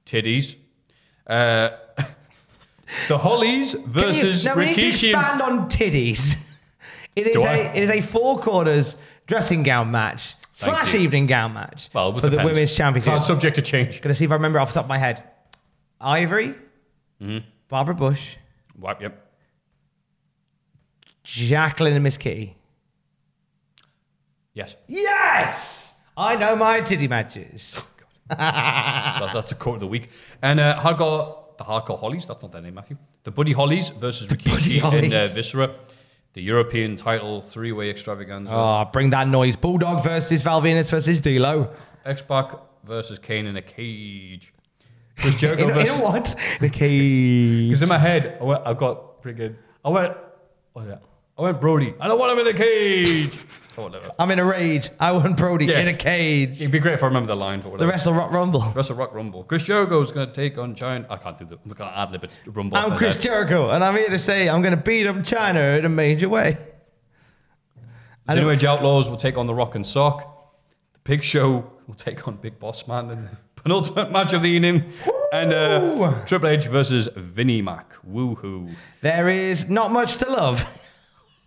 Titties. 0.05 0.55
Uh, 1.27 1.71
the 3.09 3.17
Hollies 3.17 3.73
Can 3.73 3.81
you- 3.83 3.87
versus 3.89 4.45
now 4.45 4.55
we 4.55 4.65
need 4.67 4.75
to 4.75 4.81
Rikishi. 4.81 5.13
and- 5.13 5.21
expand 5.21 5.41
on 5.41 5.69
titties. 5.69 6.37
It 7.15 7.27
is 7.27 7.35
Do 7.35 7.43
a 7.43 7.47
I? 7.47 7.55
it 7.73 7.83
is 7.83 7.89
a 7.89 8.01
four 8.01 8.39
quarters 8.39 8.97
dressing 9.27 9.63
gown 9.63 9.91
match 9.91 10.35
Thank 10.53 10.75
slash 10.75 10.93
you. 10.93 10.99
evening 11.01 11.27
gown 11.27 11.53
match 11.53 11.89
Well, 11.93 12.09
it 12.09 12.15
for 12.15 12.21
the 12.21 12.29
depends. 12.31 12.51
women's 12.51 12.75
championship. 12.75 13.11
Card 13.11 13.23
subject 13.23 13.55
to 13.57 13.61
change. 13.61 14.01
Gonna 14.01 14.15
see 14.15 14.25
if 14.25 14.31
I 14.31 14.35
remember 14.35 14.59
off 14.59 14.69
the 14.69 14.75
top 14.75 14.85
of 14.85 14.89
my 14.89 14.97
head. 14.97 15.23
Ivory, 16.01 16.53
Mm-hmm. 17.21 17.37
Barbara 17.69 17.95
Bush, 17.95 18.35
yep. 18.99 19.19
Jacqueline 21.23 21.93
and 21.93 22.03
Miss 22.03 22.17
Kitty. 22.17 22.55
Yes. 24.53 24.75
Yes, 24.87 25.95
I 26.17 26.35
know 26.35 26.55
my 26.55 26.81
titty 26.81 27.07
matches. 27.07 27.81
That- 28.29 29.31
that's 29.33 29.51
a 29.51 29.55
quote 29.55 29.75
of 29.75 29.79
the 29.81 29.87
week. 29.87 30.09
And 30.41 30.59
uh, 30.59 30.77
hardcore, 30.79 31.57
the 31.57 31.63
hardcore 31.63 31.99
Hollies. 31.99 32.25
That's 32.25 32.41
not 32.41 32.51
their 32.51 32.61
name, 32.61 32.73
Matthew. 32.75 32.97
The 33.23 33.31
Buddy 33.31 33.51
Hollies 33.53 33.89
versus 33.89 34.27
Buddy 34.27 34.43
Rikishi 34.43 34.75
and 34.75 35.13
uh, 35.13 35.17
Hollies. 35.19 35.33
Viscera. 35.33 35.73
The 36.33 36.41
European 36.41 36.97
title 36.97 37.41
three-way 37.41 37.89
extravaganza. 37.91 38.51
Oh, 38.51 38.85
bring 38.91 39.11
that 39.11 39.27
noise! 39.27 39.55
Bulldog 39.55 40.03
versus 40.03 40.41
Val 40.41 40.61
Venis 40.61 40.89
versus 40.89 41.21
D'Lo. 41.21 41.69
X-Pac 42.05 42.57
versus 42.83 43.19
Kane 43.19 43.45
in 43.45 43.55
a 43.55 43.61
cage. 43.61 44.51
Chris 45.17 45.35
Jericho 45.35 45.63
In, 45.65 45.69
in 45.69 45.75
versus. 45.75 45.99
a 45.99 46.01
what? 46.03 46.35
The 46.59 46.69
cage. 46.69 47.67
Because 47.69 47.83
in 47.83 47.89
my 47.89 47.99
head, 47.99 48.37
I 48.41 48.43
went, 48.43 48.61
I've 48.65 48.77
got 48.77 49.21
friggin'. 49.21 49.55
I 49.85 49.89
went. 49.89 50.13
What 50.73 50.85
was 50.85 50.87
that? 50.87 51.03
I 51.37 51.41
went 51.43 51.61
Brody. 51.61 51.93
I 51.99 52.07
don't 52.07 52.19
want 52.19 52.31
him 52.33 52.39
in 52.39 52.45
the 52.45 52.53
cage. 52.63 53.37
Whatever. 53.75 54.11
I'm 54.19 54.29
in 54.31 54.39
a 54.39 54.45
rage. 54.45 54.89
I 54.99 55.11
want 55.13 55.35
Brody 55.37 55.65
Yeah. 55.65 55.79
in 55.79 55.87
a 55.87 55.95
cage. 55.95 56.59
It'd 56.61 56.71
be 56.71 56.79
great 56.79 56.93
if 56.93 57.03
I 57.03 57.07
remember 57.07 57.27
the 57.27 57.35
line, 57.35 57.59
for 57.61 57.69
but 57.69 57.79
The 57.79 57.85
whatever. 57.85 57.91
Wrestle 57.91 58.13
Rock 58.13 58.31
Rumble. 58.31 58.61
Wrestle 58.75 58.95
Rock 58.95 59.13
Rumble. 59.13 59.43
Chris 59.45 59.63
Jericho's 59.63 60.11
going 60.11 60.27
to 60.27 60.33
take 60.33 60.57
on 60.57 60.75
Chyna. 60.75 61.05
I 61.09 61.17
can't 61.17 61.37
do 61.37 61.45
the. 61.45 61.57
I 61.69 61.73
can't 61.73 61.95
ad 61.97 62.11
lib. 62.11 62.29
Rumble. 62.47 62.77
I'm 62.77 62.95
Chris 62.97 63.15
head. 63.15 63.23
Jericho, 63.23 63.69
and 63.71 63.83
I'm 63.83 63.95
here 63.95 64.09
to 64.09 64.19
say 64.19 64.47
I'm 64.49 64.61
going 64.61 64.75
to 64.75 64.81
beat 64.81 65.07
up 65.07 65.15
Chyna 65.17 65.79
in 65.79 65.85
a 65.85 65.89
major 65.89 66.29
way. 66.29 66.57
The 68.27 68.35
New 68.35 68.49
Age 68.49 68.63
Outlaws 68.63 69.09
will 69.09 69.17
take 69.17 69.37
on 69.37 69.47
The 69.47 69.53
Rock 69.53 69.75
and 69.75 69.85
Sock. 69.85 70.53
The 70.93 70.99
Big 71.03 71.23
Show 71.23 71.69
will 71.87 71.95
take 71.95 72.25
on 72.27 72.37
Big 72.37 72.57
Boss 72.59 72.87
Man 72.87 73.09
in 73.09 73.25
the 73.25 73.31
penultimate 73.61 74.11
match 74.11 74.31
of 74.33 74.41
the 74.43 74.49
evening. 74.49 74.83
And 75.33 75.51
uh, 75.51 76.23
Triple 76.25 76.49
H 76.49 76.65
versus 76.67 77.09
Vinnie 77.17 77.61
Mac. 77.61 77.91
Woohoo. 78.09 78.73
There 79.01 79.27
is 79.27 79.67
not 79.67 79.91
much 79.91 80.17
to 80.17 80.29
love, 80.29 80.63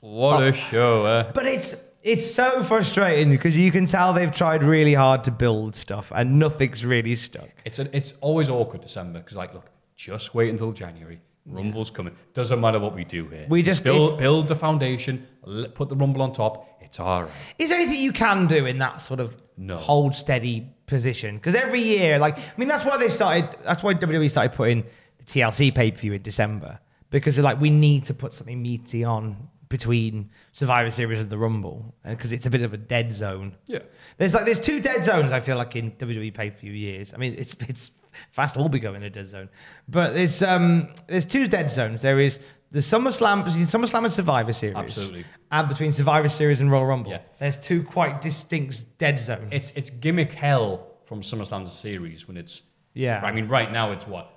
What 0.00 0.42
a 0.42 0.52
show, 0.70 1.06
eh? 1.06 1.30
but 1.32 1.46
it's 1.46 1.76
it's 2.06 2.30
so 2.30 2.62
frustrating 2.62 3.30
because 3.30 3.56
you 3.56 3.72
can 3.72 3.84
tell 3.84 4.12
they've 4.12 4.30
tried 4.32 4.62
really 4.62 4.94
hard 4.94 5.24
to 5.24 5.30
build 5.30 5.74
stuff, 5.74 6.12
and 6.14 6.38
nothing's 6.38 6.84
really 6.84 7.16
stuck. 7.16 7.48
It's, 7.64 7.78
a, 7.80 7.94
it's 7.96 8.14
always 8.20 8.48
awkward, 8.48 8.82
December, 8.82 9.18
because, 9.18 9.36
like, 9.36 9.52
look, 9.52 9.70
just 9.96 10.34
wait 10.34 10.50
until 10.50 10.72
January. 10.72 11.20
Rumble's 11.46 11.90
coming. 11.90 12.14
Doesn't 12.34 12.60
matter 12.60 12.78
what 12.80 12.94
we 12.94 13.04
do 13.04 13.26
here. 13.28 13.46
We 13.48 13.62
just- 13.62 13.84
build, 13.84 14.04
it's- 14.06 14.18
build 14.18 14.48
the 14.48 14.54
foundation, 14.56 15.26
put 15.74 15.88
the 15.88 15.96
Rumble 15.96 16.22
on 16.22 16.32
top. 16.32 16.66
It's 16.80 17.00
all 17.00 17.22
right. 17.22 17.30
Is 17.58 17.68
there 17.70 17.78
anything 17.78 18.00
you 18.00 18.12
can 18.12 18.46
do 18.46 18.66
in 18.66 18.78
that 18.78 19.00
sort 19.00 19.18
of 19.20 19.36
No. 19.56 19.76
hold 19.76 20.14
steady 20.14 20.66
position? 20.86 21.36
Because 21.36 21.54
every 21.56 21.80
year, 21.80 22.18
like, 22.20 22.38
I 22.38 22.42
mean, 22.56 22.68
that's 22.68 22.84
why 22.84 22.96
they 22.96 23.08
started. 23.08 23.48
That's 23.64 23.82
why 23.82 23.94
WWE 23.94 24.30
started 24.30 24.52
putting 24.56 24.84
the 25.18 25.24
TLC 25.24 25.72
pay 25.74 25.90
per 25.90 25.96
view 25.98 26.12
in 26.12 26.22
December 26.22 26.78
because 27.10 27.34
they're 27.36 27.44
like, 27.44 27.60
we 27.60 27.70
need 27.70 28.04
to 28.04 28.14
put 28.14 28.32
something 28.32 28.60
meaty 28.62 29.02
on 29.04 29.48
between 29.68 30.30
Survivor 30.52 30.90
Series 30.90 31.20
and 31.20 31.30
the 31.30 31.38
Rumble 31.38 31.94
because 32.04 32.32
it's 32.32 32.46
a 32.46 32.50
bit 32.50 32.62
of 32.62 32.72
a 32.72 32.76
dead 32.76 33.12
zone. 33.12 33.56
Yeah. 33.66 33.80
There's 34.18 34.34
like 34.34 34.44
there's 34.44 34.60
two 34.60 34.80
dead 34.80 35.02
zones. 35.04 35.32
I 35.32 35.40
feel 35.40 35.56
like 35.56 35.74
in 35.76 35.90
WWE 35.92 36.32
pay 36.34 36.50
per 36.50 36.56
view 36.58 36.72
years. 36.72 37.12
I 37.14 37.16
mean, 37.16 37.34
it's 37.36 37.54
it's 37.68 37.90
fast 38.30 38.56
all 38.56 38.68
becoming 38.68 39.02
a 39.02 39.10
dead 39.10 39.26
zone, 39.26 39.48
but 39.88 40.14
there's 40.14 40.42
um 40.42 40.92
there's 41.08 41.26
two 41.26 41.48
dead 41.48 41.70
zones. 41.70 42.02
There 42.02 42.20
is 42.20 42.40
the 42.70 42.80
SummerSlam 42.80 43.44
between 43.44 43.64
SummerSlam 43.64 44.04
and 44.04 44.12
Survivor 44.12 44.52
Series, 44.52 44.76
Absolutely. 44.76 45.24
and 45.52 45.68
between 45.68 45.92
Survivor 45.92 46.28
Series 46.28 46.60
and 46.60 46.70
Royal 46.70 46.86
Rumble. 46.86 47.12
Yeah. 47.12 47.20
There's 47.38 47.56
two 47.56 47.82
quite 47.84 48.20
distinct 48.20 48.98
dead 48.98 49.18
zones. 49.18 49.48
It's 49.52 49.72
it's 49.74 49.90
gimmick 49.90 50.32
hell 50.32 50.86
from 51.06 51.22
SummerSlam 51.22 51.64
to 51.64 51.70
series 51.70 52.26
when 52.26 52.36
it's 52.36 52.62
Yeah. 52.94 53.20
I 53.24 53.32
mean, 53.32 53.48
right 53.48 53.70
now 53.70 53.92
it's 53.92 54.06
what? 54.06 54.30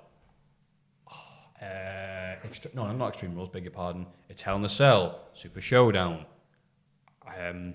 Oh, 1.10 1.64
uh, 1.64 1.66
extre- 2.50 2.74
no, 2.74 2.90
not 2.92 3.10
Extreme 3.10 3.34
Rules. 3.34 3.48
Beg 3.48 3.64
your 3.64 3.72
pardon. 3.72 4.06
It's 4.28 4.42
Hell 4.42 4.56
in 4.56 4.64
a 4.64 4.68
Cell, 4.68 5.20
Super 5.34 5.60
Showdown. 5.60 6.24
Um, 7.26 7.74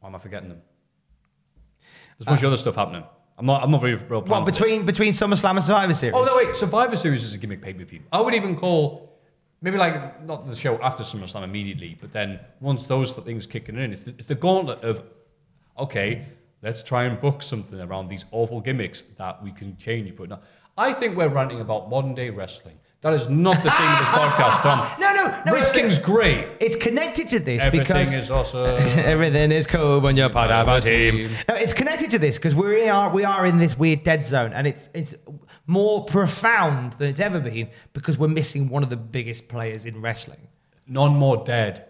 why 0.00 0.08
am 0.08 0.16
I 0.16 0.18
forgetting 0.18 0.48
them? 0.48 0.62
There's 2.16 2.26
a 2.26 2.30
bunch 2.30 2.42
of 2.42 2.48
other 2.48 2.56
stuff 2.56 2.74
happening. 2.74 3.04
I'm 3.38 3.46
not. 3.46 3.62
I'm 3.62 3.70
not 3.70 3.80
very 3.80 3.94
real. 3.94 4.22
what 4.22 4.44
between 4.44 4.84
between 4.84 5.12
SummerSlam 5.12 5.50
and 5.52 5.62
Survivor 5.62 5.94
Series? 5.94 6.14
Oh 6.16 6.24
no, 6.24 6.36
wait. 6.36 6.56
Survivor 6.56 6.96
Series 6.96 7.22
is 7.22 7.34
a 7.34 7.38
gimmick 7.38 7.62
pay 7.62 7.72
per 7.72 7.84
view. 7.84 8.00
I 8.12 8.20
would 8.20 8.34
even 8.34 8.56
call 8.56 9.20
maybe 9.60 9.78
like 9.78 10.24
not 10.26 10.46
the 10.46 10.56
show 10.56 10.80
after 10.82 11.04
SummerSlam 11.04 11.44
immediately, 11.44 11.96
but 12.00 12.12
then 12.12 12.40
once 12.60 12.86
those 12.86 13.12
things 13.12 13.46
kicking 13.46 13.76
in, 13.76 13.92
it's 13.92 14.02
the, 14.02 14.14
it's 14.18 14.26
the 14.26 14.34
gauntlet 14.34 14.82
of 14.82 15.04
okay, 15.78 16.24
let's 16.62 16.82
try 16.82 17.04
and 17.04 17.20
book 17.20 17.42
something 17.42 17.80
around 17.80 18.08
these 18.08 18.24
awful 18.32 18.60
gimmicks 18.60 19.02
that 19.16 19.42
we 19.42 19.50
can 19.52 19.76
change. 19.76 20.14
But 20.16 20.28
no, 20.30 20.38
I 20.76 20.92
think 20.92 21.16
we're 21.16 21.28
ranting 21.28 21.60
about 21.60 21.88
modern 21.90 22.14
day 22.14 22.30
wrestling. 22.30 22.78
That 23.00 23.14
is 23.14 23.28
not 23.28 23.54
the 23.62 23.70
thing 23.70 23.88
of 23.88 23.98
this 24.00 24.08
podcast, 24.18 24.60
Tom. 24.62 25.00
No, 25.00 25.12
no, 25.14 25.22
no, 25.28 25.30
it's- 25.30 25.52
Wrestling's 25.52 25.98
great. 25.98 26.48
It's 26.58 26.74
connected 26.74 27.28
to 27.28 27.38
this 27.38 27.62
Everything 27.62 27.86
because 27.86 28.12
is 28.12 28.28
awesome. 28.28 28.76
everything 28.98 29.52
is 29.52 29.68
cool 29.68 30.00
when 30.00 30.16
you're 30.16 30.28
part 30.30 30.50
of 30.50 30.66
a 30.66 30.80
team. 30.80 31.28
team. 31.28 31.30
No, 31.48 31.54
it's 31.54 31.72
connected 31.72 32.10
to 32.10 32.18
this 32.18 32.38
because 32.38 32.56
we 32.56 32.88
are 32.88 33.08
we 33.10 33.22
are 33.22 33.46
in 33.46 33.58
this 33.58 33.78
weird 33.78 34.02
dead 34.02 34.24
zone, 34.24 34.52
and 34.52 34.66
it's 34.66 34.90
it's 34.94 35.14
more 35.68 36.06
profound 36.06 36.94
than 36.94 37.08
it's 37.10 37.20
ever 37.20 37.38
been 37.38 37.68
because 37.92 38.18
we're 38.18 38.26
missing 38.26 38.68
one 38.68 38.82
of 38.82 38.90
the 38.90 38.96
biggest 38.96 39.46
players 39.46 39.86
in 39.86 40.00
wrestling. 40.00 40.48
None 40.88 41.14
more 41.14 41.36
dead 41.44 41.84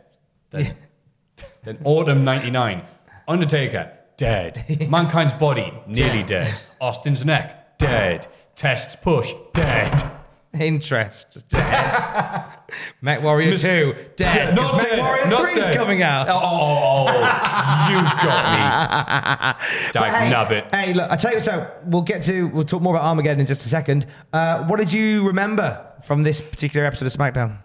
than, 0.50 0.74
than 1.62 1.78
Autumn 1.84 2.22
99. 2.22 2.82
Undertaker, 3.26 3.92
dead. 4.18 4.86
Mankind's 4.90 5.32
body, 5.32 5.72
nearly 5.86 6.22
dead. 6.22 6.54
Austin's 6.80 7.24
neck, 7.24 7.78
dead. 7.78 8.26
Test's 8.54 8.96
push, 8.96 9.32
dead. 9.54 10.12
Interest 10.58 11.46
dead. 11.50 12.44
Mech 13.02 13.22
Warrior 13.22 13.50
Miss- 13.52 13.62
Two 13.62 13.94
dead. 14.16 14.54
Not 14.56 14.70
'cause 14.70 14.72
Mech 14.80 14.90
dead, 14.90 14.98
Warrior 14.98 15.26
not 15.26 15.40
Three 15.42 15.52
is 15.60 15.66
dead. 15.66 15.76
coming 15.76 16.02
out. 16.02 16.26
Oh, 16.28 16.32
oh, 16.32 16.40
oh, 16.42 17.06
oh. 17.06 17.88
you 17.90 18.02
got 18.02 19.56
me. 19.58 19.92
Dag 19.92 20.10
hey, 20.12 20.30
nabbit. 20.32 20.74
hey, 20.74 20.94
look, 20.94 21.10
I 21.10 21.16
tell 21.16 21.34
you 21.34 21.40
so. 21.40 21.70
We'll 21.84 22.02
get 22.02 22.22
to 22.24 22.48
we'll 22.48 22.64
talk 22.64 22.82
more 22.82 22.94
about 22.96 23.04
Armageddon 23.06 23.40
in 23.40 23.46
just 23.46 23.64
a 23.66 23.68
second. 23.68 24.06
Uh, 24.32 24.64
what 24.64 24.78
did 24.78 24.92
you 24.92 25.24
remember 25.26 25.86
from 26.02 26.22
this 26.22 26.40
particular 26.40 26.86
episode 26.86 27.06
of 27.06 27.12
SmackDown? 27.12 27.58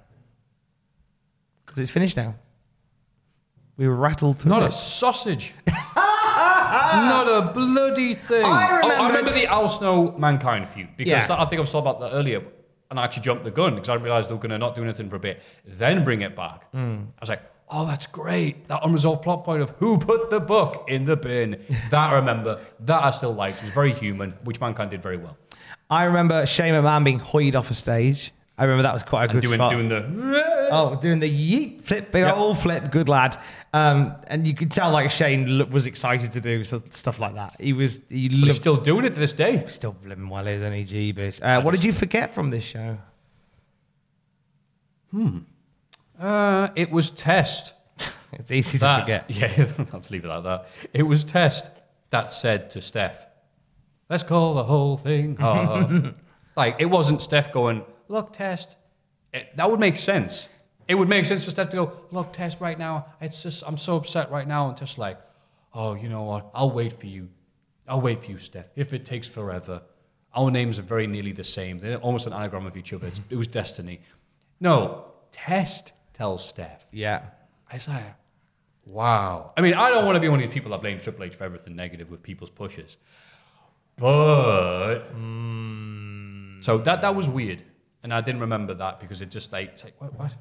Because 1.66 1.80
it's 1.80 1.90
finished 1.92 2.18
now. 2.18 2.36
We 3.78 3.88
were 3.88 3.96
rattled 3.96 4.38
through. 4.40 4.50
Not 4.52 4.62
it. 4.64 4.70
a 4.70 4.72
sausage. 4.72 5.54
Not 6.74 7.28
a 7.28 7.54
bloody 7.54 8.14
thing. 8.14 8.46
I 8.46 8.82
Oh, 8.84 8.90
I 9.04 9.08
remember 9.08 9.32
the 9.32 9.46
Al 9.48 9.70
Snow 9.70 10.16
Mankind 10.18 10.68
feud 10.70 10.90
because 10.98 11.12
Yeah. 11.12 11.28
that, 11.28 11.40
I 11.40 11.46
think 11.46 11.58
I 11.60 11.62
was 11.62 11.72
talking 11.72 11.90
about 11.90 12.00
that 12.02 12.16
earlier, 12.16 12.42
and 12.90 13.00
I 13.00 13.04
actually 13.06 13.24
jumped 13.24 13.44
the 13.46 13.52
gun 13.52 13.76
because 13.76 13.90
I 13.90 13.96
realized 13.96 14.30
they 14.30 14.34
were 14.34 14.40
going 14.40 14.52
to 14.52 14.58
not 14.58 14.76
do 14.76 14.84
anything 14.84 15.10
for 15.10 15.16
a 15.18 15.20
bit, 15.20 15.42
then 15.66 16.04
bring 16.04 16.22
it 16.22 16.36
back. 16.36 16.70
Hmm. 16.72 16.96
I 17.18 17.22
was 17.22 17.30
like, 17.30 17.42
oh, 17.70 17.86
that's 17.86 18.06
great. 18.08 18.68
That 18.68 18.82
unresolved 18.84 19.22
plot 19.24 19.44
point 19.44 19.62
of 19.62 19.72
who 19.80 19.98
put 19.98 20.30
the 20.30 20.40
book 20.40 20.86
in 20.90 21.04
the 21.06 21.16
bin. 21.16 21.62
that 21.90 22.12
I 22.12 22.16
remember. 22.16 22.60
That 22.82 23.04
I 23.04 23.12
still 23.12 23.34
liked. 23.34 23.60
It 23.60 23.66
was 23.66 23.74
very 23.74 23.94
human, 23.94 24.32
which 24.44 24.60
Mankind 24.60 24.92
did 24.92 25.02
very 25.02 25.18
well. 25.18 25.38
I 25.90 26.04
remember 26.06 26.46
Shane 26.46 26.74
McMahon 26.74 27.04
being 27.04 27.20
hoyed 27.20 27.56
off 27.56 27.70
a 27.72 27.74
stage. 27.74 28.32
I 28.64 28.66
remember 28.66 28.84
that 28.84 28.94
was 28.94 29.04
quite 29.04 29.26
a 29.26 29.30
And 29.32 29.42
good 29.42 29.48
doing, 29.50 29.58
spot. 29.58 29.72
doing 29.74 29.90
the. 29.90 30.70
Oh, 30.72 30.96
doing 30.96 31.20
the 31.20 31.30
yeet 31.30 31.82
flip, 31.82 32.14
big 32.14 32.22
Yep. 32.24 32.38
old 32.38 32.58
flip, 32.58 32.92
good 32.92 33.10
lad. 33.10 33.38
Um, 33.74 34.16
and 34.28 34.48
you 34.48 34.54
could 34.54 34.72
tell 34.72 34.90
like 34.90 35.12
Shane 35.12 35.70
was 35.70 35.86
excited 35.86 36.32
to 36.32 36.40
do 36.40 36.64
stuff 36.64 37.20
like 37.20 37.36
that. 37.36 37.58
He 37.60 37.74
was, 37.74 38.00
he 38.10 38.30
he's 38.30 38.56
still 38.56 38.78
doing 38.78 39.04
it 39.04 39.10
to 39.16 39.20
this 39.20 39.34
day. 39.34 39.66
still 39.68 39.98
living 40.06 40.30
well, 40.30 40.48
isn't 40.48 40.74
he? 40.74 40.86
Jeebus. 41.14 41.42
Uh, 41.44 41.62
what 41.62 41.72
did 41.76 41.84
you 41.84 41.92
forget 41.92 42.34
from 42.34 42.50
this 42.52 42.64
show? 42.64 42.98
Uh, 46.20 46.70
it 46.76 46.90
was 46.92 47.10
Test. 47.10 47.74
It's 48.34 48.50
easy 48.52 48.80
to 48.80 49.00
forget. 49.02 49.26
Yeah, 49.30 49.68
let's 49.94 50.10
leave 50.10 50.26
it 50.26 50.28
like 50.30 50.44
that. 50.44 50.68
It 50.94 51.04
was 51.04 51.24
Test 51.24 51.70
that 52.10 52.32
said 52.32 52.72
to 52.72 52.82
Steph, 52.82 53.28
let's 54.10 54.24
call 54.24 54.56
the 54.56 54.64
whole 54.64 54.98
thing 54.98 55.38
off. 55.40 56.14
like, 56.56 56.78
it 56.80 56.86
wasn't 56.88 57.22
Steph 57.22 57.52
going, 57.52 57.84
look, 58.14 58.32
Test. 58.34 58.78
It- 59.34 59.56
that 59.58 59.70
would 59.70 59.80
make 59.80 59.98
sense. 59.98 60.48
It 60.88 60.96
would 60.96 61.10
make 61.10 61.26
sense 61.26 61.44
for 61.44 61.52
Steph 61.52 61.70
to 61.72 61.76
go, 61.78 61.94
look, 62.12 62.34
Test, 62.34 62.60
right 62.60 62.78
now, 62.78 63.08
it's 63.22 63.42
just, 63.44 63.64
I'm 63.66 63.78
so 63.78 63.96
upset 63.98 64.32
right 64.32 64.48
now. 64.48 64.70
And 64.70 64.78
Test 64.78 64.98
like, 64.98 65.18
oh, 65.74 65.96
you 65.96 66.10
know 66.10 66.24
what? 66.24 66.52
I'll 66.54 66.72
wait 66.72 67.00
for 67.00 67.08
you. 67.08 67.30
I'll 67.88 68.02
wait 68.02 68.24
for 68.24 68.32
you, 68.32 68.38
Steph. 68.38 68.68
If 68.76 68.94
it 68.94 69.06
takes 69.06 69.28
forever. 69.28 69.82
Our 70.36 70.50
names 70.50 70.80
are 70.80 70.84
very 70.84 71.06
nearly 71.06 71.32
the 71.32 71.44
same. 71.44 71.80
They're 71.80 71.98
almost 71.98 72.26
an 72.26 72.34
anagram 72.34 72.66
of 72.66 72.76
each 72.76 72.92
other. 72.92 73.08
It's, 73.08 73.22
it 73.30 73.36
was 73.36 73.48
destiny. 73.48 74.02
No, 74.60 75.12
Test 75.32 75.94
tells 76.14 76.48
Steph. 76.48 76.86
Yeah. 76.92 77.22
I 77.72 77.76
was 77.76 77.88
like, 77.88 78.04
wow. 78.88 79.54
I 79.56 79.62
mean, 79.62 79.74
I 79.74 79.90
don't 79.90 80.06
want 80.06 80.16
to 80.16 80.20
be 80.20 80.30
one 80.30 80.40
of 80.40 80.46
these 80.46 80.54
people 80.54 80.72
that 80.72 80.82
blame 80.82 81.00
Triple 81.00 81.26
H 81.26 81.36
for 81.36 81.44
everything 81.44 81.76
negative 81.76 82.10
with 82.10 82.24
people's 82.24 82.50
pushes. 82.50 82.98
But 83.98 85.00
mm, 85.16 86.64
so 86.64 86.78
that 86.80 87.02
that 87.02 87.16
was 87.16 87.28
weird. 87.30 87.64
And 88.04 88.14
I 88.14 88.22
didn't 88.22 88.42
remember 88.42 88.74
that 88.76 89.00
because 89.00 89.22
it 89.22 89.30
just 89.30 89.52
like 89.52 89.70
it's 89.70 89.84
like 89.84 90.00
what 90.00 90.18
what? 90.20 90.34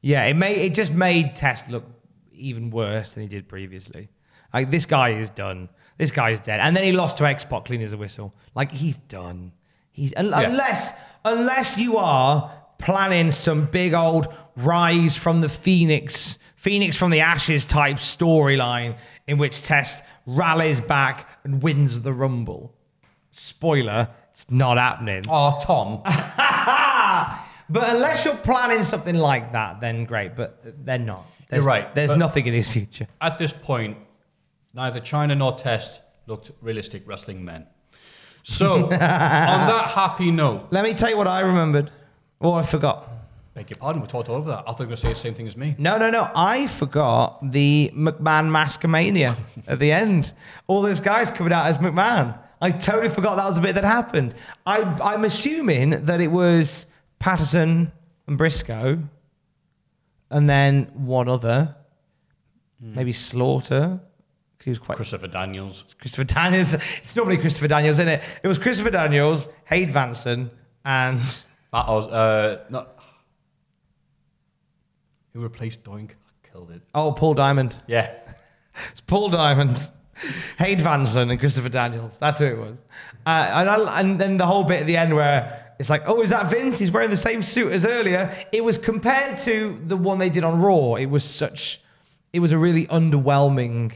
Yeah, 0.00 0.24
it 0.24 0.34
made 0.34 0.58
it 0.58 0.74
just 0.74 0.92
made 0.92 1.36
Test 1.36 1.70
look 1.70 1.84
even 2.32 2.70
worse 2.70 3.12
than 3.12 3.22
he 3.22 3.28
did 3.28 3.48
previously. 3.48 4.08
Like 4.52 4.70
this 4.70 4.86
guy 4.86 5.10
is 5.10 5.30
done. 5.30 5.68
This 5.98 6.10
guy 6.10 6.30
is 6.30 6.40
dead. 6.40 6.60
And 6.60 6.76
then 6.76 6.84
he 6.84 6.92
lost 6.92 7.18
to 7.18 7.26
X 7.26 7.44
Pac 7.44 7.66
clean 7.66 7.82
as 7.82 7.92
a 7.92 7.96
whistle. 7.96 8.34
Like 8.54 8.72
he's 8.72 8.98
done. 8.98 9.52
He's 9.92 10.12
un- 10.16 10.32
unless 10.32 10.92
unless 11.24 11.78
you 11.78 11.98
are 11.98 12.52
planning 12.78 13.32
some 13.32 13.66
big 13.66 13.94
old 13.94 14.28
rise 14.56 15.16
from 15.16 15.40
the 15.40 15.48
phoenix, 15.48 16.38
phoenix 16.56 16.96
from 16.96 17.10
the 17.10 17.20
ashes 17.20 17.64
type 17.66 17.96
storyline 17.96 18.96
in 19.26 19.38
which 19.38 19.62
Test 19.62 20.02
rallies 20.26 20.80
back 20.80 21.28
and 21.44 21.62
wins 21.62 22.02
the 22.02 22.12
rumble. 22.12 22.74
Spoiler, 23.30 24.08
it's 24.32 24.50
not 24.50 24.78
happening. 24.78 25.24
Oh, 25.28 25.58
Tom. 25.62 26.02
But 27.70 27.88
unless 27.94 28.24
you're 28.24 28.36
planning 28.36 28.82
something 28.82 29.14
like 29.16 29.52
that, 29.52 29.80
then 29.80 30.04
great. 30.04 30.36
But 30.36 30.84
they're 30.84 30.98
not. 30.98 31.24
There's, 31.48 31.62
You're 31.64 31.68
right, 31.68 31.94
There's 31.94 32.10
but- 32.10 32.18
nothing 32.18 32.46
in 32.46 32.54
his 32.54 32.70
future. 32.70 33.06
At 33.20 33.38
this 33.38 33.52
point, 33.52 33.96
neither 34.72 35.00
Chyna 35.00 35.36
nor 35.36 35.52
Test 35.54 36.00
looked 36.26 36.50
realistic 36.60 37.02
wrestling 37.06 37.44
men. 37.44 37.66
So, 38.42 38.84
on 38.84 38.90
that 38.90 39.90
happy 39.90 40.30
note, 40.30 40.66
Let 40.70 40.84
me 40.84 40.92
tell 40.94 41.10
you 41.10 41.16
what 41.16 41.28
I 41.28 41.40
remembered. 41.40 41.90
Or 42.40 42.58
I 42.58 42.62
forgot. 42.62 43.08
beg 43.54 43.70
your 43.70 43.78
pardon, 43.78 44.02
we 44.02 44.08
talked 44.08 44.28
all 44.28 44.36
over 44.36 44.50
that. 44.50 44.64
I 44.66 44.72
thought 44.72 44.80
you 44.80 44.84
were 44.84 44.86
going 44.86 44.96
to 44.96 45.02
say 45.02 45.08
the 45.10 45.18
same 45.18 45.34
thing 45.34 45.46
as 45.46 45.56
me. 45.56 45.74
No, 45.78 45.96
no, 45.96 46.10
no. 46.10 46.30
I 46.34 46.66
forgot 46.66 47.50
the 47.52 47.90
McMahon 47.94 48.50
Maskomania 48.50 49.36
at 49.66 49.78
the 49.78 49.92
end. 49.92 50.32
All 50.66 50.82
those 50.82 51.00
guys 51.00 51.30
coming 51.30 51.52
out 51.54 51.66
as 51.66 51.78
McMahon. 51.78 52.36
I 52.60 52.70
totally 52.70 53.08
forgot 53.10 53.36
that 53.36 53.44
was 53.46 53.58
a 53.58 53.60
bit 53.62 53.74
that 53.76 53.84
happened. 53.84 54.34
I, 54.66 54.80
I'm 55.02 55.24
assuming 55.24 56.04
that 56.06 56.20
it 56.20 56.28
was 56.28 56.86
Patterson 57.24 57.90
and 58.26 58.38
Brisco, 58.38 59.02
and 60.28 60.46
then 60.46 60.90
one 60.92 61.26
other, 61.26 61.74
maybe 62.78 63.12
Slaughter, 63.12 63.98
he 64.62 64.68
was 64.68 64.78
quite 64.78 64.96
Christopher 64.96 65.28
Daniels. 65.28 65.94
Christopher 65.98 66.24
Daniels. 66.24 66.74
It's 66.98 67.16
normally 67.16 67.38
Christopher 67.38 67.68
Daniels, 67.68 67.96
isn't 67.96 68.08
it? 68.08 68.22
It 68.42 68.46
was 68.46 68.58
Christopher 68.58 68.90
Daniels, 68.90 69.48
Hayde 69.70 69.90
Vanson, 69.90 70.50
and 70.84 71.18
uh, 71.72 72.58
no. 72.68 72.88
Who 75.32 75.40
replaced 75.40 75.82
Doink? 75.82 76.10
Killed 76.52 76.72
it. 76.72 76.82
oh, 76.94 77.12
Paul 77.12 77.32
Diamond. 77.32 77.74
Yeah. 77.86 78.14
It's 78.90 79.00
Paul 79.00 79.30
Diamond, 79.30 79.90
Hayde 80.58 80.80
Vanson, 80.80 81.30
and 81.30 81.40
Christopher 81.40 81.68
Daniels. 81.70 82.18
That's 82.18 82.38
who 82.40 82.46
it 82.46 82.58
was. 82.58 82.82
Uh, 83.24 83.48
and, 83.54 83.70
I, 83.70 84.00
and 84.00 84.20
then 84.20 84.36
the 84.36 84.46
whole 84.46 84.64
bit 84.64 84.80
at 84.80 84.86
the 84.86 84.96
end 84.96 85.14
where 85.14 85.63
it's 85.78 85.90
like, 85.90 86.08
oh, 86.08 86.22
is 86.22 86.30
that 86.30 86.50
Vince? 86.50 86.78
He's 86.78 86.90
wearing 86.90 87.10
the 87.10 87.16
same 87.16 87.42
suit 87.42 87.72
as 87.72 87.84
earlier. 87.84 88.32
It 88.52 88.62
was 88.62 88.78
compared 88.78 89.38
to 89.38 89.76
the 89.86 89.96
one 89.96 90.18
they 90.18 90.30
did 90.30 90.44
on 90.44 90.60
Raw. 90.60 90.94
It 90.94 91.06
was 91.06 91.24
such, 91.24 91.80
it 92.32 92.40
was 92.40 92.52
a 92.52 92.58
really 92.58 92.86
underwhelming 92.86 93.92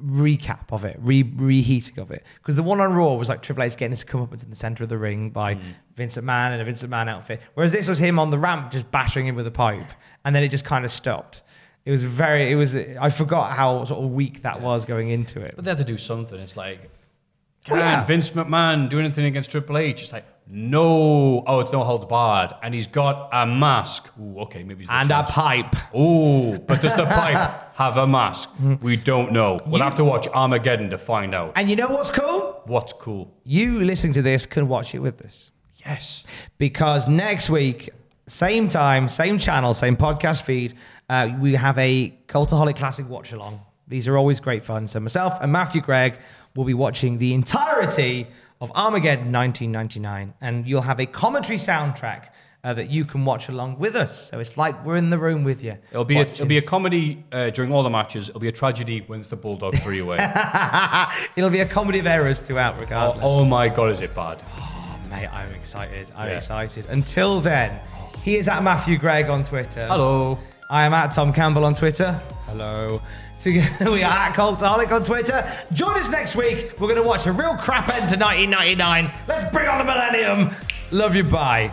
recap 0.00 0.72
of 0.72 0.84
it, 0.84 0.98
re- 1.00 1.32
reheating 1.36 1.98
of 1.98 2.10
it. 2.10 2.24
Because 2.36 2.56
the 2.56 2.62
one 2.62 2.80
on 2.80 2.92
Raw 2.92 3.14
was 3.14 3.28
like 3.28 3.42
Triple 3.42 3.62
H 3.62 3.76
getting 3.76 3.96
to 3.96 4.04
come 4.04 4.22
up 4.22 4.32
into 4.32 4.46
the 4.46 4.54
center 4.54 4.82
of 4.82 4.90
the 4.90 4.98
ring 4.98 5.30
by 5.30 5.54
mm. 5.54 5.60
Vince 5.96 6.16
McMahon 6.16 6.54
in 6.54 6.60
a 6.60 6.64
Vince 6.64 6.82
McMahon 6.82 7.08
outfit. 7.08 7.40
Whereas 7.54 7.72
this 7.72 7.88
was 7.88 7.98
him 7.98 8.18
on 8.18 8.30
the 8.30 8.38
ramp 8.38 8.72
just 8.72 8.90
battering 8.90 9.26
him 9.26 9.34
with 9.34 9.46
a 9.46 9.50
pipe. 9.50 9.90
And 10.24 10.34
then 10.34 10.42
it 10.42 10.48
just 10.48 10.64
kind 10.64 10.84
of 10.84 10.90
stopped. 10.90 11.42
It 11.84 11.90
was 11.90 12.04
very, 12.04 12.50
it 12.50 12.54
was, 12.54 12.76
I 12.76 13.10
forgot 13.10 13.52
how 13.52 13.84
sort 13.84 14.04
of 14.04 14.10
weak 14.10 14.42
that 14.42 14.60
was 14.60 14.84
going 14.84 15.10
into 15.10 15.40
it. 15.40 15.54
But 15.56 15.64
they 15.64 15.70
had 15.70 15.78
to 15.78 15.84
do 15.84 15.98
something. 15.98 16.38
It's 16.38 16.56
like, 16.56 16.90
can 17.64 17.76
Well, 17.76 17.84
yeah. 17.84 18.04
Vince 18.04 18.30
McMahon 18.30 18.88
do 18.88 18.98
anything 18.98 19.24
against 19.24 19.50
Triple 19.50 19.78
H? 19.78 20.02
It's 20.02 20.12
like, 20.12 20.24
no. 20.46 21.42
Oh, 21.46 21.60
it's 21.60 21.72
no 21.72 21.82
holds 21.84 22.04
barred. 22.06 22.52
And 22.62 22.74
he's 22.74 22.86
got 22.86 23.28
a 23.32 23.46
mask. 23.46 24.08
Ooh, 24.20 24.40
okay, 24.40 24.62
maybe 24.64 24.80
he's 24.80 24.88
and 24.90 25.10
a 25.10 25.22
pipe. 25.24 25.74
Ooh, 25.94 26.58
but 26.58 26.82
does 26.82 26.94
the 26.96 27.04
pipe 27.20 27.74
have 27.74 27.96
a 27.96 28.06
mask? 28.06 28.50
We 28.80 28.96
don't 28.96 29.32
know. 29.32 29.60
We'll 29.66 29.82
have 29.82 29.94
to 29.96 30.04
watch 30.04 30.26
Armageddon 30.28 30.90
to 30.90 30.98
find 30.98 31.34
out. 31.34 31.52
And 31.56 31.70
you 31.70 31.76
know 31.76 31.88
what's 31.88 32.10
cool? 32.10 32.62
What's 32.66 32.92
cool? 32.92 33.34
You 33.44 33.80
listening 33.80 34.12
to 34.14 34.22
this 34.22 34.46
can 34.46 34.68
watch 34.68 34.94
it 34.94 34.98
with 35.00 35.22
us. 35.22 35.50
Yes. 35.84 36.24
because 36.58 37.08
next 37.08 37.50
week, 37.50 37.90
same 38.28 38.68
time, 38.68 39.08
same 39.08 39.36
channel, 39.38 39.74
same 39.74 39.96
podcast 39.96 40.44
feed, 40.44 40.74
uh, 41.08 41.30
we 41.40 41.54
have 41.54 41.76
a 41.76 42.16
Cultaholic 42.28 42.76
Classic 42.76 43.08
watch 43.08 43.32
along. 43.32 43.60
These 43.88 44.06
are 44.06 44.16
always 44.16 44.38
great 44.38 44.62
fun. 44.62 44.86
So 44.86 45.00
myself 45.00 45.36
and 45.40 45.50
Matthew 45.50 45.80
Gregg 45.80 46.18
will 46.54 46.64
be 46.64 46.72
watching 46.74 47.18
the 47.18 47.34
entirety 47.34 48.28
of 48.62 48.70
Armageddon 48.74 49.32
1999, 49.32 50.34
and 50.40 50.66
you'll 50.68 50.80
have 50.82 51.00
a 51.00 51.06
commentary 51.06 51.58
soundtrack 51.58 52.28
uh, 52.64 52.72
that 52.72 52.88
you 52.88 53.04
can 53.04 53.24
watch 53.24 53.48
along 53.48 53.76
with 53.78 53.96
us. 53.96 54.30
So 54.30 54.38
it's 54.38 54.56
like 54.56 54.84
we're 54.84 54.94
in 54.94 55.10
the 55.10 55.18
room 55.18 55.42
with 55.42 55.64
you. 55.64 55.76
It'll 55.90 56.04
be 56.04 56.16
a, 56.18 56.20
it'll 56.20 56.46
be 56.46 56.58
a 56.58 56.62
comedy 56.62 57.24
uh, 57.32 57.50
during 57.50 57.72
all 57.72 57.82
the 57.82 57.90
matches. 57.90 58.28
It'll 58.28 58.40
be 58.40 58.46
a 58.46 58.52
tragedy 58.52 59.00
wins 59.00 59.26
the 59.26 59.34
Bulldog 59.34 59.74
three 59.78 59.98
away. 59.98 60.18
It'll 61.36 61.50
be 61.50 61.58
a 61.60 61.66
comedy 61.66 61.98
of 61.98 62.06
errors 62.06 62.38
throughout, 62.40 62.78
regardless. 62.80 63.24
oh 63.26 63.44
my 63.44 63.68
god, 63.68 63.90
is 63.90 64.00
it 64.00 64.14
bad? 64.14 64.40
Oh 64.56 65.00
mate, 65.10 65.26
I'm 65.32 65.52
excited. 65.54 66.06
I'm 66.16 66.28
Yeah. 66.30 66.36
excited. 66.36 66.86
Until 66.86 67.40
then, 67.40 67.80
he 68.22 68.36
is 68.36 68.46
at 68.46 68.62
Matthew 68.62 68.96
Gregg 68.96 69.26
on 69.28 69.42
Twitter. 69.42 69.88
Hello. 69.88 70.38
I 70.70 70.84
am 70.84 70.94
at 70.94 71.08
Tom 71.10 71.32
Campbell 71.32 71.64
on 71.64 71.74
Twitter. 71.74 72.12
Hello. 72.46 73.02
We 73.44 74.04
are 74.04 74.28
at 74.28 74.34
Cultaholic 74.34 74.92
on 74.92 75.02
Twitter. 75.02 75.44
Join 75.72 75.94
us 75.96 76.10
next 76.10 76.36
week. 76.36 76.74
We're 76.78 76.86
going 76.86 77.02
to 77.02 77.08
watch 77.08 77.26
a 77.26 77.32
real 77.32 77.56
crap 77.56 77.88
end 77.88 78.08
to 78.10 78.16
1999. 78.16 79.10
Let's 79.26 79.52
bring 79.52 79.68
on 79.68 79.78
the 79.78 79.84
millennium. 79.84 80.54
Love 80.92 81.16
you. 81.16 81.24
Bye. 81.24 81.72